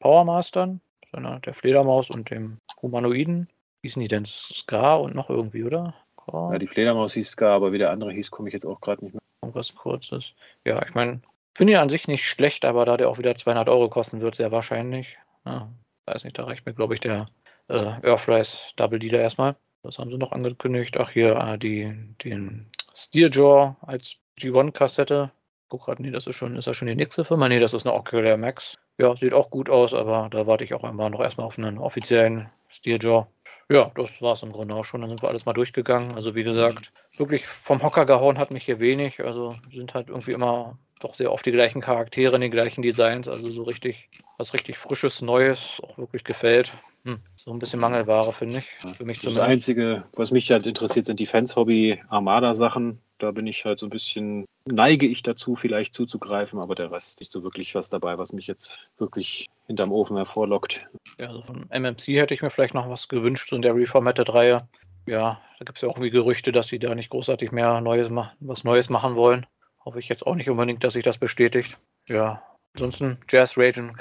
Powermastern, 0.00 0.80
seiner, 1.12 1.40
der 1.40 1.54
Fledermaus 1.54 2.10
und 2.10 2.30
dem 2.30 2.58
Humanoiden. 2.82 3.48
Hießen 3.82 4.00
die 4.00 4.08
denn 4.08 4.24
Scar 4.26 5.00
und 5.00 5.14
noch 5.14 5.30
irgendwie, 5.30 5.64
oder? 5.64 5.94
Oh. 6.26 6.50
Ja, 6.52 6.58
die 6.58 6.66
Fledermaus 6.66 7.14
hieß 7.14 7.30
Scar, 7.30 7.54
aber 7.54 7.72
wie 7.72 7.78
der 7.78 7.90
andere 7.90 8.12
hieß, 8.12 8.30
komme 8.30 8.48
ich 8.48 8.52
jetzt 8.52 8.66
auch 8.66 8.80
gerade 8.80 9.04
nicht 9.04 9.14
mehr. 9.14 9.22
Irgendwas 9.42 9.74
kurzes. 9.74 10.32
Ja, 10.64 10.82
ich 10.86 10.94
meine, 10.94 11.20
finde 11.54 11.74
ihn 11.74 11.78
an 11.78 11.88
sich 11.88 12.06
nicht 12.06 12.26
schlecht, 12.26 12.64
aber 12.64 12.84
da 12.84 12.96
der 12.96 13.08
auch 13.08 13.18
wieder 13.18 13.34
200 13.34 13.68
Euro 13.68 13.88
kosten 13.88 14.20
wird, 14.20 14.36
sehr 14.36 14.52
wahrscheinlich. 14.52 15.18
Ja, 15.44 15.68
weiß 16.06 16.24
nicht, 16.24 16.38
da 16.38 16.44
reicht 16.44 16.64
mir, 16.64 16.74
glaube 16.74 16.94
ich, 16.94 17.00
der 17.00 17.26
äh, 17.68 17.74
Earthrise 18.02 18.56
Double 18.76 18.98
Dealer 18.98 19.20
erstmal. 19.20 19.56
Was 19.82 19.98
haben 19.98 20.10
sie 20.10 20.18
noch 20.18 20.32
angekündigt? 20.32 20.96
Ach, 20.98 21.10
hier 21.10 21.36
äh, 21.36 21.58
die, 21.58 21.92
den 22.24 22.66
Steeljaw 22.94 23.76
als 23.82 24.16
G1-Kassette. 24.38 25.30
Guck 25.68 25.84
gerade, 25.86 26.02
nee, 26.02 26.10
das 26.10 26.26
ist 26.26 26.36
schon, 26.36 26.56
ist 26.56 26.66
das 26.66 26.76
schon 26.76 26.88
die 26.88 26.94
nächste 26.94 27.24
Firma? 27.24 27.48
Nee, 27.48 27.58
das 27.58 27.74
ist 27.74 27.86
eine 27.86 27.94
Ocular 27.94 28.36
Max. 28.36 28.78
Ja, 28.98 29.16
sieht 29.16 29.34
auch 29.34 29.50
gut 29.50 29.68
aus, 29.68 29.92
aber 29.92 30.28
da 30.30 30.46
warte 30.46 30.64
ich 30.64 30.74
auch 30.74 30.84
einmal 30.84 31.10
noch 31.10 31.20
erstmal 31.20 31.46
auf 31.46 31.58
einen 31.58 31.78
offiziellen 31.78 32.50
Steeljaw. 32.68 33.26
Ja, 33.68 33.90
das 33.94 34.10
war 34.20 34.34
es 34.34 34.42
im 34.42 34.52
Grunde 34.52 34.74
auch 34.74 34.84
schon. 34.84 35.00
Dann 35.00 35.10
sind 35.10 35.22
wir 35.22 35.28
alles 35.28 35.46
mal 35.46 35.52
durchgegangen. 35.52 36.14
Also 36.14 36.34
wie 36.34 36.44
gesagt, 36.44 36.92
wirklich 37.16 37.46
vom 37.46 37.82
Hocker 37.82 38.06
gehauen 38.06 38.38
hat 38.38 38.50
mich 38.50 38.64
hier 38.64 38.80
wenig. 38.80 39.22
Also 39.22 39.56
sind 39.72 39.94
halt 39.94 40.08
irgendwie 40.08 40.32
immer 40.32 40.78
doch 41.00 41.14
sehr 41.14 41.32
oft 41.32 41.44
die 41.44 41.52
gleichen 41.52 41.80
Charaktere, 41.80 42.38
die 42.40 42.50
gleichen 42.50 42.82
Designs. 42.82 43.28
Also 43.28 43.50
so 43.50 43.62
richtig, 43.62 44.08
was 44.38 44.54
richtig 44.54 44.78
Frisches, 44.78 45.22
Neues, 45.22 45.80
auch 45.82 45.98
wirklich 45.98 46.24
gefällt. 46.24 46.72
Hm, 47.04 47.18
so 47.36 47.52
ein 47.52 47.58
bisschen 47.58 47.80
Mangelware, 47.80 48.32
finde 48.32 48.58
ich. 48.58 48.96
Für 48.96 49.04
mich 49.04 49.20
das 49.20 49.38
Einzige, 49.38 50.04
was 50.14 50.30
mich 50.30 50.50
halt 50.50 50.66
interessiert, 50.66 51.04
sind 51.04 51.20
die 51.20 51.26
Fans-Hobby-Armada-Sachen. 51.26 52.98
Da 53.18 53.30
bin 53.30 53.46
ich 53.46 53.64
halt 53.66 53.78
so 53.78 53.86
ein 53.86 53.90
bisschen, 53.90 54.46
neige 54.64 55.06
ich 55.06 55.22
dazu, 55.22 55.54
vielleicht 55.54 55.92
zuzugreifen, 55.92 56.58
aber 56.58 56.74
der 56.74 56.90
Rest 56.90 57.20
nicht 57.20 57.30
so 57.30 57.42
wirklich 57.42 57.74
was 57.74 57.90
dabei, 57.90 58.16
was 58.16 58.32
mich 58.32 58.46
jetzt 58.46 58.80
wirklich 58.96 59.46
hinterm 59.66 59.92
Ofen 59.92 60.16
hervorlockt. 60.16 60.86
Ja, 61.18 61.28
also 61.28 61.42
von 61.42 61.66
MMC 61.70 62.18
hätte 62.18 62.32
ich 62.32 62.42
mir 62.42 62.50
vielleicht 62.50 62.74
noch 62.74 62.88
was 62.88 63.08
gewünscht, 63.08 63.52
in 63.52 63.62
der 63.62 63.74
Reformatted-Reihe. 63.74 64.66
Ja, 65.06 65.40
da 65.58 65.64
gibt 65.64 65.78
es 65.78 65.82
ja 65.82 65.88
auch 65.88 65.96
irgendwie 65.96 66.10
Gerüchte, 66.10 66.52
dass 66.52 66.68
sie 66.68 66.78
da 66.78 66.94
nicht 66.94 67.10
großartig 67.10 67.52
mehr 67.52 67.80
Neues 67.80 68.08
was 68.40 68.64
Neues 68.64 68.88
machen 68.88 69.16
wollen. 69.16 69.46
Hoffe 69.84 69.98
ich 69.98 70.08
jetzt 70.08 70.26
auch 70.26 70.34
nicht 70.34 70.48
unbedingt, 70.48 70.82
dass 70.82 70.94
sich 70.94 71.04
das 71.04 71.18
bestätigt. 71.18 71.76
Ja, 72.06 72.42
ansonsten 72.74 73.18
Jazz 73.28 73.56
Ragen, 73.58 73.96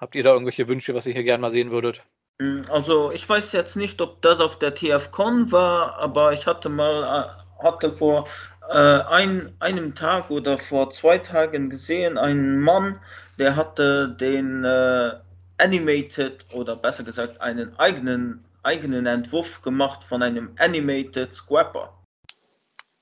habt 0.00 0.14
ihr 0.14 0.22
da 0.22 0.32
irgendwelche 0.32 0.68
Wünsche, 0.68 0.94
was 0.94 1.06
ihr 1.06 1.12
hier 1.12 1.24
gerne 1.24 1.42
mal 1.42 1.50
sehen 1.50 1.70
würdet? 1.70 2.02
Hm, 2.40 2.62
also 2.70 3.12
ich 3.12 3.28
weiß 3.28 3.52
jetzt 3.52 3.76
nicht, 3.76 4.00
ob 4.00 4.22
das 4.22 4.40
auf 4.40 4.58
der 4.58 4.74
TFCon 4.74 5.52
war, 5.52 5.98
aber 5.98 6.32
ich 6.32 6.46
hatte 6.46 6.68
mal 6.68 7.02
äh, 7.02 7.62
hatte 7.62 7.92
vor 7.92 8.26
äh, 8.68 8.74
ein, 8.76 9.54
einem 9.60 9.94
Tag 9.94 10.30
oder 10.30 10.58
vor 10.58 10.90
zwei 10.90 11.18
Tagen 11.18 11.70
gesehen 11.70 12.18
einen 12.18 12.60
Mann, 12.60 13.00
der 13.38 13.56
hatte 13.56 14.08
den 14.20 14.64
äh, 14.64 15.12
Animated 15.58 16.44
oder 16.52 16.76
besser 16.76 17.04
gesagt 17.04 17.40
einen 17.40 17.78
eigenen 17.78 18.44
eigenen 18.66 19.06
Entwurf 19.06 19.62
gemacht 19.62 20.04
von 20.04 20.22
einem 20.22 20.50
Animated 20.58 21.34
Scrapper. 21.34 21.92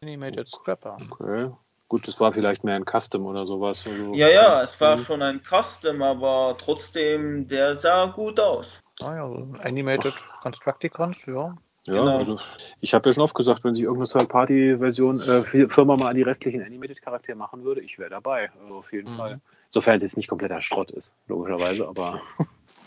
Animated 0.02 0.48
Scrapper. 0.48 0.98
Okay. 1.10 1.50
Gut, 1.88 2.08
das 2.08 2.18
war 2.20 2.32
vielleicht 2.32 2.64
mehr 2.64 2.76
ein 2.76 2.84
Custom 2.84 3.26
oder 3.26 3.46
sowas. 3.46 3.86
Also, 3.86 4.14
ja, 4.14 4.28
ja, 4.28 4.62
es 4.62 4.80
war 4.80 4.98
schon 4.98 5.22
ein 5.22 5.40
Custom, 5.42 6.02
aber 6.02 6.56
trotzdem, 6.58 7.46
der 7.48 7.76
sah 7.76 8.06
gut 8.06 8.38
aus. 8.40 8.66
Ah 9.00 9.14
ja, 9.16 9.28
so 9.28 9.48
Animated 9.62 10.14
Constructicons, 10.42 11.24
ja. 11.26 11.56
Ja, 11.86 11.92
genau. 11.92 12.18
also 12.18 12.40
ich 12.80 12.94
habe 12.94 13.08
ja 13.08 13.12
schon 13.12 13.24
oft 13.24 13.34
gesagt, 13.34 13.62
wenn 13.62 13.74
sich 13.74 13.82
irgendeine 13.82 14.08
Third-Party-Version 14.08 15.20
äh, 15.20 15.68
Firma 15.68 15.96
mal 15.96 16.08
an 16.08 16.16
die 16.16 16.22
restlichen 16.22 16.62
Animated-Charaktere 16.62 17.36
machen 17.36 17.62
würde, 17.62 17.82
ich 17.82 17.98
wäre 17.98 18.08
dabei. 18.08 18.50
Also 18.62 18.78
auf 18.78 18.92
jeden 18.92 19.12
mhm. 19.12 19.16
Fall. 19.16 19.40
Sofern 19.68 20.00
das 20.00 20.16
nicht 20.16 20.28
kompletter 20.28 20.62
Schrott 20.62 20.90
ist, 20.90 21.12
logischerweise, 21.28 21.86
aber. 21.86 22.22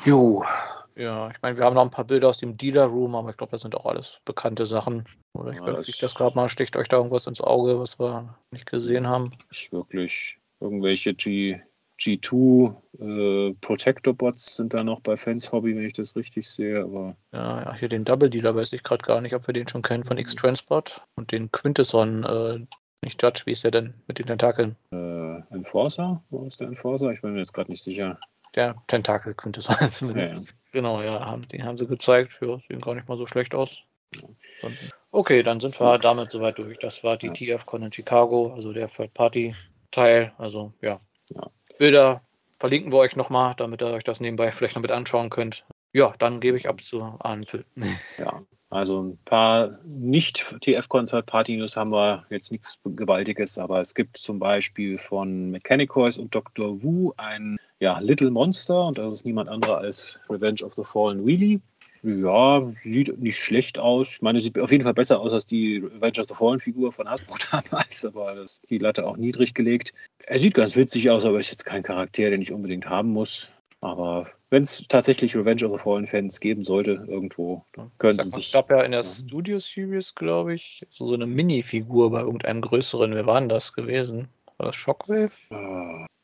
jo. 0.05 0.43
Ja, 0.97 1.29
ich 1.29 1.41
meine, 1.43 1.57
wir 1.57 1.63
haben 1.63 1.75
noch 1.75 1.83
ein 1.83 1.91
paar 1.91 2.05
Bilder 2.05 2.29
aus 2.29 2.39
dem 2.39 2.57
Dealer 2.57 2.85
Room, 2.85 3.15
aber 3.15 3.29
ich 3.29 3.37
glaube, 3.37 3.51
das 3.51 3.61
sind 3.61 3.75
auch 3.75 3.85
alles 3.85 4.19
bekannte 4.25 4.65
Sachen. 4.65 5.05
Oder 5.33 5.51
ich 5.51 5.57
ja, 5.57 5.65
weiß 5.65 5.85
nicht, 5.85 6.01
das 6.01 6.15
gerade 6.15 6.35
mal, 6.35 6.49
sticht 6.49 6.75
euch 6.75 6.87
da 6.87 6.97
irgendwas 6.97 7.27
ins 7.27 7.39
Auge, 7.39 7.79
was 7.79 7.99
wir 7.99 8.35
nicht 8.49 8.65
gesehen 8.65 9.05
haben? 9.05 9.31
Nicht 9.51 9.71
wirklich. 9.71 10.39
Irgendwelche 10.59 11.13
G, 11.13 11.61
G2 11.99 12.73
äh, 12.99 13.53
Protector 13.61 14.15
Bots 14.15 14.55
sind 14.55 14.73
da 14.73 14.83
noch 14.83 15.01
bei 15.01 15.17
Fans 15.17 15.51
Hobby, 15.51 15.75
wenn 15.75 15.85
ich 15.85 15.93
das 15.93 16.15
richtig 16.15 16.49
sehe. 16.49 16.83
Aber 16.83 17.15
ja, 17.31 17.63
ja 17.63 17.73
hier 17.75 17.89
den 17.89 18.03
Double 18.03 18.31
Dealer 18.31 18.55
weiß 18.55 18.73
ich 18.73 18.81
gerade 18.81 19.05
gar 19.05 19.21
nicht, 19.21 19.35
ob 19.35 19.45
wir 19.45 19.53
den 19.53 19.67
schon 19.67 19.83
kennen 19.83 20.03
von 20.03 20.17
X-Transport. 20.17 21.03
Und 21.15 21.31
den 21.31 21.51
Quintesson, 21.51 22.23
äh, 22.23 22.65
nicht 23.03 23.21
Judge, 23.21 23.43
wie 23.45 23.51
ist 23.51 23.63
der 23.63 23.71
denn 23.71 23.93
mit 24.07 24.17
den 24.17 24.25
Tentakeln? 24.25 24.75
Äh, 24.91 25.53
Enforcer? 25.53 26.23
Wo 26.31 26.47
ist 26.47 26.59
der 26.59 26.67
Enforcer? 26.67 27.11
Ich 27.11 27.21
bin 27.21 27.33
mir 27.33 27.39
jetzt 27.39 27.53
gerade 27.53 27.69
nicht 27.69 27.83
sicher. 27.83 28.19
Der 28.57 28.75
Tentakel 28.87 29.35
Quintesson 29.35 29.75
zumindest. 29.91 30.33
Ja. 30.33 30.53
Genau, 30.71 31.01
ja, 31.01 31.25
haben, 31.25 31.47
den 31.47 31.63
haben 31.63 31.77
sie 31.77 31.85
gezeigt. 31.85 32.39
Ja, 32.41 32.57
sehen 32.67 32.81
gar 32.81 32.95
nicht 32.95 33.07
mal 33.07 33.17
so 33.17 33.27
schlecht 33.27 33.53
aus. 33.53 33.77
Okay, 35.11 35.43
dann 35.43 35.59
sind 35.59 35.79
wir 35.79 35.99
damit 35.99 36.31
soweit 36.31 36.57
durch. 36.57 36.79
Das 36.79 37.03
war 37.03 37.17
die. 37.17 37.29
TFCon 37.29 37.83
in 37.83 37.93
Chicago, 37.93 38.53
also 38.53 38.73
der 38.73 38.89
Third-Party-Teil. 38.89 40.33
Also 40.39 40.73
ja. 40.81 40.99
Bilder 41.77 42.21
verlinken 42.57 42.91
wir 42.91 42.97
euch 42.97 43.15
nochmal, 43.15 43.53
damit 43.57 43.81
ihr 43.83 43.87
euch 43.87 44.03
das 44.03 44.19
nebenbei 44.19 44.51
vielleicht 44.51 44.75
noch 44.75 44.81
mit 44.81 44.91
anschauen 44.91 45.29
könnt. 45.29 45.63
Ja, 45.93 46.15
dann 46.17 46.39
gebe 46.39 46.57
ich 46.57 46.67
ab 46.67 46.81
zu 46.81 47.01
Arne. 47.19 47.45
Ja, 48.17 48.41
also 48.69 49.03
ein 49.03 49.19
paar 49.25 49.77
nicht 49.85 50.39
TF-Konzert-Party-News 50.61 51.77
haben 51.77 51.91
wir 51.91 52.25
jetzt 52.31 52.51
nichts 52.51 52.79
Gewaltiges, 52.83 53.59
aber 53.59 53.81
es 53.81 53.93
gibt 53.93 54.17
zum 54.17 54.39
Beispiel 54.39 54.97
von 54.97 55.51
Mechanicoys 55.51 56.17
und 56.17 56.33
Dr. 56.33 56.81
Wu 56.81 57.13
ein 57.17 57.57
ja, 57.79 57.99
Little 57.99 58.31
Monster 58.31 58.87
und 58.87 58.97
das 58.97 59.13
ist 59.13 59.25
niemand 59.25 59.49
anderer 59.49 59.77
als 59.77 60.19
Revenge 60.29 60.63
of 60.63 60.73
the 60.73 60.83
Fallen 60.83 61.25
Wheelie. 61.25 61.59
Ja, 62.03 62.65
sieht 62.73 63.17
nicht 63.19 63.39
schlecht 63.39 63.77
aus. 63.79 64.09
Ich 64.09 64.21
meine, 64.21 64.39
sieht 64.39 64.57
auf 64.59 64.71
jeden 64.71 64.83
Fall 64.83 64.93
besser 64.93 65.19
aus 65.19 65.33
als 65.33 65.45
die 65.45 65.77
Revenge 65.77 66.21
of 66.21 66.27
the 66.27 66.33
Fallen 66.33 66.59
Figur 66.59 66.91
von 66.91 67.09
Hasbro 67.09 67.35
damals, 67.51 68.05
aber 68.05 68.35
das, 68.35 68.61
die 68.69 68.77
Latte 68.77 69.05
auch 69.05 69.17
niedrig 69.17 69.53
gelegt. 69.53 69.93
Er 70.25 70.39
sieht 70.39 70.53
ganz 70.53 70.75
witzig 70.75 71.09
aus, 71.09 71.25
aber 71.25 71.39
ist 71.39 71.51
jetzt 71.51 71.65
kein 71.65 71.83
Charakter, 71.83 72.29
den 72.29 72.41
ich 72.41 72.51
unbedingt 72.51 72.87
haben 72.87 73.09
muss. 73.09 73.49
Aber 73.81 74.27
wenn 74.49 74.63
es 74.63 74.85
tatsächlich 74.87 75.35
Revenge 75.35 75.65
of 75.65 75.73
the 75.73 75.83
Fallen 75.83 76.07
Fans 76.07 76.39
geben 76.39 76.63
sollte, 76.63 77.05
irgendwo, 77.07 77.63
dann 77.73 77.91
können 77.97 78.19
sie 78.19 78.29
sich. 78.29 78.47
Es 78.47 78.53
gab 78.53 78.69
ja 78.71 78.81
in 78.81 78.91
der 78.91 79.03
Studio 79.03 79.59
Series, 79.59 80.15
glaube 80.15 80.55
ich, 80.55 80.83
so, 80.89 81.05
so 81.05 81.13
eine 81.13 81.27
Mini-Figur 81.27 82.11
bei 82.11 82.21
irgendeinem 82.21 82.61
größeren. 82.61 83.13
Wer 83.13 83.25
war 83.25 83.39
denn 83.39 83.49
das 83.49 83.73
gewesen? 83.73 84.29
War 84.57 84.67
das 84.67 84.75
Shockwave? 84.75 85.31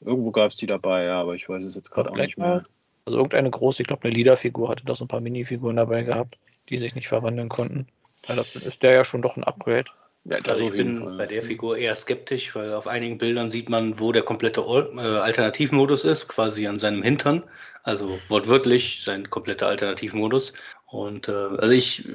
Irgendwo 0.06 0.32
gab 0.32 0.52
es 0.52 0.58
die 0.58 0.68
dabei, 0.68 1.06
ja, 1.06 1.22
aber 1.22 1.36
ich 1.36 1.48
weiß 1.48 1.64
es 1.64 1.76
jetzt 1.76 1.92
gerade 1.92 2.12
auch 2.12 2.16
nicht 2.16 2.38
mehr. 2.38 2.66
Also 3.06 3.18
irgendeine 3.18 3.50
große, 3.50 3.82
ich 3.82 3.88
glaube 3.88 4.04
eine 4.04 4.14
Leader-Figur 4.14 4.70
hatte 4.70 4.86
da 4.86 4.96
so 4.96 5.06
ein 5.06 5.10
paar 5.10 5.22
Minifiguren 5.22 5.76
dabei 5.76 6.04
gehabt, 6.04 6.38
die 6.70 6.78
sich 6.78 6.96
nicht 6.96 7.08
verwandeln 7.08 7.50
konnten. 7.50 7.88
Das 8.28 8.56
ist 8.56 8.82
der 8.84 8.94
ja 8.94 9.04
schon 9.04 9.22
doch 9.22 9.36
ein 9.36 9.44
Upgrade. 9.44 9.92
Ja, 10.26 10.38
also 10.48 10.64
ich 10.64 10.72
bin 10.72 11.02
Fall. 11.02 11.18
bei 11.18 11.26
der 11.26 11.44
Figur 11.44 11.78
eher 11.78 11.96
skeptisch, 11.98 12.56
weil 12.56 12.74
auf 12.74 12.88
einigen 12.88 13.18
Bildern 13.18 13.50
sieht 13.50 13.70
man, 13.70 14.00
wo 14.00 14.14
der 14.14 14.24
komplette 14.24 14.62
äh, 14.62 15.00
Alternativmodus 15.02 16.06
ist, 16.06 16.30
quasi 16.30 16.66
an 16.66 16.80
seinem 16.80 17.04
Hintern. 17.04 17.44
Also 17.84 18.20
wortwörtlich 18.30 19.04
sein 19.04 19.30
kompletter 19.30 19.68
Alternativmodus. 19.68 20.54
Und 20.94 21.28
äh, 21.28 21.32
also 21.32 21.72
ich 21.72 22.08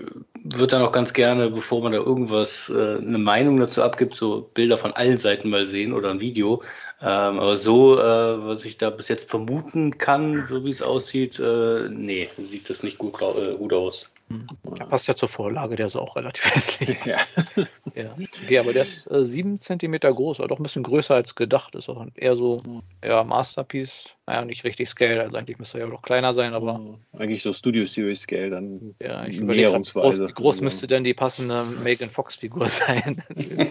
würde 0.44 0.68
dann 0.68 0.82
auch 0.82 0.92
ganz 0.92 1.12
gerne, 1.12 1.50
bevor 1.50 1.82
man 1.82 1.92
da 1.92 1.98
irgendwas, 1.98 2.70
äh, 2.70 2.98
eine 2.98 3.18
Meinung 3.18 3.58
dazu 3.58 3.82
abgibt, 3.82 4.14
so 4.14 4.48
Bilder 4.54 4.78
von 4.78 4.92
allen 4.92 5.18
Seiten 5.18 5.50
mal 5.50 5.64
sehen 5.64 5.92
oder 5.92 6.10
ein 6.10 6.20
Video. 6.20 6.62
Ähm, 7.00 7.40
aber 7.40 7.56
so, 7.56 7.98
äh, 7.98 8.46
was 8.46 8.64
ich 8.64 8.78
da 8.78 8.90
bis 8.90 9.08
jetzt 9.08 9.28
vermuten 9.28 9.98
kann, 9.98 10.46
so 10.48 10.64
wie 10.64 10.70
es 10.70 10.80
aussieht, 10.80 11.40
äh, 11.40 11.88
nee, 11.88 12.30
sieht 12.44 12.70
das 12.70 12.84
nicht 12.84 12.98
gut, 12.98 13.20
äh, 13.20 13.56
gut 13.56 13.72
aus. 13.72 14.12
Der 14.78 14.84
passt 14.84 15.08
ja 15.08 15.16
zur 15.16 15.28
Vorlage, 15.28 15.76
der 15.76 15.86
ist 15.86 15.96
auch 15.96 16.16
relativ 16.16 16.44
hässlich. 16.54 16.98
Ja. 17.04 17.18
ja. 17.94 18.14
Okay, 18.44 18.58
aber 18.58 18.72
der 18.72 18.82
ist 18.82 19.10
äh, 19.10 19.24
7 19.24 19.56
cm 19.56 19.98
groß, 20.00 20.40
aber 20.40 20.48
doch 20.48 20.58
ein 20.58 20.62
bisschen 20.62 20.82
größer 20.82 21.14
als 21.14 21.34
gedacht. 21.34 21.74
Ist 21.74 21.88
auch 21.88 22.04
eher 22.14 22.36
so 22.36 22.58
ja, 23.02 23.24
Masterpiece. 23.24 24.14
Naja, 24.26 24.44
nicht 24.44 24.64
richtig 24.64 24.90
Scale, 24.90 25.22
also 25.22 25.38
eigentlich 25.38 25.58
müsste 25.58 25.78
er 25.78 25.86
ja 25.86 25.90
doch 25.90 26.02
kleiner 26.02 26.34
sein, 26.34 26.52
aber. 26.52 26.98
Eigentlich 27.16 27.42
so 27.42 27.54
Studio 27.54 27.86
Series 27.86 28.20
Scale, 28.20 28.50
dann 28.50 28.94
ja, 29.00 29.26
ich 29.26 29.40
näherungsweise. 29.40 30.26
Groß, 30.26 30.28
wie 30.28 30.34
groß 30.34 30.60
müsste 30.60 30.86
denn 30.86 31.02
die 31.02 31.14
passende 31.14 31.64
Megan 31.82 32.10
Fox-Figur 32.10 32.66
sein? 32.68 33.22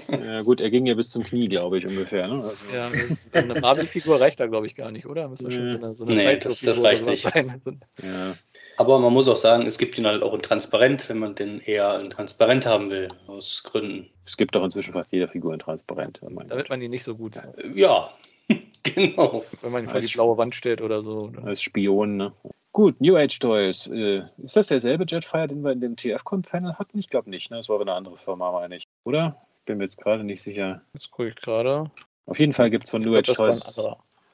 ja, 0.10 0.42
gut, 0.42 0.60
er 0.60 0.72
ging 0.72 0.88
ja 0.88 0.96
bis 0.96 1.12
zum 1.12 1.24
Knie, 1.24 1.48
glaube 1.48 1.78
ich, 1.78 1.86
ungefähr. 1.86 2.28
Ne? 2.28 2.44
Also. 2.44 2.66
Ja, 2.74 2.90
Eine 3.34 3.62
Barbie-Figur 3.62 4.20
reicht 4.20 4.40
da, 4.40 4.48
glaube 4.48 4.66
ich, 4.66 4.74
gar 4.74 4.90
nicht, 4.90 5.06
oder? 5.06 5.28
Müsste 5.28 5.52
schon 5.52 5.70
so 5.70 5.78
eine, 5.78 5.96
so 5.96 6.06
eine 6.06 6.16
nee, 6.16 6.38
das, 6.38 6.62
das 6.62 6.82
reicht 6.82 7.06
nicht. 7.06 7.22
Sein. 7.22 7.62
Ja. 8.02 8.36
Aber 8.78 9.00
man 9.00 9.12
muss 9.12 9.28
auch 9.28 9.38
sagen, 9.38 9.66
es 9.66 9.80
gibt 9.80 9.98
ihn 9.98 10.06
halt 10.06 10.22
auch 10.22 10.34
in 10.34 10.42
Transparent, 10.42 11.10
wenn 11.10 11.18
man 11.18 11.34
den 11.34 11.60
eher 11.62 12.00
in 12.00 12.12
Transparent 12.12 12.66
haben 12.66 12.92
will, 12.92 13.10
aus 13.26 13.64
Gründen. 13.64 14.08
Es 14.26 14.38
gibt 14.38 14.56
doch 14.56 14.64
inzwischen 14.64 14.94
fast 14.94 15.12
jede 15.12 15.28
Figur 15.28 15.54
in 15.54 15.60
Transparent. 15.60 16.22
Damit 16.22 16.70
man 16.70 16.80
die 16.80 16.88
nicht 16.88 17.04
so 17.04 17.16
gut. 17.16 17.40
Ja, 17.74 18.12
genau. 18.84 19.44
Wenn 19.62 19.72
man 19.72 19.84
ihn 19.84 19.90
vor 19.90 20.00
die 20.00 20.14
blaue 20.14 20.38
Wand 20.38 20.54
stellt 20.54 20.82
oder 20.82 21.02
so. 21.02 21.24
Oder? 21.24 21.44
Als 21.46 21.62
Spion, 21.62 22.18
ne? 22.18 22.34
Gut, 22.72 23.02
New 23.02 23.18
Age 23.18 23.40
Toys. 23.40 23.88
Äh, 23.88 24.22
ist 24.44 24.56
das 24.56 24.68
derselbe 24.68 25.06
Jetfire, 25.08 25.48
den 25.48 25.64
wir 25.64 25.72
in 25.72 25.82
dem 25.82 25.96
TFCon-Panel 25.96 26.76
hatten? 26.76 27.00
Ich 27.00 27.10
glaube 27.10 27.32
nicht, 27.32 27.50
ne? 27.50 27.58
Das 27.58 27.70
war 27.70 27.76
aber 27.78 27.86
eine 27.86 27.94
andere 27.94 28.18
Firma, 28.18 28.52
meine 28.52 28.78
ich. 28.78 28.84
Oder? 29.04 29.42
Bin 29.66 29.80
mir 29.80 29.86
jetzt 29.86 29.98
gerade 29.98 30.24
nicht 30.24 30.44
sicher. 30.44 30.82
Jetzt 30.94 31.10
gucke 31.10 31.30
ich 31.30 31.36
gerade. 31.36 31.90
Auf 32.28 32.40
jeden 32.40 32.54
Fall 32.54 32.70
gibt 32.70 32.86
es 32.86 32.92
von 32.92 33.02
New 33.02 33.16
Age 33.16 33.34
Toys 33.34 33.80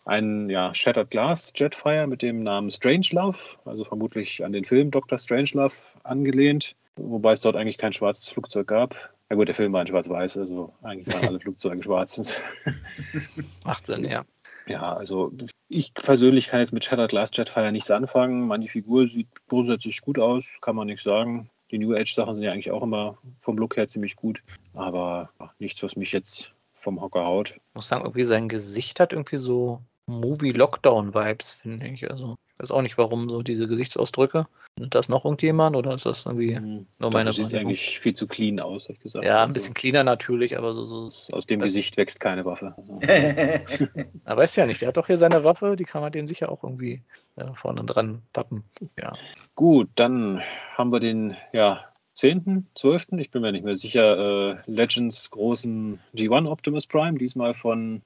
einen 0.05 0.49
ja, 0.49 0.73
Shattered 0.73 1.09
Glass 1.09 1.53
Jetfire 1.55 2.07
mit 2.07 2.21
dem 2.21 2.43
Namen 2.43 2.69
Strangelove, 2.69 3.37
also 3.65 3.85
vermutlich 3.85 4.43
an 4.43 4.51
den 4.51 4.65
Film 4.65 4.91
Dr. 4.91 5.17
Strangelove 5.17 5.75
angelehnt, 6.03 6.75
wobei 6.95 7.33
es 7.33 7.41
dort 7.41 7.55
eigentlich 7.55 7.77
kein 7.77 7.93
schwarzes 7.93 8.29
Flugzeug 8.29 8.67
gab. 8.67 8.95
Ja 9.29 9.37
gut, 9.37 9.47
der 9.47 9.55
Film 9.55 9.73
war 9.73 9.81
in 9.81 9.87
schwarz-weiß, 9.87 10.37
also 10.37 10.73
eigentlich 10.83 11.13
waren 11.13 11.27
alle 11.27 11.39
Flugzeuge 11.41 11.81
schwarz. 11.81 12.33
Macht 13.65 13.85
Sinn, 13.85 14.05
ja. 14.05 14.23
Ja, 14.67 14.93
also 14.93 15.33
ich 15.67 15.93
persönlich 15.93 16.47
kann 16.47 16.59
jetzt 16.59 16.71
mit 16.71 16.85
Shattered 16.85 17.09
Glass 17.09 17.31
Jetfire 17.33 17.71
nichts 17.71 17.91
anfangen. 17.91 18.47
Meine 18.47 18.67
Figur 18.67 19.07
sieht 19.07 19.27
grundsätzlich 19.47 20.01
gut 20.01 20.19
aus, 20.19 20.45
kann 20.61 20.75
man 20.75 20.87
nicht 20.87 21.03
sagen. 21.03 21.49
Die 21.71 21.79
New 21.79 21.95
Age 21.95 22.13
Sachen 22.13 22.35
sind 22.35 22.43
ja 22.43 22.51
eigentlich 22.51 22.71
auch 22.71 22.83
immer 22.83 23.17
vom 23.39 23.57
Look 23.57 23.75
her 23.75 23.87
ziemlich 23.87 24.15
gut, 24.15 24.43
aber 24.73 25.29
nichts, 25.59 25.81
was 25.81 25.95
mich 25.95 26.11
jetzt 26.11 26.53
vom 26.73 27.01
Hocker 27.01 27.25
haut. 27.25 27.51
Ich 27.51 27.75
muss 27.75 27.87
sagen, 27.87 28.03
irgendwie 28.03 28.25
sein 28.25 28.47
Gesicht 28.47 28.99
hat 28.99 29.13
irgendwie 29.13 29.37
so 29.37 29.81
Movie-Lockdown-Vibes, 30.07 31.53
finde 31.53 31.87
ich. 31.87 32.09
Also, 32.09 32.37
ich 32.53 32.59
weiß 32.59 32.71
auch 32.71 32.81
nicht, 32.81 32.97
warum 32.97 33.29
so 33.29 33.41
diese 33.41 33.67
Gesichtsausdrücke. 33.67 34.47
Sind 34.77 34.95
das 34.95 35.07
noch 35.07 35.23
irgendjemand 35.23 35.75
oder 35.75 35.93
ist 35.93 36.05
das 36.05 36.25
irgendwie 36.25 36.55
hm, 36.55 36.87
nur 36.97 37.11
meine 37.11 37.25
Das 37.25 37.35
sieht 37.35 37.53
eigentlich 37.53 37.99
viel 37.99 38.13
zu 38.13 38.27
clean 38.27 38.59
aus, 38.59 38.85
habe 38.85 38.93
ich 38.93 38.99
gesagt. 38.99 39.23
Ja, 39.23 39.35
ein 39.35 39.49
also, 39.49 39.53
bisschen 39.53 39.73
cleaner 39.75 40.03
natürlich, 40.03 40.57
aber 40.57 40.73
so. 40.73 40.85
so 40.85 41.35
aus 41.35 41.45
dem 41.45 41.59
Gesicht 41.59 41.95
wächst 41.95 42.19
keine 42.19 42.43
Waffe. 42.45 42.75
Also. 43.63 43.87
aber 44.25 44.41
weiß 44.41 44.55
ja 44.55 44.65
nicht, 44.65 44.81
der 44.81 44.89
hat 44.89 44.97
doch 44.97 45.07
hier 45.07 45.17
seine 45.17 45.43
Waffe, 45.43 45.75
die 45.75 45.83
kann 45.83 46.01
man 46.01 46.11
dem 46.11 46.27
sicher 46.27 46.51
auch 46.51 46.63
irgendwie 46.63 47.03
ja, 47.37 47.53
vorne 47.53 47.83
dran 47.83 48.23
pappen. 48.33 48.63
Ja. 48.97 49.13
Gut, 49.55 49.89
dann 49.95 50.41
haben 50.75 50.91
wir 50.91 50.99
den, 50.99 51.35
ja, 51.53 51.85
10., 52.15 52.67
12., 52.75 53.07
ich 53.17 53.31
bin 53.31 53.41
mir 53.41 53.51
nicht 53.51 53.65
mehr 53.65 53.75
sicher, 53.75 54.17
äh, 54.17 54.57
Legends 54.65 55.29
großen 55.31 55.99
G1 56.15 56.47
Optimus 56.47 56.87
Prime, 56.87 57.17
diesmal 57.17 57.53
von 57.53 58.01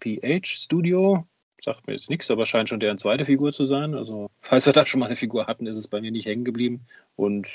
MPH 0.00 0.46
Studio. 0.46 1.26
Sagt 1.62 1.86
mir 1.86 1.92
jetzt 1.92 2.08
nichts, 2.08 2.30
aber 2.30 2.46
scheint 2.46 2.70
schon 2.70 2.80
deren 2.80 2.98
zweite 2.98 3.26
Figur 3.26 3.52
zu 3.52 3.66
sein. 3.66 3.94
Also, 3.94 4.30
falls 4.40 4.64
wir 4.64 4.72
da 4.72 4.86
schon 4.86 5.00
mal 5.00 5.06
eine 5.06 5.16
Figur 5.16 5.46
hatten, 5.46 5.66
ist 5.66 5.76
es 5.76 5.88
bei 5.88 6.00
mir 6.00 6.10
nicht 6.10 6.26
hängen 6.26 6.44
geblieben. 6.44 6.86
Und 7.16 7.48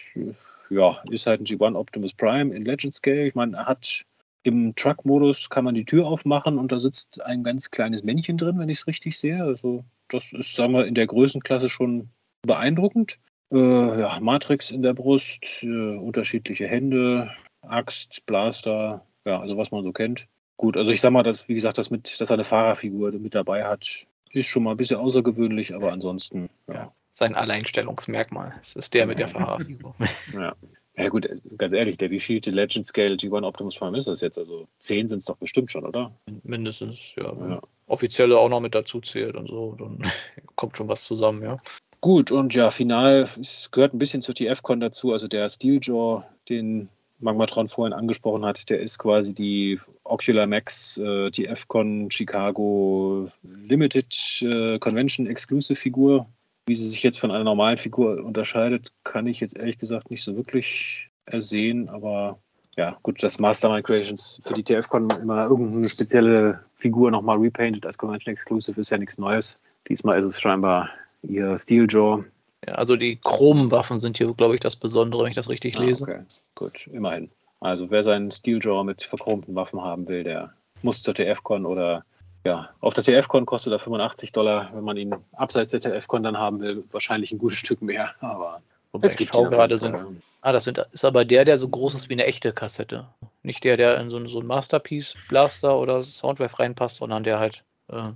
ja, 0.69 1.01
ist 1.09 1.25
halt 1.25 1.41
ein 1.41 1.45
G1 1.45 1.75
Optimus 1.75 2.13
Prime 2.13 2.53
in 2.53 2.65
Legend 2.65 2.93
Scale. 2.93 3.27
Ich 3.27 3.35
meine, 3.35 3.57
er 3.57 3.65
hat 3.65 4.05
im 4.43 4.75
Truck-Modus 4.75 5.49
kann 5.49 5.65
man 5.65 5.73
die 5.73 5.85
Tür 5.85 6.05
aufmachen 6.05 6.59
und 6.59 6.71
da 6.71 6.79
sitzt 6.79 7.19
ein 7.21 7.43
ganz 7.43 7.71
kleines 7.71 8.03
Männchen 8.03 8.37
drin, 8.37 8.59
wenn 8.59 8.69
ich 8.69 8.79
es 8.79 8.87
richtig 8.87 9.17
sehe. 9.17 9.43
Also, 9.43 9.83
das 10.09 10.31
ist, 10.33 10.55
sagen 10.55 10.73
wir, 10.73 10.85
in 10.85 10.93
der 10.93 11.07
Größenklasse 11.07 11.67
schon 11.67 12.09
beeindruckend. 12.43 13.17
Äh, 13.51 13.57
ja, 13.99 14.19
Matrix 14.19 14.69
in 14.69 14.83
der 14.83 14.93
Brust, 14.93 15.63
äh, 15.63 15.97
unterschiedliche 15.97 16.67
Hände, 16.67 17.31
Axt, 17.61 18.23
Blaster, 18.27 19.03
ja, 19.25 19.39
also 19.39 19.57
was 19.57 19.71
man 19.71 19.83
so 19.83 19.91
kennt. 19.91 20.27
Gut, 20.57 20.77
also 20.77 20.91
ich 20.91 21.01
sag 21.01 21.11
mal, 21.11 21.23
dass, 21.23 21.47
wie 21.47 21.55
gesagt, 21.55 21.77
das 21.77 21.89
mit, 21.89 22.19
dass 22.19 22.29
er 22.29 22.35
eine 22.35 22.43
Fahrerfigur 22.43 23.11
mit 23.13 23.35
dabei 23.35 23.65
hat, 23.65 24.05
ist 24.31 24.47
schon 24.47 24.63
mal 24.63 24.71
ein 24.71 24.77
bisschen 24.77 24.97
außergewöhnlich, 24.97 25.73
aber 25.75 25.91
ansonsten, 25.91 26.49
ja. 26.67 26.93
Sein 27.11 27.33
Alleinstellungsmerkmal. 27.33 28.53
Es 28.61 28.75
ist 28.75 28.93
der 28.93 29.07
mit 29.07 29.19
der 29.19 29.29
Fahrerfigur. 29.29 29.95
ja. 30.33 30.53
Ja 30.97 31.09
gut, 31.09 31.27
ganz 31.57 31.73
ehrlich, 31.73 31.97
der 31.97 32.09
wievielte 32.09 32.51
Legend 32.51 32.85
Scale 32.85 33.15
G1 33.15 33.45
Optimus 33.45 33.75
Prime 33.77 33.97
ist 33.97 34.07
das 34.07 34.21
jetzt? 34.21 34.37
Also 34.37 34.67
10 34.79 35.09
sind 35.09 35.19
es 35.19 35.25
doch 35.25 35.35
bestimmt 35.37 35.71
schon, 35.71 35.85
oder? 35.85 36.13
Mindestens, 36.43 36.97
ja. 37.17 37.33
ja. 37.33 37.61
Offizielle 37.87 38.37
auch 38.37 38.47
noch 38.47 38.61
mit 38.61 38.75
dazu 38.75 39.01
zählt 39.01 39.35
und 39.35 39.47
so, 39.47 39.75
dann 39.77 39.99
kommt 40.55 40.77
schon 40.77 40.87
was 40.87 41.03
zusammen, 41.03 41.43
ja. 41.43 41.57
Gut, 41.99 42.31
und 42.31 42.53
ja, 42.53 42.69
final, 42.69 43.27
es 43.41 43.71
gehört 43.71 43.93
ein 43.93 43.99
bisschen 43.99 44.21
zur 44.21 44.35
TFCon 44.35 44.79
dazu. 44.79 45.11
Also 45.11 45.27
der 45.27 45.49
Steeljaw, 45.49 46.23
den 46.47 46.87
Magmatron 47.19 47.67
vorhin 47.67 47.93
angesprochen 47.93 48.45
hat, 48.45 48.69
der 48.69 48.79
ist 48.79 48.99
quasi 48.99 49.33
die 49.33 49.79
Ocular 50.03 50.47
Max 50.47 50.97
äh, 50.97 51.31
TFCon 51.31 52.11
Chicago 52.11 53.31
Limited 53.43 54.41
äh, 54.41 54.77
Convention 54.79 55.27
Exclusive 55.27 55.79
Figur. 55.79 56.27
Wie 56.67 56.75
sie 56.75 56.87
sich 56.87 57.03
jetzt 57.03 57.19
von 57.19 57.31
einer 57.31 57.43
normalen 57.43 57.77
Figur 57.77 58.23
unterscheidet, 58.23 58.91
kann 59.03 59.27
ich 59.27 59.39
jetzt 59.39 59.55
ehrlich 59.55 59.77
gesagt 59.77 60.09
nicht 60.09 60.23
so 60.23 60.35
wirklich 60.35 61.09
ersehen. 61.25 61.89
Aber 61.89 62.39
ja, 62.75 62.97
gut, 63.03 63.21
dass 63.23 63.39
Mastermind 63.39 63.85
Creations 63.85 64.41
für 64.43 64.55
die 64.55 64.63
TFCon 64.63 65.09
immer 65.21 65.43
irgendeine 65.45 65.87
spezielle 65.87 66.59
Figur 66.77 67.11
nochmal 67.11 67.37
repainted 67.37 67.85
als 67.85 67.97
Convention 67.97 68.33
Exclusive 68.33 68.81
ist 68.81 68.89
ja 68.89 68.97
nichts 68.97 69.17
Neues. 69.17 69.57
Diesmal 69.87 70.19
ist 70.19 70.33
es 70.33 70.41
scheinbar 70.41 70.89
ihr 71.23 71.57
Steeljaw. 71.59 72.23
Ja, 72.67 72.75
also 72.75 72.95
die 72.95 73.17
Chrom-Waffen 73.17 73.99
sind 73.99 74.17
hier, 74.17 74.33
glaube 74.33 74.55
ich, 74.55 74.61
das 74.61 74.75
Besondere, 74.75 75.23
wenn 75.23 75.29
ich 75.29 75.35
das 75.35 75.49
richtig 75.49 75.77
ah, 75.77 75.83
lese. 75.83 76.03
Okay, 76.03 76.19
gut, 76.55 76.87
immerhin. 76.87 77.29
Also 77.59 77.89
wer 77.91 78.03
seinen 78.03 78.31
Steeljaw 78.31 78.83
mit 78.83 79.03
verchromten 79.03 79.55
Waffen 79.55 79.81
haben 79.81 80.07
will, 80.07 80.23
der 80.23 80.53
muss 80.81 81.01
zur 81.01 81.13
TFCon 81.13 81.65
oder 81.65 82.03
ja, 82.43 82.69
auf 82.79 82.93
der 82.93 83.03
TFCon 83.03 83.45
kostet 83.45 83.73
er 83.73 83.79
85 83.79 84.31
Dollar. 84.31 84.69
Wenn 84.73 84.83
man 84.83 84.97
ihn 84.97 85.15
abseits 85.33 85.71
der 85.71 85.81
TFCon 85.81 86.21
dann 86.21 86.37
haben 86.37 86.59
will, 86.59 86.83
wahrscheinlich 86.91 87.31
ein 87.31 87.39
gutes 87.39 87.57
Stück 87.57 87.81
mehr. 87.81 88.13
Aber 88.19 88.61
Wobei 88.91 89.07
es 89.07 89.17
gibt 89.17 89.31
gerade 89.31 89.77
sind. 89.77 90.21
Ah, 90.41 90.51
das 90.51 90.65
sind, 90.65 90.77
ist 90.91 91.03
aber 91.03 91.25
der, 91.25 91.43
der 91.43 91.57
so 91.57 91.67
groß 91.67 91.95
ist 91.95 92.07
wie 92.07 92.13
eine 92.13 92.25
echte 92.25 92.53
Kassette. 92.53 93.07
Nicht 93.41 93.63
der, 93.63 93.77
der 93.77 93.99
in 93.99 94.11
so, 94.11 94.25
so 94.27 94.39
ein 94.39 94.45
Masterpiece 94.45 95.15
Blaster 95.27 95.75
oder 95.77 96.03
Soundwave 96.03 96.59
reinpasst, 96.59 96.97
sondern 96.97 97.23
der 97.23 97.39
halt 97.39 97.63
äh, 97.87 98.09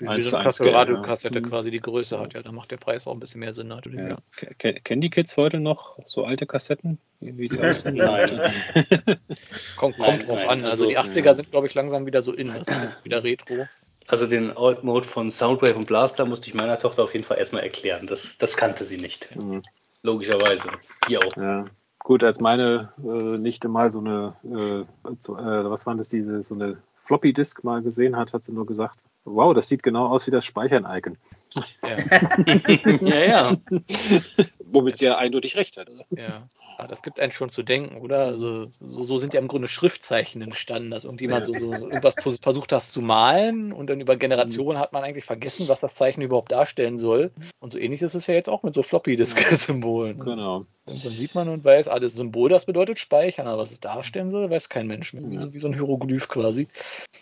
ja, 0.00 0.16
wie 0.16 0.22
so 0.22 0.36
eine 0.36 0.48
Radiokassette 0.48 1.38
ja. 1.38 1.48
quasi 1.48 1.70
die 1.70 1.80
Größe 1.80 2.18
hat, 2.18 2.34
ja, 2.34 2.42
da 2.42 2.52
macht 2.52 2.70
der 2.70 2.76
Preis 2.76 3.06
auch 3.06 3.12
ein 3.12 3.20
bisschen 3.20 3.40
mehr 3.40 3.52
Sinn 3.52 3.68
natürlich. 3.68 4.00
Ja. 4.00 4.18
Ja. 4.40 4.72
Kennen 4.72 5.00
die 5.00 5.10
Kids 5.10 5.36
heute 5.36 5.58
noch 5.58 5.98
so 6.06 6.24
alte 6.24 6.46
Kassetten? 6.46 6.98
Wie 7.20 7.48
die 7.48 7.58
aussehen? 7.62 7.94
nein. 7.94 8.40
kommt, 9.76 9.96
kommt 9.96 9.98
nein, 9.98 10.26
drauf 10.26 10.38
nein. 10.38 10.48
an. 10.48 10.64
Also, 10.64 10.84
also 10.84 10.88
die 10.88 10.98
80er 10.98 11.34
sind, 11.34 11.50
glaube 11.50 11.66
ich, 11.66 11.74
langsam 11.74 12.04
wieder 12.04 12.20
so 12.20 12.32
in, 12.32 12.52
wieder 13.04 13.24
Retro. 13.24 13.66
Also 14.08 14.26
den 14.26 14.56
Alt 14.56 14.84
Mode 14.84 15.06
von 15.08 15.32
Soundwave 15.32 15.76
und 15.76 15.86
Blaster 15.86 16.26
musste 16.26 16.48
ich 16.48 16.54
meiner 16.54 16.78
Tochter 16.78 17.02
auf 17.02 17.14
jeden 17.14 17.24
Fall 17.24 17.38
erstmal 17.38 17.62
erklären. 17.62 18.06
Das, 18.06 18.38
das 18.38 18.56
kannte 18.56 18.84
sie 18.84 18.98
nicht. 18.98 19.34
Mhm. 19.34 19.62
Logischerweise. 20.02 20.68
Hier 21.08 21.20
auch. 21.24 21.36
Ja. 21.36 21.64
Gut, 22.00 22.22
als 22.22 22.38
meine 22.38 22.92
äh, 22.98 23.38
Nichte 23.38 23.68
mal 23.68 23.90
so 23.90 23.98
eine, 23.98 24.34
äh, 24.44 24.84
so, 25.20 25.36
äh, 25.36 25.70
was 25.70 25.86
waren 25.86 25.98
das, 25.98 26.08
diese, 26.08 26.42
so 26.42 26.54
eine 26.54 26.76
Floppy 27.06 27.32
Disk 27.32 27.64
mal 27.64 27.82
gesehen 27.82 28.16
hat, 28.16 28.32
hat 28.32 28.44
sie 28.44 28.52
nur 28.52 28.66
gesagt, 28.66 28.96
Wow, 29.26 29.54
das 29.54 29.68
sieht 29.68 29.82
genau 29.82 30.06
aus 30.06 30.26
wie 30.26 30.30
das 30.30 30.44
Speichern-Icon. 30.44 31.18
Ja. 31.82 31.98
ja, 33.00 33.24
ja. 33.24 33.56
Womit 34.64 34.98
sie 34.98 35.06
ja 35.06 35.18
eindeutig 35.18 35.56
recht 35.56 35.76
hat. 35.76 35.90
Ja. 36.10 36.48
Ah, 36.78 36.86
das 36.86 37.02
gibt 37.02 37.18
einen 37.18 37.32
schon 37.32 37.48
zu 37.48 37.62
denken, 37.62 37.96
oder? 38.02 38.26
Also, 38.26 38.70
so, 38.80 39.02
so 39.02 39.16
sind 39.16 39.32
ja 39.32 39.40
im 39.40 39.48
Grunde 39.48 39.66
Schriftzeichen 39.66 40.42
entstanden, 40.42 40.90
dass 40.90 41.04
irgendjemand 41.04 41.46
so, 41.46 41.54
so 41.54 41.72
irgendwas 41.72 42.14
versucht 42.42 42.70
hat 42.72 42.84
zu 42.84 43.00
malen 43.00 43.72
und 43.72 43.88
dann 43.88 43.98
über 43.98 44.16
Generationen 44.16 44.78
hat 44.78 44.92
man 44.92 45.02
eigentlich 45.02 45.24
vergessen, 45.24 45.68
was 45.68 45.80
das 45.80 45.94
Zeichen 45.94 46.20
überhaupt 46.20 46.52
darstellen 46.52 46.98
soll. 46.98 47.30
Und 47.60 47.72
so 47.72 47.78
ähnlich 47.78 48.02
ist 48.02 48.14
es 48.14 48.26
ja 48.26 48.34
jetzt 48.34 48.50
auch 48.50 48.62
mit 48.62 48.74
so 48.74 48.82
Floppy-Disk-Symbolen. 48.82 50.18
Genau. 50.18 50.66
Und 50.88 51.04
dann 51.04 51.16
sieht 51.16 51.34
man 51.34 51.48
und 51.48 51.64
weiß, 51.64 51.88
alles 51.88 52.14
ah, 52.14 52.18
Symbol, 52.18 52.50
das 52.50 52.66
bedeutet 52.66 52.98
speichern, 52.98 53.46
aber 53.46 53.62
was 53.62 53.72
es 53.72 53.80
darstellen 53.80 54.30
soll, 54.30 54.50
weiß 54.50 54.68
kein 54.68 54.86
Mensch 54.86 55.14
mehr. 55.14 55.28
Wie 55.30 55.38
so, 55.38 55.52
wie 55.54 55.58
so 55.58 55.68
ein 55.68 55.74
Hieroglyph 55.74 56.28
quasi. 56.28 56.68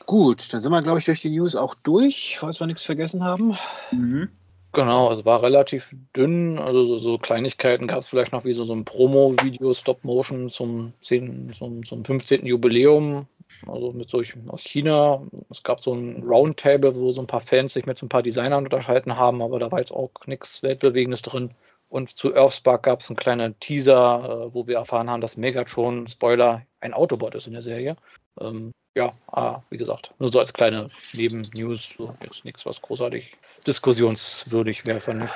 Gut, 0.07 0.53
dann 0.53 0.61
sind 0.61 0.73
wir, 0.73 0.83
glaube 0.83 0.99
ich, 0.99 1.05
durch 1.05 1.21
die 1.21 1.31
News 1.31 1.55
auch 1.55 1.75
durch, 1.77 2.39
falls 2.39 2.61
wir 2.61 2.67
nichts 2.67 2.83
vergessen 2.83 3.23
haben. 3.23 3.57
Mhm. 3.93 4.31
Genau, 4.75 5.13
es 5.13 5.25
war 5.25 5.41
relativ 5.43 5.89
dünn. 6.17 6.59
Also 6.59 6.85
so, 6.87 6.99
so 6.99 7.19
Kleinigkeiten 7.19 7.87
gab 7.87 8.01
es 8.01 8.09
vielleicht 8.09 8.33
noch 8.33 8.45
wie 8.45 8.55
so, 8.55 8.65
so 8.65 8.75
ein 8.75 8.85
Promo-Video, 8.85 9.73
Stop-Motion 9.73 10.51
zum, 10.51 10.93
10, 11.03 11.55
zum, 11.57 11.85
zum 11.85 12.05
15. 12.05 12.45
Jubiläum. 12.45 13.29
Also 13.69 13.93
mit 13.93 14.11
solchen 14.11 14.51
aus 14.51 14.63
China. 14.63 15.23
Es 15.49 15.63
gab 15.63 15.81
so 15.81 15.95
ein 15.95 16.25
Roundtable, 16.25 16.97
wo 16.97 17.13
so 17.13 17.21
ein 17.21 17.29
paar 17.29 17.41
Fans 17.41 17.73
sich 17.73 17.87
mit 17.87 17.99
so 17.99 18.07
ein 18.07 18.09
paar 18.09 18.25
Designern 18.25 18.65
unterhalten 18.65 19.17
haben, 19.17 19.43
aber 19.43 19.61
da 19.61 19.71
war 19.71 19.79
jetzt 19.79 19.93
auch 19.93 20.11
nichts 20.27 20.63
Weltbewegendes 20.65 21.23
drin. 21.23 21.55
Und 21.89 22.11
zu 22.17 22.35
Earthspark 22.35 22.83
gab 22.83 23.01
es 23.01 23.09
einen 23.09 23.17
kleinen 23.17 23.59
Teaser, 23.61 24.49
äh, 24.49 24.55
wo 24.55 24.67
wir 24.67 24.79
erfahren 24.79 25.09
haben, 25.09 25.21
dass 25.21 25.37
Megatron, 25.37 26.09
Spoiler, 26.09 26.63
ein 26.81 26.95
Autobot 26.95 27.37
ist 27.37 27.47
in 27.47 27.53
der 27.53 27.63
Serie. 27.63 27.97
Ähm, 28.41 28.73
ja, 28.95 29.11
ah, 29.33 29.61
wie 29.71 29.77
gesagt, 29.77 30.13
nur 30.19 30.31
so 30.31 30.39
als 30.39 30.53
kleine 30.53 30.89
Neben-News, 31.15 31.95
so 31.97 32.15
jetzt 32.23 32.45
nichts, 32.45 32.65
was 32.65 32.81
großartig 32.81 33.37
diskussionswürdig 33.67 34.87
wäre. 34.87 35.01
Von 35.01 35.29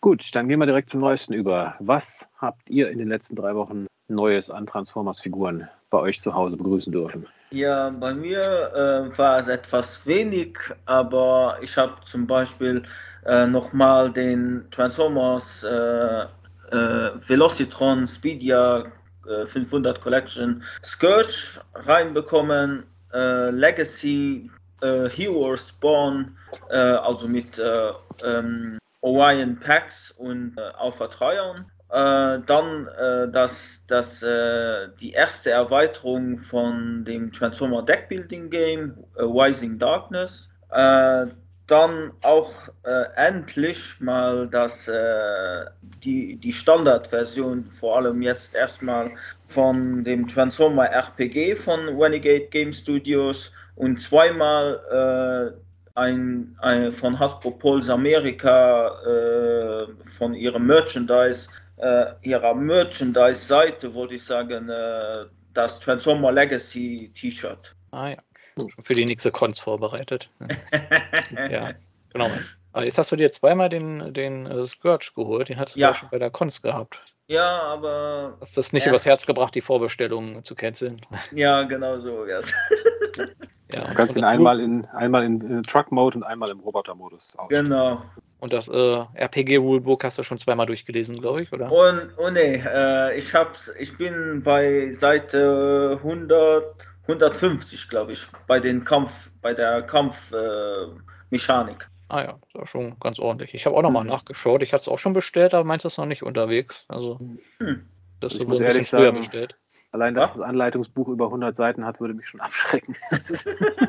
Gut, 0.00 0.34
dann 0.34 0.48
gehen 0.48 0.58
wir 0.58 0.66
direkt 0.66 0.90
zum 0.90 1.00
Neuesten 1.00 1.32
über. 1.32 1.74
Was 1.78 2.28
habt 2.38 2.68
ihr 2.68 2.90
in 2.90 2.98
den 2.98 3.08
letzten 3.08 3.36
drei 3.36 3.54
Wochen 3.54 3.86
Neues 4.08 4.50
an 4.50 4.66
Transformers-Figuren 4.66 5.68
bei 5.90 5.98
euch 5.98 6.20
zu 6.20 6.34
Hause 6.34 6.56
begrüßen 6.56 6.92
dürfen? 6.92 7.26
Ja, 7.50 7.88
bei 7.88 8.12
mir 8.12 8.42
äh, 8.42 9.18
war 9.18 9.38
es 9.38 9.48
etwas 9.48 10.04
wenig, 10.06 10.58
aber 10.84 11.56
ich 11.62 11.76
habe 11.76 11.94
zum 12.04 12.26
Beispiel 12.26 12.82
äh, 13.24 13.46
nochmal 13.46 14.12
den 14.12 14.66
Transformers 14.70 15.64
äh, 15.64 16.24
äh, 16.70 17.10
Velocitron 17.26 18.06
Speedia 18.08 18.84
500 19.46 20.00
Collection 20.00 20.62
Scourge 20.84 21.60
reinbekommen, 21.74 22.84
Legacy 23.12 24.50
Hero 24.80 25.56
Spawn, 25.56 26.36
also 26.70 27.28
mit 27.28 27.60
ähm, 28.22 28.78
Orion 29.00 29.58
Packs 29.58 30.12
und 30.18 30.58
Alpha 30.78 31.06
Trion 31.08 31.66
äh, 31.94 32.40
dann 32.46 32.88
äh, 32.88 33.28
das, 33.30 33.80
das, 33.86 34.20
äh, 34.22 34.88
die 35.00 35.12
erste 35.12 35.50
Erweiterung 35.52 36.38
von 36.38 37.04
dem 37.04 37.30
Transformer 37.30 37.82
Deckbuilding 37.82 38.50
Game, 38.50 38.96
äh, 39.16 39.22
Rising 39.22 39.78
Darkness. 39.78 40.50
Äh, 41.64 41.66
dann 41.66 42.12
auch 42.22 42.52
äh, 42.84 43.04
endlich 43.16 43.98
mal 44.00 44.46
das, 44.48 44.90
die, 46.04 46.36
die 46.36 46.52
Standardversion, 46.52 47.64
vor 47.80 47.96
allem 47.96 48.20
jetzt 48.22 48.54
erstmal 48.54 49.12
von 49.48 50.04
dem 50.04 50.28
Transformer 50.28 50.90
RPG 50.90 51.56
von 51.56 51.80
Renegade 51.98 52.46
Game 52.50 52.72
Studios 52.72 53.50
und 53.76 54.02
zweimal 54.02 55.56
ein, 55.94 56.56
ein, 56.60 56.92
von 56.92 57.18
Hasbro 57.18 57.52
Pulse 57.52 57.92
Amerika 57.92 58.90
von 60.18 60.34
ihrem 60.34 60.66
Merchandise 60.66 61.48
äh, 61.76 62.14
ihrer 62.22 62.54
Merchandise-Seite, 62.54 63.94
würde 63.94 64.14
ich 64.14 64.24
sagen, 64.24 64.68
äh, 64.68 65.26
das 65.52 65.80
Transformer 65.80 66.32
Legacy 66.32 67.10
T-Shirt. 67.14 67.74
Ah 67.90 68.10
ja, 68.10 68.16
für 68.82 68.92
die 68.92 69.04
nächste 69.04 69.30
Cons 69.30 69.60
vorbereitet. 69.60 70.30
ja, 71.50 71.72
genau. 72.12 72.30
Aber 72.72 72.84
jetzt 72.84 72.98
hast 72.98 73.12
du 73.12 73.16
dir 73.16 73.30
zweimal 73.30 73.68
den, 73.68 74.12
den 74.12 74.50
uh, 74.50 74.64
Scourge 74.64 75.12
geholt, 75.14 75.48
den 75.48 75.58
hattest 75.58 75.76
du 75.76 75.80
ja. 75.80 75.94
schon 75.94 76.08
bei 76.10 76.18
der 76.18 76.30
Cons 76.30 76.60
gehabt. 76.60 77.00
Ja, 77.28 77.62
aber. 77.62 78.36
Hast 78.40 78.56
das 78.56 78.72
nicht 78.72 78.84
ja. 78.84 78.90
übers 78.90 79.06
Herz 79.06 79.26
gebracht, 79.26 79.54
die 79.54 79.60
Vorbestellungen 79.60 80.42
zu 80.44 80.54
canceln? 80.54 81.00
Ja, 81.32 81.62
genau 81.62 81.98
so. 81.98 82.26
Yes. 82.26 82.52
ja, 83.72 83.84
du 83.86 83.94
kannst 83.94 84.16
ihn 84.16 84.24
einmal 84.24 84.60
in, 84.60 84.84
einmal 84.86 85.24
in, 85.24 85.40
in 85.40 85.62
Truck-Mode 85.62 86.18
und 86.18 86.24
einmal 86.24 86.50
im 86.50 86.60
Roboter-Modus 86.60 87.36
ausspielen. 87.38 87.66
Genau. 87.66 88.02
Und 88.40 88.52
das 88.52 88.68
äh, 88.68 89.04
RPG-Rulebook 89.14 90.04
hast 90.04 90.18
du 90.18 90.22
schon 90.22 90.38
zweimal 90.38 90.66
durchgelesen, 90.66 91.18
glaube 91.20 91.42
ich, 91.42 91.52
oder? 91.52 91.72
Und, 91.72 92.10
oh 92.18 92.28
nee, 92.28 92.62
äh, 92.66 93.16
ich, 93.16 93.34
hab's, 93.34 93.72
ich 93.78 93.96
bin 93.96 94.42
bei 94.42 94.92
Seite 94.92 95.98
100, 96.02 96.74
150, 97.06 97.88
glaube 97.88 98.12
ich, 98.12 98.26
bei 98.46 98.60
den 98.60 98.84
Kampf, 98.84 99.30
bei 99.42 99.54
der 99.54 99.82
Kampfmechanik. 99.82 101.82
Äh, 101.82 101.86
ah 102.08 102.22
ja, 102.22 102.38
das 102.40 102.54
war 102.54 102.66
schon 102.66 102.98
ganz 103.00 103.18
ordentlich. 103.18 103.54
Ich 103.54 103.66
habe 103.66 103.76
auch 103.76 103.82
nochmal 103.82 104.04
mhm. 104.04 104.10
nachgeschaut. 104.10 104.62
Ich 104.62 104.72
hatte 104.72 104.82
es 104.82 104.88
auch 104.88 104.98
schon 104.98 105.12
bestellt, 105.12 105.54
aber 105.54 105.64
meinst 105.64 105.84
du 105.84 105.88
es 105.88 105.98
noch 105.98 106.06
nicht 106.06 106.22
unterwegs? 106.22 106.84
Also, 106.88 107.18
hm. 107.58 107.86
das 108.20 108.34
ist 108.34 108.40
ein 108.40 108.48
bisschen 108.48 108.84
früher 108.84 108.84
sagen, 108.84 109.16
bestellt. 109.18 109.56
Allein, 109.94 110.14
dass 110.14 110.32
das 110.32 110.40
Anleitungsbuch 110.40 111.06
über 111.06 111.26
100 111.26 111.54
Seiten 111.54 111.84
hat, 111.84 112.00
würde 112.00 112.14
mich 112.14 112.26
schon 112.26 112.40
abschrecken. 112.40 112.96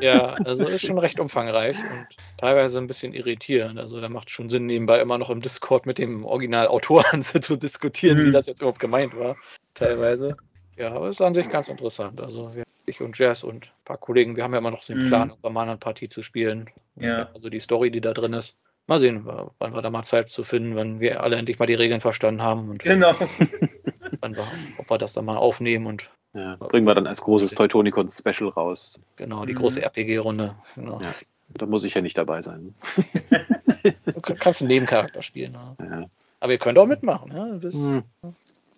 ja, 0.00 0.34
also 0.34 0.64
ist 0.64 0.86
schon 0.86 0.98
recht 0.98 1.18
umfangreich 1.18 1.76
und 1.76 2.06
teilweise 2.36 2.78
ein 2.78 2.86
bisschen 2.86 3.12
irritierend. 3.12 3.80
Also 3.80 4.00
da 4.00 4.08
macht 4.08 4.30
schon 4.30 4.48
Sinn, 4.48 4.66
nebenbei 4.66 5.00
immer 5.00 5.18
noch 5.18 5.30
im 5.30 5.40
Discord 5.40 5.84
mit 5.84 5.98
dem 5.98 6.24
Originalautor 6.24 7.04
zu 7.40 7.56
diskutieren, 7.56 8.18
mhm. 8.18 8.26
wie 8.26 8.30
das 8.30 8.46
jetzt 8.46 8.60
überhaupt 8.60 8.78
gemeint 8.78 9.18
war. 9.18 9.34
Teilweise. 9.74 10.36
Ja, 10.76 10.92
aber 10.92 11.08
es 11.08 11.16
ist 11.16 11.22
an 11.22 11.34
sich 11.34 11.48
ganz 11.48 11.68
interessant. 11.68 12.20
Also 12.20 12.62
ich 12.86 13.00
und 13.00 13.18
Jazz 13.18 13.42
und 13.42 13.66
ein 13.66 13.84
paar 13.84 13.98
Kollegen, 13.98 14.36
wir 14.36 14.44
haben 14.44 14.52
ja 14.52 14.58
immer 14.58 14.70
noch 14.70 14.84
den 14.84 15.04
mhm. 15.04 15.08
Plan, 15.08 15.32
mhm. 15.42 15.52
mal 15.52 15.62
eine 15.62 15.76
Partie 15.76 16.08
zu 16.08 16.22
spielen. 16.22 16.70
Ja. 16.96 17.28
Also 17.34 17.48
die 17.48 17.60
Story, 17.60 17.90
die 17.90 18.00
da 18.00 18.12
drin 18.12 18.32
ist. 18.32 18.56
Mal 18.86 19.00
sehen, 19.00 19.26
wann 19.58 19.74
wir 19.74 19.82
da 19.82 19.90
mal 19.90 20.04
Zeit 20.04 20.28
zu 20.28 20.44
finden, 20.44 20.76
wenn 20.76 21.00
wir 21.00 21.22
alle 21.22 21.36
endlich 21.36 21.58
mal 21.58 21.66
die 21.66 21.74
Regeln 21.74 22.00
verstanden 22.00 22.40
haben. 22.40 22.70
Und 22.70 22.82
genau. 22.82 23.18
wir, 23.18 24.46
ob 24.78 24.90
wir 24.90 24.98
das 24.98 25.12
dann 25.12 25.24
mal 25.24 25.36
aufnehmen 25.36 25.86
und. 25.86 26.08
Ja, 26.34 26.56
bringen 26.56 26.86
wir 26.86 26.94
dann 26.94 27.06
als 27.06 27.22
großes 27.22 27.52
Teutonicon 27.52 28.10
Special 28.10 28.50
raus. 28.50 29.00
Genau, 29.16 29.44
die 29.46 29.54
mhm. 29.54 29.58
große 29.58 29.82
RPG-Runde. 29.82 30.54
Genau. 30.74 31.00
Ja, 31.00 31.14
da 31.48 31.66
muss 31.66 31.82
ich 31.82 31.94
ja 31.94 32.02
nicht 32.02 32.16
dabei 32.16 32.42
sein. 32.42 32.74
du 34.04 34.20
kannst 34.20 34.60
einen 34.60 34.68
Nebencharakter 34.68 35.22
spielen. 35.22 35.56
Ja. 35.80 36.04
Aber 36.40 36.52
ihr 36.52 36.58
könnt 36.58 36.78
auch 36.78 36.86
mitmachen. 36.86 37.32
Ja? 37.34 37.44
Bis, 37.54 37.74
hm. 37.74 38.04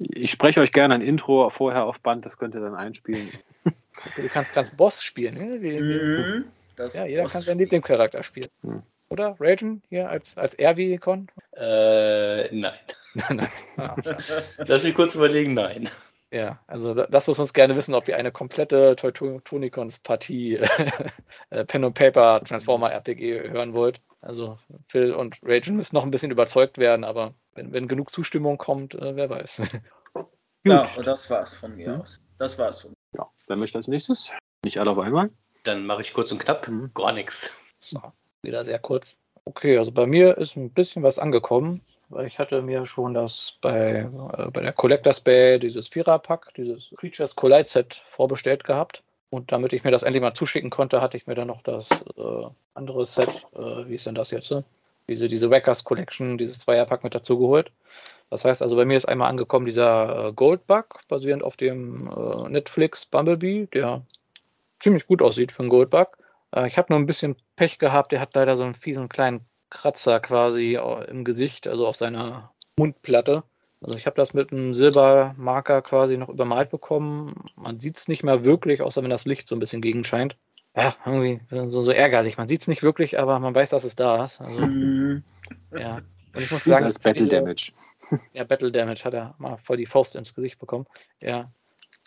Ich 0.01 0.30
spreche 0.30 0.61
euch 0.61 0.72
gerne 0.72 0.94
ein 0.94 1.01
Intro 1.01 1.51
vorher 1.51 1.84
auf 1.84 1.99
Band, 2.01 2.24
das 2.24 2.36
könnt 2.36 2.55
ihr 2.55 2.61
dann 2.61 2.74
einspielen. 2.74 3.30
du 3.64 4.28
kannst, 4.28 4.53
kannst 4.53 4.76
Boss 4.76 5.03
spielen. 5.03 5.34
Ne? 5.34 5.61
Wie, 5.61 5.80
mhm. 5.80 6.44
ja, 6.94 7.05
jeder 7.05 7.22
Boss 7.24 7.32
kann 7.32 7.42
seinen 7.42 7.59
Lieblingscharakter 7.59 8.22
spielen. 8.22 8.51
Hm. 8.62 8.82
Oder, 9.11 9.36
Ragen, 9.40 9.82
hier 9.88 10.09
als, 10.09 10.36
als 10.36 10.57
RW-Con? 10.59 11.28
Äh, 11.57 12.55
nein. 12.55 12.72
nein. 13.30 13.49
Ah, 13.76 13.96
Lass 14.59 14.82
mich 14.82 14.94
kurz 14.94 15.14
überlegen, 15.14 15.55
nein. 15.55 15.88
Ja, 16.30 16.60
also 16.66 16.92
lasst 16.92 17.28
uns 17.28 17.54
gerne 17.54 17.74
wissen, 17.76 17.94
ob 17.94 18.06
ihr 18.06 18.16
eine 18.16 18.30
komplette 18.30 18.96
Teutonicons-Partie 18.96 20.56
äh, 21.50 21.64
Pen 21.64 21.84
und 21.84 21.94
Paper 21.94 22.42
Transformer 22.44 22.92
RPG 22.92 23.48
hören 23.50 23.72
wollt. 23.72 24.02
Also 24.20 24.58
Phil 24.88 25.14
und 25.14 25.36
Ragen 25.44 25.76
müssen 25.76 25.94
noch 25.94 26.04
ein 26.04 26.10
bisschen 26.10 26.30
überzeugt 26.30 26.76
werden, 26.76 27.04
aber 27.04 27.34
wenn, 27.54 27.72
wenn 27.72 27.88
genug 27.88 28.10
Zustimmung 28.10 28.58
kommt, 28.58 28.94
äh, 28.94 29.16
wer 29.16 29.30
weiß. 29.30 29.62
ja, 30.64 30.86
das 31.02 31.30
war's 31.30 31.56
von 31.56 31.74
mir 31.76 31.94
mhm. 31.94 32.00
aus. 32.02 32.20
Das 32.38 32.58
war's 32.58 32.82
von 32.82 32.90
mir. 32.90 32.96
Ja, 33.18 33.30
wer 33.46 33.56
möchte 33.56 33.78
als 33.78 33.88
nächstes? 33.88 34.30
Nicht 34.64 34.78
alle 34.78 34.90
auf 34.90 34.98
einmal? 34.98 35.30
Dann 35.64 35.86
mache 35.86 36.02
ich 36.02 36.12
kurz 36.12 36.30
und 36.30 36.40
knapp. 36.40 36.68
Mhm. 36.68 36.90
Gar 36.94 37.12
nichts. 37.12 37.50
So, 37.80 38.02
wieder 38.42 38.64
sehr 38.66 38.78
kurz. 38.80 39.16
Okay, 39.46 39.78
also 39.78 39.92
bei 39.92 40.06
mir 40.06 40.36
ist 40.36 40.56
ein 40.56 40.72
bisschen 40.72 41.02
was 41.02 41.18
angekommen 41.18 41.80
weil 42.09 42.26
ich 42.26 42.38
hatte 42.38 42.62
mir 42.62 42.86
schon 42.86 43.14
das 43.14 43.54
bei, 43.61 44.09
äh, 44.38 44.50
bei 44.50 44.62
der 44.62 44.72
Collectors 44.72 45.20
Bay, 45.20 45.59
dieses 45.59 45.88
Vierer-Pack, 45.88 46.54
dieses 46.56 46.90
Creatures 46.96 47.36
Collide 47.36 47.68
Set 47.68 48.02
vorbestellt 48.11 48.64
gehabt. 48.64 49.02
Und 49.30 49.52
damit 49.52 49.72
ich 49.74 49.84
mir 49.84 49.90
das 49.90 50.02
endlich 50.02 50.22
mal 50.22 50.32
zuschicken 50.32 50.70
konnte, 50.70 51.02
hatte 51.02 51.16
ich 51.16 51.26
mir 51.26 51.34
dann 51.34 51.48
noch 51.48 51.62
das 51.62 51.88
äh, 52.16 52.46
andere 52.74 53.04
Set, 53.04 53.28
äh, 53.54 53.86
wie 53.86 53.96
ist 53.96 54.06
denn 54.06 54.14
das 54.14 54.30
jetzt? 54.30 54.50
Ne? 54.50 54.64
Diese, 55.09 55.28
diese 55.28 55.50
Wreckers 55.50 55.84
Collection, 55.84 56.38
dieses 56.38 56.61
Zweierpack 56.61 57.04
mit 57.04 57.14
dazu 57.14 57.38
geholt. 57.38 57.70
Das 58.30 58.44
heißt 58.44 58.62
also, 58.62 58.76
bei 58.76 58.84
mir 58.84 58.96
ist 58.96 59.06
einmal 59.06 59.28
angekommen 59.28 59.66
dieser 59.66 60.28
äh, 60.28 60.32
Goldbug, 60.32 61.00
basierend 61.09 61.42
auf 61.42 61.56
dem 61.56 62.11
äh, 62.11 62.48
Netflix 62.48 63.06
Bumblebee, 63.06 63.68
der 63.72 64.02
ziemlich 64.80 65.06
gut 65.06 65.22
aussieht 65.22 65.52
für 65.52 65.61
einen 65.61 65.70
Goldbug. 65.70 66.18
Äh, 66.54 66.66
ich 66.66 66.78
habe 66.78 66.92
nur 66.92 66.98
ein 66.98 67.06
bisschen 67.06 67.36
Pech 67.56 67.78
gehabt, 67.78 68.12
der 68.12 68.20
hat 68.20 68.34
leider 68.34 68.56
so 68.56 68.62
einen 68.62 68.74
fiesen 68.74 69.09
kleinen 69.09 69.40
Kratzer 69.70 70.20
quasi 70.20 70.78
im 71.08 71.24
Gesicht, 71.24 71.66
also 71.66 71.86
auf 71.86 71.96
seiner 71.96 72.52
Mundplatte. 72.76 73.42
Also 73.80 73.96
ich 73.96 74.06
habe 74.06 74.16
das 74.16 74.34
mit 74.34 74.52
einem 74.52 74.74
Silbermarker 74.74 75.82
quasi 75.82 76.16
noch 76.16 76.28
übermalt 76.28 76.70
bekommen. 76.70 77.44
Man 77.54 77.78
sieht 77.78 77.96
es 77.96 78.08
nicht 78.08 78.24
mehr 78.24 78.42
wirklich, 78.44 78.82
außer 78.82 79.02
wenn 79.02 79.10
das 79.10 79.24
Licht 79.24 79.46
so 79.46 79.54
ein 79.54 79.60
bisschen 79.60 79.82
gegenscheint. 79.82 80.36
Ja, 80.74 80.96
irgendwie 81.06 81.40
so, 81.50 81.80
so 81.80 81.90
ärgerlich. 81.90 82.38
Man 82.38 82.48
sieht 82.48 82.60
es 82.60 82.68
nicht 82.68 82.82
wirklich, 82.82 83.18
aber 83.18 83.38
man 83.38 83.54
weiß, 83.54 83.70
dass 83.70 83.84
es 83.84 83.96
da 83.96 84.24
ist. 84.24 84.40
Also, 84.40 84.66
mhm. 84.66 85.22
ja. 85.76 86.02
Und 86.34 86.42
ich 86.42 86.50
muss 86.50 86.64
sagen, 86.64 86.84
das 86.84 86.98
Battle 86.98 87.26
Damage. 87.26 87.72
Ja, 88.32 88.44
Battle 88.44 88.70
Damage 88.70 89.04
hat 89.04 89.14
er 89.14 89.34
mal 89.38 89.56
voll 89.58 89.76
die 89.76 89.86
Faust 89.86 90.14
ins 90.14 90.34
Gesicht 90.34 90.58
bekommen. 90.58 90.86
Ja. 91.22 91.50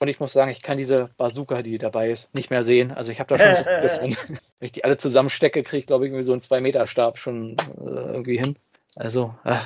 Und 0.02 0.08
ich 0.08 0.20
muss 0.20 0.34
sagen, 0.34 0.52
ich 0.52 0.64
kann 0.64 0.80
diese 0.80 1.12
Bazooka, 1.18 1.62
die 1.62 1.78
dabei 1.78 2.10
ist, 2.10 2.34
nicht 2.34 2.50
mehr 2.50 2.64
sehen. 2.64 2.92
Also 2.92 3.12
ich 3.12 3.20
habe 3.20 3.38
da 3.38 3.38
schon 3.38 3.64
so 3.64 3.70
viele 4.00 4.16
von. 4.16 4.38
Wenn 4.58 4.66
ich 4.66 4.72
die 4.72 4.84
alle 4.84 4.98
zusammenstecke, 4.98 5.62
kriege 5.62 5.78
ich, 5.78 5.86
glaube 5.86 6.06
ich, 6.06 6.10
irgendwie 6.10 6.24
so 6.24 6.32
einen 6.32 6.42
2-Meter-Stab 6.42 7.20
schon 7.20 7.56
äh, 7.60 7.84
irgendwie 7.84 8.38
hin. 8.38 8.56
Also, 8.96 9.36
äh, 9.44 9.60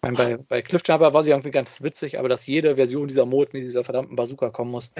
bei, 0.00 0.36
bei 0.36 0.62
Cliffjumper 0.62 1.14
war 1.14 1.22
sie 1.22 1.30
irgendwie 1.30 1.52
ganz 1.52 1.80
witzig, 1.80 2.18
aber 2.18 2.28
dass 2.28 2.44
jede 2.44 2.74
Version 2.74 3.06
dieser 3.06 3.24
Mode 3.24 3.50
mit 3.52 3.62
dieser 3.62 3.84
verdammten 3.84 4.16
Bazooka 4.16 4.50
kommen 4.50 4.72
muss. 4.72 4.90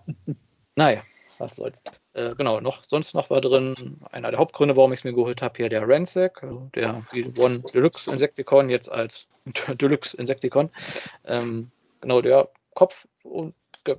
naja, 0.76 1.00
was 1.38 1.56
soll's. 1.56 1.82
Äh, 2.12 2.34
genau, 2.34 2.60
noch, 2.60 2.84
sonst 2.84 3.14
noch 3.14 3.30
war 3.30 3.40
drin 3.40 4.02
einer 4.12 4.30
der 4.30 4.38
Hauptgründe, 4.38 4.76
warum 4.76 4.92
ich 4.92 5.00
es 5.00 5.04
mir 5.04 5.14
geholt 5.14 5.40
habe, 5.40 5.56
hier 5.56 5.70
der 5.70 5.88
Ransec, 5.88 6.42
also 6.42 6.68
der 6.74 7.02
One 7.38 7.62
Deluxe 7.72 8.12
Insecticon, 8.12 8.68
jetzt 8.68 8.92
als 8.92 9.26
Deluxe 9.80 10.14
Insecticon. 10.14 10.68
Ähm, 11.24 11.70
genau, 12.02 12.20
der 12.20 12.50
Kopf 12.74 13.06
und 13.22 13.54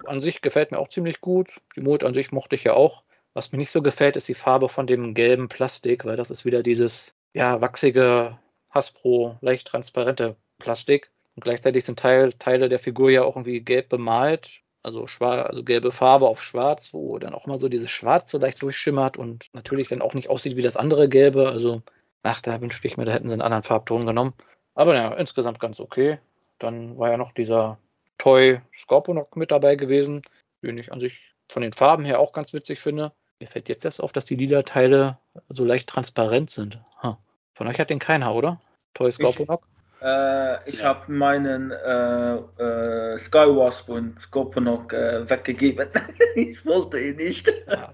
an 0.06 0.22
sich 0.22 0.42
gefällt 0.42 0.72
mir 0.72 0.80
auch 0.80 0.90
ziemlich 0.90 1.22
gut. 1.22 1.50
Die 1.76 1.82
Mode 1.82 2.06
an 2.06 2.14
sich 2.14 2.32
mochte 2.32 2.56
ich 2.56 2.64
ja 2.64 2.74
auch. 2.74 3.04
Was 3.34 3.52
mir 3.52 3.58
nicht 3.58 3.72
so 3.72 3.82
gefällt, 3.82 4.16
ist 4.16 4.28
die 4.28 4.34
Farbe 4.34 4.70
von 4.70 4.88
dem 4.88 5.14
gelben 5.14 5.50
Plastik, 5.50 6.06
weil 6.06 6.16
das 6.16 6.32
ist 6.32 6.46
wieder 6.46 6.64
dieses 6.64 7.14
ja, 7.34 7.60
wachsige 7.60 8.40
Hasbro, 8.70 9.38
leicht 9.42 9.68
transparente 9.68 10.38
Plastik. 10.58 11.12
Und 11.36 11.44
gleichzeitig 11.44 11.84
sind 11.84 12.00
Teil, 12.00 12.34
Teile 12.34 12.70
der 12.70 12.80
Figur 12.80 13.12
ja 13.12 13.24
auch 13.24 13.36
irgendwie 13.36 13.60
gelb 13.60 13.90
bemalt. 13.90 14.62
Also, 14.84 15.08
schwarz, 15.08 15.50
also 15.50 15.64
gelbe 15.64 15.92
Farbe 15.92 16.28
auf 16.28 16.44
schwarz, 16.44 16.94
wo 16.94 17.18
dann 17.18 17.34
auch 17.34 17.46
immer 17.46 17.58
so 17.58 17.68
dieses 17.70 17.92
Schwarz 17.92 18.32
so 18.32 18.38
leicht 18.38 18.62
durchschimmert 18.62 19.18
und 19.18 19.50
natürlich 19.52 19.90
dann 19.90 20.02
auch 20.02 20.14
nicht 20.14 20.30
aussieht 20.30 20.56
wie 20.56 20.62
das 20.62 20.78
andere 20.78 21.10
Gelbe. 21.10 21.50
Also, 21.50 21.82
ach, 22.24 22.42
da 22.42 22.62
wünschte 22.62 22.88
ich 22.88 22.96
mir, 22.96 23.06
da 23.06 23.12
hätten 23.12 23.28
sie 23.28 23.34
einen 23.34 23.42
anderen 23.42 23.64
Farbton 23.64 24.06
genommen. 24.06 24.34
Aber 24.76 24.96
ja, 24.96 25.14
insgesamt 25.14 25.60
ganz 25.60 25.80
okay. 25.80 26.20
Dann 26.60 26.98
war 26.98 27.10
ja 27.10 27.18
noch 27.18 27.34
dieser 27.34 27.80
Toy 28.18 28.62
Scorponok 28.78 29.36
mit 29.36 29.52
dabei 29.52 29.76
gewesen, 29.76 30.22
den 30.62 30.78
ich 30.78 30.92
an 30.92 31.00
sich 31.00 31.34
von 31.50 31.62
den 31.62 31.74
Farben 31.74 32.06
her 32.06 32.20
auch 32.20 32.34
ganz 32.34 32.54
witzig 32.54 32.80
finde. 32.80 33.12
Mir 33.40 33.48
fällt 33.48 33.70
jetzt 33.70 33.86
erst 33.86 34.02
auf, 34.02 34.12
dass 34.12 34.26
die 34.26 34.36
lila 34.36 34.64
Teile 34.64 35.18
so 35.50 35.66
leicht 35.66 35.90
transparent 35.90 36.50
sind. 36.50 36.80
Huh. 37.04 37.16
Von 37.54 37.68
euch 37.68 37.80
hat 37.80 37.90
den 37.90 38.00
keiner, 38.00 38.34
oder? 38.34 38.62
Toy 38.94 39.12
Scorponok? 39.12 39.68
Äh, 40.02 40.70
ich 40.70 40.80
ja. 40.80 40.86
habe 40.86 41.12
meinen 41.12 41.72
äh, 41.72 42.36
äh, 42.36 43.18
Skywasp 43.18 43.90
und 43.90 44.20
Scorponok 44.20 44.94
äh, 44.94 45.30
weggegeben. 45.30 45.90
ich 46.36 46.66
wollte 46.66 47.00
ihn 47.00 47.16
nicht. 47.16 47.52
Ja. 47.68 47.92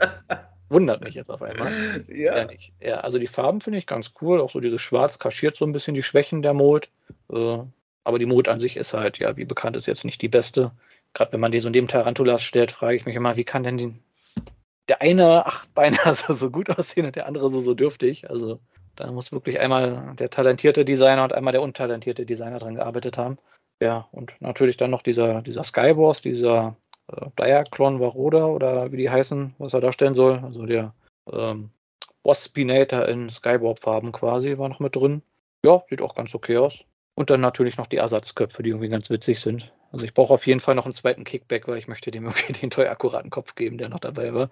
Wundert 0.69 1.01
mich 1.03 1.15
jetzt 1.15 1.30
auf 1.30 1.41
einmal. 1.41 2.03
Ja. 2.07 2.47
ja 2.80 2.99
also 3.01 3.19
die 3.19 3.28
Farben 3.28 3.61
finde 3.61 3.80
ich 3.80 3.88
ganz 3.88 4.11
cool. 4.22 4.41
Auch 4.41 4.51
so 4.51 4.59
dieses 4.59 4.82
Schwarz 4.82 5.19
kaschiert 5.19 5.55
so 5.55 5.65
ein 5.65 5.74
bisschen 5.74 5.93
die 5.93 6.03
Schwächen 6.03 6.41
der 6.41 6.53
Mold. 6.53 6.89
Aber 8.04 8.20
die 8.20 8.26
Mold 8.26 8.47
an 8.47 8.60
sich 8.60 8.78
ist 8.78 8.93
halt, 8.93 9.20
ja, 9.20 9.38
wie 9.38 9.45
bekannt 9.45 9.76
ist 9.76 9.86
jetzt 9.86 10.06
nicht 10.06 10.22
die 10.22 10.28
beste. 10.28 10.72
Gerade 11.14 11.34
wenn 11.34 11.39
man 11.39 11.52
die 11.52 11.60
so 11.60 11.70
neben 11.70 11.88
Tarantulas 11.88 12.41
stellt, 12.41 12.72
frage 12.72 12.95
ich 12.95 13.06
mich 13.06 13.16
immer, 13.16 13.38
wie 13.38 13.43
kann 13.43 13.64
denn 13.64 13.78
die, 13.78 13.93
der 14.88 15.02
eine 15.02 15.45
acht 15.45 15.74
Beine 15.74 15.97
so, 16.28 16.34
so 16.34 16.49
gut 16.49 16.70
aussehen 16.70 17.06
und 17.06 17.16
der 17.16 17.28
andere 17.28 17.49
so, 17.49 17.60
so 17.60 17.74
dürftig? 17.74 18.30
Also 18.30 18.60
da 18.95 19.12
muss 19.12 19.32
wirklich 19.32 19.60
einmal 19.60 20.16
der 20.18 20.30
talentierte 20.30 20.86
Designer 20.86 21.24
und 21.24 21.34
einmal 21.34 21.54
der 21.54 21.62
untalentierte 21.62 22.26
Designer 22.26 22.60
dran 22.60 22.76
gearbeitet 22.76 23.18
haben. 23.18 23.38
Ja, 23.82 24.08
und 24.12 24.34
natürlich 24.39 24.78
dann 24.78 24.91
noch 24.91 25.02
dieser, 25.02 25.41
dieser 25.41 25.64
Skywars, 25.64 26.22
dieser 26.22 26.76
äh, 27.08 27.28
Diaclon 27.39 27.99
Varoda 27.99 28.45
oder 28.45 28.91
wie 28.91 28.97
die 28.97 29.10
heißen, 29.10 29.56
was 29.58 29.74
er 29.74 29.82
darstellen 29.82 30.14
soll. 30.14 30.39
Also 30.39 30.66
der 30.66 30.93
ähm, 31.32 31.72
Waspinator 32.24 33.08
in 33.08 33.30
Skywarp-Farben 33.30 34.12
quasi 34.12 34.58
war 34.58 34.70
noch 34.70 34.80
mit 34.80 34.95
drin. 34.95 35.24
Ja, 35.66 35.84
sieht 35.89 36.02
auch 36.02 36.16
ganz 36.16 36.34
okay 36.36 36.58
aus. 36.58 36.84
Und 37.14 37.30
dann 37.30 37.41
natürlich 37.41 37.78
noch 37.78 37.88
die 37.88 37.97
Ersatzköpfe, 37.97 38.64
die 38.64 38.70
irgendwie 38.70 38.89
ganz 38.89 39.09
witzig 39.09 39.39
sind. 39.39 39.72
Also 39.91 40.05
ich 40.05 40.14
brauche 40.14 40.34
auf 40.34 40.47
jeden 40.47 40.59
Fall 40.59 40.76
noch 40.76 40.86
einen 40.86 40.93
zweiten 40.93 41.24
Kickback, 41.24 41.68
weil 41.68 41.78
ich 41.78 41.88
möchte 41.88 42.12
dem 42.12 42.26
irgendwie 42.28 42.53
den 42.53 42.70
teuer 42.70 42.91
akkuraten 42.91 43.30
Kopf 43.30 43.55
geben, 43.55 43.78
der 43.78 43.89
noch 43.89 43.99
dabei 43.99 44.34
war. 44.34 44.49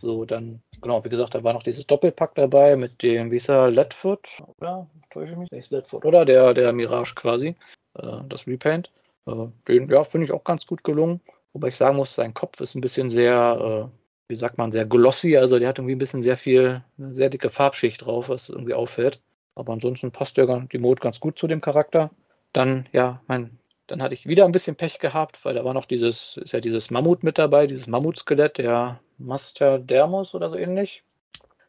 So, 0.00 0.24
dann, 0.24 0.62
genau, 0.80 1.04
wie 1.04 1.08
gesagt, 1.08 1.34
da 1.34 1.42
war 1.42 1.52
noch 1.52 1.62
dieses 1.62 1.86
Doppelpack 1.86 2.34
dabei 2.34 2.76
mit 2.76 3.02
dem, 3.02 3.30
wie 3.30 3.36
ist 3.36 3.48
er, 3.48 3.70
Ledfoot, 3.70 4.42
oder? 4.58 4.88
Täusche 5.10 5.32
ich 5.32 5.38
mich? 5.38 5.48
Der 5.48 5.58
ist 5.58 5.70
Ledfoot, 5.70 6.04
oder? 6.04 6.24
Der, 6.24 6.54
der 6.54 6.72
Mirage 6.72 7.14
quasi, 7.14 7.56
äh, 7.94 8.18
das 8.28 8.46
Repaint. 8.46 8.90
Äh, 9.26 9.46
den, 9.68 9.88
ja, 9.88 10.04
finde 10.04 10.26
ich 10.26 10.32
auch 10.32 10.44
ganz 10.44 10.66
gut 10.66 10.84
gelungen. 10.84 11.20
Wobei 11.52 11.68
ich 11.68 11.76
sagen 11.76 11.96
muss, 11.96 12.14
sein 12.14 12.34
Kopf 12.34 12.60
ist 12.60 12.74
ein 12.74 12.82
bisschen 12.82 13.08
sehr, 13.08 13.88
äh, 13.90 13.98
wie 14.28 14.36
sagt 14.36 14.58
man, 14.58 14.72
sehr 14.72 14.84
glossy. 14.84 15.36
Also 15.38 15.58
der 15.58 15.68
hat 15.68 15.78
irgendwie 15.78 15.94
ein 15.94 15.98
bisschen 15.98 16.22
sehr 16.22 16.36
viel, 16.36 16.82
eine 16.98 17.14
sehr 17.14 17.30
dicke 17.30 17.50
Farbschicht 17.50 18.04
drauf, 18.04 18.28
was 18.28 18.50
irgendwie 18.50 18.74
auffällt. 18.74 19.20
Aber 19.56 19.72
ansonsten 19.72 20.12
passt 20.12 20.36
der, 20.36 20.46
die 20.70 20.78
Mode 20.78 21.00
ganz 21.00 21.18
gut 21.18 21.38
zu 21.38 21.48
dem 21.48 21.60
Charakter. 21.60 22.10
Dann, 22.52 22.86
ja, 22.92 23.20
mein, 23.26 23.58
dann 23.86 24.02
hatte 24.02 24.14
ich 24.14 24.26
wieder 24.26 24.44
ein 24.44 24.52
bisschen 24.52 24.76
Pech 24.76 24.98
gehabt, 24.98 25.44
weil 25.44 25.54
da 25.54 25.64
war 25.64 25.74
noch 25.74 25.86
dieses, 25.86 26.36
ist 26.36 26.52
ja 26.52 26.60
dieses 26.60 26.90
Mammut 26.90 27.24
mit 27.24 27.38
dabei, 27.38 27.66
dieses 27.66 27.86
Mammutskelett, 27.86 28.58
der 28.58 29.00
Master 29.18 29.78
Dermus 29.78 30.34
oder 30.34 30.50
so 30.50 30.56
ähnlich. 30.56 31.02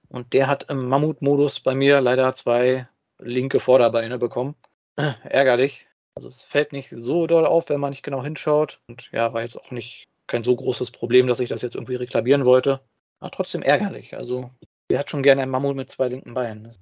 Und 0.10 0.34
der 0.34 0.48
hat 0.48 0.70
im 0.70 0.88
Mammut-Modus 0.88 1.62
bei 1.62 1.76
mir 1.76 2.02
leider 2.02 2.34
zwei 2.34 2.88
linke 3.20 3.60
Vorderbeine 3.60 4.18
bekommen. 4.18 4.56
Ärgerlich. 4.96 5.86
Also 6.16 6.28
es 6.28 6.44
fällt 6.44 6.74
nicht 6.74 6.90
so 6.90 7.28
doll 7.28 7.46
auf, 7.46 7.70
wenn 7.70 7.80
man 7.80 7.92
nicht 7.92 8.04
genau 8.04 8.24
hinschaut. 8.24 8.80
Und 8.88 9.10
ja, 9.12 9.34
war 9.34 9.44
jetzt 9.44 9.60
auch 9.60 9.72
nicht 9.72 10.08
kein 10.28 10.44
so 10.44 10.56
großes 10.56 10.92
Problem, 10.92 11.28
dass 11.28 11.40
ich 11.40 11.50
das 11.50 11.62
jetzt 11.62 11.76
irgendwie 11.76 11.96
reklamieren 11.96 12.46
wollte. 12.46 12.82
Aber 13.20 13.32
trotzdem 13.32 13.62
ärgerlich. 13.62 14.16
Also, 14.16 14.50
wer 14.90 15.00
hat 15.00 15.10
schon 15.10 15.24
gerne 15.24 15.42
einen 15.42 15.52
Mammut 15.52 15.76
mit 15.76 15.90
zwei 15.90 16.08
linken 16.08 16.34
Beinen? 16.34 16.74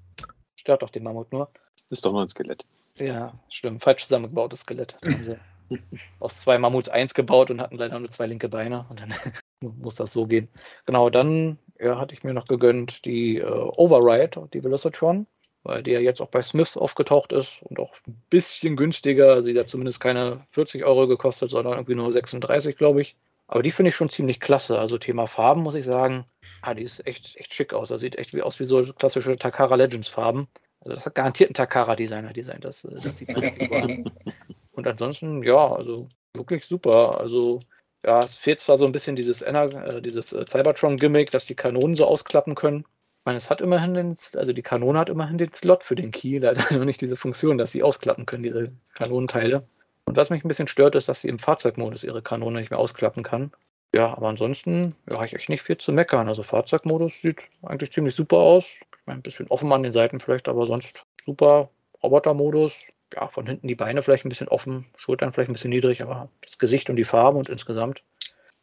Stört 0.65 0.81
doch 0.81 0.89
den 0.89 1.03
Mammut 1.03 1.31
nur. 1.31 1.49
Ist 1.91 2.05
doch 2.05 2.11
nur 2.11 2.23
ein 2.23 2.29
Skelett. 2.29 2.65
Ja, 2.97 3.33
stimmt. 3.49 3.83
Falsch 3.83 4.03
zusammengebautes 4.03 4.61
Skelett. 4.61 4.97
haben 5.05 5.23
sie 5.23 5.37
aus 6.19 6.39
zwei 6.39 6.57
Mammuts 6.57 6.89
eins 6.89 7.13
gebaut 7.13 7.51
und 7.51 7.61
hatten 7.61 7.77
leider 7.77 7.99
nur 7.99 8.09
zwei 8.09 8.25
linke 8.25 8.49
Beine. 8.49 8.87
Und 8.89 8.99
dann 8.99 9.13
muss 9.59 9.95
das 9.95 10.11
so 10.11 10.25
gehen. 10.25 10.47
Genau, 10.87 11.11
dann 11.11 11.59
ja, 11.79 11.99
hatte 11.99 12.15
ich 12.15 12.23
mir 12.23 12.33
noch 12.33 12.47
gegönnt 12.47 13.05
die 13.05 13.37
äh, 13.37 13.43
Override, 13.45 14.49
die 14.53 14.63
Velocitron 14.63 15.27
weil 15.65 15.81
die 15.81 15.91
ja 15.91 15.99
jetzt 15.99 16.21
auch 16.21 16.29
bei 16.29 16.43
Smiths 16.43 16.77
aufgetaucht 16.77 17.33
ist 17.33 17.59
und 17.63 17.79
auch 17.79 17.95
ein 18.07 18.21
bisschen 18.29 18.75
günstiger. 18.75 19.33
Also 19.33 19.47
die 19.47 19.57
hat 19.57 19.67
zumindest 19.67 19.99
keine 19.99 20.45
40 20.51 20.85
Euro 20.85 21.07
gekostet, 21.07 21.49
sondern 21.49 21.73
irgendwie 21.73 21.95
nur 21.95 22.13
36, 22.13 22.77
glaube 22.77 23.01
ich. 23.01 23.15
Aber 23.47 23.61
die 23.63 23.71
finde 23.71 23.89
ich 23.89 23.95
schon 23.95 24.09
ziemlich 24.09 24.39
klasse. 24.39 24.79
Also 24.79 24.97
Thema 24.97 25.27
Farben 25.27 25.61
muss 25.61 25.75
ich 25.75 25.85
sagen, 25.85 26.25
ah, 26.61 26.73
die 26.73 26.83
ist 26.83 27.05
echt, 27.05 27.35
echt 27.37 27.53
schick 27.53 27.73
aus. 27.73 27.89
Das 27.89 28.01
sieht 28.01 28.17
echt 28.17 28.33
wie 28.33 28.41
aus 28.41 28.59
wie 28.59 28.65
so 28.65 28.83
klassische 28.93 29.35
Takara 29.35 29.75
Legends 29.75 30.07
Farben. 30.07 30.47
Also 30.79 30.95
das 30.95 31.05
hat 31.05 31.15
garantiert 31.15 31.51
ein 31.51 31.53
Takara 31.53 31.95
Designer 31.95 32.33
designt. 32.33 32.65
Das, 32.65 32.83
äh, 32.85 32.95
das 33.01 33.17
sieht 33.17 33.29
man 33.29 33.43
an. 33.71 34.11
Und 34.71 34.87
ansonsten, 34.87 35.43
ja, 35.43 35.73
also 35.73 36.09
wirklich 36.33 36.65
super. 36.65 37.19
Also 37.19 37.59
ja, 38.05 38.19
es 38.19 38.35
fehlt 38.35 38.59
zwar 38.59 38.77
so 38.77 38.85
ein 38.85 38.91
bisschen 38.91 39.15
dieses, 39.15 39.41
äh, 39.41 40.01
dieses 40.01 40.33
äh, 40.33 40.45
Cybertron-Gimmick, 40.45 41.31
dass 41.31 41.45
die 41.45 41.55
Kanonen 41.55 41.95
so 41.95 42.05
ausklappen 42.05 42.55
können 42.55 42.85
meine, 43.25 43.37
es 43.37 43.49
hat 43.49 43.59
immerhin 43.59 43.95
den, 43.95 44.15
also 44.35 44.53
die 44.53 44.61
Kanone 44.61 44.99
hat 44.99 45.09
immerhin 45.09 45.37
den 45.37 45.51
Slot 45.53 45.83
für 45.83 45.95
den 45.95 46.11
Key, 46.11 46.37
leider 46.39 46.77
noch 46.77 46.85
nicht 46.85 47.01
diese 47.01 47.17
Funktion, 47.17 47.57
dass 47.57 47.71
sie 47.71 47.83
ausklappen 47.83 48.25
können, 48.25 48.43
diese 48.43 48.71
Kanonenteile. 48.93 49.67
Und 50.05 50.15
was 50.15 50.29
mich 50.29 50.43
ein 50.43 50.47
bisschen 50.47 50.67
stört, 50.67 50.95
ist, 50.95 51.09
dass 51.09 51.21
sie 51.21 51.29
im 51.29 51.39
Fahrzeugmodus 51.39 52.03
ihre 52.03 52.21
Kanone 52.21 52.59
nicht 52.59 52.69
mehr 52.69 52.79
ausklappen 52.79 53.23
kann. 53.23 53.51
Ja, 53.93 54.15
aber 54.15 54.27
ansonsten 54.27 54.95
ja, 55.09 55.17
habe 55.17 55.27
ich 55.27 55.35
echt 55.35 55.49
nicht 55.49 55.63
viel 55.63 55.77
zu 55.77 55.91
meckern. 55.91 56.27
Also 56.27 56.43
Fahrzeugmodus 56.43 57.13
sieht 57.21 57.43
eigentlich 57.63 57.91
ziemlich 57.91 58.15
super 58.15 58.37
aus. 58.37 58.65
Ich 58.65 59.05
meine, 59.05 59.19
ein 59.19 59.23
bisschen 59.23 59.47
offen 59.47 59.71
an 59.71 59.83
den 59.83 59.93
Seiten 59.93 60.19
vielleicht, 60.19 60.47
aber 60.47 60.67
sonst 60.67 61.03
super. 61.25 61.69
Robotermodus, 62.03 62.73
ja, 63.13 63.27
von 63.27 63.47
hinten 63.47 63.67
die 63.67 63.75
Beine 63.75 64.03
vielleicht 64.03 64.25
ein 64.25 64.29
bisschen 64.29 64.47
offen, 64.47 64.85
Schultern 64.97 65.33
vielleicht 65.33 65.49
ein 65.49 65.53
bisschen 65.53 65.71
niedrig, 65.71 66.01
aber 66.01 66.29
das 66.41 66.59
Gesicht 66.59 66.89
und 66.89 66.97
die 66.97 67.03
Farben 67.03 67.37
und 67.37 67.49
insgesamt 67.49 68.03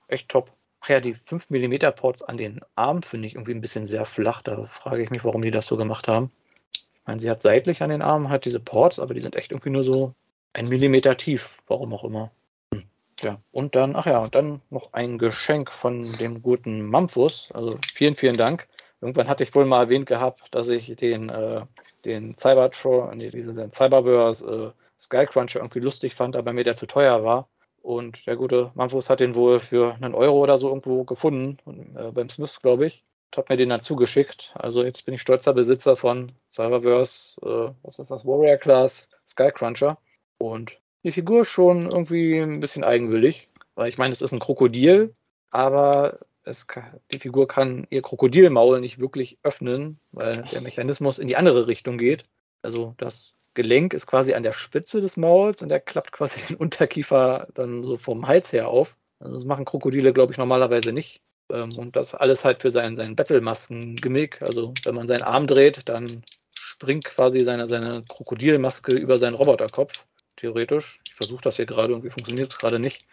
echt 0.07 0.29
top. 0.29 0.53
Ach 0.81 0.89
ja, 0.89 1.01
die 1.01 1.15
5 1.15 1.49
mm 1.49 1.93
Ports 1.97 2.23
an 2.23 2.37
den 2.37 2.61
Armen 2.75 3.03
finde 3.03 3.27
ich 3.27 3.35
irgendwie 3.35 3.55
ein 3.55 3.61
bisschen 3.61 3.87
sehr 3.87 4.05
flach. 4.05 4.43
Da 4.43 4.67
frage 4.67 5.03
ich 5.03 5.11
mich, 5.11 5.25
warum 5.25 5.43
die 5.43 5.51
das 5.51 5.67
so 5.67 5.77
gemacht 5.77 6.09
haben. 6.09 6.31
Ich 6.73 7.07
meine, 7.07 7.21
sie 7.21 7.31
hat 7.31 7.43
seitlich 7.43 7.83
an 7.83 7.91
den 7.91 8.03
Armen 8.03 8.29
halt 8.29 8.45
diese 8.45 8.61
Ports, 8.61 8.99
aber 8.99 9.15
die 9.15 9.21
sind 9.21 9.35
echt 9.35 9.53
irgendwie 9.53 9.71
nur 9.71 9.85
so 9.85 10.15
ein 10.53 10.69
Millimeter 10.69 11.17
tief. 11.17 11.51
Warum 11.67 11.93
auch 11.95 12.05
immer. 12.05 12.31
Hm. 12.73 12.85
Ja, 13.21 13.39
und 13.53 13.75
dann, 13.75 13.97
ach 13.97 14.07
ja, 14.07 14.19
und 14.19 14.35
dann 14.35 14.61
noch 14.71 14.93
ein 14.93 15.19
Geschenk 15.19 15.71
von 15.71 16.03
dem 16.19 16.43
guten 16.43 16.83
Mamphus. 16.83 17.51
Also 17.53 17.79
vielen, 17.95 18.15
vielen 18.15 18.37
Dank. 18.37 18.69
Irgendwann 19.01 19.29
hatte 19.29 19.43
ich 19.43 19.55
wohl 19.55 19.65
mal 19.65 19.85
erwähnt 19.85 20.07
gehabt, 20.07 20.43
dass 20.53 20.69
ich 20.69 20.95
den, 20.97 21.29
äh, 21.29 21.63
den 22.05 22.37
Cybertron, 22.39 23.19
nee, 23.19 23.31
diesen 23.31 23.73
Cyberverse 23.73 24.75
äh, 24.77 24.83
Skycruncher 25.01 25.59
irgendwie 25.59 25.81
lustig 25.81 26.15
fand, 26.15 26.37
aber 26.37 26.53
mir 26.53 26.65
der 26.65 26.77
zu 26.77 26.87
teuer 26.87 27.25
war. 27.25 27.49
Und 27.83 28.25
der 28.29 28.37
gute 28.37 28.71
Manfus 28.75 29.11
hat 29.11 29.19
den 29.19 29.35
wohl 29.35 29.59
für 29.59 29.97
einen 30.01 30.15
Euro 30.15 30.39
oder 30.39 30.57
so 30.57 30.69
irgendwo 30.69 31.03
gefunden, 31.03 31.59
äh, 31.97 32.13
beim 32.13 32.31
Smith, 32.31 32.61
glaube 32.63 32.87
ich. 32.87 33.05
Und 33.27 33.39
hat 33.39 33.49
mir 33.49 33.57
den 33.57 33.71
dann 33.71 33.81
zugeschickt. 33.81 34.53
Also 34.55 34.85
jetzt 34.85 35.05
bin 35.05 35.15
ich 35.15 35.21
stolzer 35.21 35.53
Besitzer 35.53 35.97
von 35.97 36.31
Cyberverse, 36.53 37.41
äh, 37.43 37.75
was 37.83 37.99
ist 37.99 38.13
das, 38.13 38.25
Warrior 38.25 38.57
Class 38.57 39.09
Skycruncher. 39.27 39.99
Und 40.43 40.73
die 41.05 41.13
Figur 41.13 41.43
ist 41.43 41.51
schon 41.51 41.83
irgendwie 41.83 42.39
ein 42.39 42.59
bisschen 42.59 42.83
eigenwillig, 42.83 43.49
weil 43.77 43.89
ich 43.89 43.97
meine, 43.97 44.13
es 44.13 44.21
ist 44.21 44.33
ein 44.33 44.41
Krokodil, 44.41 45.15
aber 45.53 46.19
kann, 46.67 47.01
die 47.13 47.21
Figur 47.21 47.47
kann 47.47 47.87
ihr 47.91 48.03
Krokodilmaul 48.03 48.81
nicht 48.81 48.99
wirklich 48.99 49.39
öffnen, 49.45 50.01
weil 50.11 50.43
der 50.53 50.61
Mechanismus 50.61 51.21
in 51.21 51.29
die 51.29 51.37
andere 51.37 51.69
Richtung 51.69 51.97
geht. 51.97 52.25
Also 52.61 52.95
das 52.99 53.35
Gelenk 53.55 53.95
ist 53.95 54.09
quasi 54.09 54.35
an 54.35 54.43
der 54.43 54.53
Spitze 54.53 55.01
des 55.01 55.17
Mauls 55.17 55.63
und 55.63 55.69
der 55.69 55.79
klappt 55.79 56.11
quasi 56.11 56.41
den 56.49 56.57
Unterkiefer 56.57 57.47
dann 57.55 57.85
so 57.85 57.97
vom 57.97 58.27
Hals 58.27 58.53
her 58.53 58.67
auf. 58.67 58.97
Also 59.21 59.35
das 59.35 59.45
machen 59.45 59.65
Krokodile, 59.65 60.13
glaube 60.13 60.33
ich, 60.33 60.39
normalerweise 60.39 60.93
nicht. 60.93 61.23
Ähm, 61.51 61.79
und 61.79 61.95
das 61.95 62.17
alles 62.17 62.45
halt 62.45 62.59
für 62.59 62.73
seinen, 62.73 62.97
seinen 62.97 63.15
Battle-Masken-Gimmick. 63.15 64.43
Also 64.43 64.75
wenn 64.85 64.97
man 64.97 65.07
seinen 65.07 65.23
Arm 65.23 65.47
dreht, 65.47 65.89
dann 65.89 66.25
springt 66.53 67.05
quasi 67.05 67.45
seine, 67.45 67.69
seine 67.69 68.03
Krokodilmaske 68.09 68.97
über 68.97 69.21
seinen 69.21 69.35
Roboterkopf. 69.35 70.05
Theoretisch. 70.37 71.01
Ich 71.07 71.15
versuche 71.15 71.43
das 71.43 71.57
hier 71.57 71.67
gerade, 71.67 71.93
irgendwie 71.93 72.11
funktioniert 72.11 72.53
es 72.53 72.59
gerade 72.59 72.79
nicht. 72.79 73.05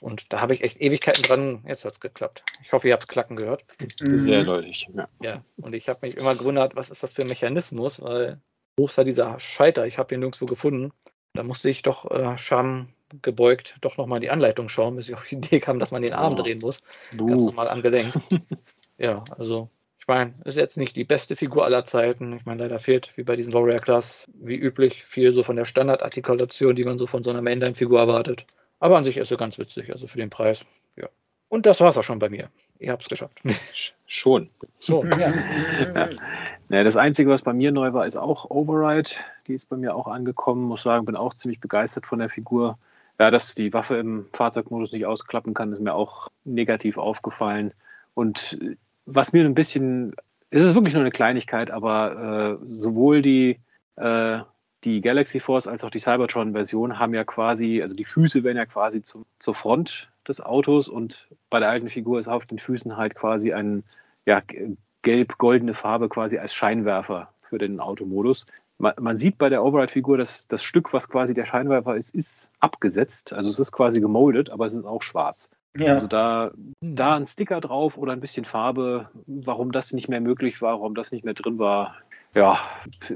Und 0.00 0.32
da 0.32 0.40
habe 0.40 0.54
ich 0.54 0.62
echt 0.62 0.80
Ewigkeiten 0.80 1.22
dran. 1.22 1.64
Jetzt 1.66 1.84
hat 1.84 1.92
es 1.92 2.00
geklappt. 2.00 2.42
Ich 2.62 2.72
hoffe, 2.72 2.88
ihr 2.88 2.94
habt 2.94 3.02
es 3.02 3.08
klacken 3.08 3.36
gehört. 3.36 3.64
Sehr 4.00 4.44
deutlich. 4.44 4.88
Ja. 4.94 5.08
ja. 5.20 5.44
Und 5.58 5.74
ich 5.74 5.88
habe 5.88 6.06
mich 6.06 6.16
immer 6.16 6.34
gewundert, 6.34 6.74
was 6.74 6.90
ist 6.90 7.02
das 7.02 7.12
für 7.14 7.22
ein 7.22 7.28
Mechanismus? 7.28 8.00
Weil 8.00 8.40
wo 8.76 8.86
ist 8.86 8.96
da 8.96 9.04
dieser 9.04 9.38
Scheiter? 9.38 9.86
Ich 9.86 9.98
habe 9.98 10.14
ihn 10.14 10.20
nirgendwo 10.20 10.46
gefunden. 10.46 10.92
Da 11.34 11.42
musste 11.42 11.68
ich 11.68 11.82
doch 11.82 12.10
äh, 12.10 12.38
schamgebeugt 12.38 13.76
doch 13.82 13.98
nochmal 13.98 14.20
die 14.20 14.30
Anleitung 14.30 14.70
schauen, 14.70 14.96
bis 14.96 15.08
ich 15.08 15.14
auf 15.14 15.26
die 15.26 15.34
Idee 15.36 15.60
kam, 15.60 15.78
dass 15.78 15.90
man 15.90 16.00
den 16.00 16.14
Arm 16.14 16.32
oh. 16.32 16.36
drehen 16.36 16.60
muss. 16.60 16.80
Buh. 17.12 17.26
Ganz 17.26 17.44
normal 17.44 17.68
angelenkt. 17.68 18.16
ja, 18.98 19.22
also 19.36 19.68
meine, 20.10 20.34
ist 20.44 20.56
jetzt 20.56 20.76
nicht 20.76 20.96
die 20.96 21.04
beste 21.04 21.36
Figur 21.36 21.64
aller 21.64 21.84
Zeiten. 21.84 22.36
Ich 22.36 22.44
meine, 22.44 22.64
leider 22.64 22.80
fehlt, 22.80 23.12
wie 23.16 23.22
bei 23.22 23.36
diesem 23.36 23.52
Warrior 23.52 23.78
Class, 23.78 24.28
wie 24.34 24.56
üblich, 24.56 25.04
viel 25.04 25.32
so 25.32 25.44
von 25.44 25.56
der 25.56 25.64
Standardartikulation, 25.64 26.74
die 26.74 26.84
man 26.84 26.98
so 26.98 27.06
von 27.06 27.22
so 27.22 27.30
einer 27.30 27.40
Mainline-Figur 27.40 28.00
erwartet. 28.00 28.44
Aber 28.80 28.96
an 28.96 29.04
sich 29.04 29.16
ist 29.16 29.28
sie 29.28 29.36
ganz 29.36 29.56
witzig, 29.56 29.92
also 29.92 30.08
für 30.08 30.18
den 30.18 30.28
Preis. 30.28 30.64
Ja. 30.96 31.08
Und 31.48 31.64
das 31.64 31.80
war 31.80 31.90
es 31.90 31.96
auch 31.96 32.02
schon 32.02 32.18
bei 32.18 32.28
mir. 32.28 32.50
Ihr 32.80 32.90
habt 32.90 33.02
es 33.02 33.08
geschafft. 33.08 33.40
Schon. 34.06 34.50
Schon, 34.80 35.10
ja. 35.18 35.32
ja. 36.68 36.84
Das 36.84 36.96
Einzige, 36.96 37.30
was 37.30 37.42
bei 37.42 37.52
mir 37.52 37.70
neu 37.70 37.92
war, 37.92 38.06
ist 38.06 38.16
auch 38.16 38.50
Override. 38.50 39.10
Die 39.46 39.54
ist 39.54 39.68
bei 39.68 39.76
mir 39.76 39.94
auch 39.94 40.08
angekommen. 40.08 40.64
Muss 40.64 40.82
sagen, 40.82 41.06
bin 41.06 41.14
auch 41.14 41.34
ziemlich 41.34 41.60
begeistert 41.60 42.06
von 42.06 42.18
der 42.18 42.30
Figur. 42.30 42.78
Ja, 43.20 43.30
dass 43.30 43.54
die 43.54 43.72
Waffe 43.72 43.96
im 43.96 44.26
Fahrzeugmodus 44.32 44.92
nicht 44.92 45.06
ausklappen 45.06 45.54
kann, 45.54 45.72
ist 45.72 45.80
mir 45.80 45.94
auch 45.94 46.28
negativ 46.44 46.98
aufgefallen. 46.98 47.72
Und 48.14 48.58
äh, 48.60 48.76
was 49.14 49.32
mir 49.32 49.44
ein 49.44 49.54
bisschen, 49.54 50.14
es 50.50 50.62
ist 50.62 50.74
wirklich 50.74 50.94
nur 50.94 51.02
eine 51.02 51.10
Kleinigkeit, 51.10 51.70
aber 51.70 52.58
äh, 52.60 52.66
sowohl 52.78 53.22
die, 53.22 53.58
äh, 53.96 54.40
die 54.84 55.00
Galaxy 55.00 55.40
Force 55.40 55.66
als 55.66 55.84
auch 55.84 55.90
die 55.90 56.00
Cybertron-Version 56.00 56.98
haben 56.98 57.14
ja 57.14 57.24
quasi, 57.24 57.82
also 57.82 57.94
die 57.94 58.04
Füße 58.04 58.44
werden 58.44 58.56
ja 58.56 58.66
quasi 58.66 59.02
zu, 59.02 59.26
zur 59.38 59.54
Front 59.54 60.10
des 60.26 60.40
Autos 60.40 60.88
und 60.88 61.28
bei 61.50 61.60
der 61.60 61.68
alten 61.68 61.90
Figur 61.90 62.18
ist 62.18 62.28
auf 62.28 62.46
den 62.46 62.58
Füßen 62.58 62.96
halt 62.96 63.14
quasi 63.14 63.52
ein 63.52 63.84
ja, 64.26 64.42
gelb-goldene 65.02 65.74
Farbe 65.74 66.08
quasi 66.08 66.38
als 66.38 66.54
Scheinwerfer 66.54 67.32
für 67.42 67.58
den 67.58 67.80
Automodus. 67.80 68.46
Man, 68.78 68.94
man 68.98 69.18
sieht 69.18 69.36
bei 69.38 69.48
der 69.48 69.62
Override-Figur, 69.62 70.16
dass 70.16 70.46
das 70.48 70.62
Stück, 70.62 70.92
was 70.92 71.08
quasi 71.08 71.34
der 71.34 71.44
Scheinwerfer 71.44 71.96
ist, 71.96 72.14
ist 72.14 72.50
abgesetzt. 72.60 73.32
Also 73.32 73.50
es 73.50 73.58
ist 73.58 73.72
quasi 73.72 74.00
gemoldet, 74.00 74.50
aber 74.50 74.66
es 74.66 74.72
ist 74.72 74.84
auch 74.84 75.02
schwarz. 75.02 75.50
Ja. 75.76 75.94
Also 75.94 76.06
da, 76.06 76.50
da 76.80 77.16
ein 77.16 77.26
Sticker 77.26 77.60
drauf 77.60 77.96
oder 77.96 78.12
ein 78.12 78.20
bisschen 78.20 78.44
Farbe, 78.44 79.08
warum 79.26 79.72
das 79.72 79.92
nicht 79.92 80.08
mehr 80.08 80.20
möglich 80.20 80.60
war, 80.60 80.80
warum 80.80 80.94
das 80.94 81.12
nicht 81.12 81.24
mehr 81.24 81.34
drin 81.34 81.58
war, 81.58 81.94
ja, 82.34 82.60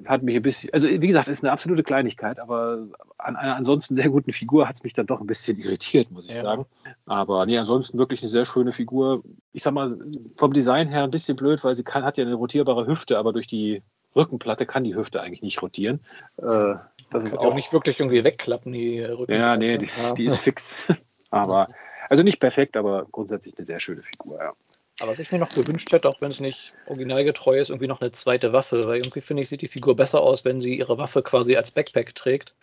hat 0.06 0.24
mich 0.24 0.34
ein 0.34 0.42
bisschen, 0.42 0.72
also 0.72 0.88
wie 0.88 1.06
gesagt, 1.06 1.28
ist 1.28 1.44
eine 1.44 1.52
absolute 1.52 1.84
Kleinigkeit, 1.84 2.40
aber 2.40 2.88
an 3.16 3.36
einer 3.36 3.54
ansonsten 3.54 3.94
sehr 3.94 4.08
guten 4.08 4.32
Figur 4.32 4.68
hat 4.68 4.74
es 4.74 4.82
mich 4.82 4.92
dann 4.92 5.06
doch 5.06 5.20
ein 5.20 5.26
bisschen 5.26 5.56
irritiert, 5.58 6.10
muss 6.10 6.28
ich 6.28 6.34
ja. 6.34 6.42
sagen. 6.42 6.66
Aber 7.06 7.46
nee, 7.46 7.56
ansonsten 7.56 7.96
wirklich 7.96 8.22
eine 8.22 8.28
sehr 8.28 8.44
schöne 8.44 8.72
Figur. 8.72 9.22
Ich 9.52 9.62
sag 9.62 9.72
mal, 9.72 9.96
vom 10.36 10.52
Design 10.52 10.88
her 10.88 11.04
ein 11.04 11.12
bisschen 11.12 11.36
blöd, 11.36 11.62
weil 11.62 11.76
sie 11.76 11.84
kann, 11.84 12.02
hat 12.02 12.18
ja 12.18 12.24
eine 12.24 12.34
rotierbare 12.34 12.88
Hüfte, 12.88 13.16
aber 13.16 13.32
durch 13.32 13.46
die 13.46 13.82
Rückenplatte 14.16 14.66
kann 14.66 14.82
die 14.82 14.96
Hüfte 14.96 15.20
eigentlich 15.20 15.42
nicht 15.42 15.62
rotieren. 15.62 16.00
Äh, 16.38 16.74
das 17.10 17.24
ist 17.24 17.38
auch, 17.38 17.46
auch, 17.46 17.54
nicht 17.54 17.72
wirklich 17.72 18.00
irgendwie 18.00 18.24
wegklappen, 18.24 18.72
die 18.72 19.00
Rückenplatte. 19.00 19.40
Ja, 19.40 19.56
nee, 19.56 19.78
die, 19.78 19.88
die 20.16 20.24
ist 20.24 20.38
fix. 20.38 20.74
aber, 21.30 21.68
also 22.08 22.22
nicht 22.22 22.40
perfekt, 22.40 22.76
aber 22.76 23.06
grundsätzlich 23.10 23.56
eine 23.56 23.66
sehr 23.66 23.80
schöne 23.80 24.02
Figur, 24.02 24.38
ja. 24.38 24.52
Aber 25.00 25.10
was 25.10 25.18
ich 25.18 25.32
mir 25.32 25.38
noch 25.38 25.52
gewünscht 25.52 25.92
hätte, 25.92 26.08
auch 26.08 26.20
wenn 26.20 26.30
es 26.30 26.38
nicht 26.38 26.72
originalgetreu 26.86 27.58
ist, 27.58 27.70
irgendwie 27.70 27.88
noch 27.88 28.00
eine 28.00 28.12
zweite 28.12 28.52
Waffe, 28.52 28.84
weil 28.84 28.98
irgendwie 28.98 29.22
finde 29.22 29.42
ich, 29.42 29.48
sieht 29.48 29.62
die 29.62 29.68
Figur 29.68 29.96
besser 29.96 30.20
aus, 30.20 30.44
wenn 30.44 30.60
sie 30.60 30.76
ihre 30.76 30.98
Waffe 30.98 31.22
quasi 31.22 31.56
als 31.56 31.72
Backpack 31.72 32.14
trägt, 32.14 32.54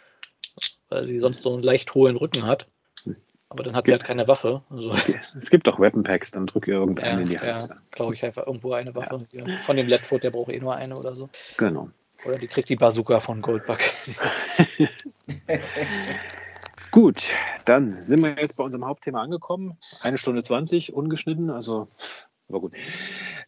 weil 0.88 1.06
sie 1.08 1.20
sonst 1.20 1.42
so 1.42 1.54
einen 1.54 1.64
leicht 1.64 1.94
hohlen 1.94 2.16
Rücken 2.16 2.46
hat. 2.46 2.68
Aber 3.50 3.64
dann 3.64 3.76
hat 3.76 3.86
sie 3.86 3.92
halt 3.92 4.06
keine 4.06 4.30
Waffe. 4.30 4.62
Also. 4.70 4.96
Es 5.38 5.50
gibt 5.50 5.68
auch 5.68 5.78
Weapon 5.78 6.04
Packs, 6.04 6.32
dann 6.32 6.48
drücke 6.48 6.72
ihr 6.72 6.78
irgendeinen 6.78 7.18
ja, 7.18 7.24
in 7.24 7.30
die 7.30 7.38
Hand. 7.38 7.70
Ja, 7.70 7.76
glaube 7.92 8.14
ich 8.14 8.24
einfach 8.24 8.48
irgendwo 8.48 8.72
eine 8.72 8.96
Waffe. 8.96 9.18
Ja. 9.34 9.44
Von 9.64 9.76
dem 9.76 9.88
Leadfoot, 9.88 10.24
der 10.24 10.32
braucht 10.32 10.52
eh 10.52 10.60
nur 10.60 10.74
eine 10.74 10.96
oder 10.96 11.16
so. 11.16 11.30
Genau. 11.58 11.90
Oder 12.24 12.36
die 12.36 12.48
kriegt 12.48 12.70
die 12.70 12.78
Bazooka 12.78 13.20
von 13.20 13.42
Goldbug. 13.42 13.80
Gut, 16.92 17.24
dann 17.66 18.02
sind 18.02 18.22
wir 18.22 18.36
jetzt 18.38 18.58
bei 18.58 18.64
unserem 18.66 18.86
Hauptthema 18.86 19.22
angekommen. 19.22 19.78
Eine 20.02 20.18
Stunde 20.18 20.44
20, 20.44 20.94
ungeschnitten, 20.94 21.50
also 21.50 21.88
aber 22.50 22.60
gut. 22.60 22.74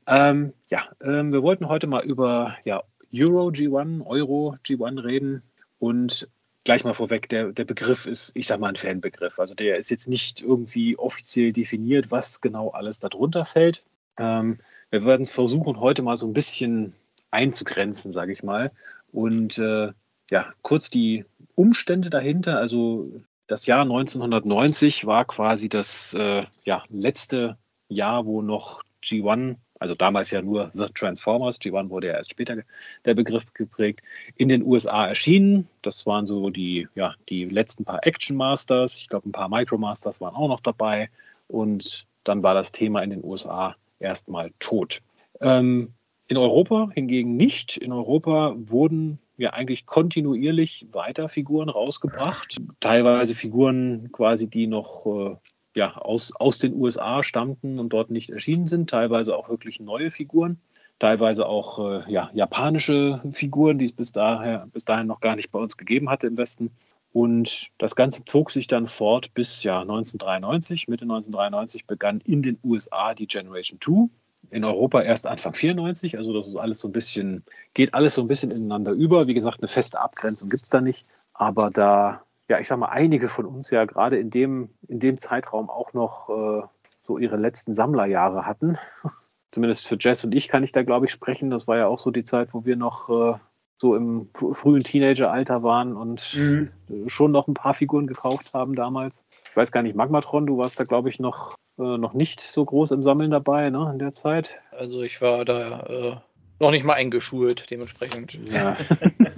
Ähm, 0.07 0.53
ja, 0.69 0.87
ähm, 1.01 1.33
wir 1.33 1.43
wollten 1.43 1.67
heute 1.67 1.87
mal 1.87 2.05
über 2.05 2.57
ja, 2.63 2.83
Euro 3.13 3.49
G1, 3.49 4.05
Euro 4.05 4.55
G1 4.65 5.03
reden 5.03 5.43
und 5.79 6.29
gleich 6.63 6.85
mal 6.85 6.93
vorweg, 6.93 7.27
der, 7.27 7.51
der 7.51 7.65
Begriff 7.65 8.05
ist, 8.05 8.31
ich 8.33 8.47
sag 8.47 8.61
mal, 8.61 8.69
ein 8.69 8.77
Fanbegriff. 8.77 9.37
Also 9.37 9.55
der 9.55 9.77
ist 9.77 9.89
jetzt 9.89 10.07
nicht 10.07 10.41
irgendwie 10.41 10.97
offiziell 10.97 11.51
definiert, 11.51 12.11
was 12.11 12.39
genau 12.39 12.69
alles 12.69 13.01
darunter 13.01 13.43
fällt. 13.43 13.83
Ähm, 14.17 14.59
wir 14.89 15.03
werden 15.03 15.23
es 15.23 15.29
versuchen, 15.29 15.81
heute 15.81 16.01
mal 16.01 16.17
so 16.17 16.27
ein 16.27 16.33
bisschen 16.33 16.93
einzugrenzen, 17.31 18.13
sage 18.13 18.31
ich 18.31 18.41
mal. 18.41 18.71
Und 19.11 19.57
äh, 19.57 19.91
ja, 20.29 20.53
kurz 20.61 20.89
die 20.89 21.25
Umstände 21.55 22.09
dahinter. 22.09 22.57
Also 22.57 23.11
das 23.53 23.67
Jahr 23.67 23.83
1990 23.83 25.05
war 25.05 25.25
quasi 25.25 25.69
das 25.69 26.15
äh, 26.15 26.43
ja, 26.65 26.83
letzte 26.89 27.55
Jahr, 27.87 28.25
wo 28.25 28.41
noch 28.41 28.81
G1, 29.03 29.57
also 29.79 29.93
damals 29.93 30.31
ja 30.31 30.41
nur 30.41 30.71
The 30.71 30.87
Transformers, 30.95 31.61
G1 31.61 31.91
wurde 31.91 32.07
ja 32.07 32.13
erst 32.13 32.31
später 32.31 32.63
der 33.05 33.13
Begriff 33.13 33.45
geprägt, 33.53 34.01
in 34.37 34.47
den 34.47 34.63
USA 34.63 35.05
erschienen. 35.05 35.67
Das 35.83 36.03
waren 36.07 36.25
so 36.25 36.49
die, 36.49 36.87
ja, 36.95 37.13
die 37.29 37.45
letzten 37.45 37.85
paar 37.85 37.99
Action 38.01 38.35
Masters. 38.37 38.95
Ich 38.95 39.07
glaube, 39.07 39.29
ein 39.29 39.33
paar 39.33 39.49
Micro 39.49 39.77
Masters 39.77 40.19
waren 40.19 40.33
auch 40.33 40.47
noch 40.47 40.61
dabei. 40.61 41.11
Und 41.47 42.07
dann 42.23 42.41
war 42.41 42.55
das 42.55 42.71
Thema 42.71 43.03
in 43.03 43.11
den 43.11 43.23
USA 43.23 43.75
erstmal 43.99 44.49
tot. 44.57 45.03
Ähm, 45.41 45.93
in 46.25 46.37
Europa 46.37 46.89
hingegen 46.95 47.37
nicht. 47.37 47.77
In 47.77 47.91
Europa 47.91 48.55
wurden 48.57 49.19
ja 49.37 49.51
eigentlich 49.51 49.85
kontinuierlich 49.85 50.87
weiter 50.91 51.29
Figuren 51.29 51.69
rausgebracht. 51.69 52.57
Teilweise 52.79 53.35
Figuren 53.35 54.11
quasi, 54.11 54.47
die 54.47 54.67
noch 54.67 55.05
äh, 55.05 55.35
ja, 55.75 55.97
aus, 55.97 56.33
aus 56.35 56.59
den 56.59 56.75
USA 56.75 57.23
stammten 57.23 57.79
und 57.79 57.89
dort 57.89 58.11
nicht 58.11 58.29
erschienen 58.29 58.67
sind. 58.67 58.89
Teilweise 58.89 59.35
auch 59.35 59.49
wirklich 59.49 59.79
neue 59.79 60.11
Figuren. 60.11 60.59
Teilweise 60.99 61.47
auch 61.47 61.79
äh, 61.79 62.11
ja, 62.11 62.29
japanische 62.33 63.21
Figuren, 63.31 63.79
die 63.79 63.85
es 63.85 63.93
bis, 63.93 64.11
daher, 64.11 64.67
bis 64.71 64.85
dahin 64.85 65.07
noch 65.07 65.19
gar 65.19 65.35
nicht 65.35 65.51
bei 65.51 65.59
uns 65.59 65.77
gegeben 65.77 66.09
hatte 66.09 66.27
im 66.27 66.37
Westen. 66.37 66.71
Und 67.11 67.69
das 67.77 67.95
Ganze 67.95 68.25
zog 68.25 68.51
sich 68.51 68.67
dann 68.67 68.87
fort 68.87 69.33
bis 69.33 69.63
ja 69.63 69.81
1993. 69.81 70.87
Mitte 70.87 71.03
1993 71.03 71.85
begann 71.85 72.21
in 72.21 72.41
den 72.41 72.57
USA 72.63 73.13
die 73.13 73.27
Generation 73.27 73.79
2 73.79 74.09
in 74.49 74.63
Europa 74.63 75.01
erst 75.01 75.27
Anfang 75.27 75.53
94. 75.53 76.17
Also 76.17 76.33
das 76.33 76.47
ist 76.47 76.55
alles 76.55 76.79
so 76.79 76.87
ein 76.87 76.91
bisschen, 76.91 77.43
geht 77.73 77.93
alles 77.93 78.15
so 78.15 78.21
ein 78.21 78.27
bisschen 78.27 78.51
ineinander 78.51 78.91
über. 78.91 79.27
Wie 79.27 79.33
gesagt, 79.33 79.59
eine 79.61 79.67
feste 79.67 79.99
Abgrenzung 79.99 80.49
gibt 80.49 80.63
es 80.63 80.69
da 80.69 80.81
nicht. 80.81 81.07
Aber 81.33 81.71
da, 81.71 82.23
ja, 82.47 82.59
ich 82.59 82.67
sag 82.67 82.77
mal, 82.77 82.87
einige 82.87 83.29
von 83.29 83.45
uns 83.45 83.69
ja 83.69 83.85
gerade 83.85 84.17
in 84.17 84.29
dem, 84.29 84.69
in 84.87 84.99
dem 84.99 85.17
Zeitraum 85.17 85.69
auch 85.69 85.93
noch 85.93 86.29
äh, 86.29 86.67
so 87.05 87.17
ihre 87.17 87.37
letzten 87.37 87.73
Sammlerjahre 87.73 88.45
hatten. 88.45 88.77
Zumindest 89.51 89.87
für 89.87 89.97
Jess 89.99 90.23
und 90.23 90.33
ich 90.33 90.47
kann 90.47 90.63
ich 90.63 90.71
da, 90.71 90.83
glaube 90.83 91.05
ich, 91.05 91.11
sprechen. 91.11 91.49
Das 91.49 91.67
war 91.67 91.77
ja 91.77 91.87
auch 91.87 91.99
so 91.99 92.11
die 92.11 92.23
Zeit, 92.23 92.53
wo 92.53 92.65
wir 92.65 92.75
noch 92.75 93.09
äh, 93.09 93.37
so 93.77 93.95
im 93.95 94.29
frühen 94.33 94.83
Teenageralter 94.83 95.61
waren 95.61 95.95
und 95.95 96.35
mhm. 96.35 96.69
schon 97.07 97.31
noch 97.31 97.47
ein 97.47 97.53
paar 97.53 97.73
Figuren 97.73 98.07
gekauft 98.07 98.53
haben 98.53 98.75
damals. 98.75 99.23
Ich 99.49 99.57
weiß 99.57 99.71
gar 99.71 99.83
nicht, 99.83 99.95
Magmatron, 99.95 100.45
du 100.47 100.57
warst 100.57 100.79
da, 100.79 100.85
glaube 100.85 101.09
ich, 101.09 101.19
noch 101.19 101.55
äh, 101.79 101.97
noch 101.97 102.13
nicht 102.13 102.41
so 102.41 102.63
groß 102.63 102.91
im 102.91 103.03
Sammeln 103.03 103.31
dabei, 103.31 103.69
ne, 103.69 103.89
in 103.91 103.99
der 103.99 104.13
Zeit. 104.13 104.59
Also 104.71 105.01
ich 105.01 105.21
war 105.21 105.45
da 105.45 105.79
äh, 105.81 106.15
noch 106.59 106.71
nicht 106.71 106.85
mal 106.85 106.93
eingeschult, 106.93 107.69
dementsprechend. 107.69 108.33
Ja. 108.49 108.75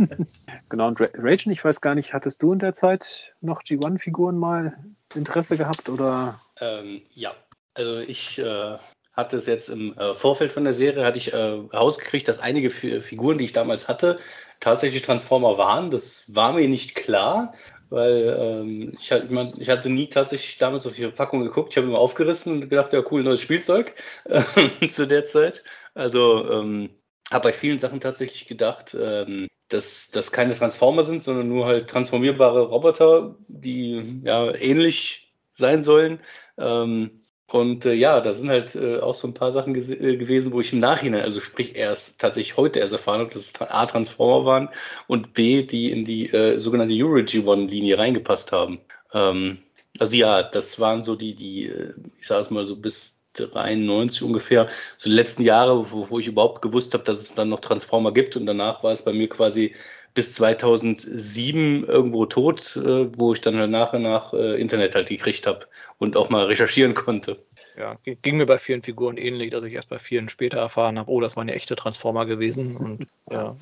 genau, 0.69 0.87
und 0.87 0.99
Rachel, 0.99 1.51
ich 1.51 1.63
weiß 1.63 1.81
gar 1.81 1.95
nicht, 1.95 2.13
hattest 2.13 2.41
du 2.41 2.53
in 2.53 2.59
der 2.59 2.73
Zeit 2.73 3.33
noch 3.41 3.61
G1-Figuren 3.63 4.37
mal 4.37 4.77
Interesse 5.13 5.57
gehabt 5.57 5.89
oder? 5.89 6.41
Ähm, 6.59 7.01
ja, 7.13 7.33
also 7.73 7.99
ich 7.99 8.37
äh, 8.39 8.77
hatte 9.13 9.37
es 9.37 9.45
jetzt 9.45 9.69
im 9.69 9.97
äh, 9.97 10.13
Vorfeld 10.13 10.51
von 10.51 10.65
der 10.65 10.73
Serie, 10.73 11.05
hatte 11.05 11.17
ich 11.17 11.33
äh, 11.33 11.37
rausgekriegt, 11.37 12.27
dass 12.27 12.39
einige 12.39 12.67
F 12.67 13.05
Figuren, 13.05 13.37
die 13.37 13.45
ich 13.45 13.53
damals 13.53 13.87
hatte, 13.87 14.19
tatsächlich 14.59 15.03
Transformer 15.03 15.57
waren. 15.57 15.91
Das 15.91 16.23
war 16.27 16.53
mir 16.53 16.67
nicht 16.67 16.95
klar 16.95 17.53
weil 17.89 18.37
ähm, 18.39 18.93
ich, 18.99 19.11
ich, 19.11 19.29
mein, 19.29 19.51
ich, 19.59 19.69
hatte 19.69 19.89
nie 19.89 20.07
tatsächlich 20.07 20.57
damals 20.57 20.85
auf 20.87 20.95
die 20.95 21.01
Verpackung 21.01 21.41
geguckt. 21.41 21.71
Ich 21.71 21.77
habe 21.77 21.87
immer 21.87 21.99
aufgerissen 21.99 22.53
und 22.53 22.69
gedacht, 22.69 22.93
ja, 22.93 23.03
cool, 23.11 23.23
neues 23.23 23.41
Spielzeug 23.41 23.93
zu 24.91 25.07
der 25.07 25.25
Zeit. 25.25 25.63
Also 25.93 26.49
ähm, 26.51 26.89
habe 27.31 27.49
bei 27.49 27.53
vielen 27.53 27.79
Sachen 27.79 28.01
tatsächlich 28.01 28.47
gedacht, 28.47 28.95
ähm, 28.99 29.47
dass 29.69 30.11
das 30.11 30.31
keine 30.31 30.55
Transformer 30.55 31.03
sind, 31.03 31.23
sondern 31.23 31.49
nur 31.49 31.65
halt 31.65 31.89
transformierbare 31.89 32.61
Roboter, 32.61 33.35
die 33.47 34.21
ja 34.23 34.53
ähnlich 34.55 35.33
sein 35.53 35.81
sollen. 35.81 36.19
Ähm, 36.57 37.24
und 37.51 37.85
äh, 37.85 37.93
ja, 37.93 38.21
da 38.21 38.33
sind 38.33 38.49
halt 38.49 38.75
äh, 38.75 38.99
auch 38.99 39.13
so 39.13 39.27
ein 39.27 39.33
paar 39.33 39.51
Sachen 39.51 39.75
äh, 39.75 40.17
gewesen, 40.17 40.51
wo 40.51 40.61
ich 40.61 40.73
im 40.73 40.79
Nachhinein, 40.79 41.23
also 41.23 41.39
sprich 41.39 41.75
erst 41.75 42.19
tatsächlich 42.19 42.57
heute 42.57 42.79
erst 42.79 42.93
erfahren 42.93 43.21
habe, 43.21 43.33
dass 43.33 43.53
es 43.53 43.61
A, 43.61 43.85
Transformer 43.85 44.45
waren 44.45 44.69
und 45.07 45.33
B, 45.33 45.63
die 45.63 45.91
in 45.91 46.05
die 46.05 46.29
äh, 46.31 46.57
sogenannte 46.57 46.95
Euro 46.95 47.17
G1-Linie 47.17 47.97
reingepasst 47.97 48.51
haben. 48.51 48.79
Ähm, 49.13 49.59
also 49.99 50.15
ja, 50.15 50.41
das 50.43 50.79
waren 50.79 51.03
so 51.03 51.15
die, 51.15 51.35
die, 51.35 51.67
äh, 51.67 51.93
ich 52.19 52.27
sage 52.27 52.41
es 52.41 52.49
mal 52.49 52.65
so 52.65 52.75
bis 52.75 53.19
93 53.33 54.23
ungefähr, 54.23 54.69
so 54.97 55.09
die 55.09 55.15
letzten 55.15 55.43
Jahre, 55.43 55.91
wo, 55.91 56.09
wo 56.09 56.19
ich 56.19 56.27
überhaupt 56.27 56.61
gewusst 56.61 56.93
habe, 56.93 57.03
dass 57.03 57.19
es 57.19 57.35
dann 57.35 57.49
noch 57.49 57.59
Transformer 57.59 58.11
gibt 58.11 58.35
und 58.37 58.47
danach 58.47 58.83
war 58.83 58.91
es 58.91 59.03
bei 59.03 59.13
mir 59.13 59.29
quasi 59.29 59.75
bis 60.15 60.33
2007 60.33 61.85
irgendwo 61.85 62.25
tot, 62.25 62.77
äh, 62.77 63.07
wo 63.17 63.33
ich 63.33 63.41
dann 63.41 63.69
nach 63.69 63.93
und 63.93 64.01
nach 64.01 64.33
äh, 64.33 64.59
Internet 64.59 64.95
halt 64.95 65.09
gekriegt 65.09 65.45
habe 65.45 65.67
und 65.99 66.17
auch 66.17 66.29
mal 66.29 66.45
recherchieren 66.45 66.95
konnte. 66.95 67.37
Ja, 67.77 67.97
ging 68.03 68.37
mir 68.37 68.45
bei 68.45 68.57
vielen 68.57 68.81
Figuren 68.81 69.17
ähnlich, 69.17 69.51
dass 69.51 69.63
ich 69.65 69.73
erst 69.73 69.89
bei 69.89 69.99
vielen 69.99 70.29
später 70.29 70.57
erfahren 70.57 70.97
habe, 70.97 71.11
oh, 71.11 71.19
das 71.19 71.35
war 71.35 71.41
eine 71.41 71.53
echte 71.53 71.75
Transformer 71.75 72.25
gewesen. 72.25 72.77
Und, 72.77 73.07
ja. 73.29 73.57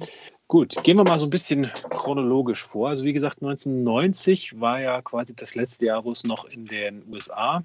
Gut, 0.48 0.82
gehen 0.84 0.98
wir 0.98 1.04
mal 1.04 1.18
so 1.18 1.26
ein 1.26 1.32
bisschen 1.32 1.72
chronologisch 1.90 2.64
vor. 2.64 2.90
Also 2.90 3.04
wie 3.06 3.14
gesagt, 3.14 3.42
1990 3.42 4.60
war 4.60 4.80
ja 4.80 5.02
quasi 5.02 5.36
das 5.36 5.56
letzte 5.56 5.88
Jahr, 5.88 6.06
wo 6.06 6.12
es 6.12 6.24
noch 6.24 6.46
in 6.46 6.68
den 6.68 7.04
USA 7.12 7.64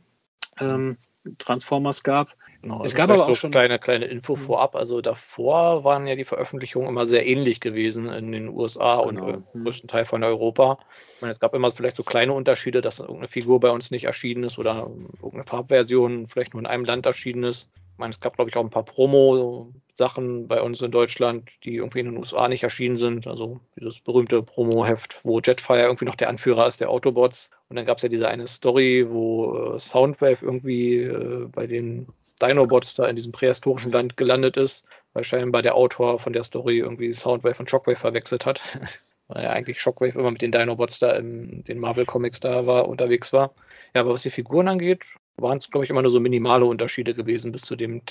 ähm, 0.58 0.96
Transformers 1.36 2.02
gab. 2.02 2.34
Genau, 2.62 2.76
Es 2.78 2.92
also 2.92 2.96
gab 2.96 3.10
aber 3.10 3.22
auch 3.22 3.28
so 3.28 3.34
schon- 3.36 3.50
kleine, 3.52 3.78
kleine 3.78 4.06
Info 4.06 4.34
Mhm. 4.34 4.40
vorab. 4.40 4.74
Also 4.74 5.00
davor 5.00 5.84
waren 5.84 6.06
ja 6.08 6.16
die 6.16 6.24
Veröffentlichungen 6.24 6.88
immer 6.88 7.06
sehr 7.06 7.24
ähnlich 7.26 7.60
gewesen 7.60 8.08
in 8.08 8.32
den 8.32 8.48
USA 8.48 8.96
und 8.96 9.16
Genau. 9.16 9.28
Mhm. 9.28 9.44
im 9.54 9.64
größten 9.64 9.88
Teil 9.88 10.04
von 10.04 10.24
Europa. 10.24 10.78
Ich 11.16 11.22
meine, 11.22 11.30
es 11.32 11.38
gab 11.40 11.54
immer 11.54 11.70
vielleicht 11.70 11.96
so 11.96 12.02
kleine 12.02 12.32
Unterschiede, 12.32 12.80
dass 12.80 12.98
irgendeine 12.98 13.28
Figur 13.28 13.60
bei 13.60 13.70
uns 13.70 13.90
nicht 13.92 14.04
erschienen 14.04 14.42
ist 14.44 14.58
oder 14.58 14.90
irgendeine 15.22 15.44
Farbversion 15.44 16.26
vielleicht 16.28 16.54
nur 16.54 16.60
in 16.60 16.66
einem 16.66 16.84
Land 16.84 17.06
erschienen 17.06 17.44
ist. 17.44 17.68
Ich 17.92 17.98
meine, 18.00 18.12
es 18.12 18.20
gab, 18.20 18.34
glaube 18.36 18.48
ich, 18.50 18.56
auch 18.56 18.62
ein 18.62 18.70
paar 18.70 18.84
Promo-Sachen 18.84 20.46
bei 20.48 20.60
uns 20.62 20.80
in 20.82 20.90
Deutschland, 20.90 21.48
die 21.64 21.76
irgendwie 21.76 22.00
in 22.00 22.06
den 22.06 22.16
USA 22.16 22.48
nicht 22.48 22.62
erschienen 22.62 22.96
sind. 22.96 23.26
Also 23.26 23.60
dieses 23.76 24.00
berühmte 24.00 24.42
Promo-Heft, 24.42 25.20
wo 25.24 25.40
Jetfire 25.40 25.82
irgendwie 25.82 26.04
noch 26.04 26.14
der 26.16 26.28
Anführer 26.28 26.66
ist 26.66 26.80
der 26.80 26.90
Autobots. 26.90 27.50
Und 27.68 27.76
dann 27.76 27.86
gab 27.86 27.96
es 27.98 28.02
ja 28.02 28.08
diese 28.08 28.28
eine 28.28 28.46
Story, 28.46 29.06
wo 29.08 29.74
äh, 29.74 29.80
Soundwave 29.80 30.44
irgendwie 30.44 30.98
äh, 31.02 31.46
bei 31.50 31.66
den 31.66 32.06
Dinobots 32.38 32.94
da 32.94 33.06
in 33.06 33.16
diesem 33.16 33.32
prähistorischen 33.32 33.92
Land 33.92 34.16
gelandet 34.16 34.56
ist, 34.56 34.84
weil 35.12 35.24
scheinbar 35.24 35.62
der 35.62 35.74
Autor 35.74 36.18
von 36.18 36.32
der 36.32 36.44
Story 36.44 36.78
irgendwie 36.78 37.12
Soundwave 37.12 37.58
und 37.58 37.70
Shockwave 37.70 37.96
verwechselt 37.96 38.46
hat. 38.46 38.60
weil 39.28 39.44
ja 39.44 39.50
eigentlich 39.50 39.80
Shockwave 39.80 40.18
immer 40.18 40.30
mit 40.30 40.42
den 40.42 40.52
Dinobots 40.52 40.98
da 40.98 41.12
in 41.12 41.62
den 41.64 41.78
Marvel 41.78 42.06
Comics 42.06 42.40
da 42.40 42.66
war, 42.66 42.88
unterwegs 42.88 43.32
war. 43.32 43.54
Ja, 43.94 44.00
aber 44.00 44.12
was 44.12 44.22
die 44.22 44.30
Figuren 44.30 44.68
angeht, 44.68 45.04
waren 45.36 45.58
es, 45.58 45.70
glaube 45.70 45.84
ich, 45.84 45.90
immer 45.90 46.02
nur 46.02 46.10
so 46.10 46.20
minimale 46.20 46.64
Unterschiede 46.64 47.14
gewesen 47.14 47.52
bis 47.52 47.62
zu 47.62 47.76
dem 47.76 48.02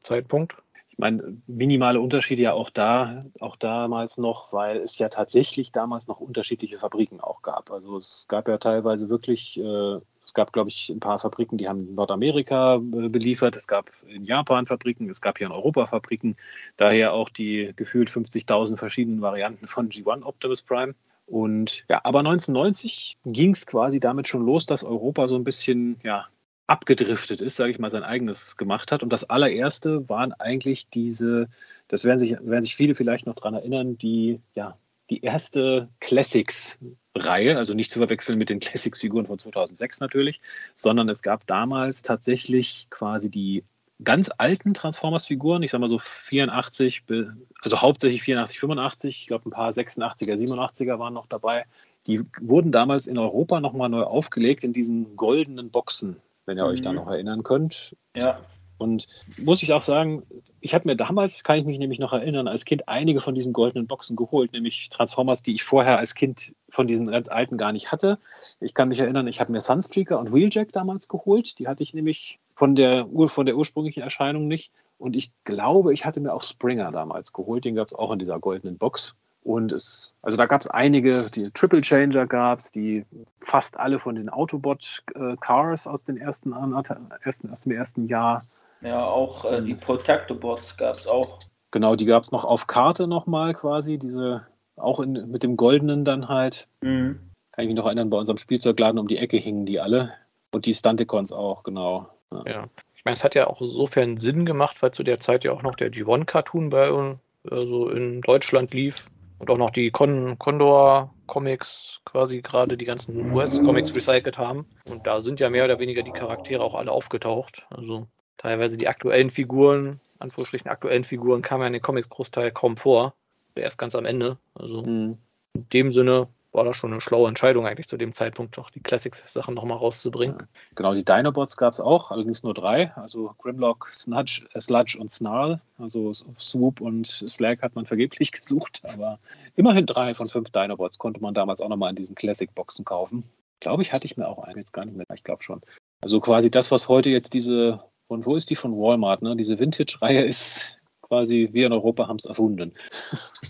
Zeitpunkt. 0.00 0.56
Ich 0.90 0.98
meine, 0.98 1.38
minimale 1.46 2.00
Unterschiede 2.00 2.42
ja 2.42 2.52
auch 2.52 2.68
da, 2.68 3.20
auch 3.40 3.56
damals 3.56 4.18
noch, 4.18 4.52
weil 4.52 4.78
es 4.78 4.98
ja 4.98 5.08
tatsächlich 5.08 5.72
damals 5.72 6.06
noch 6.06 6.20
unterschiedliche 6.20 6.78
Fabriken 6.78 7.20
auch 7.20 7.40
gab. 7.42 7.70
Also 7.70 7.96
es 7.96 8.26
gab 8.28 8.46
ja 8.48 8.58
teilweise 8.58 9.08
wirklich, 9.08 9.58
äh, 9.58 10.00
es 10.24 10.34
gab, 10.34 10.52
glaube 10.52 10.70
ich, 10.70 10.88
ein 10.88 11.00
paar 11.00 11.18
Fabriken, 11.18 11.58
die 11.58 11.68
haben 11.68 11.94
Nordamerika 11.94 12.76
äh, 12.76 13.08
beliefert, 13.08 13.56
es 13.56 13.66
gab 13.66 13.90
in 14.06 14.24
Japan 14.24 14.66
Fabriken, 14.66 15.08
es 15.10 15.20
gab 15.20 15.38
hier 15.38 15.46
in 15.46 15.52
Europa 15.52 15.86
Fabriken, 15.86 16.36
daher 16.76 17.12
auch 17.12 17.28
die 17.28 17.72
gefühlt 17.76 18.10
50.000 18.10 18.76
verschiedenen 18.76 19.20
Varianten 19.20 19.66
von 19.66 19.88
G1 19.88 20.22
Optimus 20.22 20.62
Prime. 20.62 20.94
Und 21.26 21.84
ja, 21.88 22.00
aber 22.04 22.20
1990 22.20 23.16
ging 23.24 23.52
es 23.52 23.66
quasi 23.66 24.00
damit 24.00 24.28
schon 24.28 24.44
los, 24.44 24.66
dass 24.66 24.84
Europa 24.84 25.28
so 25.28 25.36
ein 25.36 25.44
bisschen, 25.44 25.98
ja, 26.02 26.26
abgedriftet 26.66 27.40
ist, 27.40 27.56
sage 27.56 27.70
ich 27.70 27.78
mal, 27.78 27.90
sein 27.90 28.02
eigenes 28.02 28.56
gemacht 28.56 28.92
hat. 28.92 29.02
Und 29.02 29.12
das 29.12 29.28
allererste 29.28 30.08
waren 30.08 30.32
eigentlich 30.32 30.88
diese, 30.88 31.48
das 31.88 32.04
werden 32.04 32.18
sich, 32.18 32.32
werden 32.40 32.62
sich 32.62 32.76
viele 32.76 32.94
vielleicht 32.94 33.26
noch 33.26 33.34
daran 33.34 33.54
erinnern, 33.54 33.98
die, 33.98 34.40
ja, 34.54 34.76
die 35.12 35.20
erste 35.20 35.90
Classics-Reihe, 36.00 37.58
also 37.58 37.74
nicht 37.74 37.90
zu 37.90 37.98
verwechseln 37.98 38.38
mit 38.38 38.48
den 38.48 38.60
Classics-Figuren 38.60 39.26
von 39.26 39.38
2006 39.38 40.00
natürlich, 40.00 40.40
sondern 40.74 41.10
es 41.10 41.20
gab 41.20 41.46
damals 41.46 42.00
tatsächlich 42.00 42.86
quasi 42.88 43.28
die 43.28 43.62
ganz 44.02 44.30
alten 44.38 44.72
Transformers-Figuren, 44.72 45.62
ich 45.62 45.70
sage 45.70 45.82
mal 45.82 45.90
so 45.90 45.98
84, 45.98 47.04
be- 47.04 47.36
also 47.60 47.82
hauptsächlich 47.82 48.22
84, 48.22 48.58
85, 48.58 49.20
ich 49.20 49.26
glaube 49.26 49.48
ein 49.48 49.52
paar 49.52 49.70
86er, 49.70 50.34
87er 50.34 50.98
waren 50.98 51.12
noch 51.12 51.26
dabei. 51.26 51.66
Die 52.06 52.22
wurden 52.40 52.72
damals 52.72 53.06
in 53.06 53.18
Europa 53.18 53.60
nochmal 53.60 53.90
neu 53.90 54.04
aufgelegt 54.04 54.64
in 54.64 54.72
diesen 54.72 55.14
goldenen 55.16 55.70
Boxen, 55.70 56.16
wenn 56.46 56.56
ihr 56.56 56.64
euch 56.64 56.80
da 56.80 56.90
Mhm. 56.90 56.96
noch 56.96 57.08
erinnern 57.08 57.42
könnt. 57.42 57.94
Ja, 58.16 58.40
Und 58.78 59.06
muss 59.38 59.62
ich 59.62 59.72
auch 59.72 59.82
sagen, 59.82 60.24
ich 60.60 60.74
habe 60.74 60.88
mir 60.88 60.96
damals, 60.96 61.44
kann 61.44 61.58
ich 61.58 61.64
mich 61.64 61.78
nämlich 61.78 61.98
noch 61.98 62.12
erinnern, 62.12 62.48
als 62.48 62.64
Kind 62.64 62.88
einige 62.88 63.20
von 63.20 63.34
diesen 63.34 63.52
goldenen 63.52 63.86
Boxen 63.86 64.16
geholt, 64.16 64.52
nämlich 64.52 64.88
Transformers, 64.90 65.42
die 65.42 65.54
ich 65.54 65.64
vorher 65.64 65.98
als 65.98 66.14
Kind 66.14 66.54
von 66.68 66.86
diesen 66.86 67.06
ganz 67.06 67.28
alten 67.28 67.58
gar 67.58 67.72
nicht 67.72 67.92
hatte. 67.92 68.18
Ich 68.60 68.74
kann 68.74 68.88
mich 68.88 68.98
erinnern, 68.98 69.28
ich 69.28 69.40
habe 69.40 69.52
mir 69.52 69.60
Sunstreaker 69.60 70.18
und 70.18 70.32
Wheeljack 70.32 70.72
damals 70.72 71.08
geholt. 71.08 71.58
Die 71.58 71.68
hatte 71.68 71.82
ich 71.82 71.94
nämlich 71.94 72.38
von 72.54 72.74
der, 72.74 73.06
von 73.26 73.46
der 73.46 73.56
ursprünglichen 73.56 74.02
Erscheinung 74.02 74.48
nicht. 74.48 74.72
Und 74.98 75.16
ich 75.16 75.32
glaube, 75.44 75.92
ich 75.92 76.04
hatte 76.04 76.20
mir 76.20 76.32
auch 76.32 76.42
Springer 76.42 76.92
damals 76.92 77.32
geholt. 77.32 77.64
Den 77.64 77.74
gab 77.74 77.88
es 77.88 77.94
auch 77.94 78.12
in 78.12 78.18
dieser 78.18 78.38
goldenen 78.38 78.78
Box. 78.78 79.14
Und 79.44 79.72
es, 79.72 80.12
also 80.22 80.36
da 80.36 80.46
gab 80.46 80.60
es 80.60 80.68
einige, 80.68 81.26
die 81.34 81.50
Triple 81.50 81.80
Changer 81.80 82.26
gab 82.26 82.60
es, 82.60 82.70
die 82.70 83.04
fast 83.40 83.76
alle 83.76 83.98
von 83.98 84.14
den 84.14 84.28
Autobot-Cars 84.28 85.88
aus, 85.88 86.04
ersten, 86.04 86.52
ersten, 86.52 87.50
aus 87.50 87.60
dem 87.62 87.72
ersten 87.72 88.06
Jahr. 88.06 88.40
Ja, 88.82 89.04
auch 89.04 89.44
äh, 89.44 89.62
die 89.62 89.74
Protector-Bots 89.74 90.76
gab 90.76 90.96
es 90.96 91.06
auch. 91.06 91.38
Genau, 91.70 91.96
die 91.96 92.04
gab 92.04 92.22
es 92.22 92.32
noch 92.32 92.44
auf 92.44 92.66
Karte 92.66 93.06
nochmal 93.06 93.54
quasi, 93.54 93.98
diese 93.98 94.46
auch 94.76 95.00
in, 95.00 95.30
mit 95.30 95.42
dem 95.42 95.56
Goldenen 95.56 96.04
dann 96.04 96.28
halt. 96.28 96.68
Mhm. 96.82 97.20
Kann 97.52 97.64
ich 97.64 97.68
mich 97.68 97.76
noch 97.76 97.86
erinnern, 97.86 98.10
bei 98.10 98.18
unserem 98.18 98.38
Spielzeugladen 98.38 98.98
um 98.98 99.08
die 99.08 99.18
Ecke 99.18 99.36
hingen 99.36 99.66
die 99.66 99.80
alle. 99.80 100.12
Und 100.54 100.66
die 100.66 100.74
Stunticons 100.74 101.32
auch, 101.32 101.62
genau. 101.62 102.08
Ja. 102.30 102.42
Ja. 102.46 102.68
Ich 102.94 103.04
meine, 103.04 103.16
es 103.16 103.24
hat 103.24 103.34
ja 103.34 103.48
auch 103.48 103.60
insofern 103.60 104.16
Sinn 104.16 104.46
gemacht, 104.46 104.80
weil 104.80 104.92
zu 104.92 105.02
der 105.02 105.18
Zeit 105.20 105.44
ja 105.44 105.52
auch 105.52 105.62
noch 105.62 105.74
der 105.74 105.90
G1-Cartoon 105.90 106.70
bei 106.70 106.90
uns 106.90 107.18
also 107.50 107.88
in 107.88 108.20
Deutschland 108.20 108.72
lief 108.72 109.10
und 109.38 109.50
auch 109.50 109.58
noch 109.58 109.70
die 109.70 109.90
Con 109.90 110.38
Condor-Comics 110.38 112.00
quasi 112.04 112.42
gerade 112.42 112.76
die 112.76 112.84
ganzen 112.84 113.32
US-Comics 113.32 113.94
recycelt 113.94 114.38
haben. 114.38 114.66
Und 114.88 115.06
da 115.06 115.20
sind 115.20 115.40
ja 115.40 115.50
mehr 115.50 115.64
oder 115.64 115.80
weniger 115.80 116.02
die 116.02 116.12
Charaktere 116.12 116.62
auch 116.62 116.76
alle 116.76 116.92
aufgetaucht. 116.92 117.66
Also 117.70 118.06
teilweise 118.42 118.76
die 118.76 118.88
aktuellen 118.88 119.30
Figuren, 119.30 120.00
Anführungsstrichen 120.18 120.70
aktuellen 120.70 121.04
Figuren, 121.04 121.42
kamen 121.42 121.62
ja 121.62 121.66
in 121.68 121.72
den 121.72 121.82
Comics 121.82 122.08
Großteil 122.08 122.50
kaum 122.50 122.76
vor. 122.76 123.14
Erst 123.54 123.78
ganz 123.78 123.94
am 123.94 124.04
Ende. 124.04 124.38
Also 124.54 124.82
Mhm. 124.82 125.18
in 125.54 125.68
dem 125.72 125.92
Sinne 125.92 126.28
war 126.52 126.64
das 126.64 126.76
schon 126.76 126.92
eine 126.92 127.00
schlaue 127.00 127.28
Entscheidung 127.28 127.66
eigentlich 127.66 127.88
zu 127.88 127.96
dem 127.96 128.12
Zeitpunkt, 128.12 128.58
doch 128.58 128.70
die 128.70 128.80
Classics-Sachen 128.80 129.54
nochmal 129.54 129.78
rauszubringen. 129.78 130.36
Genau, 130.74 130.92
die 130.94 131.04
Dinobots 131.04 131.56
gab 131.56 131.72
es 131.72 131.80
auch, 131.80 132.10
allerdings 132.10 132.42
nur 132.42 132.52
drei. 132.52 132.92
Also 132.94 133.34
Grimlock, 133.38 133.88
Snudge, 133.92 134.46
äh, 134.52 134.60
Sludge 134.60 134.98
und 134.98 135.10
Snarl. 135.10 135.60
Also 135.78 136.12
Swoop 136.12 136.80
und 136.80 137.06
Slag 137.06 137.62
hat 137.62 137.74
man 137.74 137.86
vergeblich 137.86 138.32
gesucht, 138.32 138.82
aber 138.84 139.18
immerhin 139.56 139.86
drei 139.86 140.12
von 140.14 140.26
fünf 140.28 140.50
Dinobots 140.50 140.98
konnte 140.98 141.20
man 141.20 141.32
damals 141.32 141.60
auch 141.60 141.68
nochmal 141.68 141.90
in 141.90 141.96
diesen 141.96 142.14
Classic-Boxen 142.16 142.84
kaufen. 142.84 143.24
Glaube 143.60 143.82
ich, 143.82 143.92
hatte 143.92 144.06
ich 144.06 144.16
mir 144.16 144.28
auch 144.28 144.38
einen, 144.42 144.58
jetzt 144.58 144.72
gar 144.72 144.84
nicht 144.84 144.96
mehr, 144.96 145.06
ich 145.14 145.24
glaube 145.24 145.42
schon. 145.42 145.62
Also 146.02 146.20
quasi 146.20 146.50
das, 146.50 146.70
was 146.70 146.88
heute 146.88 147.08
jetzt 147.08 147.32
diese, 147.32 147.80
von 148.12 148.26
wo 148.26 148.36
ist 148.36 148.50
die 148.50 148.56
von 148.56 148.72
Walmart, 148.72 149.22
ne? 149.22 149.34
Diese 149.36 149.58
Vintage-Reihe 149.58 150.22
ist 150.22 150.76
quasi, 151.00 151.48
wir 151.52 151.64
in 151.64 151.72
Europa 151.72 152.08
haben 152.08 152.18
es 152.18 152.26
erfunden. 152.26 152.74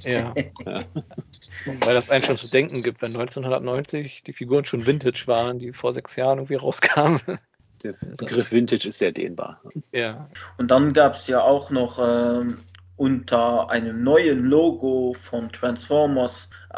Ja. 0.05 0.33
Ja. 0.65 0.85
Weil 1.81 1.95
das 1.95 2.11
einen 2.11 2.23
schon 2.25 2.39
zu 2.39 2.49
denken 2.49 2.83
gibt, 2.83 3.03
wenn 3.03 3.11
1990 3.11 4.23
die 4.25 4.33
Figuren 4.33 4.65
schon 4.65 4.87
Vintage 4.87 5.25
waren, 5.27 5.59
die 5.59 5.73
vor 5.73 5.93
sechs 5.93 6.15
Jahren 6.15 6.39
irgendwie 6.39 6.55
rauskamen. 6.55 7.21
Der 7.83 7.95
Begriff 8.17 8.53
Vintage 8.53 8.89
ist 8.89 8.99
sehr 8.99 9.11
dehnbar. 9.11 9.61
ja. 9.91 10.29
Und 10.59 10.71
dann 10.71 10.93
gab 10.93 11.17
es 11.17 11.27
ja 11.27 11.43
auch 11.43 11.71
noch 11.71 11.99
ähm, 11.99 12.59
unter 12.97 13.69
einem 13.69 14.05
neuen 14.05 14.45
Logo 14.45 15.17
von 15.21 15.51
Transformers 15.51 16.49
äh, 16.75 16.77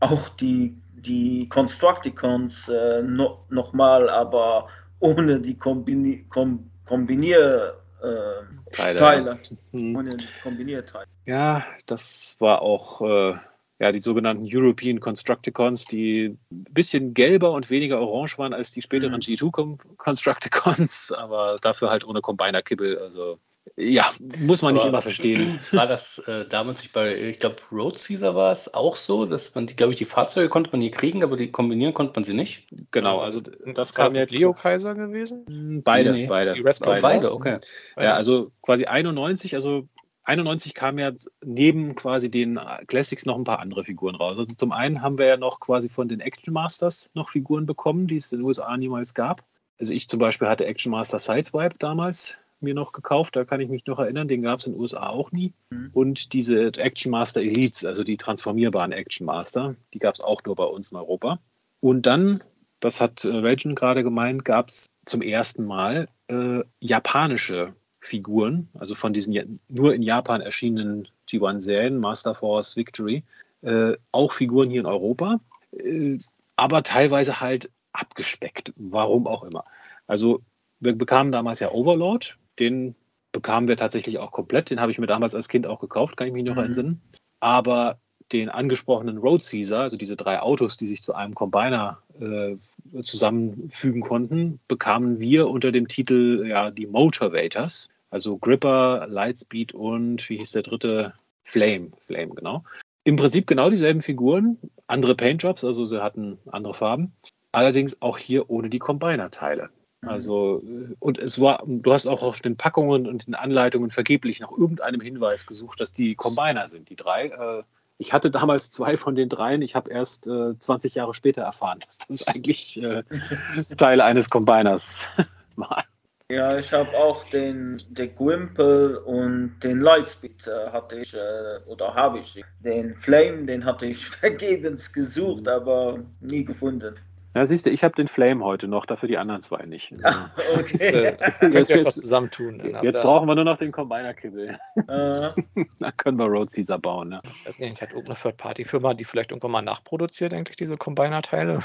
auch 0.00 0.28
die, 0.40 0.74
die 0.94 1.46
Constructicons 1.50 2.70
äh, 2.70 3.02
no, 3.02 3.44
nochmal, 3.50 4.08
aber 4.08 4.68
ohne 5.00 5.40
die 5.40 5.58
Kombini 5.58 6.24
Kom 6.30 6.70
Kombinier 6.86 7.74
äh, 8.02 8.72
Teile. 8.74 8.98
Teile. 8.98 9.38
Hm. 9.72 10.16
Kombinierteile. 10.42 11.06
Ja, 11.26 11.64
das 11.86 12.36
war 12.38 12.62
auch 12.62 13.00
äh, 13.02 13.34
ja, 13.78 13.92
die 13.92 13.98
sogenannten 13.98 14.46
European 14.50 15.00
Constructicons, 15.00 15.84
die 15.84 16.36
ein 16.50 16.64
bisschen 16.70 17.12
gelber 17.14 17.52
und 17.52 17.68
weniger 17.68 18.00
orange 18.00 18.38
waren 18.38 18.54
als 18.54 18.72
die 18.72 18.80
späteren 18.82 19.12
Mhm. 19.14 19.20
G2 19.20 19.50
Com- 19.50 19.78
Constructicons, 19.98 21.12
aber 21.16 21.58
dafür 21.60 21.90
halt 21.90 22.04
ohne 22.04 22.20
Combiner-Kibbel. 22.22 22.98
Also 22.98 23.38
ja, 23.76 24.12
muss 24.38 24.62
man 24.62 24.74
nicht 24.74 24.82
Aber- 24.82 24.90
immer 24.90 25.02
verstehen. 25.02 25.58
War 25.72 25.86
das 25.86 26.18
äh, 26.20 26.46
damals 26.46 26.82
nicht 26.82 26.92
bei, 26.92 27.14
ich 27.16 27.38
glaube, 27.38 27.56
Road 27.72 27.98
Caesar 27.98 28.34
war 28.34 28.52
es 28.52 28.72
auch 28.72 28.96
so, 28.96 29.26
dass 29.26 29.54
man 29.54 29.66
die, 29.66 29.74
glaube 29.74 29.92
ich, 29.92 29.98
die 29.98 30.04
Fahrzeuge 30.04 30.48
konnte 30.48 30.70
man 30.70 30.80
hier 30.80 30.90
kriegen, 30.92 31.22
aber 31.24 31.36
die 31.36 31.50
kombinieren 31.50 31.92
konnte 31.94 32.12
man 32.14 32.24
sie 32.24 32.34
nicht? 32.34 32.66
Genau, 32.90 33.18
also 33.20 33.40
Das 33.40 33.92
kam 33.94 34.14
jetzt. 34.14 34.32
Leo 34.32 34.52
Kaiser 34.54 34.94
gewesen. 34.94 35.44
Hm, 35.48 35.82
Beide, 35.82 36.12
Nee, 36.12 36.26
beide. 36.26 36.54
die 36.54 36.60
Raspberry 36.62 36.98
Oh, 36.98 37.02
Beide. 37.02 37.20
beide, 37.28 37.32
okay. 37.34 37.58
Ja, 37.96 38.14
also 38.14 38.52
quasi 38.62 38.84
91, 38.86 39.54
also 39.54 39.88
91 40.24 40.74
kam 40.74 40.98
ja 40.98 41.12
neben 41.44 41.94
quasi 41.94 42.30
den 42.30 42.58
Classics 42.88 43.26
noch 43.26 43.36
ein 43.36 43.44
paar 43.44 43.60
andere 43.60 43.84
Figuren 43.84 44.14
raus. 44.16 44.36
Also 44.38 44.54
zum 44.54 44.72
einen 44.72 45.00
haben 45.02 45.18
wir 45.18 45.26
ja 45.26 45.36
noch 45.36 45.60
quasi 45.60 45.88
von 45.88 46.08
den 46.08 46.20
Action 46.20 46.52
Masters 46.52 47.10
noch 47.14 47.28
Figuren 47.30 47.64
bekommen, 47.66 48.08
die 48.08 48.16
es 48.16 48.32
in 48.32 48.38
den 48.40 48.44
USA 48.46 48.76
niemals 48.76 49.14
gab. 49.14 49.44
Also 49.78 49.92
ich 49.92 50.08
zum 50.08 50.18
Beispiel 50.18 50.48
hatte 50.48 50.64
Action 50.66 50.90
Master 50.90 51.18
Sideswipe 51.18 51.76
damals 51.78 52.38
mir 52.60 52.74
noch 52.74 52.92
gekauft, 52.92 53.36
da 53.36 53.44
kann 53.44 53.60
ich 53.60 53.68
mich 53.68 53.86
noch 53.86 53.98
erinnern, 53.98 54.28
den 54.28 54.42
gab 54.42 54.60
es 54.60 54.66
in 54.66 54.72
den 54.72 54.80
USA 54.80 55.08
auch 55.08 55.32
nie. 55.32 55.52
Mhm. 55.70 55.90
Und 55.92 56.32
diese 56.32 56.66
Action 56.78 57.10
Master 57.10 57.40
Elites, 57.40 57.84
also 57.84 58.04
die 58.04 58.16
transformierbaren 58.16 58.92
Action 58.92 59.26
Master, 59.26 59.76
die 59.92 59.98
gab 59.98 60.14
es 60.14 60.20
auch 60.20 60.42
nur 60.44 60.56
bei 60.56 60.64
uns 60.64 60.92
in 60.92 60.98
Europa. 60.98 61.38
Und 61.80 62.06
dann, 62.06 62.42
das 62.80 63.00
hat 63.00 63.24
äh, 63.24 63.36
Regin 63.36 63.74
gerade 63.74 64.02
gemeint, 64.02 64.44
gab 64.44 64.68
es 64.68 64.86
zum 65.04 65.22
ersten 65.22 65.64
Mal 65.64 66.08
äh, 66.28 66.62
japanische 66.80 67.74
Figuren, 68.00 68.68
also 68.74 68.94
von 68.94 69.12
diesen 69.12 69.60
nur 69.68 69.94
in 69.94 70.02
Japan 70.02 70.40
erschienenen 70.40 71.08
G1-Serien, 71.28 71.98
Master 71.98 72.34
Force, 72.34 72.76
Victory, 72.76 73.24
äh, 73.62 73.96
auch 74.12 74.32
Figuren 74.32 74.70
hier 74.70 74.80
in 74.80 74.86
Europa, 74.86 75.40
äh, 75.72 76.18
aber 76.56 76.82
teilweise 76.82 77.40
halt 77.40 77.70
abgespeckt, 77.92 78.72
warum 78.76 79.26
auch 79.26 79.42
immer. 79.42 79.64
Also 80.06 80.42
wir 80.80 80.96
bekamen 80.96 81.32
damals 81.32 81.60
ja 81.60 81.72
Overlord, 81.72 82.38
den 82.58 82.94
bekamen 83.32 83.68
wir 83.68 83.76
tatsächlich 83.76 84.18
auch 84.18 84.32
komplett. 84.32 84.70
Den 84.70 84.80
habe 84.80 84.92
ich 84.92 84.98
mir 84.98 85.06
damals 85.06 85.34
als 85.34 85.48
Kind 85.48 85.66
auch 85.66 85.80
gekauft, 85.80 86.16
kann 86.16 86.26
ich 86.26 86.32
mich 86.32 86.44
noch 86.44 86.56
Mhm. 86.56 86.62
entsinnen. 86.64 87.00
Aber 87.40 87.98
den 88.32 88.48
angesprochenen 88.48 89.18
Road 89.18 89.44
Caesar, 89.48 89.82
also 89.82 89.96
diese 89.96 90.16
drei 90.16 90.40
Autos, 90.40 90.76
die 90.76 90.86
sich 90.86 91.02
zu 91.02 91.14
einem 91.14 91.34
Combiner 91.34 91.98
äh, 92.20 92.56
zusammenfügen 93.02 94.00
konnten, 94.00 94.58
bekamen 94.68 95.20
wir 95.20 95.48
unter 95.48 95.70
dem 95.70 95.86
Titel 95.86 96.44
ja 96.48 96.70
die 96.70 96.86
Motivators, 96.86 97.88
also 98.10 98.38
Gripper, 98.38 99.06
Lightspeed 99.08 99.74
und 99.74 100.28
wie 100.28 100.38
hieß 100.38 100.52
der 100.52 100.62
dritte? 100.62 101.12
Flame, 101.44 101.90
Flame, 102.06 102.34
genau. 102.34 102.64
Im 103.04 103.16
Prinzip 103.16 103.46
genau 103.46 103.70
dieselben 103.70 104.02
Figuren, 104.02 104.58
andere 104.88 105.14
Paintjobs, 105.14 105.62
also 105.62 105.84
sie 105.84 106.02
hatten 106.02 106.38
andere 106.50 106.74
Farben. 106.74 107.12
Allerdings 107.52 108.02
auch 108.02 108.18
hier 108.18 108.50
ohne 108.50 108.68
die 108.68 108.80
Combiner-Teile. 108.80 109.70
Mhm. 110.02 110.08
Also, 110.08 110.62
äh, 110.64 110.94
und 110.98 111.18
es 111.18 111.40
war, 111.40 111.62
du 111.66 111.92
hast 111.92 112.06
auch 112.06 112.22
auf 112.22 112.40
den 112.40 112.56
Packungen 112.56 113.06
und 113.06 113.26
den 113.26 113.34
Anleitungen 113.34 113.90
vergeblich 113.90 114.40
nach 114.40 114.50
irgendeinem 114.50 115.00
Hinweis 115.00 115.46
gesucht, 115.46 115.80
dass 115.80 115.92
die 115.92 116.14
Combiner 116.14 116.68
sind, 116.68 116.88
die 116.90 116.96
drei. 116.96 117.28
Äh, 117.28 117.62
Ich 117.98 118.12
hatte 118.12 118.30
damals 118.30 118.70
zwei 118.70 118.96
von 118.98 119.14
den 119.14 119.30
dreien. 119.30 119.62
Ich 119.62 119.74
habe 119.74 119.90
erst 119.90 120.26
äh, 120.26 120.58
20 120.58 120.94
Jahre 120.96 121.14
später 121.14 121.42
erfahren, 121.42 121.78
dass 121.86 121.98
das 121.98 122.28
eigentlich 122.28 122.82
äh, 122.82 123.02
Teil 123.78 124.00
eines 124.02 124.28
Combiners 124.28 124.86
war. 125.56 125.84
Ja, 126.28 126.58
ich 126.58 126.72
habe 126.72 126.90
auch 126.98 127.22
den, 127.30 127.80
den 127.90 128.14
Gwimple 128.16 129.00
und 129.04 129.60
den 129.62 129.80
Lightspeed 129.80 130.46
äh, 130.48 130.70
hatte 130.72 130.96
ich, 130.96 131.14
äh, 131.14 131.54
oder 131.68 131.94
habe 131.94 132.18
ich. 132.18 132.42
Den 132.64 132.96
Flame, 132.96 133.46
den 133.46 133.64
hatte 133.64 133.86
ich 133.86 134.04
vergebens 134.04 134.92
gesucht, 134.92 135.46
aber 135.46 136.00
nie 136.20 136.44
gefunden. 136.44 136.96
Ja, 137.36 137.44
siehst 137.44 137.66
du, 137.66 137.70
ich 137.70 137.84
habe 137.84 137.94
den 137.94 138.08
Flame 138.08 138.42
heute 138.42 138.66
noch, 138.66 138.86
dafür 138.86 139.08
die 139.08 139.18
anderen 139.18 139.42
zwei 139.42 139.66
nicht. 139.66 139.92
Ah, 140.02 140.30
Das, 140.36 140.48
okay. 140.58 140.76
äh, 141.04 141.16
könnt 141.38 141.54
ihr 141.54 141.60
euch 141.60 141.66
doch 141.68 141.76
Jetzt, 141.90 142.00
zusammentun. 142.00 142.62
Jetzt 142.82 143.00
brauchen 143.02 143.28
wir 143.28 143.34
nur 143.34 143.44
noch 143.44 143.58
den 143.58 143.72
Combiner-Kibbel. 143.72 144.58
äh, 144.76 144.84
Dann 145.78 145.96
können 145.98 146.18
wir 146.18 146.24
Road 146.26 146.50
Caesar 146.50 146.78
bauen. 146.78 147.10
Ne? 147.10 147.18
Ich 147.42 147.46
weiß 147.48 147.58
nicht, 147.58 147.82
hat 147.82 147.90
irgendeine 147.90 148.18
Third-Party-Firma, 148.18 148.94
die 148.94 149.04
vielleicht 149.04 149.32
irgendwann 149.32 149.50
mal 149.50 149.60
nachproduziert, 149.62 150.32
eigentlich 150.32 150.56
diese 150.56 150.78
Combiner-Teile? 150.78 151.58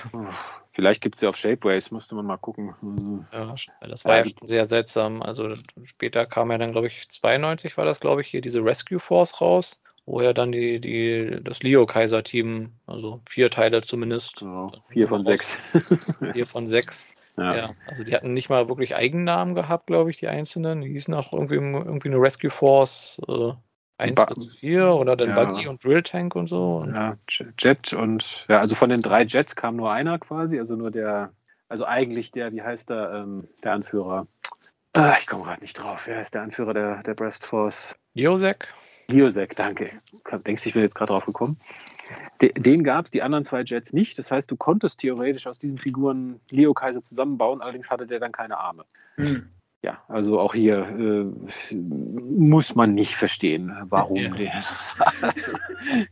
Vielleicht 0.73 1.01
gibt 1.01 1.15
es 1.15 1.21
sie 1.21 1.27
auf 1.27 1.37
Shapeways, 1.37 1.89
müsste 1.91 2.15
man 2.15 2.25
mal 2.25 2.37
gucken. 2.37 2.75
Ja, 3.31 3.55
das 3.87 4.03
war 4.03 4.15
ja, 4.17 4.21
Also- 4.23 4.31
sehr 4.45 4.65
seltsam. 4.65 5.21
Also 5.21 5.55
später 5.85 6.25
kam 6.25 6.51
ja 6.51 6.57
dann, 6.57 6.73
glaube 6.73 6.87
ich, 6.87 7.07
92 7.07 7.77
war 7.77 7.85
das, 7.85 8.01
glaube 8.01 8.19
ich, 8.21 8.27
hier 8.27 8.41
diese 8.41 8.63
Rescue 8.63 8.99
Force 8.99 9.39
raus, 9.39 9.81
wo 10.11 10.21
ja 10.21 10.33
dann 10.33 10.51
die, 10.51 10.81
die, 10.81 11.39
das 11.41 11.63
Leo-Kaiser-Team, 11.63 12.73
also 12.85 13.21
vier 13.29 13.49
Teile 13.49 13.81
zumindest, 13.81 14.39
So, 14.39 14.71
vier 14.89 15.07
von 15.07 15.23
sechs. 15.23 15.55
vier 16.33 16.45
von 16.45 16.67
sechs, 16.67 17.15
ja. 17.37 17.55
ja. 17.55 17.75
Also 17.85 18.03
die 18.03 18.13
hatten 18.13 18.33
nicht 18.33 18.49
mal 18.49 18.67
wirklich 18.67 18.93
Eigennamen 18.93 19.55
gehabt, 19.55 19.87
glaube 19.87 20.11
ich, 20.11 20.17
die 20.17 20.27
einzelnen. 20.27 20.81
Die 20.81 20.89
hießen 20.89 21.13
auch 21.13 21.31
irgendwie, 21.31 21.55
irgendwie 21.55 22.09
eine 22.09 22.19
Rescue 22.21 22.49
Force 22.49 23.21
äh, 23.25 23.53
1 23.99 24.15
Ba- 24.15 24.25
bis 24.25 24.49
4 24.59 24.89
oder 24.95 25.15
dann 25.15 25.29
Ja. 25.29 25.45
Buggy 25.45 25.67
und 25.69 25.81
Drill 25.81 26.03
Tank 26.03 26.35
und 26.35 26.47
so. 26.47 26.77
Und 26.77 26.93
Ja, 26.93 27.15
Jet 27.57 27.93
und 27.93 28.45
ja, 28.49 28.59
also 28.59 28.75
von 28.75 28.89
den 28.89 29.01
drei 29.01 29.23
Jets 29.23 29.55
kam 29.55 29.77
nur 29.77 29.93
einer 29.93 30.19
quasi, 30.19 30.59
also 30.59 30.75
nur 30.75 30.91
der, 30.91 31.31
also 31.69 31.85
eigentlich 31.85 32.31
der, 32.31 32.51
wie 32.51 32.61
heißt 32.61 32.89
der, 32.89 33.13
ähm, 33.13 33.47
der 33.63 33.71
Anführer? 33.71 34.27
Ah, 34.91 35.15
ich 35.17 35.25
komme 35.25 35.43
gerade 35.43 35.61
nicht 35.61 35.79
drauf. 35.79 36.01
Wer 36.03 36.17
heißt 36.17 36.33
der 36.33 36.41
Anführer 36.41 36.73
der, 36.73 37.03
der 37.03 37.13
Breast 37.13 37.45
Force? 37.45 37.95
Josek, 38.13 38.67
Giosek, 39.07 39.55
danke. 39.55 39.91
Denkst 40.45 40.63
du, 40.63 40.69
ich 40.69 40.73
bin 40.73 40.83
jetzt 40.83 40.95
gerade 40.95 41.11
drauf 41.11 41.25
gekommen? 41.25 41.57
De, 42.41 42.51
den 42.53 42.83
gab 42.83 43.05
es, 43.05 43.11
die 43.11 43.21
anderen 43.21 43.43
zwei 43.43 43.61
Jets 43.61 43.93
nicht. 43.93 44.17
Das 44.17 44.31
heißt, 44.31 44.49
du 44.49 44.55
konntest 44.55 44.99
theoretisch 44.99 45.47
aus 45.47 45.59
diesen 45.59 45.77
Figuren 45.77 46.39
Leo 46.49 46.73
Kaiser 46.73 47.01
zusammenbauen, 47.01 47.61
allerdings 47.61 47.89
hatte 47.89 48.07
der 48.07 48.19
dann 48.19 48.31
keine 48.31 48.57
Arme. 48.57 48.85
hm. 49.17 49.49
Ja, 49.83 50.03
also 50.07 50.39
auch 50.39 50.53
hier 50.53 50.77
äh, 51.71 51.73
muss 51.73 52.75
man 52.75 52.93
nicht 52.93 53.15
verstehen, 53.15 53.75
warum 53.85 54.17
Ja. 54.17 54.29
der 54.29 54.61
so 55.35 55.53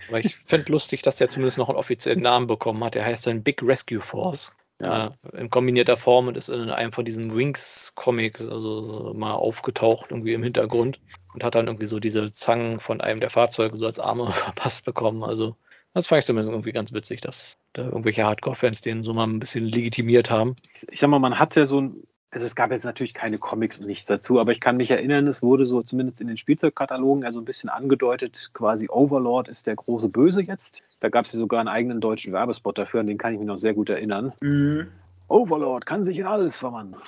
aber 0.07 0.19
ich 0.21 0.37
finde 0.37 0.71
lustig, 0.71 1.03
dass 1.03 1.17
der 1.17 1.29
zumindest 1.29 1.59
noch 1.59 1.69
einen 1.69 1.77
offiziellen 1.77 2.23
Namen 2.23 2.47
bekommen 2.47 2.83
hat. 2.83 2.95
Der 2.95 3.05
heißt 3.05 3.27
dann 3.27 3.43
Big 3.43 3.61
Rescue 3.61 4.01
Force. 4.01 4.51
Ja. 4.81 5.13
in 5.33 5.49
kombinierter 5.49 5.97
Form 5.97 6.27
und 6.27 6.37
ist 6.37 6.47
in 6.47 6.69
einem 6.69 6.93
von 6.93 7.03
diesen 7.03 7.35
Wings-Comics 7.35 8.41
also 8.41 8.81
so 8.81 9.13
mal 9.13 9.33
aufgetaucht, 9.33 10.11
irgendwie 10.11 10.33
im 10.33 10.43
Hintergrund 10.43 11.01
und 11.33 11.43
hat 11.43 11.55
dann 11.55 11.67
irgendwie 11.67 11.85
so 11.85 11.99
diese 11.99 12.31
Zangen 12.31 12.79
von 12.79 13.01
einem 13.01 13.19
der 13.19 13.29
Fahrzeuge 13.29 13.77
so 13.77 13.85
als 13.85 13.99
Arme 13.99 14.31
verpasst 14.31 14.85
bekommen. 14.85 15.23
Also, 15.23 15.57
das 15.93 16.07
fand 16.07 16.19
ich 16.19 16.25
zumindest 16.27 16.51
irgendwie 16.51 16.71
ganz 16.71 16.93
witzig, 16.93 17.19
dass 17.19 17.57
da 17.73 17.83
irgendwelche 17.83 18.23
Hardcore-Fans 18.23 18.79
den 18.81 19.03
so 19.03 19.13
mal 19.13 19.27
ein 19.27 19.39
bisschen 19.39 19.65
legitimiert 19.65 20.29
haben. 20.29 20.55
ich, 20.73 20.87
ich 20.89 20.99
sag 20.99 21.09
mal, 21.09 21.19
man 21.19 21.39
hat 21.39 21.55
ja 21.55 21.65
so 21.65 21.81
ein, 21.81 22.03
also 22.31 22.45
es 22.45 22.55
gab 22.55 22.71
jetzt 22.71 22.85
natürlich 22.85 23.13
keine 23.13 23.39
Comics 23.39 23.79
und 23.79 23.87
nichts 23.87 24.07
dazu, 24.07 24.39
aber 24.39 24.51
ich 24.51 24.59
kann 24.59 24.77
mich 24.77 24.91
erinnern, 24.91 25.27
es 25.27 25.41
wurde 25.41 25.65
so 25.65 25.81
zumindest 25.81 26.21
in 26.21 26.27
den 26.27 26.37
Spielzeugkatalogen 26.37 27.23
ja 27.23 27.31
so 27.31 27.39
ein 27.39 27.45
bisschen 27.45 27.69
angedeutet, 27.69 28.51
quasi 28.53 28.87
Overlord 28.89 29.47
ist 29.47 29.65
der 29.65 29.75
große 29.75 30.09
Böse 30.09 30.41
jetzt. 30.41 30.83
Da 30.99 31.09
gab 31.09 31.25
es 31.25 31.33
ja 31.33 31.39
sogar 31.39 31.59
einen 31.59 31.69
eigenen 31.69 32.01
deutschen 32.01 32.31
Werbespot 32.33 32.77
dafür, 32.77 32.99
an 32.99 33.07
den 33.07 33.17
kann 33.17 33.33
ich 33.33 33.39
mich 33.39 33.47
noch 33.47 33.57
sehr 33.57 33.73
gut 33.73 33.89
erinnern. 33.89 34.33
Hm. 34.41 34.87
Overlord 35.27 35.85
kann 35.85 36.05
sich 36.05 36.19
in 36.19 36.25
alles 36.25 36.57
verwandeln. 36.57 37.01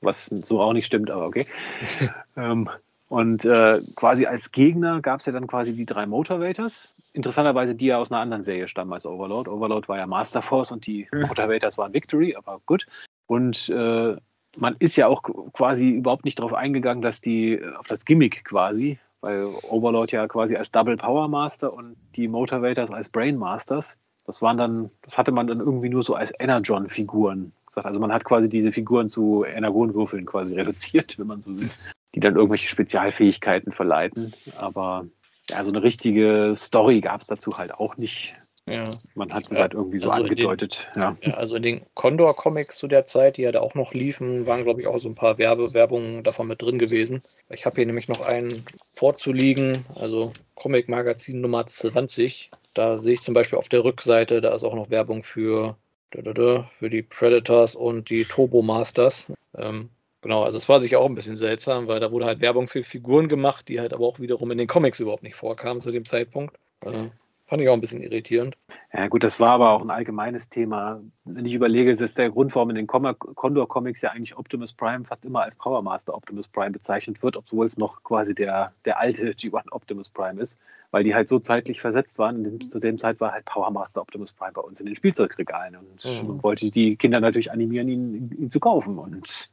Was 0.00 0.26
so 0.26 0.60
auch 0.60 0.72
nicht 0.72 0.86
stimmt, 0.86 1.10
aber 1.10 1.26
okay. 1.26 1.46
ähm, 2.36 2.68
und 3.08 3.44
äh, 3.44 3.78
quasi 3.96 4.26
als 4.26 4.50
Gegner 4.50 5.00
gab 5.00 5.20
es 5.20 5.26
ja 5.26 5.32
dann 5.32 5.46
quasi 5.46 5.74
die 5.74 5.86
drei 5.86 6.06
Motivators. 6.06 6.94
Interessanterweise, 7.12 7.74
die 7.74 7.86
ja 7.86 7.98
aus 7.98 8.10
einer 8.10 8.20
anderen 8.20 8.42
Serie 8.42 8.66
stammen 8.66 8.92
als 8.92 9.06
Overlord. 9.06 9.46
Overlord 9.46 9.88
war 9.88 9.98
ja 9.98 10.06
Master 10.06 10.42
Force 10.42 10.72
und 10.72 10.86
die 10.86 11.06
Mhm. 11.12 11.26
Motivators 11.28 11.78
waren 11.78 11.92
Victory, 11.92 12.34
aber 12.34 12.58
gut. 12.66 12.86
Und 13.26 13.68
äh, 13.68 14.16
man 14.56 14.76
ist 14.78 14.96
ja 14.96 15.06
auch 15.06 15.22
quasi 15.52 15.90
überhaupt 15.90 16.24
nicht 16.24 16.38
darauf 16.38 16.54
eingegangen, 16.54 17.02
dass 17.02 17.20
die 17.20 17.52
äh, 17.52 17.74
auf 17.74 17.86
das 17.86 18.04
Gimmick 18.04 18.44
quasi, 18.44 18.98
weil 19.20 19.46
Overlord 19.68 20.12
ja 20.12 20.26
quasi 20.28 20.56
als 20.56 20.70
Double 20.70 20.96
Power 20.96 21.28
Master 21.28 21.72
und 21.72 21.96
die 22.16 22.28
Motivators 22.28 22.90
als 22.90 23.08
Brain 23.08 23.36
Masters. 23.36 23.98
Das 24.26 24.40
waren 24.40 24.56
dann, 24.56 24.90
das 25.02 25.18
hatte 25.18 25.32
man 25.32 25.46
dann 25.46 25.60
irgendwie 25.60 25.90
nur 25.90 26.02
so 26.02 26.14
als 26.14 26.32
Energon-Figuren 26.38 27.52
gesagt. 27.66 27.86
Also 27.86 28.00
man 28.00 28.12
hat 28.12 28.24
quasi 28.24 28.48
diese 28.48 28.72
Figuren 28.72 29.08
zu 29.08 29.44
Energonwürfeln 29.44 30.26
quasi 30.26 30.54
reduziert, 30.54 31.18
wenn 31.18 31.26
man 31.26 31.42
so 31.42 31.58
will, 31.58 31.70
die 32.14 32.20
dann 32.20 32.36
irgendwelche 32.36 32.68
Spezialfähigkeiten 32.68 33.72
verleiten. 33.72 34.32
Aber 34.56 35.06
ja, 35.50 35.62
so 35.62 35.70
eine 35.70 35.82
richtige 35.82 36.54
Story 36.56 37.00
gab 37.00 37.20
es 37.20 37.26
dazu 37.26 37.58
halt 37.58 37.74
auch 37.74 37.96
nicht. 37.96 38.34
Ja. 38.66 38.84
Man 39.14 39.32
hat 39.32 39.50
es 39.50 39.60
halt 39.60 39.74
irgendwie 39.74 39.98
so 39.98 40.08
also 40.08 40.24
in 40.24 40.34
den- 40.36 40.46
angedeutet. 40.46 40.88
Ja. 40.96 41.16
Ja, 41.20 41.34
also 41.34 41.54
in 41.56 41.62
den 41.62 41.82
Condor-Comics 41.94 42.76
zu 42.76 42.88
der 42.88 43.04
Zeit, 43.04 43.36
die 43.36 43.42
ja 43.42 43.52
da 43.52 43.60
auch 43.60 43.74
noch 43.74 43.92
liefen, 43.92 44.46
waren, 44.46 44.64
glaube 44.64 44.80
ich, 44.80 44.86
auch 44.86 44.98
so 44.98 45.08
ein 45.08 45.14
paar 45.14 45.36
Werbewerbungen 45.36 46.22
davon 46.22 46.48
mit 46.48 46.62
drin 46.62 46.78
gewesen. 46.78 47.22
Ich 47.50 47.66
habe 47.66 47.76
hier 47.76 47.86
nämlich 47.86 48.08
noch 48.08 48.22
einen 48.22 48.64
vorzuliegen, 48.94 49.84
also 49.94 50.32
Comic-Magazin 50.54 51.42
Nummer 51.42 51.66
20. 51.66 52.50
Da 52.72 52.98
sehe 52.98 53.14
ich 53.14 53.20
zum 53.20 53.34
Beispiel 53.34 53.58
auf 53.58 53.68
der 53.68 53.84
Rückseite, 53.84 54.40
da 54.40 54.54
ist 54.54 54.64
auch 54.64 54.74
noch 54.74 54.88
Werbung 54.88 55.24
für, 55.24 55.76
für 56.10 56.90
die 56.90 57.02
Predators 57.02 57.74
und 57.74 58.08
die 58.08 58.24
Turbo 58.24 58.62
Masters. 58.62 59.30
Ähm, 59.58 59.90
genau, 60.22 60.42
also 60.42 60.56
es 60.56 60.68
war 60.70 60.80
sicher 60.80 61.00
auch 61.00 61.06
ein 61.08 61.14
bisschen 61.14 61.36
seltsam, 61.36 61.86
weil 61.86 62.00
da 62.00 62.10
wurde 62.10 62.24
halt 62.24 62.40
Werbung 62.40 62.68
für 62.68 62.82
Figuren 62.82 63.28
gemacht, 63.28 63.68
die 63.68 63.78
halt 63.78 63.92
aber 63.92 64.06
auch 64.06 64.20
wiederum 64.20 64.50
in 64.52 64.58
den 64.58 64.68
Comics 64.68 65.00
überhaupt 65.00 65.22
nicht 65.22 65.36
vorkamen 65.36 65.82
zu 65.82 65.90
dem 65.90 66.06
Zeitpunkt. 66.06 66.56
Äh, 66.80 67.10
fand 67.54 67.62
ich 67.62 67.68
auch 67.68 67.74
ein 67.74 67.80
bisschen 67.80 68.02
irritierend. 68.02 68.56
Ja, 68.92 69.06
gut, 69.06 69.22
das 69.22 69.38
war 69.38 69.52
aber 69.52 69.70
auch 69.70 69.80
ein 69.80 69.90
allgemeines 69.90 70.48
Thema. 70.48 71.00
Wenn 71.24 71.46
ich 71.46 71.52
überlege, 71.52 71.94
dass 71.94 72.12
der 72.14 72.28
Grund, 72.30 72.52
warum 72.56 72.70
in 72.70 72.74
den 72.74 72.88
Com- 72.88 73.16
Condor-Comics 73.16 74.00
ja 74.00 74.10
eigentlich 74.10 74.36
Optimus 74.36 74.72
Prime 74.72 75.04
fast 75.04 75.24
immer 75.24 75.42
als 75.42 75.54
Power 75.54 75.80
Master 75.80 76.14
Optimus 76.14 76.48
Prime 76.48 76.72
bezeichnet 76.72 77.22
wird, 77.22 77.36
obwohl 77.36 77.66
es 77.66 77.76
noch 77.76 78.02
quasi 78.02 78.34
der, 78.34 78.72
der 78.84 78.98
alte 78.98 79.30
G1 79.30 79.70
Optimus 79.70 80.10
Prime 80.10 80.40
ist, 80.40 80.58
weil 80.90 81.04
die 81.04 81.14
halt 81.14 81.28
so 81.28 81.38
zeitlich 81.38 81.80
versetzt 81.80 82.18
waren. 82.18 82.42
Dem, 82.42 82.60
zu 82.68 82.80
dem 82.80 82.98
Zeit 82.98 83.20
war 83.20 83.30
halt 83.30 83.44
Power 83.44 83.70
Master 83.70 84.00
Optimus 84.02 84.32
Prime 84.32 84.52
bei 84.52 84.60
uns 84.62 84.80
in 84.80 84.86
den 84.86 84.96
Spielzeugregalen 84.96 85.76
und 85.76 86.04
Mhm. 86.04 86.26
man 86.26 86.42
wollte 86.42 86.68
die 86.70 86.96
Kinder 86.96 87.20
natürlich 87.20 87.52
animieren, 87.52 87.88
ihn, 87.88 88.32
ihn 88.36 88.50
zu 88.50 88.58
kaufen. 88.58 88.98
Und 88.98 89.48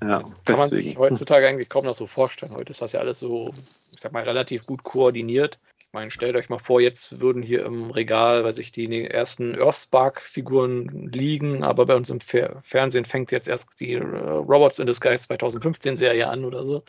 ja, 0.00 0.24
Kann 0.46 0.56
man 0.56 0.70
sich 0.70 0.96
heutzutage 0.96 1.46
eigentlich 1.46 1.68
kaum 1.68 1.84
noch 1.84 1.92
so 1.94 2.06
vorstellen. 2.06 2.52
Heute 2.54 2.70
ist 2.72 2.80
das 2.80 2.92
ja 2.92 3.00
alles 3.00 3.18
so, 3.18 3.52
ich 3.94 4.00
sag 4.00 4.12
mal, 4.12 4.22
relativ 4.22 4.64
gut 4.64 4.82
koordiniert. 4.84 5.58
Ich 5.92 5.94
meine, 5.94 6.10
stellt 6.10 6.36
euch 6.36 6.48
mal 6.48 6.58
vor, 6.58 6.80
jetzt 6.80 7.20
würden 7.20 7.42
hier 7.42 7.66
im 7.66 7.90
Regal, 7.90 8.44
weiß 8.44 8.56
ich, 8.56 8.72
die 8.72 9.04
ersten 9.06 9.54
Earthspark-Figuren 9.60 11.10
liegen, 11.12 11.62
aber 11.64 11.84
bei 11.84 11.94
uns 11.94 12.08
im 12.08 12.18
Fer 12.20 12.62
Fernsehen 12.62 13.04
fängt 13.04 13.30
jetzt 13.30 13.46
erst 13.46 13.78
die 13.78 13.92
äh, 13.92 14.00
Robots 14.02 14.78
in 14.78 14.86
Disguise 14.86 15.24
2015-Serie 15.24 16.26
an 16.26 16.46
oder 16.46 16.64
so. 16.64 16.80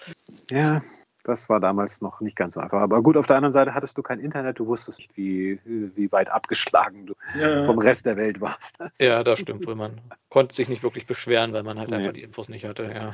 Ja, 0.50 0.82
das 1.26 1.50
war 1.50 1.60
damals 1.60 2.00
noch 2.00 2.22
nicht 2.22 2.38
ganz 2.38 2.54
so 2.54 2.62
einfach. 2.62 2.80
Aber 2.80 3.04
gut, 3.04 3.18
auf 3.18 3.28
der 3.28 3.36
anderen 3.36 3.52
Seite 3.52 3.74
hattest 3.74 3.98
du 3.98 4.04
kein 4.04 4.22
Internet, 4.22 4.60
du 4.60 4.68
wusstest 4.68 5.00
nicht, 5.00 5.18
wie, 5.18 5.60
wie 5.66 6.10
weit 6.14 6.30
abgeschlagen 6.30 7.06
du 7.06 7.14
Ja. 7.38 7.66
vom 7.66 7.80
Rest 7.80 8.06
der 8.06 8.16
Welt 8.16 8.40
warst. 8.40 8.78
Ja, 9.00 9.22
das 9.26 9.38
stimmt 9.40 9.68
wohl. 9.68 9.76
Man 9.76 10.00
konnte 10.30 10.56
sich 10.56 10.70
nicht 10.70 10.82
wirklich 10.82 11.08
beschweren, 11.08 11.52
weil 11.52 11.64
man 11.64 11.78
halt 11.78 11.90
Nee. 11.90 11.98
einfach 11.98 12.14
die 12.14 12.24
Infos 12.24 12.48
nicht 12.48 12.64
hatte. 12.64 12.84
Ja. 12.86 13.12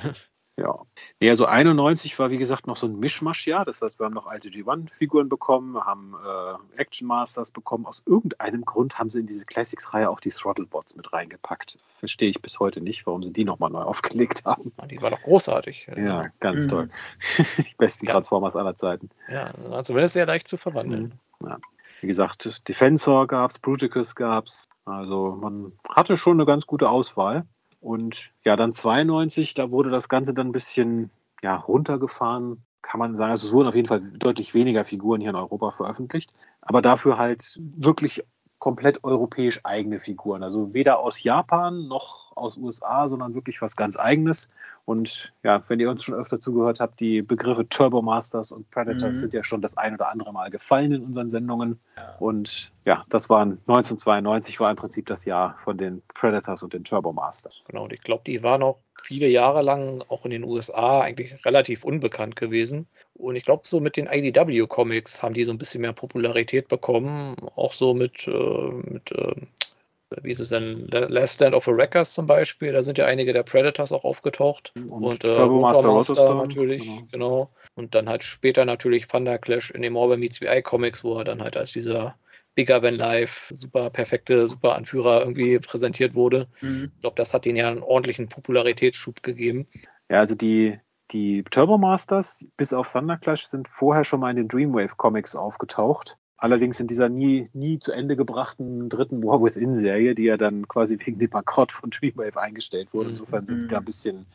Ja. 0.60 0.80
Nee, 1.20 1.30
also 1.30 1.46
91 1.46 2.18
war 2.20 2.30
wie 2.32 2.38
gesagt 2.38 2.68
noch 2.68 2.76
so 2.76 2.86
ein 2.88 3.00
Mischmaschjahr. 3.00 3.66
Das 3.66 3.82
heißt, 3.82 4.00
wir 4.00 4.06
haben 4.06 4.14
noch 4.14 4.28
alte 4.28 4.50
G1-Figuren 4.50 5.30
bekommen, 5.30 5.74
wir 5.74 5.86
haben 5.86 6.16
äh, 6.26 6.82
Action 6.82 7.08
Masters 7.08 7.52
bekommen. 7.52 7.86
Aus 7.86 8.04
irgendeinem 8.06 8.66
Grund 8.66 8.98
haben 9.00 9.10
sie 9.10 9.20
in 9.20 9.28
diese 9.28 9.46
Classics-Reihe 9.46 10.10
auch 10.10 10.20
die 10.20 10.30
Throttlebots 10.32 10.96
mit 10.96 11.12
reingepackt. 11.14 11.78
Verstehe 12.00 12.30
ich 12.30 12.42
bis 12.42 12.60
heute 12.60 12.82
nicht, 12.82 13.06
warum 13.06 13.24
sie 13.24 13.32
die 13.32 13.46
nochmal 13.46 13.70
neu 13.70 13.82
aufgelegt 13.84 14.44
haben. 14.46 14.72
Die 14.90 15.02
war 15.02 15.12
doch 15.12 15.22
großartig. 15.22 15.88
Ja, 15.96 16.28
ganz 16.40 16.66
Mhm. 16.66 16.70
toll. 16.70 16.90
die 17.58 17.76
besten 17.78 18.06
Ja. 18.06 18.14
Transformers 18.14 18.56
aller 18.56 18.76
Zeiten. 18.76 19.10
Ja, 19.30 19.52
also 19.72 19.96
wäre 19.96 20.06
es 20.06 20.14
sehr 20.14 20.26
leicht 20.26 20.48
zu 20.48 20.58
verwandeln. 20.58 21.14
Ja. 21.44 21.58
Wie 22.02 22.08
gesagt, 22.08 22.68
Defensor 22.68 23.28
gab 23.28 23.52
es, 23.52 23.60
Bruticus 23.60 24.16
gab 24.16 24.46
es. 24.48 24.70
Also 24.86 25.38
man 25.40 25.74
hatte 25.90 26.16
schon 26.18 26.38
eine 26.38 26.46
ganz 26.46 26.66
gute 26.66 26.90
Auswahl. 26.90 27.46
Und 27.82 28.32
ja, 28.46 28.56
dann 28.56 28.74
92, 28.74 29.54
da 29.54 29.72
wurde 29.72 29.90
das 29.90 30.10
Ganze 30.10 30.34
dann 30.34 30.48
ein 30.48 30.52
bisschen 30.52 31.10
ja, 31.42 31.56
runtergefahren, 31.56 32.64
kann 32.82 33.00
man 33.00 33.16
sagen. 33.16 33.32
Also 33.32 33.48
es 33.48 33.54
wurden 33.54 33.68
auf 33.68 33.76
jeden 33.76 33.88
Fall 33.88 34.02
deutlich 34.02 34.54
weniger 34.54 34.86
Figuren 34.86 35.22
hier 35.22 35.30
in 35.30 35.36
Europa 35.36 35.72
veröffentlicht, 35.72 36.34
aber 36.62 36.82
dafür 36.82 37.18
halt 37.18 37.60
wirklich 37.78 38.24
komplett 38.58 39.04
europäisch 39.04 39.62
eigene 39.64 40.00
Figuren. 40.00 40.44
Also 40.44 40.74
weder 40.74 41.00
aus 41.00 41.24
Japan 41.24 41.88
noch 41.88 42.29
aus 42.40 42.58
USA, 42.58 43.08
sondern 43.08 43.36
wirklich 43.36 43.62
was 43.62 43.76
ganz 43.76 43.98
eigenes. 43.98 44.50
Und 44.86 45.34
ja, 45.44 45.62
wenn 45.68 45.80
ihr 45.80 45.90
uns 45.90 46.04
schon 46.04 46.16
öfter 46.16 46.40
zugehört 46.40 46.80
habt, 46.80 47.00
die 47.00 47.22
Begriffe 47.22 47.68
Turbo 47.68 48.02
Masters 48.02 48.52
und 48.52 48.70
Predators 48.72 49.18
Mhm. 49.18 49.20
sind 49.20 49.34
ja 49.34 49.44
schon 49.44 49.62
das 49.62 49.78
ein 49.78 49.94
oder 49.94 50.10
andere 50.10 50.34
Mal 50.34 50.50
gefallen 50.50 50.92
in 50.92 51.04
unseren 51.04 51.30
Sendungen. 51.30 51.80
Und 52.20 52.72
ja, 52.86 53.06
das 53.10 53.30
waren 53.30 53.60
1992 53.68 54.60
war 54.60 54.72
im 54.72 54.78
Prinzip 54.78 55.06
das 55.06 55.26
Jahr 55.26 55.56
von 55.64 55.78
den 55.78 56.02
Predators 56.16 56.64
und 56.64 56.74
den 56.74 56.84
Turbo 56.84 57.14
Masters. 57.14 57.62
Genau, 57.68 57.84
und 57.84 57.94
ich 57.94 58.02
glaube, 58.02 58.24
die 58.26 58.42
waren 58.42 58.64
auch 58.64 58.80
viele 59.04 59.28
Jahre 59.28 59.62
lang 59.62 60.04
auch 60.10 60.26
in 60.26 60.32
den 60.32 60.44
USA 60.44 61.02
eigentlich 61.02 61.46
relativ 61.46 61.84
unbekannt 61.84 62.36
gewesen. 62.36 62.88
Und 63.14 63.36
ich 63.36 63.44
glaube, 63.44 63.68
so 63.68 63.80
mit 63.80 63.96
den 63.96 64.08
IDW-Comics 64.08 65.22
haben 65.22 65.34
die 65.34 65.46
so 65.46 65.52
ein 65.52 65.58
bisschen 65.58 65.82
mehr 65.82 65.94
Popularität 65.94 66.68
bekommen. 66.68 67.36
Auch 67.56 67.74
so 67.74 67.94
mit, 67.94 68.28
äh, 68.28 68.32
mit 68.32 69.12
äh, 69.12 69.36
wie 70.22 70.32
ist 70.32 70.40
es 70.40 70.50
denn, 70.50 70.88
La- 70.88 71.08
Last 71.08 71.36
Stand 71.36 71.54
of 71.56 71.66
the 71.66 71.72
Wreckers 71.72 72.14
zum 72.14 72.26
Beispiel. 72.26 72.74
Da 72.74 72.82
sind 72.84 72.98
ja 72.98 73.06
einige 73.06 73.34
der 73.34 73.44
Predators 73.44 73.92
auch 73.92 74.04
aufgetaucht. 74.04 74.74
Und, 74.76 75.24
äh, 75.24 75.28
Turbo 75.36 75.62
Master 75.62 75.90
Rotostorm, 75.90 76.38
natürlich, 76.38 76.82
genau. 76.82 77.08
genau. 77.12 77.50
Und 77.76 77.96
dann 77.96 78.10
halt 78.10 78.24
später 78.24 78.66
natürlich 78.66 79.08
Thunder 79.08 79.38
Clash 79.38 79.72
in 79.72 79.82
den 79.82 79.94
Marvel 79.94 80.18
Meets 80.18 80.42
VI 80.42 80.62
Comics, 80.62 81.04
wo 81.04 81.18
er 81.18 81.24
dann 81.24 81.42
halt 81.42 81.56
als 81.56 81.72
dieser 81.72 82.16
Bigger 82.56 82.82
Than 82.82 82.96
Life, 82.96 83.56
super 83.56 83.90
perfekte, 83.90 84.48
super 84.48 84.76
Anführer 84.76 85.20
irgendwie 85.22 85.60
präsentiert 85.60 86.16
wurde. 86.16 86.48
Mhm. 86.62 86.92
Ich 86.96 87.02
glaube, 87.02 87.16
das 87.16 87.34
hat 87.34 87.46
ihnen 87.46 87.58
ja 87.58 87.70
einen 87.70 87.84
ordentlichen 87.84 88.28
Popularitätsschub 88.28 89.24
gegeben. 89.24 89.68
Ja, 90.10 90.20
also 90.20 90.36
die, 90.36 90.78
die 91.12 91.44
Turbo 91.44 91.78
Masters 91.78 92.46
bis 92.58 92.74
auf 92.74 92.92
Thunder 92.92 93.18
Clash 93.18 93.46
sind 93.46 93.68
vorher 93.68 94.04
schon 94.04 94.20
mal 94.20 94.32
in 94.32 94.38
den 94.38 94.48
Dreamwave 94.48 94.96
Comics 94.98 95.36
aufgetaucht. 95.36 96.18
Allerdings 96.40 96.80
in 96.80 96.88
dieser 96.88 97.10
nie, 97.10 97.50
nie 97.54 97.80
zu 97.80 97.92
Ende 97.92 98.16
gebrachten 98.16 98.88
dritten 98.90 99.22
War 99.24 99.42
Within 99.44 99.76
Serie, 99.76 100.16
die 100.16 100.24
ja 100.24 100.38
dann 100.38 100.68
quasi 100.68 100.98
wegen 101.00 101.20
dem 101.20 101.30
Bankrott 101.30 101.72
von 101.72 101.90
Dreamwave 101.90 102.40
eingestellt 102.40 102.94
wurde. 102.94 103.06
Mhm. 103.06 103.10
Insofern 103.12 103.46
sind 103.46 103.60
die 103.62 103.66
Mhm. 103.66 103.70
da 103.70 103.78
ein 103.80 103.86
bisschen 103.86 104.26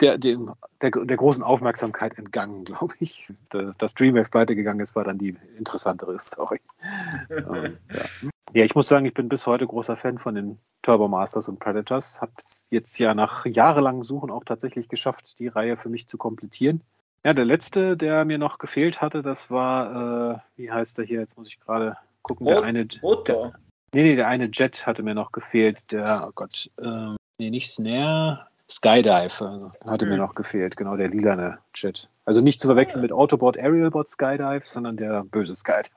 der, 0.00 0.18
dem, 0.18 0.52
der, 0.80 0.90
der 0.90 1.16
großen 1.16 1.42
Aufmerksamkeit 1.42 2.18
entgangen, 2.18 2.64
glaube 2.64 2.94
ich. 3.00 3.30
Da- 3.50 3.72
Dass 3.78 3.94
Dreamwave 3.94 4.30
pleite 4.30 4.56
gegangen 4.56 4.80
ist, 4.80 4.96
war 4.96 5.04
dann 5.04 5.18
die 5.18 5.36
interessantere 5.58 6.18
Story. 6.18 6.60
Ähm, 7.30 7.76
ja. 7.92 8.04
ja, 8.52 8.64
ich 8.64 8.74
muss 8.74 8.88
sagen, 8.88 9.06
ich 9.06 9.14
bin 9.14 9.28
bis 9.28 9.46
heute 9.46 9.66
großer 9.66 9.96
Fan 9.96 10.18
von 10.18 10.34
den 10.34 10.58
Turbo 10.82 11.08
Masters 11.08 11.48
und 11.48 11.58
Predators. 11.58 12.20
Hat 12.20 12.30
es 12.38 12.68
jetzt 12.70 12.98
ja 12.98 13.14
nach 13.14 13.46
jahrelangem 13.46 14.02
Suchen 14.02 14.30
auch 14.30 14.44
tatsächlich 14.44 14.88
geschafft, 14.88 15.38
die 15.38 15.48
Reihe 15.48 15.76
für 15.76 15.88
mich 15.88 16.06
zu 16.06 16.18
komplettieren. 16.18 16.82
Ja, 17.24 17.32
der 17.32 17.44
letzte, 17.46 17.96
der 17.96 18.24
mir 18.24 18.36
noch 18.38 18.58
gefehlt 18.58 19.00
hatte, 19.00 19.22
das 19.22 19.50
war, 19.50 20.34
äh, 20.34 20.38
wie 20.56 20.70
heißt 20.70 20.98
der 20.98 21.06
hier? 21.06 21.20
Jetzt 21.20 21.38
muss 21.38 21.48
ich 21.48 21.58
gerade 21.58 21.96
gucken. 22.22 22.46
Der 22.46 22.56
Rot- 22.56 22.64
eine, 22.64 22.84
der, 22.86 23.52
nee, 23.94 24.02
nee, 24.02 24.16
der 24.16 24.28
eine 24.28 24.50
Jet 24.52 24.86
hatte 24.86 25.02
mir 25.02 25.14
noch 25.14 25.32
gefehlt. 25.32 25.90
Der, 25.90 26.26
oh 26.28 26.32
Gott, 26.34 26.70
ähm, 26.82 27.16
nee, 27.38 27.48
nicht 27.48 27.70
Snare, 27.72 28.46
Skydive 28.70 29.32
also, 29.40 29.72
hatte 29.86 30.04
mir 30.06 30.12
Hm. 30.12 30.18
noch 30.20 30.34
gefehlt. 30.34 30.76
Genau, 30.76 30.96
der 30.96 31.08
lilane 31.08 31.58
Jet. 31.74 32.10
Also 32.26 32.40
nicht 32.42 32.60
zu 32.60 32.68
verwechseln 32.68 33.00
mit 33.02 33.12
Autobot 33.12 33.58
Aerialbot 33.58 34.08
Skydive, 34.08 34.62
sondern 34.66 34.96
der 34.98 35.24
böse 35.24 35.54
Skydive. 35.54 35.92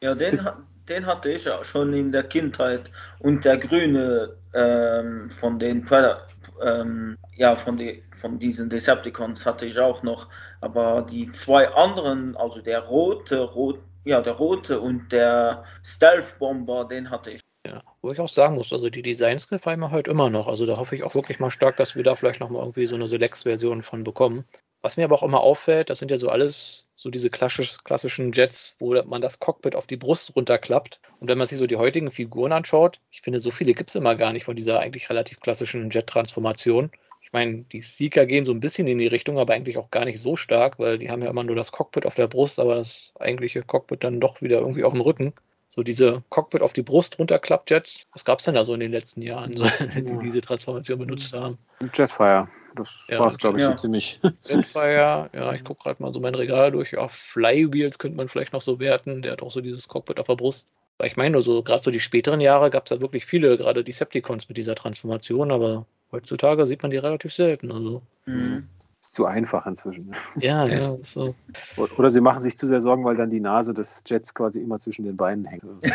Ja, 0.00 0.14
den, 0.14 0.32
Ist- 0.32 0.60
den 0.88 1.04
hatte 1.06 1.30
ich 1.30 1.44
ja 1.44 1.62
schon 1.62 1.92
in 1.92 2.10
der 2.10 2.24
Kindheit. 2.24 2.90
Und 3.20 3.44
der 3.44 3.58
grüne 3.58 4.34
ähm, 4.54 5.30
von 5.30 5.58
den 5.58 5.84
Preda 5.84 6.26
ähm, 6.62 7.18
ja, 7.36 7.56
von, 7.56 7.76
die, 7.76 8.02
von 8.20 8.38
diesen 8.38 8.68
Decepticons 8.68 9.46
hatte 9.46 9.66
ich 9.66 9.78
auch 9.78 10.02
noch. 10.02 10.28
Aber 10.60 11.02
die 11.02 11.30
zwei 11.32 11.68
anderen, 11.68 12.36
also 12.36 12.60
der 12.60 12.80
rote, 12.80 13.40
rot, 13.40 13.80
ja, 14.04 14.20
der 14.20 14.34
rote 14.34 14.80
und 14.80 15.10
der 15.12 15.64
Stealth 15.84 16.38
Bomber, 16.38 16.84
den 16.84 17.10
hatte 17.10 17.32
ich. 17.32 17.40
Ja, 17.66 17.82
wo 18.00 18.10
ich 18.10 18.18
auch 18.18 18.28
sagen 18.28 18.56
muss, 18.56 18.72
also 18.72 18.90
die 18.90 19.02
Designs 19.02 19.46
gefallen 19.48 19.78
mir 19.78 19.90
halt 19.90 20.08
immer 20.08 20.30
noch. 20.30 20.48
Also 20.48 20.66
da 20.66 20.76
hoffe 20.76 20.96
ich 20.96 21.04
auch 21.04 21.14
wirklich 21.14 21.38
mal 21.38 21.50
stark, 21.50 21.76
dass 21.76 21.94
wir 21.94 22.02
da 22.02 22.16
vielleicht 22.16 22.40
nochmal 22.40 22.62
irgendwie 22.62 22.86
so 22.86 22.96
eine 22.96 23.06
Select-Version 23.06 23.82
von 23.82 24.02
bekommen. 24.02 24.44
Was 24.80 24.96
mir 24.96 25.04
aber 25.04 25.14
auch 25.14 25.22
immer 25.22 25.40
auffällt, 25.40 25.88
das 25.88 26.00
sind 26.00 26.10
ja 26.10 26.16
so 26.16 26.28
alles 26.28 26.88
so 27.02 27.10
diese 27.10 27.30
klassisch, 27.30 27.78
klassischen 27.82 28.32
Jets, 28.32 28.76
wo 28.78 28.94
man 29.02 29.20
das 29.20 29.40
Cockpit 29.40 29.74
auf 29.74 29.86
die 29.86 29.96
Brust 29.96 30.36
runterklappt. 30.36 31.00
Und 31.18 31.28
wenn 31.28 31.36
man 31.36 31.48
sich 31.48 31.58
so 31.58 31.66
die 31.66 31.76
heutigen 31.76 32.12
Figuren 32.12 32.52
anschaut, 32.52 33.00
ich 33.10 33.22
finde, 33.22 33.40
so 33.40 33.50
viele 33.50 33.74
gibt 33.74 33.90
es 33.90 33.96
immer 33.96 34.14
gar 34.14 34.32
nicht 34.32 34.44
von 34.44 34.54
dieser 34.54 34.78
eigentlich 34.78 35.10
relativ 35.10 35.40
klassischen 35.40 35.90
Jet-Transformation. 35.90 36.92
Ich 37.20 37.32
meine, 37.32 37.64
die 37.72 37.82
Seeker 37.82 38.24
gehen 38.24 38.44
so 38.44 38.52
ein 38.52 38.60
bisschen 38.60 38.86
in 38.86 38.98
die 38.98 39.06
Richtung, 39.08 39.38
aber 39.38 39.54
eigentlich 39.54 39.78
auch 39.78 39.90
gar 39.90 40.04
nicht 40.04 40.20
so 40.20 40.36
stark, 40.36 40.78
weil 40.78 40.98
die 40.98 41.10
haben 41.10 41.22
ja 41.22 41.30
immer 41.30 41.42
nur 41.42 41.56
das 41.56 41.72
Cockpit 41.72 42.06
auf 42.06 42.14
der 42.14 42.28
Brust, 42.28 42.60
aber 42.60 42.76
das 42.76 43.12
eigentliche 43.18 43.62
Cockpit 43.62 44.04
dann 44.04 44.20
doch 44.20 44.40
wieder 44.40 44.60
irgendwie 44.60 44.84
auf 44.84 44.92
dem 44.92 45.00
Rücken. 45.00 45.32
So 45.74 45.82
diese 45.82 46.22
Cockpit 46.28 46.60
auf 46.60 46.74
die 46.74 46.82
Brust 46.82 47.18
runterklappt-Jets. 47.18 48.06
Was 48.12 48.24
gab 48.26 48.40
es 48.40 48.44
denn 48.44 48.54
da 48.54 48.62
so 48.62 48.74
in 48.74 48.80
den 48.80 48.92
letzten 48.92 49.22
Jahren, 49.22 49.56
so, 49.56 49.64
die 49.96 50.18
diese 50.22 50.42
Transformation 50.42 50.98
benutzt 50.98 51.32
haben? 51.32 51.56
Jetfire, 51.94 52.48
das 52.76 53.06
Ja, 53.08 53.18
war 53.18 53.28
es, 53.28 53.38
glaube 53.38 53.56
ich, 53.56 53.64
ja. 53.64 53.70
so 53.70 53.76
ziemlich. 53.76 54.20
Jetfire, 54.44 55.30
ja, 55.32 55.54
ich 55.54 55.64
gucke 55.64 55.82
gerade 55.84 56.02
mal 56.02 56.12
so 56.12 56.20
mein 56.20 56.34
Regal 56.34 56.72
durch. 56.72 56.92
Ja, 56.92 57.08
Flywheels 57.08 57.98
könnte 57.98 58.18
man 58.18 58.28
vielleicht 58.28 58.52
noch 58.52 58.60
so 58.60 58.78
werten. 58.80 59.22
Der 59.22 59.32
hat 59.32 59.42
auch 59.42 59.50
so 59.50 59.62
dieses 59.62 59.88
Cockpit 59.88 60.20
auf 60.20 60.26
der 60.26 60.36
Brust. 60.36 60.68
Weil 60.98 61.06
ich 61.06 61.16
meine, 61.16 61.30
nur 61.30 61.42
so, 61.42 61.62
gerade 61.62 61.82
so 61.82 61.90
die 61.90 62.00
späteren 62.00 62.40
Jahre 62.40 62.68
gab 62.68 62.84
es 62.84 62.90
da 62.90 63.00
wirklich 63.00 63.24
viele, 63.24 63.56
gerade 63.56 63.82
Decepticons 63.82 64.48
mit 64.48 64.58
dieser 64.58 64.74
Transformation, 64.74 65.50
aber 65.50 65.86
heutzutage 66.12 66.66
sieht 66.66 66.82
man 66.82 66.90
die 66.90 66.98
relativ 66.98 67.32
selten. 67.32 67.72
Also, 67.72 68.02
Mhm. 68.26 68.68
Ist 69.02 69.14
zu 69.14 69.26
einfach 69.26 69.66
inzwischen. 69.66 70.14
ja, 70.36 70.64
ja, 70.66 70.94
ist 71.00 71.12
so. 71.12 71.34
Oder 71.76 72.10
sie 72.10 72.20
machen 72.20 72.40
sich 72.40 72.56
zu 72.56 72.68
sehr 72.68 72.80
Sorgen, 72.80 73.04
weil 73.04 73.16
dann 73.16 73.30
die 73.30 73.40
Nase 73.40 73.74
des 73.74 74.04
Jets 74.06 74.32
quasi 74.32 74.60
immer 74.60 74.78
zwischen 74.78 75.04
den 75.04 75.16
Beinen 75.16 75.44
hängt. 75.44 75.64
Ist- 75.64 75.92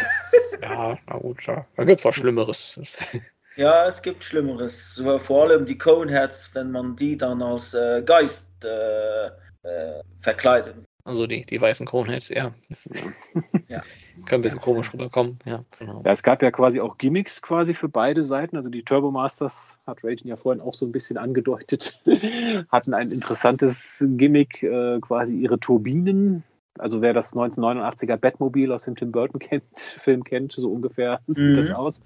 Ja, 0.62 0.98
na 1.08 1.18
gut, 1.18 1.42
ja. 1.46 1.66
Da 1.76 1.84
gibt 1.84 2.00
es 2.00 2.06
auch 2.06 2.14
Schlimmeres. 2.14 2.78
Ja, 3.56 3.88
es 3.88 4.00
gibt 4.04 4.24
Schlimmeres. 4.24 4.94
So, 4.94 5.18
vor 5.18 5.46
allem 5.46 5.66
die 5.66 5.76
Coneheads, 5.80 6.52
wenn 6.54 6.70
man 6.70 6.96
die 6.96 7.18
dann 7.18 7.42
als 7.42 7.74
äh, 7.74 8.04
Geist 8.04 8.44
äh, 8.64 9.26
äh, 9.64 10.04
verkleidet. 10.22 10.76
Also 11.08 11.26
die, 11.26 11.46
die 11.46 11.60
weißen 11.62 11.86
Coneheads, 11.88 12.28
ja. 12.30 12.54
Ja. 13.70 13.82
Kann 14.26 14.40
ein 14.40 14.42
bisschen 14.42 14.60
komisch 14.60 14.94
rüberkommen, 14.94 15.40
ja. 15.46 15.64
Genau. 15.80 16.02
Ja, 16.04 16.12
es 16.12 16.22
gab 16.22 16.42
ja 16.42 16.52
quasi 16.52 16.82
auch 16.82 16.98
Gimmicks 16.98 17.42
quasi 17.42 17.74
für 17.74 17.88
beide 17.88 18.26
Seiten. 18.26 18.58
Also 18.58 18.70
die 18.70 18.84
Turbo 18.84 19.10
Masters, 19.12 19.80
hat 19.88 20.04
Rayton 20.04 20.28
ja 20.28 20.36
vorhin 20.36 20.62
auch 20.62 20.74
so 20.74 20.86
ein 20.86 20.92
bisschen 20.92 21.18
angedeutet, 21.18 22.02
hatten 22.72 22.94
ein 22.94 23.12
interessantes 23.12 24.04
Gimmick, 24.06 24.64
äh, 24.64 25.00
quasi 25.00 25.38
ihre 25.38 25.60
Turbinen. 25.60 26.44
Also 26.78 27.02
wer 27.02 27.14
das 27.14 27.34
1989er 27.34 28.18
Batmobil 28.18 28.72
aus 28.72 28.84
dem 28.84 28.96
Tim 28.96 29.12
Burton 29.12 29.40
kennt, 29.40 29.64
Film 29.76 30.24
kennt, 30.26 30.52
so 30.52 30.72
ungefähr 30.72 31.22
sieht 31.28 31.44
Mhm. 31.46 31.54
das 31.56 31.72
aus. 31.72 32.02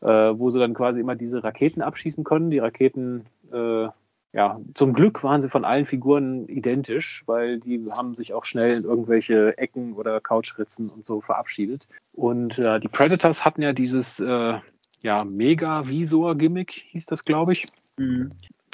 Äh, 0.00 0.08
wo 0.38 0.50
sie 0.50 0.58
dann 0.58 0.74
quasi 0.74 1.00
immer 1.00 1.14
diese 1.14 1.42
Raketen 1.44 1.82
abschießen 1.82 2.24
können. 2.24 2.50
Die 2.50 2.58
Raketen, 2.58 3.26
äh, 3.52 3.88
ja, 4.36 4.60
zum 4.74 4.92
Glück 4.92 5.24
waren 5.24 5.40
sie 5.40 5.48
von 5.48 5.64
allen 5.64 5.86
Figuren 5.86 6.46
identisch, 6.46 7.22
weil 7.24 7.58
die 7.58 7.82
haben 7.90 8.14
sich 8.14 8.34
auch 8.34 8.44
schnell 8.44 8.76
in 8.76 8.84
irgendwelche 8.84 9.56
Ecken 9.56 9.94
oder 9.94 10.20
Couchritzen 10.20 10.90
und 10.90 11.06
so 11.06 11.22
verabschiedet. 11.22 11.88
Und 12.12 12.58
äh, 12.58 12.78
die 12.78 12.88
Predators 12.88 13.46
hatten 13.46 13.62
ja 13.62 13.72
dieses 13.72 14.20
äh, 14.20 14.58
ja, 15.00 15.24
Mega-Visor-Gimmick, 15.24 16.70
hieß 16.70 17.06
das, 17.06 17.24
glaube 17.24 17.54
ich. 17.54 17.64
Mhm. 17.96 18.32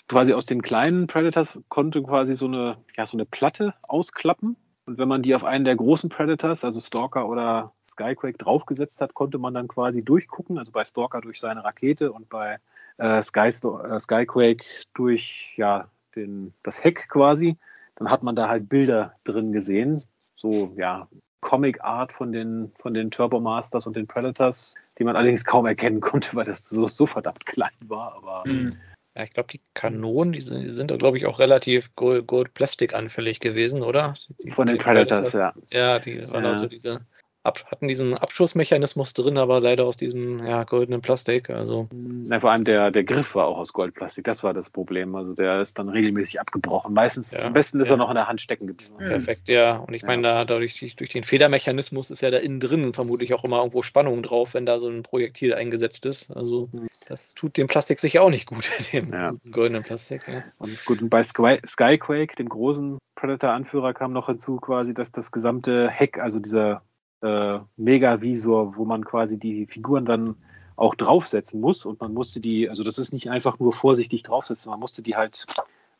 Quasi 0.09 0.33
aus 0.33 0.47
den 0.47 0.63
kleinen 0.63 1.07
Predators 1.07 1.57
konnte 1.69 2.03
quasi 2.03 2.35
so 2.35 2.47
eine, 2.47 2.79
ja, 2.97 3.07
so 3.07 3.17
eine 3.17 3.25
Platte 3.25 3.75
ausklappen. 3.83 4.57
Und 4.87 4.99
wenn 4.99 5.07
man 5.07 5.23
die 5.23 5.33
auf 5.37 5.45
einen 5.45 5.65
der 5.65 5.77
großen 5.77 6.11
Predators, 6.11 6.65
also 6.65 6.81
Stalker 6.81 7.29
oder 7.29 7.73
Skyquake, 7.87 8.37
draufgesetzt 8.37 9.01
hat, 9.01 9.15
konnte 9.15 9.39
man 9.39 9.55
dann 9.55 9.69
quasi 9.69 10.03
durchgucken. 10.03 10.59
Also 10.59 10.73
bei 10.73 10.85
Stalker 10.85 11.21
durch 11.21 11.39
seine 11.39 11.63
Rakete 11.63 12.11
und 12.11 12.29
bei 12.29 12.59
äh, 12.99 13.23
Sky, 13.23 13.49
äh, 13.49 13.99
Skyquake 13.99 14.65
durch 14.95 15.55
ja, 15.57 15.89
den, 16.17 16.53
das 16.63 16.83
Heck 16.83 17.09
quasi. 17.09 17.57
Dann 17.97 18.11
hat 18.11 18.23
man 18.23 18.37
da 18.37 18.49
halt 18.49 18.69
Bilder 18.69 19.15
drin 19.25 19.53
gesehen. 19.53 20.03
So, 20.37 20.73
ja, 20.77 21.09
Comic-Art 21.41 22.13
von 22.13 22.33
den, 22.33 22.73
von 22.79 22.95
den 22.95 23.11
Turbo 23.11 23.41
Masters 23.41 23.87
und 23.87 23.97
den 23.97 24.07
Predators, 24.07 24.75
die 24.99 25.05
man 25.05 25.17
allerdings 25.17 25.45
kaum 25.45 25.67
erkennen 25.67 26.01
konnte, 26.01 26.35
weil 26.35 26.47
das 26.47 26.69
so, 26.69 26.87
so 26.89 27.07
verdammt 27.07 27.45
klein 27.47 27.71
war. 27.87 28.15
Aber 28.15 28.45
Mhm. 28.47 28.77
Ja, 29.15 29.25
ich 29.25 29.33
glaube, 29.35 29.49
die 29.53 29.61
Kanonen, 29.75 30.33
die 30.33 30.41
sind, 30.41 30.63
die 30.63 30.71
sind 30.71 30.91
da, 30.91 30.97
glaube 30.97 31.19
ich, 31.19 31.27
auch 31.27 31.39
relativ 31.39 31.95
Gold, 31.97 32.27
Gold 32.27 32.55
Plastik 32.55 32.95
anfällig 32.95 33.41
gewesen, 33.41 33.83
oder? 33.83 34.15
Die, 34.43 34.51
Von 34.53 34.69
den 34.69 34.79
Predators, 34.79 35.35
ja. 35.35 35.53
Ja, 35.71 35.99
die 35.99 36.17
waren 36.33 36.45
Ja. 36.45 36.53
also 36.53 36.67
diese 36.67 37.03
ab, 37.45 37.65
hatten 37.71 37.89
diesen 37.89 38.15
Abschussmechanismus 38.15 39.15
drin, 39.15 39.37
aber 39.37 39.61
leider 39.61 39.85
aus 39.85 39.97
diesem 39.97 40.45
ja, 40.47 40.65
goldenen 40.65 41.01
Plastik. 41.03 41.51
Also 41.51 41.89
Na, 41.93 42.41
vor 42.41 42.53
allem 42.53 42.65
der, 42.65 42.91
der 42.91 43.05
Griff 43.05 43.35
war 43.35 43.47
auch 43.47 43.59
aus 43.59 43.73
Goldplastik, 43.73 44.25
das 44.25 44.43
war 44.43 44.55
das 44.55 44.71
Problem. 44.71 45.15
Also 45.15 45.35
der 45.35 45.61
ist 45.61 45.79
dann 45.79 45.89
regelmäßig 45.89 46.41
abgebrochen. 46.41 46.95
Meistens, 46.95 47.33
Ja, 47.33 47.41
am 47.47 47.53
besten 47.53 47.81
ist 47.81 47.89
ja. 47.89 47.95
er 47.95 47.99
noch 47.99 48.11
in 48.11 48.15
der 48.15 48.29
Hand 48.29 48.41
stecken 48.41 48.69
geblieben. 48.69 48.95
Mhm. 48.99 49.05
perfekt, 49.09 49.49
ja. 49.49 49.77
Und 49.77 49.95
ich 49.95 50.03
Ja. 50.03 50.09
meine, 50.09 50.23
da 50.23 50.45
dadurch 50.45 50.79
durch, 50.79 50.97
durch 50.97 51.11
den 51.11 51.25
Federmechanismus 51.25 52.11
ist 52.11 52.21
ja 52.21 52.31
da 52.31 52.39
innen 52.39 52.61
drin 52.61 52.93
vermutlich 52.95 53.35
auch 53.35 53.45
immer 53.45 53.59
irgendwo 53.59 53.83
Spannung 53.83 54.23
drauf, 54.23 54.55
wenn 54.55 54.67
da 54.67 54.79
so 54.79 54.89
ein 54.89 55.03
Projektil 55.03 55.55
eingesetzt 55.55 56.07
ist. 56.07 56.31
Also 56.31 56.69
Mhm. 56.73 56.87
das 57.09 57.35
tut 57.35 57.57
dem 57.57 57.67
Plastik 57.67 57.99
sicher 57.99 58.23
auch 58.23 58.31
nicht 58.31 58.47
gut, 58.47 58.65
dem 58.93 59.13
Ja. 59.13 59.35
goldenen 59.51 59.83
Plastik. 59.83 60.23
Ja. 60.29 60.43
Und 60.59 60.85
gut, 60.85 61.03
und 61.03 61.09
bei 61.11 61.23
Sky, 61.25 61.59
Skyquake, 61.67 62.37
dem 62.37 62.49
großen 62.49 62.99
Predator-Anführer, 63.17 63.95
kam 63.95 64.13
noch 64.13 64.27
hinzu 64.27 64.57
quasi, 64.57 64.95
dass 64.95 65.11
das 65.13 65.33
gesamte 65.33 65.91
Heck, 65.91 66.19
also 66.19 66.39
dieser 66.39 66.83
äh, 67.23 67.61
Megavisor, 67.77 68.77
wo 68.77 68.85
man 68.85 69.05
quasi 69.05 69.39
die 69.39 69.67
Figuren 69.67 70.05
dann 70.05 70.37
auch 70.77 70.95
draufsetzen 70.95 71.61
muss 71.61 71.85
und 71.87 72.01
man 72.01 72.13
musste 72.13 72.41
die, 72.41 72.69
also 72.69 72.83
das 72.83 72.99
ist 72.99 73.13
nicht 73.13 73.31
einfach 73.31 73.59
nur 73.59 73.73
vorsichtig 73.73 74.23
draufsetzen, 74.23 74.71
man 74.71 74.81
musste 74.81 75.03
die 75.03 75.17
halt 75.17 75.47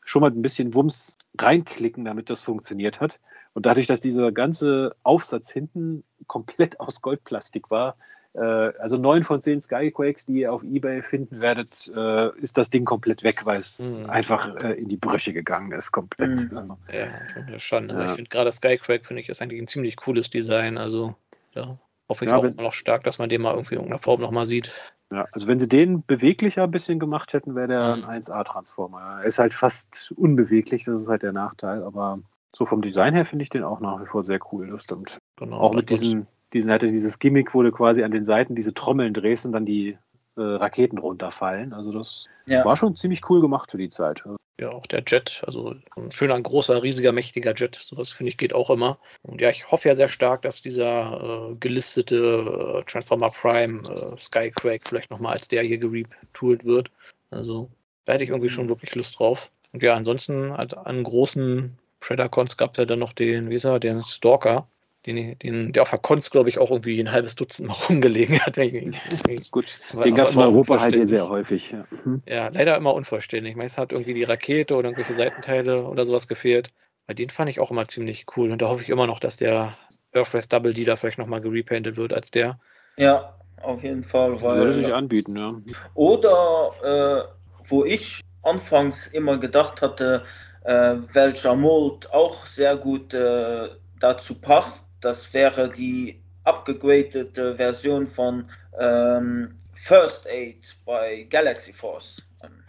schon 0.01 0.21
mal 0.21 0.31
ein 0.31 0.41
bisschen 0.41 0.73
Wumms 0.73 1.17
reinklicken, 1.39 2.05
damit 2.05 2.29
das 2.29 2.41
funktioniert 2.41 2.99
hat. 2.99 3.19
Und 3.53 3.65
dadurch, 3.65 3.87
dass 3.87 4.01
dieser 4.01 4.31
ganze 4.31 4.95
Aufsatz 5.03 5.49
hinten 5.49 6.03
komplett 6.27 6.79
aus 6.79 7.01
Goldplastik 7.01 7.71
war, 7.71 7.95
also 8.39 8.97
neun 8.97 9.23
von 9.23 9.41
zehn 9.41 9.61
Skyquakes, 9.61 10.25
die 10.25 10.39
ihr 10.41 10.51
auf 10.53 10.63
Ebay 10.63 11.01
finden 11.03 11.39
werdet, 11.41 11.91
äh, 11.95 12.35
ist 12.39 12.57
das 12.57 12.69
Ding 12.69 12.83
komplett 12.85 13.23
weg, 13.23 13.45
weil 13.45 13.57
es 13.61 13.99
Mhm. 13.99 14.09
einfach 14.09 14.55
äh, 14.63 14.73
in 14.73 14.87
die 14.87 14.97
Brüche 14.97 15.33
gegangen 15.33 15.71
ist, 15.71 15.91
komplett. 15.91 16.51
Mhm. 16.51 16.57
Also, 16.57 16.77
Ja, 16.91 17.59
schon 17.59 17.89
Ja. 17.89 18.05
Ich 18.07 18.11
finde 18.13 18.29
gerade 18.29 18.51
Skycrack 18.51 19.05
finde 19.05 19.21
ich 19.21 19.29
ist 19.29 19.41
eigentlich 19.41 19.61
ein 19.61 19.67
ziemlich 19.67 19.95
cooles 19.97 20.29
Design. 20.29 20.77
Also 20.77 21.15
ja, 21.53 21.77
hoffe 22.09 22.25
ich 22.25 22.29
Ja, 22.31 22.37
auch 22.37 22.43
wenn- 22.43 22.53
immer 22.53 22.63
noch 22.63 22.73
stark, 22.73 23.03
dass 23.03 23.19
man 23.19 23.29
den 23.29 23.41
mal 23.41 23.51
irgendwie 23.53 23.75
in 23.75 23.81
irgendeiner 23.81 24.01
Form 24.01 24.19
nochmal 24.21 24.45
sieht. 24.45 24.71
ja, 25.11 25.27
also 25.31 25.45
wenn 25.47 25.59
sie 25.59 25.69
den 25.69 26.03
beweglicher 26.03 26.63
ein 26.63 26.71
bisschen 26.71 26.97
gemacht 26.99 27.33
hätten, 27.33 27.53
wäre 27.55 27.67
der 27.67 27.95
Mhm. 27.97 28.05
ein 28.05 28.21
1A-Transformer. 28.23 29.19
Er 29.21 29.23
ist 29.25 29.37
halt 29.37 29.53
fast 29.53 30.11
unbeweglich, 30.17 30.85
das 30.85 31.03
ist 31.03 31.07
halt 31.07 31.21
der 31.21 31.33
Nachteil, 31.33 31.83
aber 31.83 32.19
so 32.55 32.65
vom 32.65 32.81
Design 32.81 33.13
her 33.13 33.25
finde 33.25 33.43
ich 33.43 33.49
den 33.49 33.63
auch 33.63 33.79
nach 33.79 34.01
wie 34.01 34.07
vor 34.07 34.23
sehr 34.23 34.39
cool, 34.51 34.67
das 34.71 34.83
stimmt. 34.83 35.19
Genau. 35.37 35.59
Auch 35.59 35.73
mit 35.75 35.89
diesen, 35.91 36.25
diesen 36.53 36.71
hatte 36.71 36.87
dieses 36.87 37.19
Gimmick, 37.19 37.53
wo 37.53 37.63
du 37.63 37.71
quasi 37.71 38.03
an 38.03 38.11
den 38.11 38.25
Seiten 38.25 38.55
diese 38.55 38.73
Trommeln 38.73 39.13
drehst 39.13 39.45
und 39.45 39.53
dann 39.53 39.65
die 39.65 39.97
äh, 40.35 40.41
Raketen 40.41 40.97
runterfallen. 40.97 41.73
Also 41.73 41.91
das 41.91 42.25
Ja. 42.45 42.65
war 42.65 42.75
schon 42.77 42.95
ziemlich 42.95 43.29
cool 43.29 43.41
gemacht 43.41 43.71
für 43.71 43.77
die 43.77 43.89
Zeit. 43.89 44.23
Ja, 44.59 44.69
auch 44.69 44.85
der 44.85 45.03
Jet, 45.05 45.41
also 45.47 45.75
ein 45.95 46.11
schöner, 46.11 46.39
großer, 46.39 46.83
riesiger, 46.83 47.11
mächtiger 47.11 47.55
Jet. 47.55 47.75
Sowas 47.75 48.11
finde 48.11 48.29
ich 48.29 48.37
geht 48.37 48.53
auch 48.53 48.69
immer. 48.69 48.99
Und 49.23 49.41
ja, 49.41 49.49
ich 49.49 49.71
hoffe 49.71 49.89
ja 49.89 49.95
sehr 49.95 50.09
stark, 50.09 50.43
dass 50.43 50.61
dieser 50.61 51.49
äh, 51.51 51.55
gelistete 51.55 52.15
äh, 52.15 52.83
Transformer 52.83 53.29
Prime 53.29 53.81
äh, 53.81 54.17
Skyquake 54.19 54.83
vielleicht 54.87 55.09
nochmal 55.09 55.33
als 55.33 55.47
der 55.47 55.63
hier 55.63 55.79
geretooled 55.79 56.65
wird. 56.65 56.91
Also 57.31 57.69
da 58.05 58.13
hätte 58.13 58.25
ich 58.25 58.29
irgendwie 58.29 58.49
schon 58.49 58.69
wirklich 58.69 58.93
Lust 58.93 59.17
drauf. 59.17 59.49
Und 59.71 59.81
ja, 59.81 59.95
ansonsten 59.95 60.55
halt 60.55 60.77
an 60.77 61.03
großen 61.03 61.75
Predacons 61.99 62.57
gab 62.57 62.71
es 62.71 62.77
ja 62.77 62.85
dann 62.85 62.99
noch 62.99 63.13
den, 63.13 63.49
wie 63.49 63.55
ist 63.55 63.65
er, 63.65 63.79
den 63.79 64.03
Stalker. 64.03 64.67
Den, 65.05 65.37
den, 65.39 65.73
der 65.73 65.83
auf 65.83 65.89
der 65.89 65.99
Cons, 65.99 66.29
glaube 66.29 66.47
ich, 66.47 66.59
auch 66.59 66.71
irgendwie 66.71 66.99
ein 66.99 67.11
halbes 67.11 67.35
Dutzend 67.35 67.67
Mal 67.67 67.73
rumgelegen 67.89 68.39
hat. 68.39 68.55
Gut, 68.55 69.77
den 70.03 70.15
gab 70.15 70.29
es 70.29 70.35
in 70.35 70.41
Europa 70.41 70.79
halt 70.79 70.95
hier 70.95 71.07
sehr 71.07 71.27
häufig. 71.27 71.71
Ja. 71.71 71.85
Mhm. 72.05 72.21
Ja, 72.25 72.47
leider 72.47 72.77
immer 72.77 72.93
unvollständig. 72.93 73.55
Meist 73.55 73.77
hat 73.77 73.91
irgendwie 73.91 74.13
die 74.13 74.23
Rakete 74.23 74.75
oder 74.75 74.87
irgendwelche 74.87 75.15
Seitenteile 75.15 75.83
oder 75.83 76.05
sowas 76.05 76.27
gefehlt. 76.27 76.71
Bei 77.05 77.13
den 77.13 77.29
fand 77.29 77.49
ich 77.49 77.59
auch 77.59 77.69
immer 77.69 77.87
ziemlich 77.87 78.25
cool. 78.37 78.51
Und 78.51 78.61
da 78.61 78.69
hoffe 78.69 78.83
ich 78.83 78.89
immer 78.89 79.07
noch, 79.07 79.19
dass 79.19 79.35
der 79.35 79.77
Earthrise 80.13 80.47
Double 80.47 80.73
D 80.73 80.85
da 80.85 80.95
vielleicht 80.95 81.17
nochmal 81.17 81.41
gerepainted 81.41 81.97
wird 81.97 82.13
als 82.13 82.31
der. 82.31 82.59
Ja, 82.97 83.35
auf 83.61 83.83
jeden 83.83 84.03
Fall, 84.03 84.41
Würde 84.41 84.75
sich 84.75 84.85
weil. 84.85 84.93
anbieten, 84.93 85.35
ja. 85.35 85.53
Oder 85.95 87.27
äh, 87.27 87.67
wo 87.69 87.83
ich 87.83 88.21
anfangs 88.41 89.07
immer 89.07 89.37
gedacht 89.37 89.81
hatte, 89.81 90.23
äh, 90.63 90.95
welcher 91.13 91.55
Mold 91.55 92.11
auch 92.13 92.45
sehr 92.45 92.77
gut 92.77 93.13
äh, 93.13 93.69
dazu 93.99 94.35
passt, 94.35 94.85
das 95.03 95.33
wäre 95.33 95.69
die 95.69 96.19
abgegradete 96.43 97.55
Version 97.55 98.07
von 98.07 98.49
ähm, 98.79 99.55
First 99.73 100.27
Aid 100.31 100.71
bei 100.85 101.27
Galaxy 101.29 101.73
Force. 101.73 102.17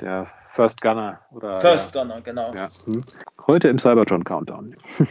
Der 0.00 0.30
First 0.50 0.80
Gunner 0.80 1.20
oder 1.32 1.60
First 1.60 1.92
Gunner, 1.92 2.20
genau. 2.20 2.52
ja. 2.52 2.66
Ja. 2.66 2.68
Hm. 2.86 3.04
Heute 3.46 3.68
im 3.68 3.78
Cybertron 3.78 4.24
Countdown. 4.24 4.76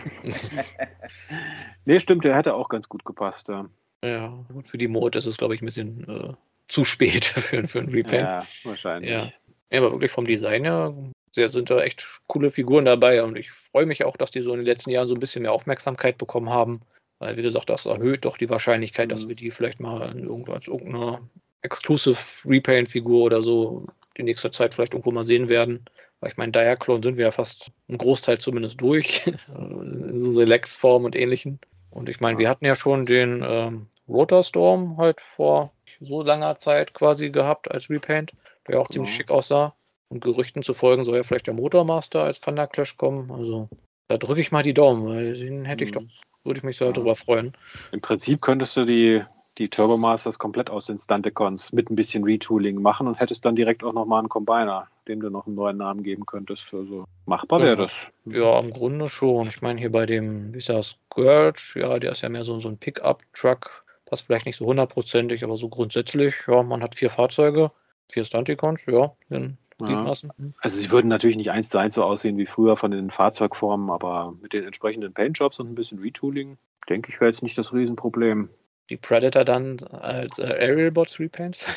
nee, 1.86 2.00
stimmt, 2.00 2.24
der 2.24 2.36
hätte 2.36 2.54
auch 2.54 2.70
ganz 2.70 2.88
gut 2.88 3.06
gepasst. 3.06 3.50
Ja, 3.50 3.66
Ja, 4.04 4.34
gut, 4.52 4.70
für 4.70 4.78
die 4.78 4.88
Mode 4.88 5.20
ist 5.20 5.26
es, 5.26 5.38
glaube 5.38 5.56
ich, 5.56 5.62
ein 5.62 5.66
bisschen 5.66 6.08
äh, 6.08 6.34
zu 6.68 6.86
spät 6.86 7.26
für, 7.26 7.68
für 7.68 7.80
ein 7.80 7.90
Repaint. 7.90 8.24
ja 8.24 8.46
wahrscheinlich. 8.64 9.12
Ja. 9.12 9.30
Ja, 9.70 9.80
aber 9.80 9.92
wirklich 9.92 10.12
vom 10.12 10.26
Design 10.26 10.64
her 10.64 10.94
sehr, 11.32 11.50
sind 11.50 11.70
da 11.70 11.80
echt 11.82 12.06
coole 12.28 12.52
Figuren 12.52 12.86
dabei 12.86 13.24
und 13.24 13.36
ich 13.38 13.52
freue 13.52 13.88
mich 13.88 14.06
auch, 14.06 14.16
dass 14.18 14.32
die 14.32 14.42
so 14.42 14.52
in 14.52 14.60
den 14.60 14.66
letzten 14.66 14.92
Jahren 14.92 15.08
so 15.08 15.16
ein 15.16 15.20
bisschen 15.20 15.42
mehr 15.42 15.52
Aufmerksamkeit 15.52 16.18
bekommen 16.18 16.50
haben. 16.50 16.82
Weil, 17.20 17.38
wie 17.38 17.42
gesagt, 17.42 17.70
das 17.70 17.86
erhöht 17.86 18.26
doch 18.26 18.38
die 18.38 18.50
Wahrscheinlichkeit, 18.50 19.12
dass 19.12 19.24
Mhm. 19.26 19.30
wir 19.30 19.36
die 19.36 19.52
vielleicht 19.52 19.80
mal 19.80 20.12
in 20.12 20.26
irgendeiner 20.28 21.22
Exclusive 21.62 22.18
Repaint-Figur 22.46 23.24
oder 23.24 23.42
so 23.42 23.88
die 24.18 24.24
nächste 24.24 24.52
Zeit 24.52 24.74
vielleicht 24.74 24.94
irgendwo 24.94 25.12
mal 25.12 25.24
sehen 25.24 25.48
werden. 25.48 25.86
Weil 26.20 26.32
ich 26.32 26.38
meine, 26.38 26.52
Diaclone 26.52 27.04
sind 27.04 27.18
wir 27.18 27.26
ja 27.26 27.32
fast 27.32 27.72
ein 27.90 27.98
Großteil 27.98 28.38
zumindest 28.40 28.80
durch. 28.82 29.26
in 29.48 30.20
so 30.20 30.32
Selects-Form 30.32 31.06
und 31.06 31.16
ähnlichen. 31.16 31.60
Und 31.90 32.10
ich 32.10 32.20
meine, 32.20 32.38
wir 32.40 32.50
hatten 32.50 32.66
ja 32.66 32.76
schon 32.76 33.04
den 33.04 33.44
ähm, 33.46 33.88
Rotor 34.08 34.44
Storm 34.44 34.98
halt 34.98 35.22
vor 35.22 35.72
so 36.02 36.22
langer 36.22 36.58
Zeit 36.58 36.94
quasi 36.94 37.30
gehabt 37.30 37.72
als 37.72 37.90
Repaint, 37.90 38.34
der 38.68 38.80
auch 38.82 38.90
ziemlich 38.90 39.12
Ja. 39.12 39.18
schick 39.18 39.32
aussah. 39.32 39.76
Und 40.10 40.24
Gerüchten 40.24 40.64
zu 40.64 40.74
folgen 40.74 41.04
soll 41.06 41.18
ja 41.18 41.24
vielleicht 41.24 41.48
der 41.48 41.54
Motormaster 41.54 42.22
als 42.24 42.40
Thunder 42.40 42.68
Clash 42.68 42.98
kommen. 42.98 43.32
Also 43.32 43.70
da 44.10 44.18
drücke 44.18 44.42
ich 44.42 44.52
mal 44.52 44.64
die 44.64 44.74
Daumen, 44.74 45.08
weil 45.08 45.34
den 45.34 45.66
hätte 45.66 45.84
ich 45.86 45.92
Mhm. 45.92 45.94
doch, 45.96 46.04
würde 46.44 46.58
ich 46.58 46.64
mich 46.64 46.78
sehr 46.78 46.88
Ja. 46.88 46.94
darüber 46.94 47.16
freuen. 47.16 47.54
Im 47.92 48.02
Prinzip 48.02 48.42
könntest 48.42 48.76
du 48.78 48.86
die, 48.86 49.22
die 49.58 49.70
Turbomasters 49.70 50.40
komplett 50.40 50.70
aus 50.70 50.88
den 50.88 51.00
Stunticons 51.00 51.72
mit 51.74 51.90
ein 51.90 51.96
bisschen 51.96 52.24
Retooling 52.24 52.82
machen 52.82 53.08
und 53.08 53.20
hättest 53.20 53.46
dann 53.46 53.56
direkt 53.56 53.84
auch 53.84 53.94
nochmal 53.94 54.20
einen 54.20 54.30
Combiner, 54.30 54.88
dem 55.08 55.20
du 55.22 55.30
noch 55.30 55.46
einen 55.46 55.56
neuen 55.56 55.78
Namen 55.78 56.04
geben 56.04 56.26
könntest. 56.26 56.74
Also 56.74 57.06
machbar 57.26 57.62
wäre 57.62 57.78
das. 57.78 57.94
Ja, 58.26 58.60
im 58.60 58.72
Grunde 58.72 59.10
schon. 59.10 59.48
Ich 59.48 59.62
meine, 59.62 59.80
hier 59.80 59.92
bei 59.92 60.06
dem, 60.06 60.54
wie 60.54 60.58
ist 60.58 60.70
das, 60.70 60.96
Scourge, 61.12 61.74
ja, 61.76 62.00
der 62.00 62.12
ist 62.12 62.22
ja 62.22 62.30
mehr 62.30 62.44
so, 62.44 62.60
so 62.60 62.68
ein 62.68 62.78
Pickup-Truck. 62.78 63.84
Passt 64.06 64.26
vielleicht 64.26 64.46
nicht 64.46 64.58
so 64.58 64.66
hundertprozentig, 64.66 65.44
aber 65.44 65.58
so 65.58 65.70
grundsätzlich, 65.70 66.36
ja, 66.48 66.62
man 66.64 66.84
hat 66.84 66.96
vier 66.96 67.10
Fahrzeuge, 67.10 67.72
vier 68.10 68.26
Stunticons, 68.26 68.82
ja, 68.86 69.12
in 69.30 69.58
Ja. 69.84 69.96
Gliedmaßen. 69.96 70.32
Also 70.62 70.78
sie 70.78 70.92
würden 70.92 71.08
natürlich 71.08 71.38
nicht 71.38 71.52
eins 71.52 71.70
zu 71.70 71.78
eins 71.78 71.94
so 71.94 72.04
aussehen 72.04 72.38
wie 72.38 72.46
früher 72.46 72.78
von 72.78 72.92
den 72.92 73.12
Fahrzeugformen, 73.12 73.90
aber 73.90 74.34
mit 74.42 74.54
den 74.54 74.64
entsprechenden 74.64 75.14
Paintjobs 75.14 75.60
und 75.60 75.72
ein 75.72 75.76
bisschen 75.76 76.00
Retooling, 76.00 76.58
denke 76.90 77.12
ich, 77.12 77.20
wäre 77.20 77.30
jetzt 77.30 77.44
nicht 77.44 77.58
das 77.58 77.74
Riesenproblem. 77.74 78.50
Die 78.90 78.98
Predator 78.98 79.46
dann 79.46 79.78
als 79.92 80.40
äh, 80.40 80.44
Aerial 80.44 80.92
Bots 80.92 81.18
Repaints. 81.18 81.68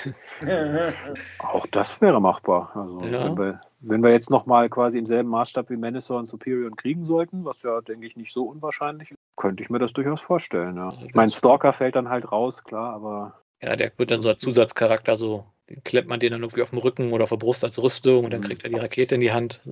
Auch 1.38 1.66
das 1.66 2.00
wäre 2.00 2.20
machbar. 2.20 2.72
Also 2.74 3.06
Ja. 3.06 3.24
wenn, 3.24 3.38
wir, 3.38 3.60
wenn 3.80 4.02
wir 4.02 4.10
jetzt 4.10 4.30
nochmal 4.30 4.68
quasi 4.68 4.98
im 4.98 5.06
selben 5.06 5.28
Maßstab 5.30 5.70
wie 5.70 5.76
Manison 5.76 6.18
und 6.18 6.26
Superior 6.26 6.70
kriegen 6.74 7.04
sollten, 7.04 7.44
was 7.44 7.62
ja, 7.62 7.80
denke 7.80 8.06
ich, 8.06 8.16
nicht 8.16 8.32
so 8.32 8.44
unwahrscheinlich 8.44 9.12
ist, 9.12 9.18
könnte 9.36 9.62
ich 9.62 9.70
mir 9.70 9.78
das 9.78 9.92
durchaus 9.92 10.20
vorstellen. 10.20 10.76
Ja. 10.76 10.92
Ich 11.06 11.14
meine, 11.14 11.30
Stalker 11.30 11.72
fällt 11.72 11.94
dann 11.96 12.08
halt 12.08 12.32
raus, 12.32 12.64
klar, 12.64 12.94
aber 12.94 13.40
Ja, 13.62 13.76
der 13.76 13.92
wird 13.96 14.10
dann 14.10 14.20
so 14.20 14.28
als 14.28 14.38
Zusatzcharakter 14.38 15.14
so, 15.14 15.44
den 15.68 15.82
klemmt 15.84 16.08
man 16.08 16.20
den 16.20 16.32
dann 16.32 16.42
irgendwie 16.42 16.62
auf 16.62 16.70
dem 16.70 16.78
Rücken 16.78 17.12
oder 17.12 17.24
auf 17.24 17.30
der 17.30 17.36
Brust 17.36 17.64
als 17.64 17.78
Rüstung 17.80 18.24
und 18.24 18.30
dann 18.32 18.42
kriegt 18.42 18.62
er 18.64 18.70
die 18.70 18.76
Rakete 18.76 19.14
in 19.16 19.20
die 19.20 19.32
Hand. 19.32 19.60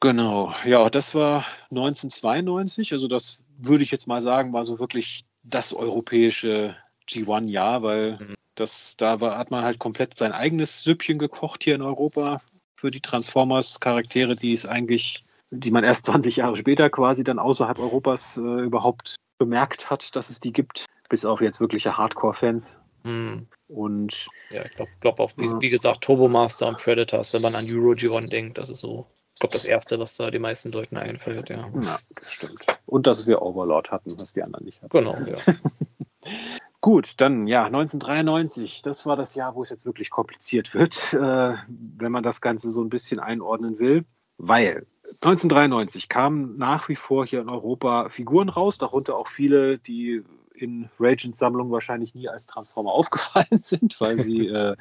Genau, 0.00 0.54
ja, 0.64 0.88
das 0.90 1.14
war 1.14 1.44
1992. 1.70 2.92
Also 2.92 3.08
das 3.08 3.38
würde 3.58 3.82
ich 3.82 3.90
jetzt 3.90 4.06
mal 4.06 4.22
sagen, 4.22 4.52
war 4.52 4.64
so 4.64 4.78
wirklich 4.78 5.24
das 5.42 5.72
europäische 5.72 6.76
G1-Jahr, 7.08 7.82
weil 7.82 8.12
Mhm. 8.20 8.34
das, 8.54 8.96
da 8.96 9.20
war, 9.20 9.36
hat 9.36 9.50
man 9.50 9.64
halt 9.64 9.78
komplett 9.80 10.16
sein 10.16 10.30
eigenes 10.32 10.82
Süppchen 10.82 11.18
gekocht 11.18 11.64
hier 11.64 11.74
in 11.74 11.82
Europa 11.82 12.40
für 12.76 12.92
die 12.92 13.00
Transformers-Charaktere, 13.00 14.36
die 14.36 14.52
es 14.52 14.66
eigentlich, 14.66 15.24
die 15.50 15.72
man 15.72 15.82
erst 15.82 16.06
20 16.06 16.36
Jahre 16.36 16.56
später 16.56 16.90
quasi 16.90 17.24
dann 17.24 17.40
außerhalb 17.40 17.78
Europas 17.80 18.36
äh, 18.36 18.40
überhaupt 18.40 19.16
bemerkt 19.38 19.90
hat, 19.90 20.14
dass 20.14 20.30
es 20.30 20.38
die 20.38 20.52
gibt, 20.52 20.86
bis 21.08 21.24
auf 21.24 21.40
jetzt 21.40 21.58
wirkliche 21.58 21.96
Hardcore-Fans. 21.96 22.78
Hm. 23.08 23.46
Und 23.68 24.26
Ja, 24.50 24.64
ich 24.64 24.72
glaube 24.72 24.90
glaub 25.00 25.20
auch, 25.20 25.32
wie, 25.36 25.46
Ja. 25.46 25.60
wie 25.60 25.70
gesagt, 25.70 26.02
Turbomaster 26.02 26.68
und 26.68 26.78
Predators, 26.78 27.32
wenn 27.32 27.42
man 27.42 27.54
an 27.54 27.66
Euro 27.70 27.92
G1 27.92 28.28
denkt, 28.28 28.58
das 28.58 28.68
ist 28.68 28.80
so, 28.80 29.06
ich 29.34 29.40
glaube, 29.40 29.54
das 29.54 29.64
Erste, 29.64 29.98
was 29.98 30.16
da 30.16 30.30
den 30.30 30.42
meisten 30.42 30.70
Leuten 30.70 30.96
einfällt, 30.96 31.48
ja. 31.48 31.70
ja, 31.80 31.98
das 32.20 32.32
stimmt. 32.32 32.66
Und 32.86 33.06
dass 33.06 33.26
wir 33.26 33.40
Overlord 33.40 33.90
hatten, 33.90 34.18
was 34.18 34.34
die 34.34 34.42
anderen 34.42 34.66
nicht 34.66 34.82
hatten. 34.82 34.90
Genau, 34.90 35.14
ja. 35.14 35.36
Gut, 36.80 37.14
dann 37.20 37.46
ja, 37.46 37.64
1993, 37.64 38.82
das 38.82 39.04
war 39.04 39.16
das 39.16 39.34
Jahr, 39.34 39.54
wo 39.54 39.62
es 39.62 39.70
jetzt 39.70 39.86
wirklich 39.86 40.10
kompliziert 40.10 40.74
wird, 40.74 40.96
äh, 41.14 41.54
wenn 41.68 42.12
man 42.12 42.22
das 42.22 42.40
Ganze 42.40 42.70
so 42.70 42.82
ein 42.82 42.90
bisschen 42.90 43.20
einordnen 43.20 43.78
will. 43.78 44.04
Weil 44.36 44.86
1993 45.04 46.08
kamen 46.08 46.58
nach 46.58 46.88
wie 46.88 46.94
vor 46.94 47.26
hier 47.26 47.40
in 47.40 47.48
Europa 47.48 48.08
Figuren 48.10 48.48
raus, 48.48 48.78
darunter 48.78 49.16
auch 49.16 49.28
viele, 49.28 49.78
die 49.78 50.22
in 50.58 50.88
Ragents 50.98 51.38
Sammlung 51.38 51.70
wahrscheinlich 51.70 52.14
nie 52.14 52.28
als 52.28 52.46
Transformer 52.46 52.92
aufgefallen 52.92 53.60
sind, 53.60 54.00
weil 54.00 54.22
sie 54.22 54.46
äh, 54.48 54.76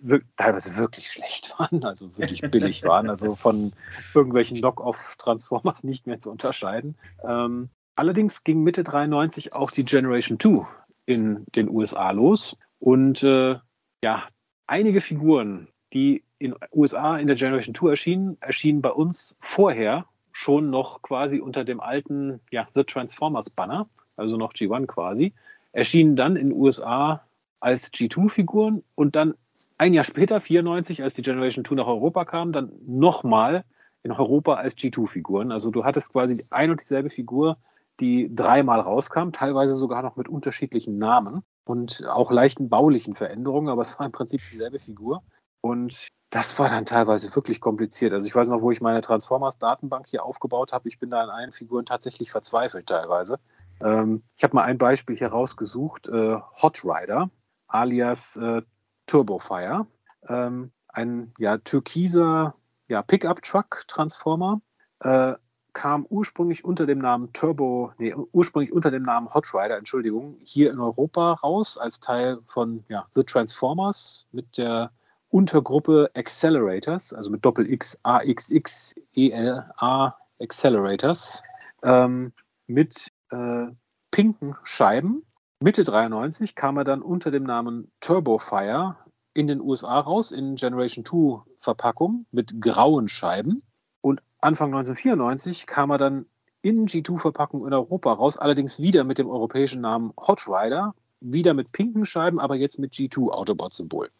wir 0.00 0.20
teilweise 0.36 0.76
wirklich 0.76 1.10
schlecht 1.10 1.58
waren, 1.58 1.84
also 1.84 2.16
wirklich 2.16 2.42
billig 2.42 2.84
waren, 2.84 3.08
also 3.08 3.34
von 3.34 3.72
irgendwelchen 4.14 4.58
Knock-off-Transformers 4.58 5.84
nicht 5.84 6.06
mehr 6.06 6.20
zu 6.20 6.30
unterscheiden. 6.30 6.96
Ähm, 7.22 7.68
allerdings 7.94 8.44
ging 8.44 8.62
Mitte 8.62 8.84
93 8.84 9.54
auch 9.54 9.70
die 9.70 9.84
Generation 9.84 10.38
2 10.40 10.66
in 11.06 11.44
den 11.54 11.68
USA 11.68 12.10
los 12.10 12.56
und 12.78 13.22
äh, 13.22 13.56
ja, 14.04 14.24
einige 14.66 15.00
Figuren, 15.00 15.68
die 15.92 16.22
in 16.38 16.52
den 16.52 16.60
USA 16.72 17.16
in 17.16 17.26
der 17.26 17.36
Generation 17.36 17.74
2 17.74 17.90
erschienen, 17.90 18.36
erschienen 18.40 18.82
bei 18.82 18.90
uns 18.90 19.36
vorher 19.40 20.06
schon 20.32 20.68
noch 20.68 21.00
quasi 21.00 21.40
unter 21.40 21.64
dem 21.64 21.80
alten 21.80 22.40
ja, 22.50 22.68
The 22.74 22.84
Transformers 22.84 23.48
Banner, 23.48 23.88
also 24.16 24.36
noch 24.36 24.52
G1 24.52 24.86
quasi, 24.86 25.32
erschienen 25.72 26.16
dann 26.16 26.36
in 26.36 26.50
den 26.50 26.58
USA 26.58 27.22
als 27.60 27.92
G2-Figuren 27.92 28.82
und 28.94 29.16
dann 29.16 29.34
ein 29.78 29.94
Jahr 29.94 30.04
später, 30.04 30.40
94, 30.40 31.02
als 31.02 31.14
die 31.14 31.22
Generation 31.22 31.64
2 31.64 31.74
nach 31.74 31.86
Europa 31.86 32.24
kam, 32.24 32.52
dann 32.52 32.72
nochmal 32.86 33.64
in 34.02 34.12
Europa 34.12 34.54
als 34.54 34.76
G2-Figuren. 34.76 35.52
Also 35.52 35.70
du 35.70 35.84
hattest 35.84 36.12
quasi 36.12 36.44
ein 36.50 36.70
und 36.70 36.80
dieselbe 36.80 37.10
Figur, 37.10 37.58
die 38.00 38.34
dreimal 38.34 38.80
rauskam, 38.80 39.30
teilweise 39.32 39.74
sogar 39.74 40.02
noch 40.02 40.16
mit 40.16 40.28
unterschiedlichen 40.28 40.98
Namen 40.98 41.42
und 41.64 42.04
auch 42.06 42.30
leichten 42.30 42.68
baulichen 42.68 43.14
Veränderungen, 43.14 43.68
aber 43.68 43.82
es 43.82 43.98
war 43.98 44.06
im 44.06 44.12
Prinzip 44.12 44.40
dieselbe 44.50 44.78
Figur. 44.78 45.22
Und 45.60 46.08
das 46.30 46.58
war 46.58 46.68
dann 46.68 46.86
teilweise 46.86 47.34
wirklich 47.34 47.60
kompliziert. 47.60 48.12
Also 48.12 48.26
ich 48.26 48.34
weiß 48.34 48.48
noch, 48.48 48.60
wo 48.60 48.70
ich 48.70 48.80
meine 48.80 49.00
Transformers-Datenbank 49.00 50.06
hier 50.06 50.24
aufgebaut 50.24 50.72
habe. 50.72 50.88
Ich 50.88 50.98
bin 50.98 51.10
da 51.10 51.22
an 51.22 51.30
allen 51.30 51.52
Figuren 51.52 51.86
tatsächlich 51.86 52.30
verzweifelt 52.30 52.86
teilweise. 52.86 53.38
Ähm, 53.82 54.22
ich 54.36 54.44
habe 54.44 54.54
mal 54.54 54.62
ein 54.62 54.78
Beispiel 54.78 55.16
hier 55.16 55.28
rausgesucht. 55.28 56.08
Äh, 56.08 56.38
Hot 56.62 56.84
Rider 56.84 57.30
alias 57.68 58.36
äh, 58.36 58.62
Turbofire. 59.06 59.86
Ähm, 60.28 60.72
ein 60.88 61.32
ja, 61.38 61.58
türkiser 61.58 62.54
ja, 62.88 63.02
Pickup-Truck-Transformer. 63.02 64.60
Äh, 65.00 65.34
kam 65.72 66.06
ursprünglich 66.08 66.64
unter 66.64 66.86
dem 66.86 66.98
Namen 67.00 67.34
Turbo, 67.34 67.92
nee, 67.98 68.14
ursprünglich 68.32 68.72
unter 68.72 68.90
dem 68.90 69.02
Namen 69.02 69.32
Hot 69.34 69.52
Rider, 69.52 69.76
Entschuldigung, 69.76 70.38
hier 70.42 70.70
in 70.70 70.80
Europa 70.80 71.34
raus 71.34 71.76
als 71.76 72.00
Teil 72.00 72.38
von 72.48 72.82
ja, 72.88 73.06
The 73.14 73.22
Transformers 73.22 74.26
mit 74.32 74.56
der 74.56 74.90
Untergruppe 75.28 76.10
Accelerators, 76.14 77.12
also 77.12 77.30
mit 77.30 77.44
Doppel 77.44 77.70
X, 77.70 77.98
A, 78.04 78.22
X, 78.22 78.50
X, 78.50 78.94
E, 79.12 79.30
L, 79.32 79.70
A, 79.76 80.14
Accelerators, 80.40 81.42
ähm, 81.82 82.32
mit 82.68 83.12
äh, 83.30 83.66
pinken 84.10 84.54
Scheiben. 84.64 85.24
Mitte 85.60 85.84
93 85.84 86.54
kam 86.54 86.76
er 86.76 86.84
dann 86.84 87.02
unter 87.02 87.30
dem 87.30 87.44
Namen 87.44 87.90
Turbofire 88.00 88.96
in 89.34 89.46
den 89.46 89.60
USA 89.60 90.00
raus, 90.00 90.32
in 90.32 90.56
Generation 90.56 91.04
2 91.04 91.42
Verpackung 91.60 92.26
mit 92.30 92.60
grauen 92.60 93.08
Scheiben. 93.08 93.62
Und 94.00 94.22
Anfang 94.40 94.68
1994 94.68 95.66
kam 95.66 95.90
er 95.90 95.98
dann 95.98 96.26
in 96.62 96.86
G2-Verpackung 96.86 97.66
in 97.66 97.72
Europa 97.72 98.12
raus, 98.12 98.36
allerdings 98.36 98.78
wieder 98.78 99.04
mit 99.04 99.18
dem 99.18 99.28
europäischen 99.28 99.80
Namen 99.80 100.12
Hot 100.16 100.46
Rider, 100.48 100.94
wieder 101.20 101.54
mit 101.54 101.72
pinken 101.72 102.04
Scheiben, 102.04 102.40
aber 102.40 102.56
jetzt 102.56 102.78
mit 102.78 102.92
G2-Autobot-Symbol. 102.92 104.10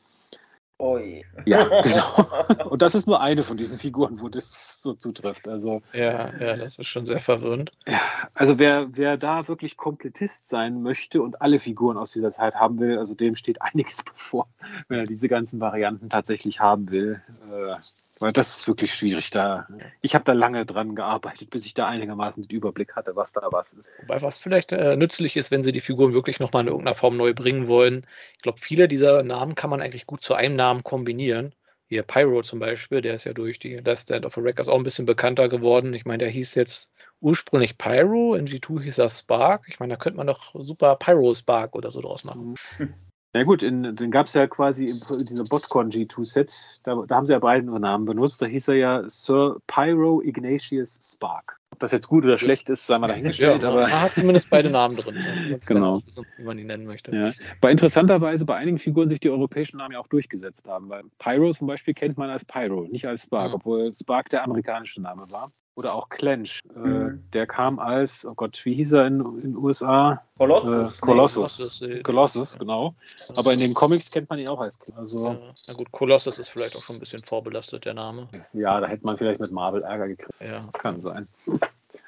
Oi. 0.79 1.25
Ja, 1.47 1.65
genau. 1.83 2.69
Und 2.71 2.83
das 2.83 2.95
ist 2.95 3.07
nur 3.07 3.21
eine 3.21 3.43
von 3.43 3.57
diesen 3.57 3.79
Figuren, 3.79 4.21
wo 4.21 4.29
das 4.29 4.83
so 4.83 4.95
zutrifft. 4.95 5.49
Also, 5.49 5.83
ja, 5.93 6.37
ja, 6.39 6.57
das 6.57 6.79
ist 6.79 6.87
schon 6.87 7.07
sehr 7.07 7.21
verwirrend. 7.21 7.71
Ja, 7.87 8.01
also 8.35 8.59
wer, 8.59 8.89
wer 8.93 9.17
da 9.17 9.49
wirklich 9.49 9.77
Komplettist 9.77 10.49
sein 10.49 10.83
möchte 10.83 11.23
und 11.23 11.41
alle 11.41 11.59
Figuren 11.59 11.97
aus 11.97 12.13
dieser 12.13 12.31
Zeit 12.31 12.57
haben 12.57 12.79
will, 12.79 12.99
also 12.99 13.15
dem 13.15 13.37
steht 13.37 13.63
einiges 13.63 14.03
bevor, 14.05 14.49
wenn 14.89 14.99
er 14.99 15.07
diese 15.07 15.29
ganzen 15.29 15.61
Varianten 15.61 16.11
tatsächlich 16.11 16.61
haben 16.61 16.91
will. 16.91 17.23
Äh, 17.51 17.77
weil 18.21 18.33
das 18.33 18.57
ist 18.57 18.69
wirklich 18.69 18.95
schwierig. 18.95 19.31
Da, 19.31 19.69
ich 20.01 20.15
habe 20.15 20.25
da 20.25 20.33
lange 20.33 20.65
dran 20.65 20.95
gearbeitet, 20.95 21.51
bis 21.51 21.67
ich 21.67 21.75
da 21.75 21.87
einigermaßen 21.87 22.43
den 22.43 22.57
Überblick 22.57 22.97
hatte, 22.97 23.17
was 23.17 23.33
da 23.33 23.43
was 23.51 23.73
ist. 23.73 23.89
Wobei 24.03 24.23
was 24.23 24.39
vielleicht 24.39 24.73
äh, 24.73 24.97
nützlich 24.97 25.37
ist, 25.37 25.51
wenn 25.51 25.63
sie 25.63 25.73
die 25.73 25.81
Figuren 25.81 26.13
wirklich 26.13 26.41
nochmal 26.41 26.63
in 26.63 26.69
irgendeiner 26.69 26.95
Form 26.95 27.17
neu 27.17 27.35
bringen 27.35 27.69
wollen. 27.69 28.07
Ich 28.37 28.43
glaube, 28.43 28.59
viele 28.59 28.89
dieser 28.89 29.23
Namen 29.23 29.55
kann 29.55 29.71
man 29.71 29.81
eigentlich 29.81 30.07
gut 30.07 30.21
zu 30.21 30.35
einem 30.35 30.57
Namen 30.57 30.83
kombinieren. 30.83 31.55
Hier 31.89 32.03
Pyro 32.03 32.43
zum 32.43 32.59
Beispiel, 32.59 33.01
der 33.01 33.15
ist 33.15 33.25
ja 33.25 33.33
durch 33.33 33.59
die 33.59 33.77
Last 33.77 34.05
Stand 34.05 34.27
of 34.27 34.37
a 34.37 34.41
Records 34.41 34.69
auch 34.69 34.77
ein 34.77 34.83
bisschen 34.83 35.07
bekannter 35.07 35.49
geworden. 35.49 35.95
Ich 35.95 36.05
meine, 36.05 36.19
der 36.19 36.31
hieß 36.31 36.57
jetzt 36.57 36.91
ursprünglich 37.21 37.79
Pyro, 37.79 38.35
in 38.35 38.47
G2 38.47 38.83
hieß 38.83 38.99
er 38.99 39.09
Spark. 39.09 39.67
Ich 39.69 39.79
meine, 39.79 39.95
da 39.95 39.99
könnte 39.99 40.17
man 40.17 40.27
doch 40.27 40.55
super 40.55 40.97
Pyro 40.97 41.33
Spark 41.35 41.77
oder 41.77 41.91
so 41.91 42.01
draus 42.01 42.25
machen. 42.25 42.57
Mhm. 42.79 42.95
Ja 43.37 43.43
gut, 43.43 43.63
in, 43.63 43.95
den 43.95 44.11
gab 44.11 44.29
es 44.29 44.33
ja 44.33 44.47
quasi 44.47 44.87
in, 44.87 45.27
diesem 45.27 45.47
Botcon 45.47 45.91
G2-Set, 45.91 46.81
da, 46.85 46.95
da, 47.07 47.17
haben 47.17 47.27
sie 47.27 47.33
ja 47.33 47.39
beide 47.39 47.67
Namen 47.67 48.07
benutzt. 48.07 48.41
Da 48.41 48.47
hieß 48.47 48.69
er 48.69 48.75
ja 48.77 49.11
Sir 49.11 49.59
Pyro 49.67 50.23
Ignatius 50.23 50.99
Spark. 51.03 51.61
Ob 51.73 51.81
das 51.81 51.93
jetzt 51.93 52.09
gut 52.09 52.25
oder 52.25 52.39
schlecht 52.39 52.71
ist, 52.71 52.87
sei 52.87 52.99
mal 52.99 53.09
dahingestellt. 53.09 53.61
ja, 53.61 53.69
aber 53.69 53.83
er 53.83 54.01
hat 54.01 54.15
zumindest 54.15 54.49
beide 54.49 54.71
Namen 54.71 54.97
drin. 54.97 55.59
genau. 55.67 55.99
Ist, 55.99 56.11
wie 56.39 56.43
man 56.43 56.59
ihn 56.59 56.69
nennen 56.69 56.87
möchte. 56.87 57.15
Ja. 57.15 57.33
Bei 57.61 57.71
interessanterweise 57.71 58.47
bei 58.47 58.57
einigen 58.57 58.79
Figuren 58.79 59.09
sich 59.09 59.21
die 59.21 59.29
europäischen 59.29 59.79
Namen 59.79 59.93
ja 59.93 60.01
auch 60.01 60.07
durchgesetzt 60.07 60.67
haben. 60.67 60.89
Weil 60.89 61.03
Pyro 61.19 61.53
zum 61.53 61.67
Beispiel 61.67 61.93
kennt 61.93 62.17
man 62.17 62.31
als 62.31 62.45
Pyro, 62.45 62.87
nicht 62.91 63.07
als 63.07 63.25
Spark, 63.25 63.49
mhm. 63.49 63.55
obwohl 63.57 63.93
Spark 63.93 64.31
der 64.31 64.45
amerikanische 64.45 65.03
Name 65.03 65.23
war. 65.31 65.51
Oder 65.75 65.93
auch 65.93 66.09
Clench. 66.09 66.63
Äh, 66.75 66.79
mhm. 66.79 67.09
Äh, 67.09 67.33
der 67.35 67.47
kam 67.47 67.79
als, 67.79 68.25
oh 68.25 68.35
Gott, 68.35 68.59
wie 68.65 68.75
hieß 68.75 68.93
er 68.93 69.07
in 69.09 69.19
den 69.19 69.57
USA? 69.57 70.23
Colossus. 70.39 70.97
Äh, 70.97 71.01
Colossus. 71.01 71.81
Nee, 71.81 72.03
Colossus, 72.03 72.59
genau. 72.59 72.95
Aber 73.37 73.53
in 73.53 73.59
den 73.59 73.75
Comics 73.75 74.11
kennt 74.11 74.31
man 74.31 74.39
ihn 74.39 74.49
auch 74.49 74.61
als 74.61 74.79
also, 74.97 75.27
ja. 75.27 75.39
Na 75.69 75.75
gut, 75.75 75.91
Colossus 75.93 76.39
ist 76.39 76.49
vielleicht 76.49 76.77
auch 76.77 76.83
schon 76.83 76.97
ein 76.97 77.01
bisschen 77.01 77.23
vorbelastet, 77.23 77.85
der 77.85 77.95
Name. 77.95 78.29
Ja, 78.53 78.81
da 78.81 78.87
hätte 78.87 79.05
man 79.05 79.19
vielleicht 79.19 79.41
mit 79.41 79.51
Marvel 79.51 79.83
Ärger 79.83 80.09
gekriegt. 80.09 80.41
Ja. 80.41 80.61
Kann 80.73 81.03
sein. 81.03 81.27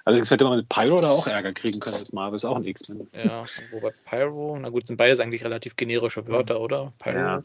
Allerdings 0.09 0.31
hätte 0.31 0.45
man 0.45 0.57
mit 0.57 0.71
Pyro 0.71 1.03
da 1.03 1.11
auch 1.11 1.27
Ärger 1.27 1.53
kriegen 1.53 1.81
können 1.81 1.97
als 1.97 2.15
Marvel, 2.15 2.37
ist 2.37 2.47
auch 2.47 2.57
ein 2.57 2.65
X-Men. 2.65 3.07
Ja, 3.13 3.45
wobei 3.73 3.93
Pyro, 4.07 4.59
na 4.59 4.71
gut, 4.71 4.87
sind 4.87 4.97
beides 4.97 5.21
eigentlich 5.21 5.45
relativ 5.45 5.77
generische 5.77 6.27
Wörter, 6.27 6.63
oder? 6.63 6.95
Pyro. 6.99 7.19
Ja. 7.19 7.43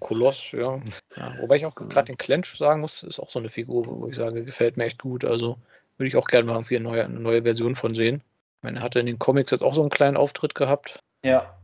Koloss, 0.00 0.50
ja. 0.52 0.80
ja. 1.14 1.34
Wobei 1.40 1.56
ich 1.56 1.66
auch 1.66 1.74
gerade 1.74 2.06
den 2.06 2.16
Clench 2.16 2.56
sagen 2.56 2.80
muss, 2.80 3.02
ist 3.02 3.20
auch 3.20 3.30
so 3.30 3.38
eine 3.38 3.50
Figur, 3.50 3.84
wo 3.86 4.08
ich 4.08 4.16
sage, 4.16 4.44
gefällt 4.44 4.78
mir 4.78 4.84
echt 4.84 5.02
gut. 5.02 5.26
Also 5.26 5.58
würde 5.98 6.08
ich 6.08 6.16
auch 6.16 6.26
gerne 6.26 6.46
mal 6.46 6.54
irgendwie 6.54 6.76
eine 6.76 6.84
neue, 6.84 7.04
eine 7.04 7.20
neue 7.20 7.42
Version 7.42 7.76
von 7.76 7.94
sehen. 7.94 8.22
Ich 8.56 8.62
meine, 8.62 8.78
er 8.78 8.82
hatte 8.82 9.00
in 9.00 9.04
den 9.04 9.18
Comics 9.18 9.50
jetzt 9.50 9.62
auch 9.62 9.74
so 9.74 9.82
einen 9.82 9.90
kleinen 9.90 10.16
Auftritt 10.16 10.54
gehabt. 10.54 11.00
Ja. 11.22 11.54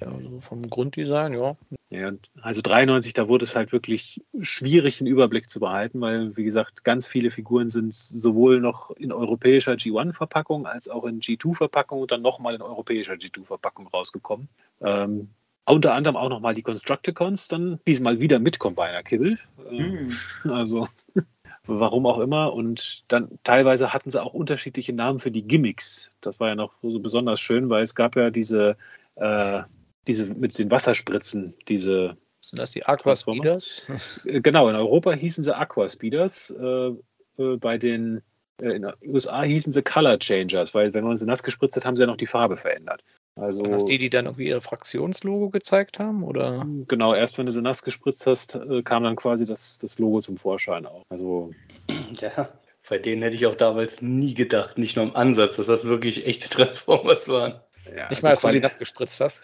Ja. 0.00 0.08
Also 0.08 0.40
vom 0.40 0.68
Grunddesign, 0.68 1.34
ja. 1.34 1.56
Ja, 1.90 2.10
also 2.42 2.60
93, 2.60 3.12
da 3.12 3.28
wurde 3.28 3.44
es 3.44 3.54
halt 3.54 3.70
wirklich 3.70 4.20
schwierig, 4.40 4.98
den 4.98 5.06
Überblick 5.06 5.48
zu 5.48 5.60
behalten, 5.60 6.00
weil, 6.00 6.36
wie 6.36 6.42
gesagt, 6.42 6.82
ganz 6.82 7.06
viele 7.06 7.30
Figuren 7.30 7.68
sind 7.68 7.94
sowohl 7.94 8.60
noch 8.60 8.90
in 8.92 9.12
europäischer 9.12 9.74
G1-Verpackung 9.74 10.66
als 10.66 10.88
auch 10.88 11.04
in 11.04 11.20
G2-Verpackung 11.20 12.00
und 12.00 12.10
dann 12.10 12.22
nochmal 12.22 12.54
in 12.56 12.62
europäischer 12.62 13.14
G2-Verpackung 13.14 13.86
rausgekommen. 13.88 14.48
Ähm, 14.80 15.28
unter 15.66 15.94
anderem 15.94 16.16
auch 16.16 16.28
nochmal 16.28 16.54
die 16.54 16.62
Constructicons, 16.62 17.48
dann 17.48 17.78
diesmal 17.86 18.18
wieder 18.18 18.38
mit 18.38 18.58
Combiner-Kibbel. 18.58 19.38
Ähm, 19.70 19.78
hm. 19.78 20.16
Also, 20.52 20.88
warum 21.66 22.06
auch 22.06 22.18
immer. 22.18 22.52
Und 22.52 23.04
dann 23.08 23.38
teilweise 23.44 23.92
hatten 23.92 24.10
sie 24.10 24.22
auch 24.22 24.34
unterschiedliche 24.34 24.92
Namen 24.92 25.20
für 25.20 25.30
die 25.30 25.42
Gimmicks. 25.42 26.12
Das 26.20 26.40
war 26.40 26.48
ja 26.48 26.54
noch 26.54 26.72
so 26.82 26.98
besonders 26.98 27.40
schön, 27.40 27.70
weil 27.70 27.84
es 27.84 27.94
gab 27.94 28.16
ja 28.16 28.30
diese 28.30 28.76
äh, 29.16 29.62
diese 30.06 30.26
mit 30.26 30.58
den 30.58 30.70
Wasserspritzen, 30.70 31.54
diese. 31.68 32.16
Sind 32.40 32.58
das 32.58 32.72
die 32.72 32.84
Aquaspeeders? 32.84 33.82
Äh, 34.26 34.40
genau, 34.40 34.68
in 34.68 34.76
Europa 34.76 35.12
hießen 35.12 35.42
sie 35.42 35.56
Aquaspeeders. 35.56 36.50
Äh, 36.50 36.92
äh, 37.38 37.56
bei 37.56 37.78
den 37.78 38.22
äh, 38.60 38.72
in 38.72 38.82
den 38.82 38.92
USA 39.06 39.42
hießen 39.42 39.72
sie 39.72 39.82
Color 39.82 40.18
Changers, 40.18 40.74
weil 40.74 40.94
wenn 40.94 41.04
man 41.04 41.16
sie 41.16 41.26
nass 41.26 41.42
gespritzt 41.42 41.76
hat, 41.76 41.84
haben 41.84 41.96
sie 41.96 42.02
ja 42.02 42.06
noch 42.06 42.16
die 42.16 42.26
Farbe 42.26 42.56
verändert. 42.56 43.02
Also, 43.36 43.62
Waren 43.62 43.72
das 43.72 43.84
die, 43.84 43.98
die 43.98 44.10
dann 44.10 44.26
irgendwie 44.26 44.46
ihr 44.46 44.60
Fraktionslogo 44.60 45.50
gezeigt 45.50 45.98
haben? 45.98 46.22
Oder? 46.22 46.64
Genau, 46.86 47.14
erst 47.14 47.36
wenn 47.36 47.46
du 47.46 47.52
sie 47.52 47.62
nass 47.62 47.82
gespritzt 47.82 48.26
hast, 48.26 48.54
äh, 48.54 48.82
kam 48.82 49.02
dann 49.02 49.16
quasi 49.16 49.44
das, 49.44 49.78
das 49.78 49.98
Logo 49.98 50.20
zum 50.20 50.36
Vorschein 50.36 50.86
auch. 50.86 51.02
Also. 51.08 51.52
Ja, 52.20 52.48
bei 52.88 52.98
denen 52.98 53.22
hätte 53.22 53.34
ich 53.34 53.46
auch 53.46 53.56
damals 53.56 54.00
nie 54.00 54.34
gedacht, 54.34 54.78
nicht 54.78 54.94
nur 54.94 55.06
im 55.06 55.16
Ansatz, 55.16 55.56
dass 55.56 55.66
das 55.66 55.84
wirklich 55.84 56.26
echte 56.26 56.48
Transformers 56.48 57.28
waren. 57.28 57.60
Ja, 57.86 58.08
Nicht 58.08 58.10
also 58.10 58.22
mal, 58.22 58.30
als 58.30 58.40
du 58.42 58.50
sie 58.50 58.60
nass 58.60 58.78
gespritzt 58.78 59.20
hast. 59.20 59.40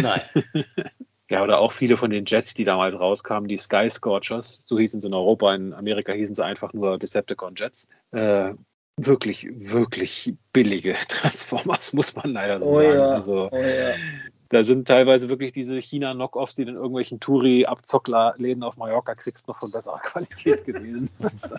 Nein. 0.00 0.20
ja, 1.30 1.42
oder 1.42 1.58
auch 1.58 1.72
viele 1.72 1.96
von 1.96 2.10
den 2.10 2.24
Jets, 2.26 2.54
die 2.54 2.64
damals 2.64 2.98
rauskamen, 2.98 3.48
die 3.48 3.58
Sky 3.58 3.88
Scorchers, 3.90 4.60
so 4.64 4.78
hießen 4.78 5.00
sie 5.00 5.06
in 5.06 5.14
Europa, 5.14 5.54
in 5.54 5.72
Amerika 5.72 6.12
hießen 6.12 6.34
sie 6.34 6.44
einfach 6.44 6.72
nur 6.72 6.98
Decepticon 6.98 7.54
Jets. 7.56 7.88
Äh, 8.12 8.54
wirklich, 8.96 9.48
wirklich 9.52 10.34
billige 10.52 10.94
Transformers, 11.08 11.92
muss 11.92 12.14
man 12.14 12.32
leider 12.32 12.60
so 12.60 12.66
Oh 12.66 12.74
sagen. 12.82 12.94
ja, 12.94 13.08
Also 13.08 13.48
oh 13.50 13.56
ja. 13.56 13.94
da 14.50 14.64
sind 14.64 14.86
teilweise 14.86 15.28
wirklich 15.28 15.52
diese 15.52 15.76
China-Knockoffs, 15.80 16.54
die 16.54 16.64
du 16.64 16.72
in 16.72 16.76
irgendwelchen 16.76 17.18
Touri-Abzockläden 17.20 18.62
auf 18.62 18.76
Mallorca 18.76 19.14
kriegst, 19.14 19.48
noch 19.48 19.58
von 19.58 19.70
besserer 19.70 19.98
Qualität 20.02 20.64
gewesen. 20.64 21.10
Also, 21.20 21.56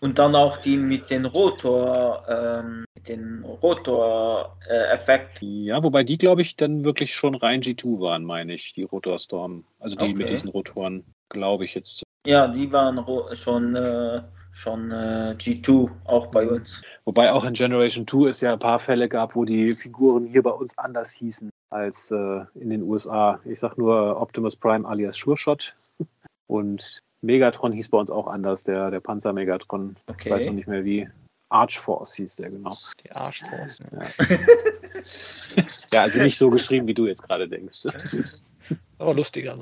Und 0.00 0.18
dann 0.20 0.36
auch 0.36 0.58
die 0.58 0.76
mit 0.76 1.10
den 1.10 1.24
Rotor, 1.24 2.24
ähm, 2.28 2.84
den 3.00 3.44
Rotor-Effekt. 3.44 5.40
ja, 5.42 5.82
wobei 5.82 6.04
die, 6.04 6.18
glaube 6.18 6.42
ich, 6.42 6.56
dann 6.56 6.84
wirklich 6.84 7.14
schon 7.14 7.34
rein 7.34 7.62
G2 7.62 8.00
waren, 8.00 8.24
meine 8.24 8.54
ich, 8.54 8.72
die 8.74 8.82
Rotorstorm. 8.82 9.64
Also 9.78 9.96
die 9.96 10.14
mit 10.14 10.26
Okay. 10.26 10.34
diesen 10.34 10.48
Rotoren, 10.50 11.04
glaube 11.28 11.64
ich 11.64 11.74
jetzt. 11.74 12.02
Ja, 12.26 12.48
die 12.48 12.70
waren 12.72 13.04
schon, 13.36 13.76
äh, 13.76 14.22
schon 14.52 14.90
äh, 14.90 15.34
G2, 15.38 15.90
auch 16.04 16.26
bei 16.26 16.46
uns. 16.48 16.82
Wobei 17.04 17.32
auch 17.32 17.44
in 17.44 17.54
Generation 17.54 18.06
2 18.06 18.28
es 18.28 18.40
ja 18.40 18.52
ein 18.52 18.58
paar 18.58 18.78
Fälle 18.80 19.08
gab, 19.08 19.36
wo 19.36 19.44
die 19.44 19.68
Figuren 19.68 20.26
hier 20.26 20.42
bei 20.42 20.50
uns 20.50 20.76
anders 20.78 21.12
hießen 21.12 21.50
als 21.70 22.10
äh, 22.10 22.40
in 22.54 22.70
den 22.70 22.82
USA. 22.82 23.40
Ich 23.44 23.60
sag 23.60 23.78
nur 23.78 24.20
Optimus 24.20 24.56
Prime 24.56 24.86
alias 24.88 25.16
Sure 25.16 25.36
Shot. 25.36 25.76
Und 26.48 27.00
Megatron 27.20 27.72
hieß 27.72 27.88
bei 27.88 27.98
uns 27.98 28.10
auch 28.10 28.26
anders, 28.26 28.64
der, 28.64 28.90
der 28.90 29.00
Panzer 29.00 29.32
Megatron. 29.32 29.96
Ich 30.18 30.30
weiß 30.30 30.44
noch 30.46 30.52
Okay. 30.52 30.56
nicht 30.56 30.68
mehr 30.68 30.84
wie. 30.84 31.08
Archforce 31.50 32.14
hieß 32.14 32.36
der 32.36 32.50
genau. 32.50 32.76
Die 33.04 33.12
Arschforce. 33.12 33.80
Ja. 33.92 34.26
Ja, 35.92 36.02
also 36.02 36.18
nicht 36.18 36.38
so 36.38 36.50
geschrieben, 36.50 36.86
wie 36.86 36.94
du 36.94 37.06
jetzt 37.06 37.22
gerade 37.22 37.48
denkst. 37.48 37.86
Aber 38.98 39.14
lustiger. 39.14 39.56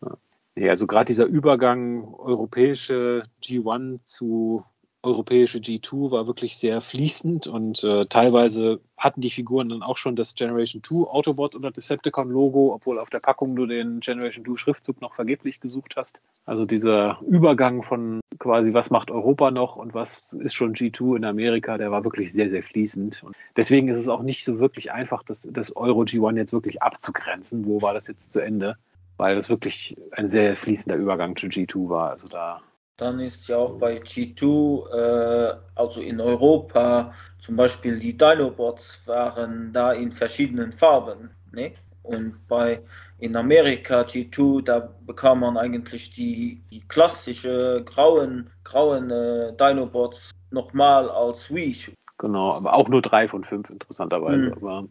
So. 0.00 0.16
Ja, 0.56 0.70
also 0.70 0.86
gerade 0.86 1.04
dieser 1.04 1.26
Übergang 1.26 2.14
europäische 2.14 3.24
G1 3.42 4.00
zu 4.04 4.64
europäische 5.04 5.58
G2 5.58 6.10
war 6.10 6.26
wirklich 6.26 6.56
sehr 6.56 6.80
fließend 6.80 7.46
und 7.46 7.84
äh, 7.84 8.06
teilweise 8.06 8.80
hatten 8.96 9.20
die 9.20 9.30
Figuren 9.30 9.68
dann 9.68 9.82
auch 9.82 9.96
schon 9.96 10.16
das 10.16 10.34
Generation 10.34 10.82
2 10.82 11.08
Autobot 11.10 11.54
oder 11.54 11.70
Decepticon 11.70 12.30
Logo, 12.30 12.72
obwohl 12.74 12.98
auf 12.98 13.10
der 13.10 13.20
Packung 13.20 13.54
du 13.54 13.66
den 13.66 14.00
Generation 14.00 14.44
2 14.44 14.56
Schriftzug 14.56 15.00
noch 15.00 15.14
vergeblich 15.14 15.60
gesucht 15.60 15.94
hast. 15.96 16.20
Also 16.46 16.64
dieser 16.64 17.18
Übergang 17.26 17.82
von 17.82 18.20
quasi 18.38 18.72
was 18.72 18.90
macht 18.90 19.10
Europa 19.10 19.50
noch 19.50 19.76
und 19.76 19.94
was 19.94 20.32
ist 20.32 20.54
schon 20.54 20.74
G2 20.74 21.16
in 21.16 21.24
Amerika, 21.24 21.78
der 21.78 21.90
war 21.90 22.04
wirklich 22.04 22.32
sehr, 22.32 22.50
sehr 22.50 22.62
fließend. 22.62 23.22
Und 23.22 23.36
deswegen 23.56 23.88
ist 23.88 24.00
es 24.00 24.08
auch 24.08 24.22
nicht 24.22 24.44
so 24.44 24.58
wirklich 24.58 24.92
einfach, 24.92 25.22
das, 25.22 25.48
das 25.52 25.76
Euro 25.76 26.02
G1 26.02 26.36
jetzt 26.36 26.52
wirklich 26.52 26.82
abzugrenzen. 26.82 27.66
Wo 27.66 27.82
war 27.82 27.94
das 27.94 28.08
jetzt 28.08 28.32
zu 28.32 28.40
Ende? 28.40 28.76
weil 29.16 29.36
das 29.36 29.48
wirklich 29.48 29.96
ein 30.12 30.28
sehr 30.28 30.56
fließender 30.56 30.96
Übergang 30.96 31.36
zu 31.36 31.46
G2 31.46 31.88
war. 31.88 32.10
Also 32.10 32.28
da, 32.28 32.60
Dann 32.96 33.18
ist 33.18 33.48
ja 33.48 33.56
auch 33.56 33.78
bei 33.78 33.96
G2, 33.96 34.88
äh, 34.92 35.56
also 35.74 36.00
in 36.00 36.20
Europa, 36.20 37.12
zum 37.40 37.56
Beispiel 37.56 37.98
die 37.98 38.16
Dinobots 38.16 39.02
waren 39.06 39.72
da 39.72 39.92
in 39.92 40.12
verschiedenen 40.12 40.72
Farben. 40.72 41.30
Ne? 41.52 41.72
Und 42.04 42.36
bei 42.48 42.80
in 43.18 43.34
Amerika 43.36 44.02
G2, 44.02 44.62
da 44.62 44.90
bekam 45.06 45.40
man 45.40 45.56
eigentlich 45.56 46.12
die, 46.12 46.62
die 46.70 46.80
klassische 46.86 47.82
grauen, 47.84 48.50
grauen 48.62 49.10
äh, 49.10 49.52
Dinobots 49.56 50.30
nochmal 50.50 51.10
als 51.10 51.52
Wii. 51.52 51.76
genau, 52.18 52.52
aber 52.52 52.74
auch 52.74 52.88
nur 52.88 53.02
drei 53.02 53.26
von 53.26 53.44
fünf, 53.44 53.70
interessanterweise. 53.70 54.36
Mhm. 54.36 54.52
Aber, 54.52 54.84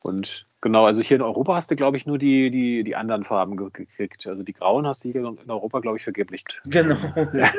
und 0.00 0.46
genau, 0.60 0.84
also 0.86 1.00
hier 1.02 1.16
in 1.16 1.22
Europa 1.22 1.54
hast 1.54 1.70
du, 1.70 1.76
glaube 1.76 1.96
ich, 1.96 2.06
nur 2.06 2.18
die, 2.18 2.50
die, 2.50 2.84
die 2.84 2.96
anderen 2.96 3.24
Farben 3.24 3.56
ge- 3.56 3.70
gekriegt. 3.72 4.26
Also 4.26 4.42
die 4.42 4.52
grauen 4.52 4.86
hast 4.86 5.04
du 5.04 5.10
hier 5.10 5.24
in 5.24 5.50
Europa, 5.50 5.80
glaube 5.80 5.96
ich, 5.98 6.04
vergeblich. 6.04 6.44
Genau. 6.66 6.96
Ja. 7.32 7.50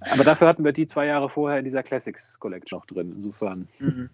Aber 0.00 0.24
dafür 0.24 0.46
hatten 0.46 0.64
wir 0.64 0.72
die 0.72 0.86
zwei 0.86 1.06
Jahre 1.06 1.28
vorher 1.28 1.58
in 1.58 1.64
dieser 1.64 1.82
Classics 1.82 2.38
Collection 2.38 2.78
noch 2.78 2.86
drin. 2.86 3.12
Insofern, 3.16 3.68
Mhm. 3.80 4.10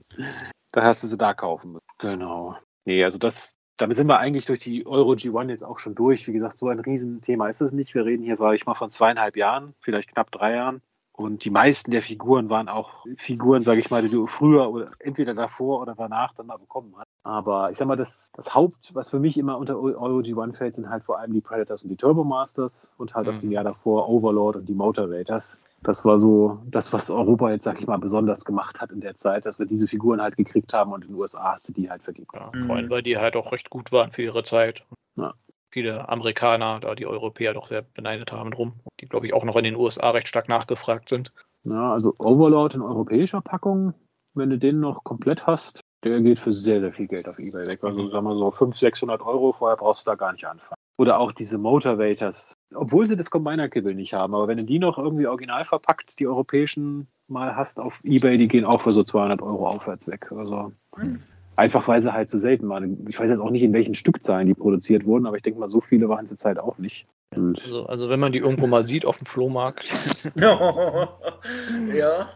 da 0.72 0.82
hast 0.84 1.02
du 1.02 1.06
sie 1.06 1.18
da 1.18 1.34
kaufen 1.34 1.72
müssen. 1.72 1.84
Genau. 1.98 2.56
Nee, 2.86 3.04
also 3.04 3.18
das, 3.18 3.52
damit 3.76 3.96
sind 3.96 4.06
wir 4.06 4.18
eigentlich 4.18 4.46
durch 4.46 4.60
die 4.60 4.86
Euro 4.86 5.12
G1 5.12 5.50
jetzt 5.50 5.64
auch 5.64 5.78
schon 5.78 5.94
durch. 5.94 6.26
Wie 6.28 6.32
gesagt, 6.32 6.56
so 6.56 6.68
ein 6.68 6.78
Riesenthema 6.80 7.48
ist 7.48 7.60
es 7.60 7.72
nicht. 7.72 7.94
Wir 7.94 8.04
reden 8.06 8.22
hier, 8.22 8.38
war 8.38 8.54
ich 8.54 8.64
mal 8.64 8.74
von 8.74 8.90
zweieinhalb 8.90 9.36
Jahren, 9.36 9.74
vielleicht 9.80 10.12
knapp 10.12 10.30
drei 10.30 10.54
Jahren. 10.54 10.80
Und 11.14 11.44
die 11.44 11.50
meisten 11.50 11.90
der 11.90 12.02
Figuren 12.02 12.48
waren 12.48 12.68
auch 12.68 13.04
Figuren, 13.18 13.62
sage 13.62 13.80
ich 13.80 13.90
mal, 13.90 14.02
die 14.02 14.08
du 14.08 14.26
früher 14.26 14.70
oder 14.70 14.90
entweder 14.98 15.34
davor 15.34 15.80
oder 15.82 15.94
danach 15.94 16.32
dann 16.34 16.46
mal 16.46 16.56
bekommen 16.56 16.94
hast. 16.96 17.06
Aber 17.22 17.70
ich 17.70 17.76
sag 17.78 17.86
mal, 17.86 17.96
das, 17.96 18.30
das 18.34 18.54
Haupt, 18.54 18.94
was 18.94 19.10
für 19.10 19.20
mich 19.20 19.36
immer 19.36 19.58
unter 19.58 19.78
Euro 19.78 20.18
G1 20.20 20.56
fällt, 20.56 20.74
sind 20.74 20.88
halt 20.88 21.04
vor 21.04 21.18
allem 21.18 21.32
die 21.32 21.40
Predators 21.42 21.82
und 21.84 21.90
die 21.90 21.96
Turbo 21.96 22.24
Masters 22.24 22.90
und 22.96 23.14
halt 23.14 23.28
aus 23.28 23.36
Mhm. 23.36 23.40
dem 23.42 23.52
Jahr 23.52 23.64
davor 23.64 24.08
Overlord 24.08 24.56
und 24.56 24.68
die 24.68 24.74
Motor 24.74 25.10
Raiders. 25.10 25.58
Das 25.82 26.04
war 26.04 26.18
so 26.18 26.60
das, 26.66 26.92
was 26.92 27.10
Europa 27.10 27.50
jetzt, 27.50 27.64
sag 27.64 27.78
ich 27.80 27.86
mal, 27.86 27.98
besonders 27.98 28.44
gemacht 28.44 28.80
hat 28.80 28.90
in 28.90 29.00
der 29.00 29.16
Zeit, 29.16 29.44
dass 29.46 29.58
wir 29.58 29.66
diese 29.66 29.88
Figuren 29.88 30.22
halt 30.22 30.36
gekriegt 30.36 30.72
haben 30.72 30.92
und 30.92 31.02
in 31.04 31.10
den 31.10 31.16
USA 31.16 31.52
hast 31.52 31.68
du 31.68 31.72
die 31.72 31.90
halt 31.90 32.02
vergeben. 32.02 32.28
Ja, 32.34 32.50
Mhm. 32.54 32.66
Vor 32.66 32.76
allem, 32.76 32.90
weil 32.90 33.02
die 33.02 33.18
halt 33.18 33.36
auch 33.36 33.52
recht 33.52 33.68
gut 33.68 33.92
waren 33.92 34.12
für 34.12 34.22
ihre 34.22 34.44
Zeit. 34.44 34.84
Ja. 35.16 35.34
Viele 35.72 36.08
Amerikaner, 36.08 36.80
da 36.80 36.94
die 36.94 37.06
Europäer 37.06 37.54
doch 37.54 37.68
sehr 37.68 37.82
beneidet 37.82 38.30
haben 38.30 38.50
drum, 38.50 38.74
die 39.00 39.08
glaube 39.08 39.26
ich 39.26 39.32
auch 39.32 39.44
noch 39.44 39.56
in 39.56 39.64
den 39.64 39.76
USA 39.76 40.10
recht 40.10 40.28
stark 40.28 40.48
nachgefragt 40.48 41.08
sind. 41.08 41.32
Ja, 41.64 41.92
also 41.92 42.14
Overlord 42.18 42.74
in 42.74 42.82
europäischer 42.82 43.40
Packung, 43.40 43.94
wenn 44.34 44.50
du 44.50 44.58
den 44.58 44.80
noch 44.80 45.02
komplett 45.02 45.46
hast, 45.46 45.80
der 46.04 46.20
geht 46.20 46.40
für 46.40 46.52
sehr, 46.52 46.80
sehr 46.80 46.92
viel 46.92 47.06
Geld 47.06 47.28
auf 47.28 47.38
Ebay 47.38 47.66
weg. 47.66 47.78
Also 47.82 48.10
sagen 48.10 48.26
wir 48.26 48.36
so 48.36 48.50
500, 48.50 48.78
600 48.78 49.22
Euro, 49.22 49.52
vorher 49.52 49.76
brauchst 49.76 50.04
du 50.04 50.10
da 50.10 50.14
gar 50.14 50.32
nicht 50.32 50.44
anfangen. 50.44 50.76
Oder 50.98 51.18
auch 51.18 51.32
diese 51.32 51.56
Motivators, 51.56 52.54
obwohl 52.74 53.08
sie 53.08 53.16
das 53.16 53.30
Combiner-Kibbel 53.30 53.94
nicht 53.94 54.12
haben, 54.12 54.34
aber 54.34 54.48
wenn 54.48 54.58
du 54.58 54.64
die 54.64 54.78
noch 54.78 54.98
irgendwie 54.98 55.26
original 55.26 55.64
verpackt, 55.64 56.18
die 56.18 56.26
europäischen 56.26 57.08
mal 57.28 57.56
hast 57.56 57.80
auf 57.80 57.98
Ebay, 58.02 58.36
die 58.36 58.48
gehen 58.48 58.66
auch 58.66 58.82
für 58.82 58.90
so 58.90 59.02
200 59.04 59.40
Euro 59.40 59.68
aufwärts 59.68 60.06
weg. 60.06 60.30
Also 60.32 60.72
Mhm. 60.96 61.22
Einfach, 61.56 61.86
weil 61.88 62.02
sie 62.02 62.12
halt 62.12 62.30
so 62.30 62.38
selten 62.38 62.68
waren. 62.68 63.06
Ich 63.08 63.18
weiß 63.18 63.28
jetzt 63.28 63.40
auch 63.40 63.50
nicht, 63.50 63.62
in 63.62 63.72
welchen 63.72 63.94
Stückzahlen 63.94 64.46
die 64.46 64.54
produziert 64.54 65.04
wurden, 65.04 65.26
aber 65.26 65.36
ich 65.36 65.42
denke 65.42 65.60
mal, 65.60 65.68
so 65.68 65.80
viele 65.80 66.08
waren 66.08 66.24
es 66.24 66.30
jetzt 66.30 66.44
halt 66.44 66.58
auch 66.58 66.78
nicht. 66.78 67.06
Also, 67.34 67.86
also 67.86 68.08
wenn 68.10 68.20
man 68.20 68.32
die 68.32 68.38
irgendwo 68.38 68.66
mal 68.66 68.82
sieht 68.82 69.06
auf 69.06 69.18
dem 69.18 69.26
Flohmarkt, 69.26 69.90
ja. 70.36 72.28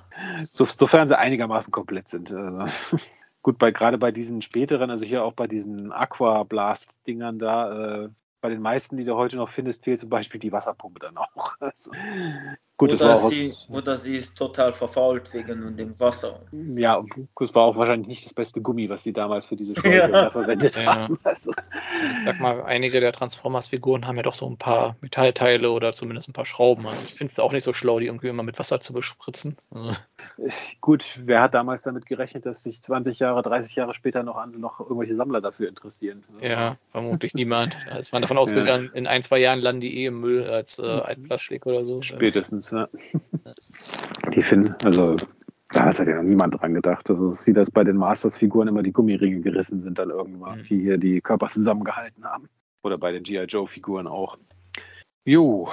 So, 0.50 0.64
sofern 0.64 1.08
sie 1.08 1.18
einigermaßen 1.18 1.70
komplett 1.70 2.08
sind. 2.08 2.32
Also, 2.32 2.96
gut, 3.42 3.58
bei, 3.58 3.70
gerade 3.70 3.98
bei 3.98 4.10
diesen 4.10 4.42
späteren, 4.42 4.90
also 4.90 5.04
hier 5.04 5.24
auch 5.24 5.34
bei 5.34 5.46
diesen 5.46 5.92
Aqua 5.92 6.44
Blast-Dingern 6.44 7.38
da, 7.38 8.04
äh, 8.04 8.08
bei 8.40 8.48
den 8.48 8.62
meisten, 8.62 8.96
die 8.96 9.04
du 9.04 9.16
heute 9.16 9.36
noch 9.36 9.50
findest, 9.50 9.84
fehlt 9.84 10.00
zum 10.00 10.08
Beispiel 10.08 10.40
die 10.40 10.52
Wasserpumpe 10.52 11.00
dann 11.00 11.16
auch. 11.16 11.56
Also, 11.60 11.90
gut, 12.76 12.92
das 12.92 13.00
war 13.00 13.16
oder, 13.16 13.24
auch 13.24 13.30
sie, 13.30 13.50
aus, 13.52 13.66
oder 13.70 13.98
sie 14.00 14.16
ist 14.16 14.34
total 14.36 14.72
verfault 14.72 15.32
wegen 15.32 15.76
dem 15.76 15.98
Wasser. 15.98 16.40
ja, 16.52 17.02
das 17.38 17.54
war 17.54 17.64
auch 17.64 17.76
wahrscheinlich 17.76 18.08
nicht 18.08 18.24
das 18.26 18.34
beste 18.34 18.60
Gummi, 18.60 18.88
was 18.88 19.02
die 19.02 19.12
damals 19.12 19.46
für 19.46 19.56
diese 19.56 19.74
Schläuche 19.74 20.10
Ja. 20.10 20.30
verwendet 20.30 20.76
Ja. 20.76 20.94
haben. 21.08 21.18
Also, 21.24 21.52
ich 22.14 22.22
sag 22.22 22.40
mal, 22.40 22.62
einige 22.62 23.00
der 23.00 23.12
Transformers-Figuren 23.12 24.06
haben 24.06 24.16
ja 24.16 24.22
doch 24.22 24.34
so 24.34 24.46
ein 24.48 24.58
paar 24.58 24.96
Metallteile 25.00 25.70
oder 25.70 25.92
zumindest 25.92 26.28
ein 26.28 26.32
paar 26.32 26.46
Schrauben. 26.46 26.86
Also, 26.86 27.02
ich 27.04 27.12
finde 27.18 27.32
es 27.32 27.38
auch 27.38 27.52
nicht 27.52 27.64
so 27.64 27.72
schlau, 27.72 27.98
die 27.98 28.06
irgendwie 28.06 28.28
immer 28.28 28.42
mit 28.42 28.58
Wasser 28.58 28.80
zu 28.80 28.92
bespritzen. 28.92 29.56
Also, 29.70 29.96
gut, 30.80 31.18
wer 31.24 31.40
hat 31.42 31.54
damals 31.54 31.82
damit 31.82 32.06
gerechnet, 32.06 32.46
dass 32.46 32.62
sich 32.62 32.82
20 32.82 33.18
Jahre, 33.18 33.42
30 33.42 33.74
Jahre 33.76 33.94
später 33.94 34.22
noch, 34.22 34.36
an, 34.36 34.58
noch 34.60 34.80
irgendwelche 34.80 35.14
Sammler 35.14 35.40
dafür 35.40 35.68
interessieren? 35.68 36.24
ja, 36.40 36.76
vermutlich 36.90 37.34
niemand. 37.34 37.76
Da 37.88 37.96
ist 37.98 38.12
man 38.12 38.22
davon 38.22 38.38
ausgegangen, 38.38 38.90
in 38.94 39.06
ein, 39.06 39.22
zwei 39.22 39.38
Jahren 39.38 39.60
landen 39.60 39.80
die 39.80 39.98
eh 40.02 40.06
im 40.06 40.20
Müll 40.20 40.44
als 40.48 40.78
äh, 40.78 40.82
Altplastik 40.82 41.66
oder 41.66 41.84
so. 41.84 42.02
Spätestens, 42.02 42.70
ja. 42.70 42.88
Die 44.34 44.42
finden, 44.42 44.74
also 44.84 45.16
da 45.70 45.84
hat 45.86 45.98
ja 45.98 46.16
noch 46.16 46.22
niemand 46.22 46.60
dran 46.60 46.74
gedacht. 46.74 47.08
Das 47.08 47.20
ist 47.20 47.46
wie 47.46 47.52
das 47.52 47.70
bei 47.70 47.84
den 47.84 47.96
Masters-Figuren 47.96 48.68
immer 48.68 48.82
die 48.82 48.92
Gummiringe 48.92 49.40
gerissen 49.40 49.80
sind 49.80 49.98
dann 49.98 50.10
irgendwann, 50.10 50.58
Mhm. 50.58 50.64
die 50.64 50.80
hier 50.80 50.98
die 50.98 51.20
Körper 51.20 51.48
zusammengehalten 51.48 52.24
haben. 52.24 52.48
Oder 52.82 52.98
bei 52.98 53.12
den 53.12 53.22
G.I. 53.22 53.44
Joe-Figuren 53.44 54.06
auch. 54.06 54.38
Jo, 55.24 55.68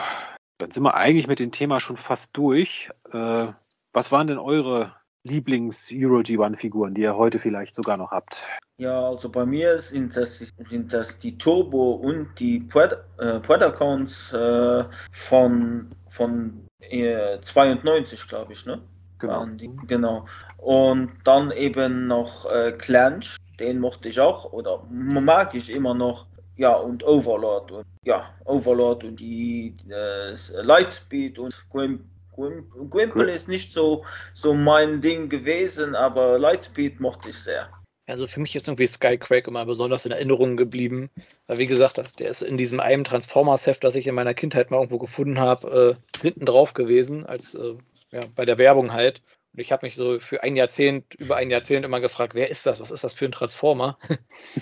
dann 0.58 0.72
sind 0.72 0.84
wir 0.84 0.96
eigentlich 0.96 1.28
mit 1.28 1.40
dem 1.40 1.52
Thema 1.52 1.80
schon 1.80 1.98
fast 1.98 2.32
durch. 2.34 2.90
Äh, 3.12 3.48
was 3.94 4.12
waren 4.12 4.28
denn 4.28 4.40
eure 4.40 4.94
Lieblings-Euro 5.24 6.20
G1-Figuren, 6.20 6.94
die 6.96 7.02
ihr 7.02 7.16
heute 7.16 7.40
vielleicht 7.40 7.76
sogar 7.76 7.96
noch 7.96 8.12
habt? 8.12 8.46
Ja, 8.78 9.08
also 9.08 9.30
bei 9.30 9.46
mir 9.46 9.80
sind 9.80 10.18
das, 10.18 10.40
sind 10.68 10.92
das 10.92 11.18
die 11.20 11.38
Turbo 11.38 11.94
und 11.94 12.28
die 12.40 12.58
äh, 12.58 13.40
Predacons 13.40 14.34
äh, 14.34 14.84
von, 15.12 15.92
von 16.10 16.68
äh, 16.82 17.40
92, 17.42 18.28
glaube 18.28 18.54
ich, 18.54 18.66
ne? 18.66 18.82
Waren 19.22 19.58
die, 19.58 19.72
genau. 19.88 20.26
Und 20.58 21.12
dann 21.24 21.52
eben 21.52 22.08
noch 22.08 22.46
äh, 22.52 22.74
Clanch, 22.74 23.38
den 23.58 23.80
mochte 23.80 24.10
ich 24.10 24.20
auch, 24.20 24.52
oder 24.52 24.84
mag 24.90 25.56
ich 25.56 25.70
immer 25.72 25.94
noch. 25.94 26.28
Ja, 26.58 26.76
und 26.76 27.04
Overlord. 27.06 27.72
Und, 27.72 27.86
ja, 28.04 28.26
Overlord 28.44 29.06
und 29.06 29.20
die 29.20 29.78
äh, 29.90 30.36
Lightspeed 30.62 31.40
und 31.40 31.54
Grim, 31.72 32.04
Grim, 32.36 32.70
Grimple 32.90 33.32
ist 33.32 33.48
nicht 33.48 33.74
so, 33.74 34.06
so 34.34 34.54
mein 34.54 35.02
Ding 35.02 35.30
gewesen, 35.30 35.96
aber 35.96 36.40
Lightspeed 36.40 37.00
mochte 37.00 37.30
ich 37.30 37.38
sehr. 37.38 37.70
Also 38.06 38.28
für 38.28 38.42
mich 38.42 38.56
ist 38.56 38.68
irgendwie 38.68 38.88
Skyquake 38.88 39.48
immer 39.48 39.66
besonders 39.66 40.06
in 40.06 40.12
Erinnerung 40.12 40.58
geblieben. 40.58 41.10
Weil 41.48 41.58
wie 41.58 41.68
gesagt, 41.68 41.98
das, 41.98 42.14
der 42.14 42.30
ist 42.30 42.42
in 42.42 42.58
diesem 42.58 42.80
einen 42.80 43.06
Transformers-Heft, 43.06 43.84
das 43.84 43.96
ich 43.96 44.08
in 44.08 44.16
meiner 44.16 44.34
Kindheit 44.34 44.72
mal 44.72 44.78
irgendwo 44.78 44.98
gefunden 44.98 45.40
habe, 45.40 45.98
äh, 45.98 46.20
hinten 46.22 46.46
drauf 46.46 46.74
gewesen, 46.74 47.26
als 47.26 47.54
äh, 47.54 47.76
ja, 48.12 48.26
bei 48.36 48.46
der 48.46 48.58
Werbung 48.58 48.92
halt. 48.92 49.22
Und 49.54 49.60
ich 49.60 49.72
habe 49.72 49.86
mich 49.86 49.96
so 49.96 50.20
für 50.20 50.44
ein 50.44 50.56
Jahrzehnt, 50.56 51.14
über 51.16 51.38
ein 51.38 51.50
Jahrzehnt 51.50 51.86
immer 51.86 52.02
gefragt, 52.02 52.36
wer 52.36 52.50
ist 52.50 52.66
das? 52.66 52.82
Was 52.82 52.92
ist 52.92 53.04
das 53.04 53.14
für 53.14 53.26
ein 53.26 53.32
Transformer? 53.32 53.98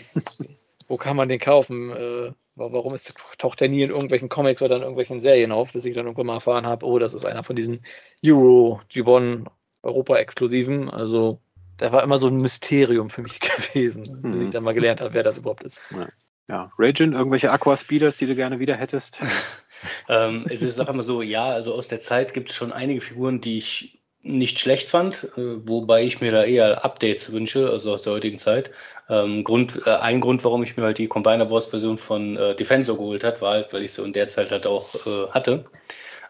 Wo 0.88 0.96
kann 0.96 1.16
man 1.16 1.30
den 1.30 1.40
kaufen? 1.40 1.92
Äh, 1.92 2.34
warum 2.56 2.94
ist, 2.94 3.14
taucht 3.38 3.60
der 3.60 3.70
nie 3.70 3.84
in 3.84 3.90
irgendwelchen 3.90 4.30
Comics 4.30 4.62
oder 4.62 4.76
in 4.76 4.82
irgendwelchen 4.82 5.20
Serien 5.20 5.52
auf, 5.52 5.74
bis 5.74 5.86
ich 5.86 5.96
dann 5.96 6.06
irgendwann 6.06 6.28
mal 6.28 6.36
erfahren 6.36 6.66
habe, 6.66 6.86
oh, 6.86 7.00
das 7.00 7.14
ist 7.14 7.26
einer 7.26 7.44
von 7.44 7.56
diesen 7.56 7.86
Euro 8.26 8.82
Gibbon 8.90 9.50
Europa-Exklusiven. 9.84 10.90
Also 10.90 11.42
da 11.78 11.92
war 11.92 12.04
immer 12.04 12.18
so 12.18 12.28
ein 12.28 12.38
Mysterium 12.38 13.10
für 13.10 13.22
mich 13.22 13.40
gewesen, 13.74 14.20
mhm. 14.22 14.32
bis 14.32 14.42
ich 14.44 14.50
dann 14.52 14.64
mal 14.64 14.74
gelernt 14.74 15.02
habe, 15.02 15.14
wer 15.14 15.24
das 15.24 15.38
überhaupt 15.38 15.64
ist. 15.64 15.82
Ja. 15.92 16.10
Ja, 16.48 16.70
Ragin, 16.78 17.14
irgendwelche 17.14 17.50
Aqua-Speeders, 17.50 18.18
die 18.18 18.26
du 18.26 18.36
gerne 18.36 18.60
wieder 18.60 18.76
hättest? 18.76 19.22
ähm, 20.10 20.46
es 20.50 20.62
ist 20.62 20.82
auch 20.82 20.90
immer 20.90 21.04
so, 21.04 21.22
ja, 21.22 21.46
also 21.46 21.74
aus 21.74 21.88
der 21.88 22.02
Zeit 22.02 22.34
gibt 22.34 22.50
es 22.50 22.56
schon 22.58 22.74
einige 22.74 23.00
Figuren, 23.00 23.40
die 23.40 23.58
ich 23.58 24.01
nicht 24.24 24.60
schlecht 24.60 24.90
fand, 24.90 25.24
äh, 25.38 25.68
wobei 25.68 26.04
ich 26.04 26.22
mir 26.22 26.32
da 26.32 26.44
eher 26.44 26.86
Updates 26.86 27.32
wünsche, 27.32 27.70
also 27.70 27.94
aus 27.94 28.04
der 28.04 28.14
heutigen 28.14 28.40
Zeit. 28.40 28.72
Ähm, 29.10 29.44
Grund, 29.44 29.82
äh, 29.86 29.92
ein 29.92 30.22
Grund, 30.22 30.44
warum 30.44 30.64
ich 30.64 30.78
mir 30.78 30.84
halt 30.84 30.98
die 30.98 31.08
Combiner 31.08 31.50
Wars 31.50 31.68
Version 31.68 31.98
von 31.98 32.38
äh, 32.38 32.56
Defensor 32.56 32.98
geholt 32.98 33.24
habe, 33.24 33.42
war 33.42 33.54
halt, 33.54 33.74
weil 33.74 33.84
ich 33.84 33.94
sie 33.94 34.04
in 34.04 34.14
der 34.14 34.30
Zeit 34.30 34.52
halt 34.52 34.68
auch 34.68 34.94
äh, 35.06 35.28
hatte. 35.32 35.66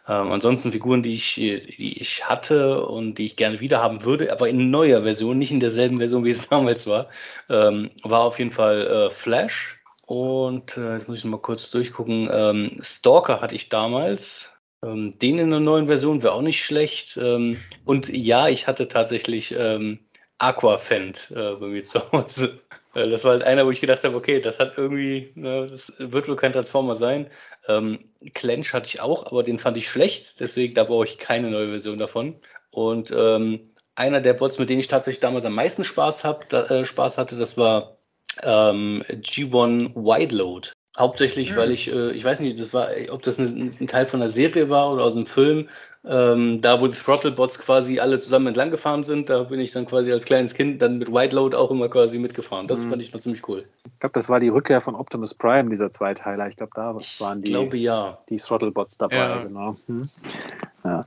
Ähm, 0.08 0.32
ansonsten 0.32 0.72
Figuren, 0.72 1.04
die 1.04 1.14
ich, 1.16 1.36
die 1.36 2.02
ich 2.02 2.28
hatte 2.28 2.86
und 2.86 3.16
die 3.16 3.26
ich 3.26 3.36
gerne 3.36 3.60
wieder 3.60 3.82
haben 3.82 4.04
würde, 4.04 4.32
aber 4.32 4.50
in 4.50 4.72
neuer 4.72 5.04
Version, 5.04 5.38
nicht 5.38 5.52
in 5.52 5.60
derselben 5.60 5.98
Version, 5.98 6.26
wie 6.26 6.32
es 6.32 6.48
damals 6.50 6.88
war, 6.88 7.10
ähm, 7.50 7.90
war 8.04 8.22
auf 8.22 8.40
jeden 8.40 8.52
Fall 8.52 8.88
äh, 8.88 9.10
Flash. 9.12 9.80
Und 10.06 10.76
äh, 10.78 10.94
jetzt 10.94 11.08
muss 11.08 11.20
ich 11.20 11.26
mal 11.26 11.38
kurz 11.38 11.72
durchgucken. 11.72 12.30
Ähm, 12.32 12.78
Stalker 12.82 13.42
hatte 13.42 13.56
ich 13.56 13.70
damals. 13.70 14.52
Ähm, 14.84 15.18
den 15.20 15.38
in 15.38 15.48
einer 15.48 15.60
neuen 15.60 15.88
Version 15.88 16.24
wäre 16.24 16.34
auch 16.34 16.42
nicht 16.42 16.64
schlecht. 16.64 17.18
Ähm, 17.18 17.58
und 17.86 18.10
ja, 18.10 18.48
ich 18.50 18.68
hatte 18.68 18.88
tatsächlich 18.88 19.54
ähm, 19.58 20.00
Aquafend 20.40 21.32
äh, 21.32 21.56
bei 21.56 21.68
mir 21.68 21.84
zu 21.84 22.12
Hause. 22.12 22.60
Äh, 22.94 23.10
das 23.10 23.24
war 23.24 23.32
halt 23.32 23.44
einer, 23.44 23.66
wo 23.66 23.72
ich 23.72 23.80
gedacht 23.80 24.04
habe, 24.04 24.18
okay, 24.18 24.42
das 24.42 24.60
hat 24.60 24.78
irgendwie, 24.78 25.32
ne, 25.36 25.66
das 25.66 25.94
wird 25.98 26.28
wohl 26.28 26.36
kein 26.36 26.52
Transformer 26.52 26.96
sein. 26.98 27.28
Ähm, 27.70 28.00
Clench 28.34 28.74
hatte 28.74 28.88
ich 28.88 29.00
auch, 29.00 29.28
aber 29.28 29.44
den 29.44 29.60
fand 29.60 29.78
ich 29.78 29.88
schlecht, 29.88 30.42
deswegen 30.42 30.74
da 30.74 30.84
brauche 30.84 31.06
ich 31.06 31.18
keine 31.18 31.50
neue 31.50 31.70
Version 31.70 31.98
davon. 31.98 32.36
Und 32.70 33.10
ähm, 33.16 33.72
einer 33.96 34.20
der 34.20 34.34
Bots, 34.34 34.60
mit 34.60 34.70
denen 34.70 34.82
ich 34.82 34.90
tatsächlich 34.90 35.22
damals 35.22 35.46
am 35.46 35.56
meisten 35.56 35.86
Spaß, 35.86 36.26
hab, 36.26 36.50
da, 36.50 36.66
äh, 36.66 36.86
Spaß 36.86 37.18
hatte, 37.18 37.38
das 37.38 37.58
war 37.58 37.98
ähm, 38.44 39.06
G1 39.10 39.96
Wide 39.96 40.36
Load. 40.36 40.72
Hauptsächlich, 40.98 41.52
mhm. 41.52 41.56
weil 41.56 41.72
ich, 41.72 41.92
äh, 41.92 42.12
ich 42.12 42.24
weiß 42.24 42.42
nicht, 42.42 42.60
das 42.60 42.74
war, 42.74 42.90
ob 43.12 43.22
das 43.24 43.40
ein, 43.40 43.74
ein, 43.80 43.88
Teil 43.88 44.06
von 44.06 44.22
einer 44.22 44.30
Serie 44.30 44.70
war 44.70 44.92
oder 44.92 45.06
aus 45.06 45.16
einem 45.16 45.26
Film, 45.26 45.70
ähm, 46.04 46.60
da 46.60 46.82
wo 46.82 46.88
die 46.88 46.98
Throttlebots 46.98 47.60
quasi 47.60 48.00
alle 48.00 48.20
zusammen 48.20 48.48
entlang 48.48 48.72
gefahren 48.72 49.06
sind, 49.06 49.30
da 49.30 49.44
bin 49.44 49.62
ich 49.62 49.72
dann 49.72 49.86
quasi 49.86 50.12
als 50.12 50.26
kleines 50.26 50.54
Kind 50.54 50.82
dann 50.82 50.98
mit 50.98 51.10
Wide 51.10 51.34
Load 51.34 51.56
auch 51.56 51.72
immer 51.72 51.88
quasi 51.88 52.18
mitgefahren. 52.18 52.68
Das 52.68 52.84
mhm. 52.84 52.90
fand 52.90 53.02
ich 53.04 53.14
noch 53.14 53.22
ziemlich 53.22 53.48
cool. 53.48 53.64
Ich 53.86 54.00
glaube, 54.00 54.14
das 54.14 54.28
war 54.28 54.42
die 54.42 54.50
Rückkehr 54.50 54.82
von 54.82 54.96
Optimus 54.96 55.34
Prime, 55.34 55.70
dieser 55.70 55.92
Zweiteiler. 55.92 56.50
Ich 56.50 56.58
glaube, 56.58 56.74
da 56.76 56.96
waren 57.20 57.42
die, 57.42 57.52
glaube, 57.52 57.78
ja. 57.78 58.18
die 58.28 58.38
Throttlebots 58.38 58.98
dabei, 58.98 59.16
ja. 59.16 59.44
genau. 59.44 59.74
Hm. 59.86 60.10
Ja. 60.84 61.06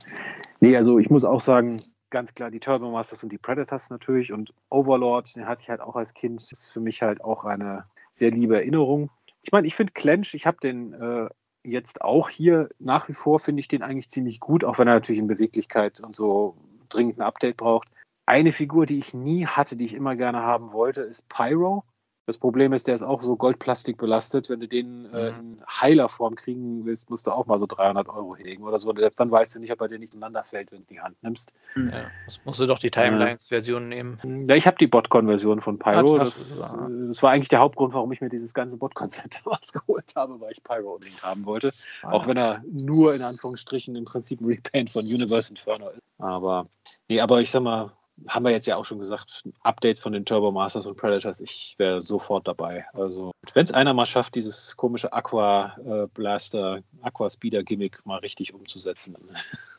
Nee, 0.61 0.75
also 0.77 0.97
ich 0.97 1.11
muss 1.11 1.23
auch 1.23 1.41
sagen, 1.41 1.79
ganz 2.09 2.33
klar 2.33 2.49
die 2.49 2.59
Turbo 2.59 2.89
Masters 2.89 3.23
und 3.23 3.31
die 3.31 3.37
Predators 3.37 3.89
natürlich 3.89 4.31
und 4.31 4.53
Overlord, 4.69 5.35
den 5.35 5.45
hatte 5.45 5.61
ich 5.61 5.69
halt 5.69 5.81
auch 5.81 5.95
als 5.95 6.13
Kind, 6.13 6.41
das 6.41 6.51
ist 6.53 6.71
für 6.71 6.79
mich 6.79 7.01
halt 7.01 7.23
auch 7.23 7.45
eine 7.45 7.83
sehr 8.13 8.31
liebe 8.31 8.55
Erinnerung. 8.55 9.09
Ich 9.45 9.51
meine, 9.51 9.67
ich 9.67 9.75
finde 9.75 9.93
Clench, 9.93 10.33
ich 10.33 10.47
habe 10.47 10.57
den 10.57 10.93
äh, 10.93 11.29
jetzt 11.63 12.01
auch 12.01 12.29
hier 12.29 12.69
nach 12.79 13.07
wie 13.09 13.13
vor, 13.13 13.39
finde 13.39 13.59
ich 13.59 13.67
den 13.67 13.83
eigentlich 13.83 14.09
ziemlich 14.09 14.39
gut, 14.39 14.63
auch 14.63 14.79
wenn 14.79 14.87
er 14.87 14.95
natürlich 14.95 15.19
in 15.19 15.27
Beweglichkeit 15.27 15.99
und 15.99 16.15
so 16.15 16.57
dringend 16.89 17.19
ein 17.19 17.21
Update 17.21 17.55
braucht. 17.55 17.87
Eine 18.25 18.51
Figur, 18.51 18.87
die 18.87 18.97
ich 18.97 19.13
nie 19.13 19.45
hatte, 19.45 19.75
die 19.75 19.85
ich 19.85 19.93
immer 19.93 20.15
gerne 20.15 20.39
haben 20.39 20.73
wollte, 20.73 21.01
ist 21.01 21.29
Pyro. 21.29 21.83
Das 22.25 22.39
Problem 22.39 22.73
ist, 22.73 22.87
der 22.87 22.95
ist 22.95 23.03
auch 23.03 23.21
so 23.21 23.35
Goldplastik 23.35 23.97
belastet. 23.97 24.49
Wenn 24.49 24.59
du 24.59 24.67
den 24.67 25.05
äh, 25.13 25.31
mhm. 25.31 25.39
in 25.39 25.61
Heilerform 25.67 26.35
kriegen 26.35 26.83
willst, 26.83 27.09
musst 27.11 27.27
du 27.27 27.31
auch 27.31 27.45
mal 27.45 27.59
so 27.59 27.67
300 27.67 28.09
Euro 28.09 28.35
hegen 28.35 28.63
oder 28.63 28.79
so. 28.79 28.89
Und 28.89 28.97
selbst 28.97 29.19
dann 29.19 29.29
weißt 29.29 29.55
du 29.55 29.59
nicht, 29.59 29.71
ob 29.71 29.81
er 29.81 29.89
dir 29.89 29.99
nicht 29.99 30.15
ineinander 30.15 30.43
fällt, 30.43 30.71
wenn 30.71 30.79
du 30.79 30.85
die 30.89 30.99
Hand 30.99 31.21
nimmst. 31.21 31.53
Mhm. 31.75 31.89
Ja, 31.89 32.05
musst 32.43 32.59
du 32.59 32.65
doch 32.65 32.79
die 32.79 32.89
Timelines-Version 32.89 33.87
nehmen. 33.87 34.45
Ja, 34.47 34.55
ich 34.55 34.65
habe 34.65 34.77
die 34.79 34.87
Botcon-Version 34.87 35.61
von 35.61 35.77
Pyro. 35.77 36.17
Das, 36.17 36.57
das, 36.57 37.21
war 37.21 37.31
eigentlich 37.31 37.49
der 37.49 37.59
Hauptgrund, 37.59 37.93
warum 37.93 38.11
ich 38.11 38.21
mir 38.21 38.29
dieses 38.29 38.55
ganze 38.55 38.77
Botcon-Set 38.77 39.41
damals 39.45 39.71
geholt 39.71 40.11
habe, 40.15 40.39
weil 40.39 40.51
ich 40.53 40.63
Pyro 40.63 40.93
unbedingt 40.93 41.21
haben 41.21 41.45
wollte. 41.45 41.73
Ah, 42.01 42.11
auch 42.11 42.25
wenn 42.25 42.37
er 42.37 42.63
nur 42.71 43.13
in 43.13 43.21
Anführungsstrichen 43.21 43.95
im 43.95 44.05
Prinzip 44.05 44.41
ein 44.41 44.47
Repaint 44.47 44.89
von 44.89 45.05
Universe 45.05 45.51
Inferno 45.51 45.89
ist. 45.89 46.01
Aber, 46.17 46.67
nee, 47.07 47.19
aber 47.19 47.41
ich 47.41 47.51
sag 47.51 47.61
mal, 47.61 47.91
haben 48.27 48.45
wir 48.45 48.51
jetzt 48.51 48.67
ja 48.67 48.75
auch 48.77 48.85
schon 48.85 48.99
gesagt, 48.99 49.43
Updates 49.61 50.01
von 50.01 50.13
den 50.13 50.25
Turbo 50.25 50.51
Masters 50.51 50.85
und 50.85 50.97
Predators, 50.97 51.41
ich 51.41 51.75
wäre 51.77 52.01
sofort 52.01 52.47
dabei. 52.47 52.85
Also, 52.93 53.31
wenn 53.53 53.65
es 53.65 53.71
einer 53.71 53.93
mal 53.93 54.05
schafft, 54.05 54.35
dieses 54.35 54.75
komische 54.77 55.11
Aqua 55.13 55.75
äh, 55.85 56.07
Blaster, 56.13 56.81
Aqua 57.01 57.29
Speeder 57.29 57.63
Gimmick 57.63 58.05
mal 58.05 58.19
richtig 58.19 58.53
umzusetzen, 58.53 59.17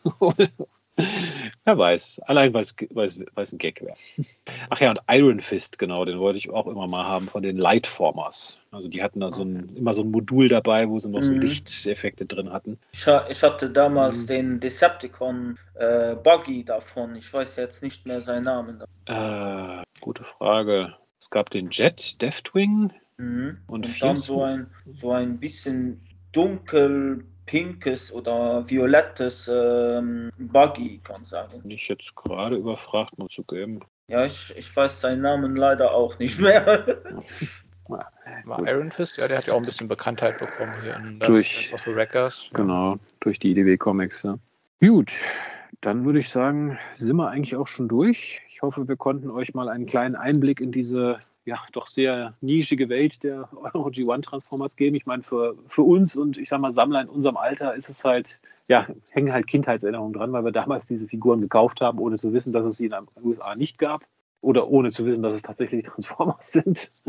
Wer 1.65 1.79
weiß. 1.79 2.21
Allein 2.27 2.55
weil 2.55 2.63
es 2.63 3.53
ein 3.53 3.59
Gag 3.59 3.83
wäre. 3.83 3.95
Ach 4.71 4.81
ja, 4.81 4.91
und 4.91 5.01
Iron 5.11 5.41
Fist, 5.41 5.79
genau, 5.79 6.05
den 6.05 6.19
wollte 6.19 6.39
ich 6.39 6.49
auch 6.51 6.67
immer 6.67 6.87
mal 6.87 7.05
haben 7.05 7.29
von 7.29 7.43
den 7.43 7.59
Lightformers. 7.59 8.61
Also 8.71 8.89
die 8.89 9.03
hatten 9.03 9.21
da 9.21 9.31
so 9.31 9.43
ein, 9.43 9.75
immer 9.77 9.93
so 9.93 10.03
ein 10.03 10.11
Modul 10.11 10.49
dabei, 10.49 10.89
wo 10.89 10.99
sie 10.99 11.09
noch 11.09 11.23
so 11.23 11.33
mhm. 11.33 11.41
Lichteffekte 11.41 12.25
drin 12.25 12.53
hatten. 12.53 12.79
Ich, 12.93 13.07
ich 13.29 13.43
hatte 13.43 13.71
damals 13.71 14.17
mhm. 14.17 14.27
den 14.27 14.61
Decepticon 14.61 15.59
äh, 15.75 16.15
Buggy 16.15 16.65
davon. 16.65 17.17
Ich 17.17 17.33
weiß 17.33 17.57
jetzt 17.57 17.83
nicht 17.83 18.07
mehr 18.07 18.21
seinen 18.21 18.45
Namen. 18.45 18.83
Äh, 19.07 19.83
gute 20.01 20.25
Frage. 20.25 20.95
Es 21.21 21.31
gab 21.31 21.51
den 21.51 21.71
Jet, 21.71 22.21
Deathwing 22.23 22.93
mhm. 23.19 23.59
und, 23.67 23.87
und 23.87 24.03
dann 24.03 24.17
so 24.17 24.43
ein, 24.43 24.69
so 24.99 25.13
ein 25.13 25.39
bisschen 25.39 26.01
dunkel 26.33 27.25
pinkes 27.47 28.13
oder 28.13 28.69
violettes 28.69 29.51
ähm, 29.53 30.31
Buggy, 30.39 31.01
kann 31.03 31.23
ich 31.23 31.29
sagen. 31.29 31.61
Bin 31.63 31.71
ich 31.71 31.89
jetzt 31.89 32.15
gerade 32.17 32.57
überfragt, 32.57 33.17
muss 33.19 33.33
zugeben. 33.33 33.81
Ja, 34.09 34.25
ich, 34.25 34.55
ich 34.57 34.75
weiß 34.75 35.01
seinen 35.01 35.23
Namen 35.23 35.57
leider 35.57 35.93
auch 35.93 36.19
nicht 36.19 36.39
mehr. 36.39 36.99
War 37.89 38.67
Iron 38.67 38.91
Fist, 38.91 39.17
ja, 39.19 39.29
der 39.29 39.39
hat 39.39 39.47
ja 39.47 39.53
auch 39.53 39.59
ein 39.59 39.65
bisschen 39.65 39.87
Bekanntheit 39.87 40.39
bekommen 40.39 40.73
hier 40.83 40.97
in 40.97 41.21
durch, 41.21 41.73
of 41.73 41.81
the 41.85 41.95
Wreckers. 41.95 42.51
Genau, 42.53 42.97
durch 43.21 43.39
die 43.39 43.53
IDW 43.53 43.77
Comics, 43.77 44.25
ja. 44.25 44.39
Gut, 44.81 45.13
dann 45.81 46.05
würde 46.05 46.19
ich 46.19 46.29
sagen, 46.31 46.79
sind 46.97 47.17
wir 47.17 47.29
eigentlich 47.29 47.55
auch 47.55 47.69
schon 47.69 47.89
durch. 47.89 48.41
Ich 48.49 48.63
hoffe, 48.63 48.89
wir 48.89 48.97
konnten 48.97 49.31
euch 49.31 49.55
mal 49.55 49.69
einen 49.69 49.87
kleinen 49.87 50.17
Einblick 50.17 50.61
in 50.61 50.73
diese 50.73 51.19
ja 51.47 51.63
doch 51.73 51.87
sehr 51.87 52.35
nischige 52.41 52.89
Welt 52.89 53.23
der 53.23 53.49
Euro 53.55 53.89
G1 53.89 54.23
Transformers 54.23 54.77
geben. 54.77 54.97
Ich 54.97 55.07
meine, 55.07 55.23
für, 55.23 55.57
für 55.69 55.83
uns 55.83 56.17
und 56.17 56.37
ich 56.37 56.49
sag 56.49 56.61
mal 56.61 56.73
Sammler 56.73 57.01
in 57.01 57.09
unserem 57.09 57.37
Alter 57.37 57.75
ist 57.75 57.89
es 57.89 58.05
halt, 58.05 58.41
ja, 58.69 58.87
hängen 59.11 59.33
halt 59.33 59.47
Kindheitserinnerungen 59.47 60.13
dran, 60.13 60.33
weil 60.33 60.45
wir 60.45 60.53
damals 60.53 60.87
diese 60.87 61.09
Figuren 61.09 61.41
gekauft 61.41 61.81
haben, 61.81 61.99
ohne 61.99 62.17
zu 62.17 62.33
wissen, 62.33 62.53
dass 62.53 62.67
es 62.67 62.77
sie 62.77 62.87
in 62.87 62.93
den 62.93 63.07
USA 63.25 63.55
nicht 63.55 63.79
gab. 63.79 64.03
Oder 64.43 64.69
ohne 64.69 64.91
zu 64.91 65.07
wissen, 65.07 65.23
dass 65.23 65.33
es 65.33 65.43
tatsächlich 65.43 65.85
Transformers 65.87 66.53
sind. 66.53 67.03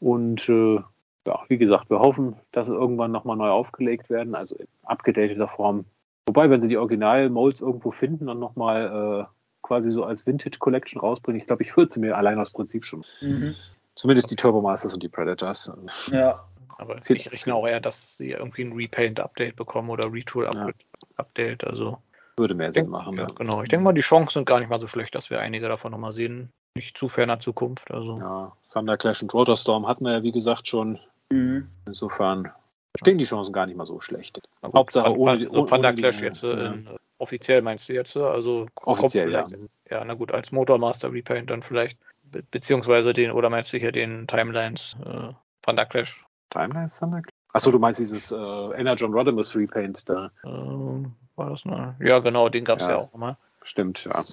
Und 0.00 0.48
äh, 0.48 0.80
ja, 1.26 1.40
wie 1.48 1.58
gesagt, 1.58 1.88
wir 1.90 2.00
hoffen, 2.00 2.34
dass 2.50 2.66
sie 2.66 2.74
irgendwann 2.74 3.12
nochmal 3.12 3.36
neu 3.36 3.50
aufgelegt 3.50 4.10
werden, 4.10 4.34
also 4.34 4.56
in 4.56 4.66
abgedateter 4.82 5.46
Form 5.48 5.84
Wobei, 6.26 6.50
wenn 6.50 6.60
sie 6.60 6.68
die 6.68 6.76
Original-Molds 6.76 7.60
irgendwo 7.60 7.90
finden 7.90 8.28
und 8.28 8.38
nochmal 8.38 9.26
äh, 9.26 9.32
quasi 9.62 9.90
so 9.90 10.04
als 10.04 10.26
Vintage 10.26 10.58
Collection 10.58 11.00
rausbringen, 11.00 11.40
ich 11.40 11.46
glaube, 11.46 11.62
ich 11.62 11.76
würde 11.76 11.92
sie 11.92 12.00
mir 12.00 12.16
allein 12.16 12.38
aus 12.38 12.52
Prinzip 12.52 12.84
schon. 12.84 13.04
Mhm. 13.20 13.54
Zumindest 13.94 14.30
die 14.30 14.36
Turbo 14.36 14.60
Masters 14.60 14.94
und 14.94 15.02
die 15.02 15.08
Predators. 15.08 15.70
Ja. 16.10 16.44
Aber 16.78 16.98
ich 17.06 17.30
rechne 17.30 17.54
auch 17.54 17.66
eher, 17.66 17.80
dass 17.80 18.16
sie 18.16 18.30
irgendwie 18.30 18.62
ein 18.62 18.72
Repaint-Update 18.72 19.56
bekommen 19.56 19.90
oder 19.90 20.12
Retool-Update. 20.12 21.62
Ja. 21.62 21.68
Also 21.68 21.98
würde 22.36 22.54
mehr 22.54 22.72
Sinn 22.72 22.88
machen. 22.88 23.18
Ja, 23.18 23.26
genau. 23.26 23.62
Ich 23.62 23.68
denke 23.68 23.84
mal, 23.84 23.92
die 23.92 24.00
Chancen 24.00 24.32
sind 24.32 24.46
gar 24.46 24.58
nicht 24.58 24.68
mal 24.68 24.78
so 24.78 24.86
schlecht, 24.86 25.14
dass 25.14 25.30
wir 25.30 25.40
einige 25.40 25.68
davon 25.68 25.92
nochmal 25.92 26.12
sehen. 26.12 26.50
Nicht 26.74 26.96
zu 26.96 27.08
ferner 27.08 27.38
Zukunft. 27.38 27.90
Also. 27.90 28.18
Ja, 28.18 28.52
Thunder 28.72 28.96
Clash 28.96 29.22
und 29.22 29.32
Rotor 29.34 29.56
Storm 29.56 29.86
hatten 29.86 30.04
wir 30.04 30.12
ja, 30.12 30.22
wie 30.22 30.32
gesagt, 30.32 30.66
schon. 30.66 30.98
Mhm. 31.30 31.68
Insofern 31.86 32.50
stehen 32.96 33.18
die 33.18 33.24
Chancen 33.24 33.52
gar 33.52 33.66
nicht 33.66 33.76
mal 33.76 33.86
so 33.86 34.00
schlecht. 34.00 34.40
Gut, 34.62 34.74
Hauptsache 34.74 35.10
Van, 35.10 35.18
ohne, 35.18 35.50
so 35.50 35.64
Thunder 35.64 35.92
Clash 35.92 36.20
jetzt 36.22 36.42
äh, 36.42 36.48
ja. 36.48 36.72
in, 36.72 36.88
offiziell 37.18 37.62
meinst 37.62 37.88
du 37.88 37.92
jetzt, 37.92 38.16
also 38.16 38.66
offiziell 38.82 39.30
ja. 39.30 39.46
Ja, 39.90 40.04
na 40.04 40.14
gut, 40.14 40.32
als 40.32 40.52
Motormaster 40.52 41.12
Repaint 41.12 41.50
dann 41.50 41.62
vielleicht 41.62 41.98
be 42.32 42.42
beziehungsweise 42.50 43.12
den 43.12 43.30
oder 43.30 43.50
meinst 43.50 43.72
du 43.72 43.78
hier 43.78 43.92
den 43.92 44.26
Timelines 44.26 44.96
äh, 45.04 45.32
Thunder 45.62 45.86
Clash? 45.86 46.24
Timelines 46.50 46.98
Thunder 46.98 47.22
Clash? 47.22 47.32
Achso, 47.52 47.70
du 47.70 47.78
meinst 47.78 48.00
dieses 48.00 48.32
äh, 48.32 48.36
Energon 48.36 49.12
Rodimus 49.12 49.54
Repaint 49.54 50.08
da. 50.08 50.30
Ähm, 50.44 51.14
war 51.36 51.50
das 51.50 51.64
mal? 51.64 51.94
Ja, 52.00 52.18
genau, 52.18 52.48
den 52.48 52.64
gab 52.64 52.80
es 52.80 52.88
ja. 52.88 52.92
ja 52.92 52.96
auch 52.96 53.14
mal. 53.14 53.36
Stimmt, 53.62 54.04
ja. 54.04 54.24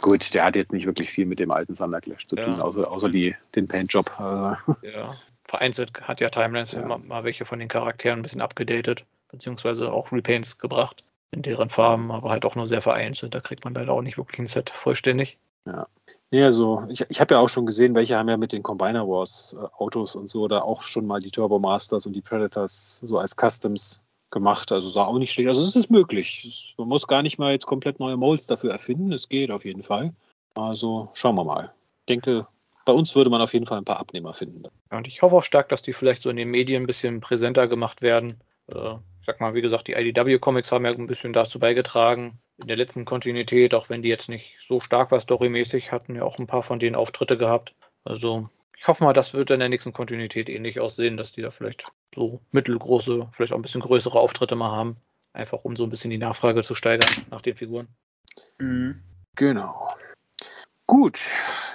Gut, 0.00 0.32
der 0.34 0.44
hat 0.44 0.56
jetzt 0.56 0.72
nicht 0.72 0.86
wirklich 0.86 1.10
viel 1.10 1.26
mit 1.26 1.38
dem 1.38 1.50
alten 1.50 1.76
Thunder 1.76 2.00
Clash 2.00 2.26
zu 2.26 2.36
tun, 2.36 2.56
ja. 2.56 2.60
außer, 2.60 2.90
außer 2.90 3.08
die, 3.08 3.36
den 3.54 3.66
Paint-Job. 3.66 4.06
Äh. 4.18 4.90
Ja, 4.90 5.14
vereinzelt 5.44 6.00
hat 6.00 6.20
ja 6.20 6.30
Timelines 6.30 6.72
ja. 6.72 6.80
immer 6.80 6.98
mal 6.98 7.24
welche 7.24 7.44
von 7.44 7.58
den 7.58 7.68
Charakteren 7.68 8.20
ein 8.20 8.22
bisschen 8.22 8.40
abgedatet, 8.40 9.04
beziehungsweise 9.28 9.92
auch 9.92 10.10
Repaints 10.10 10.58
gebracht. 10.58 11.04
in 11.32 11.42
deren 11.42 11.70
Farben, 11.70 12.12
aber 12.12 12.30
halt 12.30 12.44
auch 12.44 12.54
nur 12.54 12.68
sehr 12.68 12.82
vereinzelt. 12.82 13.34
Da 13.34 13.40
kriegt 13.40 13.64
man 13.64 13.74
leider 13.74 13.92
auch 13.92 14.02
nicht 14.02 14.18
wirklich 14.18 14.38
ein 14.38 14.46
Set 14.46 14.70
vollständig. 14.70 15.38
Ja. 15.66 15.86
Ja, 16.30 16.50
so, 16.50 16.84
ich, 16.88 17.04
ich 17.10 17.20
habe 17.20 17.34
ja 17.34 17.40
auch 17.40 17.48
schon 17.48 17.66
gesehen, 17.66 17.94
welche 17.94 18.16
haben 18.16 18.28
ja 18.28 18.38
mit 18.38 18.52
den 18.52 18.62
Combiner 18.62 19.06
Wars 19.06 19.54
äh, 19.58 19.66
Autos 19.76 20.16
und 20.16 20.28
so 20.28 20.48
da 20.48 20.62
auch 20.62 20.82
schon 20.82 21.06
mal 21.06 21.20
die 21.20 21.30
Turbo 21.30 21.58
Masters 21.58 22.06
und 22.06 22.14
die 22.14 22.22
Predators 22.22 23.00
so 23.04 23.18
als 23.18 23.36
Customs 23.36 24.02
gemacht. 24.30 24.72
Also 24.72 24.88
sah 24.88 25.04
auch 25.04 25.18
nicht 25.18 25.32
schlecht. 25.32 25.48
Also 25.48 25.62
es 25.64 25.76
ist 25.76 25.90
möglich. 25.90 26.74
Man 26.78 26.88
muss 26.88 27.06
gar 27.06 27.22
nicht 27.22 27.38
mal 27.38 27.52
jetzt 27.52 27.66
komplett 27.66 28.00
neue 28.00 28.16
Molds 28.16 28.46
dafür 28.46 28.72
erfinden. 28.72 29.12
Es 29.12 29.28
geht 29.28 29.50
auf 29.50 29.64
jeden 29.64 29.82
Fall. 29.82 30.14
Also 30.54 31.10
schauen 31.12 31.36
wir 31.36 31.44
mal. 31.44 31.72
Ich 32.00 32.06
denke, 32.06 32.46
bei 32.84 32.92
uns 32.92 33.14
würde 33.14 33.30
man 33.30 33.42
auf 33.42 33.52
jeden 33.52 33.66
Fall 33.66 33.78
ein 33.78 33.84
paar 33.84 34.00
Abnehmer 34.00 34.32
finden. 34.32 34.64
Und 34.90 35.06
ich 35.06 35.22
hoffe 35.22 35.36
auch 35.36 35.44
stark, 35.44 35.68
dass 35.68 35.82
die 35.82 35.92
vielleicht 35.92 36.22
so 36.22 36.30
in 36.30 36.36
den 36.36 36.50
Medien 36.50 36.82
ein 36.82 36.86
bisschen 36.86 37.20
präsenter 37.20 37.68
gemacht 37.68 38.02
werden. 38.02 38.40
Äh, 38.72 38.94
ich 39.20 39.26
sag 39.26 39.40
mal, 39.40 39.54
wie 39.54 39.62
gesagt, 39.62 39.86
die 39.86 39.92
IDW-Comics 39.92 40.72
haben 40.72 40.84
ja 40.84 40.92
ein 40.92 41.06
bisschen 41.06 41.32
dazu 41.32 41.58
beigetragen. 41.58 42.40
In 42.58 42.68
der 42.68 42.76
letzten 42.76 43.04
Kontinuität, 43.04 43.74
auch 43.74 43.88
wenn 43.88 44.02
die 44.02 44.08
jetzt 44.08 44.28
nicht 44.28 44.56
so 44.68 44.80
stark 44.80 45.10
war 45.10 45.20
storymäßig, 45.20 45.90
hatten 45.90 46.14
ja 46.14 46.22
auch 46.22 46.38
ein 46.38 46.46
paar 46.46 46.62
von 46.62 46.78
denen 46.78 46.96
Auftritte 46.96 47.38
gehabt. 47.38 47.74
Also 48.04 48.48
ich 48.78 48.88
hoffe 48.88 49.04
mal, 49.04 49.12
das 49.12 49.32
wird 49.32 49.50
in 49.50 49.60
der 49.60 49.68
nächsten 49.68 49.92
Kontinuität 49.92 50.48
ähnlich 50.48 50.80
aussehen, 50.80 51.16
dass 51.16 51.32
die 51.32 51.42
da 51.42 51.50
vielleicht 51.50 51.84
so 52.14 52.40
mittelgroße, 52.50 53.28
vielleicht 53.32 53.52
auch 53.52 53.58
ein 53.58 53.62
bisschen 53.62 53.80
größere 53.80 54.18
Auftritte 54.18 54.56
mal 54.56 54.72
haben. 54.72 54.96
Einfach 55.32 55.64
um 55.64 55.76
so 55.76 55.84
ein 55.84 55.90
bisschen 55.90 56.10
die 56.10 56.18
Nachfrage 56.18 56.62
zu 56.62 56.74
steigern 56.74 57.08
nach 57.30 57.42
den 57.42 57.56
Figuren. 57.56 57.88
Mhm. 58.58 59.02
Genau. 59.36 59.88
Gut, 60.86 61.20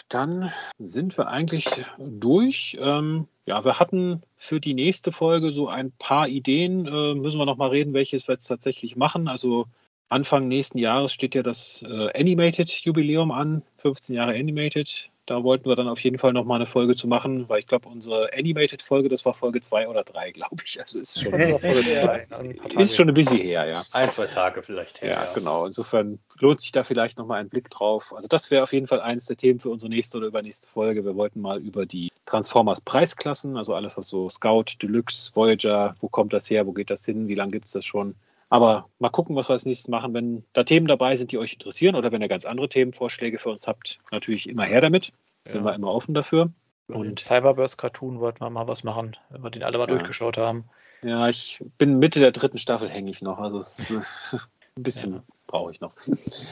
dann 0.09 0.53
sind 0.77 1.17
wir 1.17 1.27
eigentlich 1.27 1.65
durch. 1.97 2.77
Ähm, 2.79 3.27
ja, 3.45 3.63
wir 3.65 3.79
hatten 3.79 4.21
für 4.35 4.59
die 4.59 4.73
nächste 4.73 5.11
Folge 5.11 5.51
so 5.51 5.67
ein 5.69 5.91
paar 5.93 6.27
Ideen. 6.27 6.85
Äh, 6.85 7.15
müssen 7.15 7.39
wir 7.39 7.45
noch 7.45 7.57
mal 7.57 7.69
reden, 7.69 7.93
welches 7.93 8.27
wir 8.27 8.33
jetzt 8.33 8.47
tatsächlich 8.47 8.95
machen. 8.95 9.27
Also 9.27 9.65
Anfang 10.09 10.47
nächsten 10.47 10.77
Jahres 10.77 11.11
steht 11.11 11.35
ja 11.35 11.43
das 11.43 11.83
äh, 11.87 12.09
Animated-Jubiläum 12.17 13.31
an, 13.31 13.61
15 13.77 14.15
Jahre 14.15 14.33
Animated. 14.33 15.09
Da 15.25 15.43
wollten 15.43 15.67
wir 15.67 15.75
dann 15.75 15.89
auf 15.89 15.99
jeden 15.99 16.17
Fall 16.17 16.31
noch 16.31 16.45
mal 16.45 16.55
eine 16.55 16.65
Folge 16.65 16.95
zu 16.95 17.05
machen, 17.05 17.49
weil 17.49 17.59
ich 17.59 17.67
glaube, 17.67 17.89
unsere 17.89 18.31
Animated-Folge, 18.33 19.09
das 19.09 19.25
war 19.25 19.33
Folge 19.33 19.59
2 19.59 19.89
oder 19.89 20.05
3, 20.05 20.31
glaube 20.31 20.63
ich. 20.63 20.79
Also 20.79 20.99
ist 20.99 21.21
schon, 21.21 21.33
ist 22.77 22.95
schon 22.95 23.09
ein 23.09 23.13
bisschen 23.13 23.37
her, 23.37 23.65
ja. 23.67 23.83
Ein, 23.91 24.09
zwei 24.09 24.27
Tage 24.27 24.63
vielleicht 24.63 25.01
her. 25.01 25.09
Ja, 25.09 25.23
ja. 25.25 25.33
genau. 25.33 25.65
Insofern 25.65 26.19
lohnt 26.39 26.61
sich 26.61 26.71
da 26.71 26.85
vielleicht 26.85 27.17
noch 27.17 27.27
mal 27.27 27.41
ein 27.41 27.49
Blick 27.49 27.69
drauf. 27.69 28.13
Also 28.15 28.29
das 28.29 28.49
wäre 28.49 28.63
auf 28.63 28.71
jeden 28.71 28.87
Fall 28.87 29.01
eines 29.01 29.25
der 29.25 29.35
Themen 29.35 29.59
für 29.59 29.69
unsere 29.69 29.89
nächste 29.89 30.17
oder 30.17 30.27
übernächste 30.27 30.69
Folge. 30.69 31.03
Wir 31.03 31.17
wollten 31.17 31.41
mal 31.41 31.59
über 31.59 31.85
die 31.85 32.09
Transformers 32.25 32.79
Preisklassen, 32.79 33.57
also 33.57 33.73
alles, 33.73 33.97
was 33.97 34.07
so 34.07 34.29
Scout, 34.29 34.77
Deluxe, 34.81 35.31
Voyager, 35.35 35.95
wo 35.99 36.07
kommt 36.07 36.31
das 36.31 36.49
her, 36.49 36.65
wo 36.65 36.71
geht 36.71 36.89
das 36.89 37.03
hin, 37.03 37.27
wie 37.27 37.35
lange 37.35 37.51
gibt 37.51 37.65
es 37.65 37.73
das 37.73 37.83
schon, 37.83 38.15
aber 38.49 38.89
mal 38.99 39.09
gucken, 39.09 39.35
was 39.35 39.49
wir 39.49 39.53
als 39.53 39.65
nächstes 39.65 39.89
machen. 39.89 40.13
Wenn 40.13 40.43
da 40.53 40.63
Themen 40.63 40.87
dabei 40.87 41.15
sind, 41.15 41.31
die 41.31 41.37
euch 41.37 41.53
interessieren 41.53 41.95
oder 41.95 42.11
wenn 42.11 42.21
ihr 42.21 42.27
ganz 42.27 42.45
andere 42.45 42.69
Themenvorschläge 42.69 43.39
für 43.39 43.49
uns 43.49 43.67
habt, 43.67 43.99
natürlich 44.11 44.47
immer 44.47 44.63
her 44.63 44.81
damit. 44.81 45.07
Ja. 45.45 45.51
Sind 45.51 45.65
wir 45.65 45.75
immer 45.75 45.91
offen 45.91 46.13
dafür. 46.13 46.51
Und 46.87 47.19
Cyberburst 47.19 47.77
Cartoon 47.77 48.19
wollten 48.19 48.39
wir 48.39 48.49
mal 48.49 48.67
was 48.67 48.83
machen, 48.83 49.17
wenn 49.29 49.43
wir 49.43 49.49
den 49.49 49.63
alle 49.63 49.77
mal 49.77 49.89
ja. 49.89 49.95
durchgeschaut 49.95 50.37
haben. 50.37 50.65
Ja, 51.01 51.27
ich 51.27 51.61
bin 51.77 51.99
Mitte 51.99 52.19
der 52.19 52.31
dritten 52.31 52.57
Staffel 52.57 52.89
hängig 52.89 53.21
noch. 53.21 53.37
Also 53.37 53.59
es 53.59 53.89
ist 53.89 54.49
ein 54.77 54.83
bisschen 54.83 55.13
ja. 55.15 55.23
brauche 55.47 55.71
ich 55.71 55.81
noch. 55.81 55.95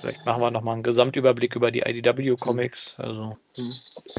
Vielleicht 0.01 0.25
machen 0.25 0.41
wir 0.41 0.51
nochmal 0.51 0.73
einen 0.73 0.83
Gesamtüberblick 0.83 1.55
über 1.55 1.71
die 1.71 1.81
IDW-Comics, 1.81 2.95
also 2.97 3.37
mhm. 3.57 3.71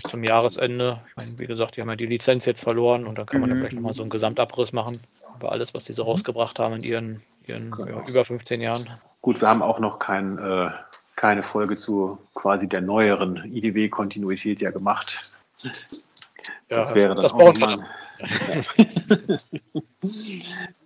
zum 0.08 0.24
Jahresende. 0.24 1.02
Ich 1.10 1.16
meine, 1.16 1.38
wie 1.38 1.46
gesagt, 1.46 1.76
die 1.76 1.82
haben 1.82 1.90
ja 1.90 1.96
die 1.96 2.06
Lizenz 2.06 2.46
jetzt 2.46 2.62
verloren 2.62 3.06
und 3.06 3.18
dann 3.18 3.26
kann 3.26 3.40
man 3.40 3.50
mhm. 3.50 3.54
da 3.54 3.60
vielleicht 3.60 3.76
nochmal 3.76 3.92
so 3.92 4.02
einen 4.02 4.10
Gesamtabriss 4.10 4.72
machen 4.72 5.00
über 5.36 5.52
alles, 5.52 5.74
was 5.74 5.84
sie 5.84 5.92
so 5.92 6.04
mhm. 6.04 6.10
rausgebracht 6.10 6.58
haben 6.58 6.74
in 6.74 6.82
ihren 6.82 7.22
ihren 7.48 7.70
genau. 7.70 8.00
ja, 8.00 8.08
über 8.08 8.24
15 8.24 8.60
Jahren. 8.60 8.88
Gut, 9.22 9.40
wir 9.40 9.48
haben 9.48 9.62
auch 9.62 9.78
noch 9.78 9.98
kein, 9.98 10.38
äh, 10.38 10.70
keine 11.16 11.42
Folge 11.42 11.76
zu 11.76 12.18
quasi 12.34 12.68
der 12.68 12.80
neueren 12.80 13.36
IDW-Kontinuität 13.52 14.60
ja 14.60 14.70
gemacht. 14.70 15.38
Ja, 15.62 16.76
das 16.76 16.94
wäre 16.94 17.14
dann 17.14 17.22
das 17.22 17.32
auch 17.32 17.56
mal. 17.58 17.78
Ja. 18.18 19.36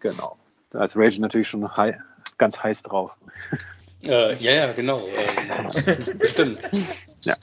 genau. 0.01 0.37
Da 0.71 0.85
ist 0.85 0.97
Rage 0.97 1.21
natürlich 1.21 1.49
schon 1.49 1.77
hei 1.77 1.99
ganz 2.39 2.63
heiß 2.63 2.83
drauf. 2.83 3.17
Äh, 4.03 4.35
ja, 4.37 4.53
ja, 4.53 4.73
genau. 4.73 5.03
Ähm, 5.17 5.69
stimmt. 6.25 6.61
Ja. 7.25 7.35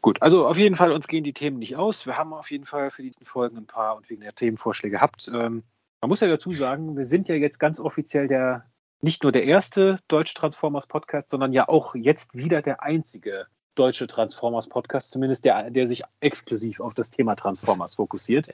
Gut, 0.00 0.22
also 0.22 0.46
auf 0.46 0.56
jeden 0.56 0.76
Fall, 0.76 0.92
uns 0.92 1.08
gehen 1.08 1.24
die 1.24 1.32
Themen 1.32 1.58
nicht 1.58 1.76
aus. 1.76 2.06
Wir 2.06 2.16
haben 2.16 2.32
auf 2.32 2.50
jeden 2.50 2.64
Fall 2.64 2.90
für 2.90 3.02
diesen 3.02 3.26
Folgen 3.26 3.58
ein 3.58 3.66
paar 3.66 3.96
und 3.96 4.08
wegen 4.08 4.22
der 4.22 4.34
Themenvorschläge 4.34 5.00
habt. 5.00 5.28
Ähm, 5.28 5.62
man 6.00 6.08
muss 6.08 6.20
ja 6.20 6.28
dazu 6.28 6.52
sagen, 6.52 6.96
wir 6.96 7.04
sind 7.04 7.28
ja 7.28 7.34
jetzt 7.34 7.58
ganz 7.58 7.80
offiziell 7.80 8.28
der, 8.28 8.70
nicht 9.00 9.22
nur 9.22 9.32
der 9.32 9.44
erste 9.44 9.98
deutsche 10.08 10.34
Transformers 10.34 10.86
Podcast, 10.86 11.30
sondern 11.30 11.52
ja 11.52 11.68
auch 11.68 11.94
jetzt 11.94 12.34
wieder 12.34 12.62
der 12.62 12.82
einzige 12.82 13.46
deutsche 13.74 14.06
Transformers 14.06 14.68
Podcast, 14.68 15.10
zumindest 15.10 15.44
der, 15.44 15.70
der 15.70 15.86
sich 15.86 16.02
exklusiv 16.20 16.80
auf 16.80 16.94
das 16.94 17.10
Thema 17.10 17.36
Transformers 17.36 17.94
fokussiert. 17.94 18.48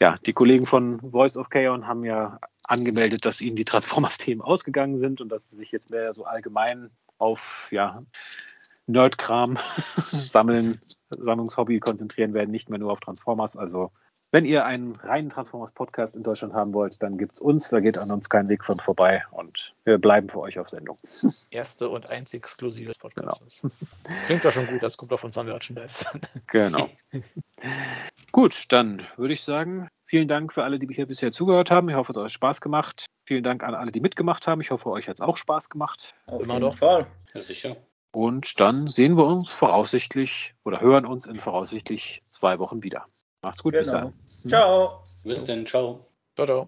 Ja, 0.00 0.16
die 0.26 0.32
Kollegen 0.32 0.64
von 0.64 1.00
Voice 1.00 1.36
of 1.36 1.50
Chaos 1.50 1.82
haben 1.82 2.04
ja 2.04 2.38
angemeldet, 2.68 3.26
dass 3.26 3.40
ihnen 3.40 3.56
die 3.56 3.64
Transformers-Themen 3.64 4.40
ausgegangen 4.40 5.00
sind 5.00 5.20
und 5.20 5.28
dass 5.28 5.50
sie 5.50 5.56
sich 5.56 5.72
jetzt 5.72 5.90
mehr 5.90 6.12
so 6.14 6.24
allgemein 6.24 6.90
auf 7.18 7.68
ja, 7.72 8.02
Nerdkram 8.86 9.58
sammeln, 9.94 10.78
Sammlungshobby 11.10 11.80
konzentrieren 11.80 12.32
werden, 12.32 12.50
nicht 12.50 12.70
mehr 12.70 12.78
nur 12.78 12.92
auf 12.92 13.00
Transformers. 13.00 13.56
Also 13.56 13.90
wenn 14.30 14.44
ihr 14.44 14.64
einen 14.64 14.96
reinen 14.96 15.30
Transformers-Podcast 15.30 16.14
in 16.14 16.22
Deutschland 16.22 16.52
haben 16.52 16.74
wollt, 16.74 17.02
dann 17.02 17.16
gibt 17.16 17.34
es 17.34 17.40
uns. 17.40 17.70
Da 17.70 17.80
geht 17.80 17.96
an 17.96 18.10
uns 18.10 18.28
kein 18.28 18.48
Weg 18.48 18.64
von 18.64 18.78
vorbei 18.78 19.22
und 19.30 19.74
wir 19.84 19.98
bleiben 19.98 20.28
für 20.28 20.40
euch 20.40 20.58
auf 20.58 20.68
Sendung. 20.68 20.98
Erste 21.50 21.88
und 21.88 22.10
einzig 22.10 22.40
exklusives 22.40 22.98
Podcast. 22.98 23.62
Genau. 23.62 23.74
Klingt 24.26 24.44
doch 24.44 24.52
schon 24.52 24.66
gut, 24.66 24.82
das 24.82 24.96
kommt 24.96 25.12
auf 25.12 25.24
unser 25.24 25.44
Merchandise. 25.44 26.04
Genau. 26.48 26.88
gut, 28.32 28.66
dann 28.70 29.02
würde 29.16 29.32
ich 29.32 29.42
sagen, 29.42 29.88
vielen 30.06 30.28
Dank 30.28 30.52
für 30.52 30.64
alle, 30.64 30.78
die 30.78 30.86
hier 30.94 31.06
bisher 31.06 31.32
zugehört 31.32 31.70
haben. 31.70 31.88
Ich 31.88 31.94
hoffe, 31.94 32.12
es 32.12 32.16
hat 32.16 32.24
euch 32.24 32.32
Spaß 32.32 32.60
gemacht. 32.60 33.06
Vielen 33.24 33.44
Dank 33.44 33.62
an 33.62 33.74
alle, 33.74 33.92
die 33.92 34.00
mitgemacht 34.00 34.46
haben. 34.46 34.60
Ich 34.60 34.70
hoffe, 34.70 34.90
euch 34.90 35.08
hat 35.08 35.16
es 35.16 35.20
auch 35.20 35.36
Spaß 35.36 35.68
gemacht. 35.68 36.14
Auf 36.26 36.42
Immer 36.42 36.54
jeden 36.54 36.72
Fall. 36.72 37.06
Ja, 37.34 37.40
sicher. 37.40 37.76
Und 38.12 38.58
dann 38.58 38.88
sehen 38.88 39.16
wir 39.16 39.26
uns 39.26 39.48
voraussichtlich 39.48 40.54
oder 40.64 40.80
hören 40.80 41.04
uns 41.04 41.26
in 41.26 41.36
voraussichtlich 41.36 42.22
zwei 42.28 42.58
Wochen 42.58 42.82
wieder. 42.82 43.04
Macht's 43.42 43.62
gut, 43.62 43.74
genau. 43.74 43.82
bis 43.82 43.90
dann. 43.90 44.50
Ciao. 44.50 45.02
Bis 45.24 45.46
dann, 45.46 45.66
ciao. 45.66 46.06
Ciao, 46.34 46.46
ciao. 46.46 46.66